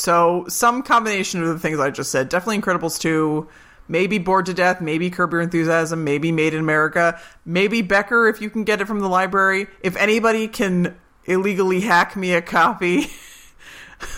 So 0.00 0.46
some 0.48 0.82
combination 0.82 1.42
of 1.42 1.48
the 1.48 1.58
things 1.58 1.78
I 1.78 1.90
just 1.90 2.10
said. 2.10 2.30
Definitely 2.30 2.62
Incredibles 2.62 2.98
2. 2.98 3.46
Maybe 3.86 4.16
Bored 4.16 4.46
to 4.46 4.54
Death. 4.54 4.80
Maybe 4.80 5.10
Curb 5.10 5.32
Your 5.32 5.42
Enthusiasm. 5.42 6.04
Maybe 6.04 6.32
Made 6.32 6.54
in 6.54 6.60
America. 6.60 7.20
Maybe 7.44 7.82
Becker 7.82 8.26
if 8.26 8.40
you 8.40 8.48
can 8.48 8.64
get 8.64 8.80
it 8.80 8.86
from 8.86 9.00
the 9.00 9.10
library. 9.10 9.66
If 9.82 9.96
anybody 9.96 10.48
can 10.48 10.96
illegally 11.26 11.80
hack 11.82 12.16
me 12.16 12.32
a 12.32 12.40
copy 12.40 13.08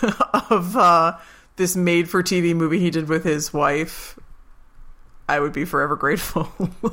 of 0.49 0.77
uh, 0.77 1.17
this 1.57 1.75
made 1.75 2.09
for 2.09 2.23
TV 2.23 2.55
movie 2.55 2.79
he 2.79 2.89
did 2.89 3.09
with 3.09 3.25
his 3.25 3.53
wife, 3.53 4.17
I 5.27 5.41
would 5.41 5.51
be 5.51 5.65
forever 5.65 5.97
grateful. 5.97 6.49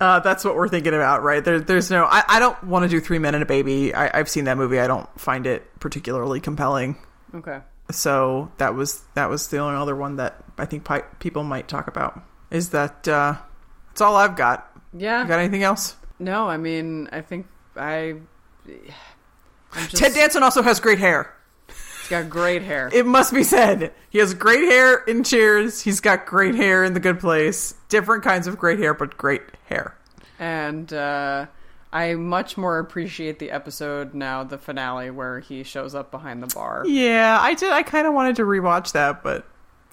Uh, 0.00 0.18
that's 0.18 0.44
what 0.44 0.56
we're 0.56 0.68
thinking 0.68 0.92
about, 0.92 1.22
right? 1.22 1.42
There, 1.42 1.60
there's 1.60 1.88
no. 1.88 2.04
I, 2.04 2.24
I 2.28 2.38
don't 2.40 2.62
want 2.64 2.82
to 2.82 2.88
do 2.88 3.00
Three 3.00 3.20
Men 3.20 3.34
and 3.34 3.44
a 3.44 3.46
Baby. 3.46 3.94
I, 3.94 4.18
I've 4.18 4.28
seen 4.28 4.44
that 4.44 4.58
movie. 4.58 4.80
I 4.80 4.88
don't 4.88 5.08
find 5.18 5.46
it 5.46 5.62
particularly 5.78 6.40
compelling. 6.40 6.96
Okay. 7.34 7.60
So 7.90 8.50
that 8.58 8.74
was 8.74 9.02
that 9.14 9.28
was 9.28 9.48
the 9.48 9.58
only 9.58 9.76
other 9.76 9.94
one 9.96 10.16
that 10.16 10.42
I 10.56 10.64
think 10.64 10.84
pi- 10.84 11.02
people 11.18 11.42
might 11.44 11.68
talk 11.68 11.88
about. 11.88 12.22
Is 12.50 12.70
that 12.70 13.06
uh, 13.08 13.36
that's 13.88 14.00
all 14.00 14.16
I've 14.16 14.36
got? 14.36 14.70
Yeah. 14.92 15.22
You 15.22 15.28
got 15.28 15.40
anything 15.40 15.62
else? 15.62 15.96
No, 16.18 16.48
I 16.48 16.56
mean, 16.56 17.08
I 17.12 17.20
think 17.20 17.46
I. 17.76 18.16
Just, 19.88 19.96
Ted 19.96 20.14
Danson 20.14 20.42
also 20.42 20.62
has 20.62 20.78
great 20.78 20.98
hair. 21.00 21.34
He's 21.66 22.08
got 22.08 22.30
great 22.30 22.62
hair. 22.62 22.90
It 22.92 23.06
must 23.06 23.34
be 23.34 23.42
said. 23.42 23.92
He 24.10 24.18
has 24.18 24.32
great 24.34 24.62
hair 24.68 24.98
in 25.04 25.24
Cheers. 25.24 25.80
He's 25.80 26.00
got 26.00 26.26
great 26.26 26.54
hair 26.54 26.84
in 26.84 26.94
The 26.94 27.00
Good 27.00 27.18
Place. 27.18 27.74
Different 27.88 28.22
kinds 28.22 28.46
of 28.46 28.56
great 28.58 28.78
hair, 28.78 28.94
but 28.94 29.16
great 29.16 29.42
hair. 29.66 29.96
and 30.38 30.92
uh, 30.92 31.46
I 31.94 32.14
much 32.16 32.56
more 32.56 32.80
appreciate 32.80 33.38
the 33.38 33.52
episode 33.52 34.14
now, 34.14 34.42
the 34.42 34.58
finale, 34.58 35.10
where 35.10 35.38
he 35.38 35.62
shows 35.62 35.94
up 35.94 36.10
behind 36.10 36.42
the 36.42 36.52
bar. 36.52 36.82
Yeah, 36.84 37.38
I 37.40 37.54
did. 37.54 37.70
I 37.70 37.84
kind 37.84 38.08
of 38.08 38.12
wanted 38.12 38.34
to 38.36 38.42
rewatch 38.42 38.90
that, 38.92 39.22
but 39.22 39.46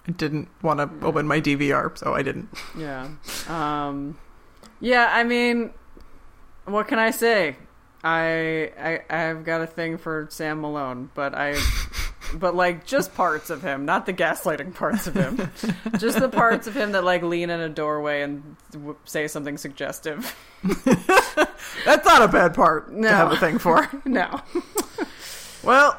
I 0.08 0.12
didn't 0.12 0.50
want 0.64 0.80
to 0.80 1.06
open 1.06 1.28
my 1.28 1.40
DVR, 1.40 1.96
so 1.96 2.16
I 2.16 2.24
didn't. 2.24 2.50
Yeah. 2.76 3.08
Um, 3.48 4.18
yeah, 4.80 5.10
I 5.12 5.24
mean, 5.24 5.74
what 6.66 6.88
can 6.88 6.98
I 6.98 7.12
say? 7.12 7.56
I, 8.04 8.72
I 8.80 9.02
I've 9.08 9.46
got 9.46 9.62
a 9.62 9.68
thing 9.68 10.00
for 10.00 10.28
Sam 10.32 10.62
Malone, 10.62 11.12
but 11.14 11.36
I 11.36 11.56
but 12.34 12.56
like 12.56 12.86
just 12.86 13.14
parts 13.16 13.50
of 13.50 13.62
him, 13.62 13.86
not 13.86 14.06
the 14.06 14.14
gaslighting 14.14 14.74
parts 14.74 15.08
of 15.08 15.14
him. 15.16 15.50
just 15.98 16.20
the 16.20 16.30
parts 16.30 16.68
of 16.68 16.76
him 16.76 16.92
that 16.94 17.04
like 17.04 17.22
lean 17.24 17.50
in 17.50 17.60
a 17.60 17.70
doorway 17.70 18.22
and 18.22 18.56
w- 18.72 18.96
say 19.06 19.28
something 19.28 19.58
suggestive. 19.58 20.36
That's 21.86 22.06
not 22.06 22.22
a 22.22 22.28
bad 22.28 22.54
part 22.54 22.92
No. 22.92 23.10
to 23.10 23.16
have 23.16 23.32
a 23.32 23.38
thing 23.38 23.58
for. 23.58 23.90
No. 24.06 24.42
well, 25.64 25.98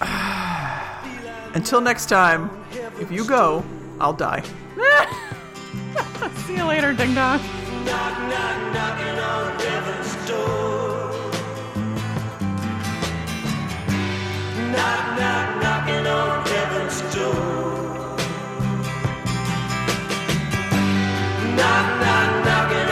until 1.54 1.80
next 1.80 2.06
time, 2.06 2.50
if 3.00 3.10
you 3.10 3.24
go, 3.24 3.64
I'll 4.00 4.12
die. 4.12 4.42
See 6.46 6.56
you 6.56 6.64
later, 6.64 6.92
ding 6.92 7.14
dong. 7.14 7.38
knock, 7.84 8.18
knock, 8.28 8.74
knocking 8.74 9.18
on 9.18 9.58
heaven's 9.60 10.28
door. 10.28 10.79
knock, 21.56 22.00
knock, 22.00 22.44
knocking 22.44 22.89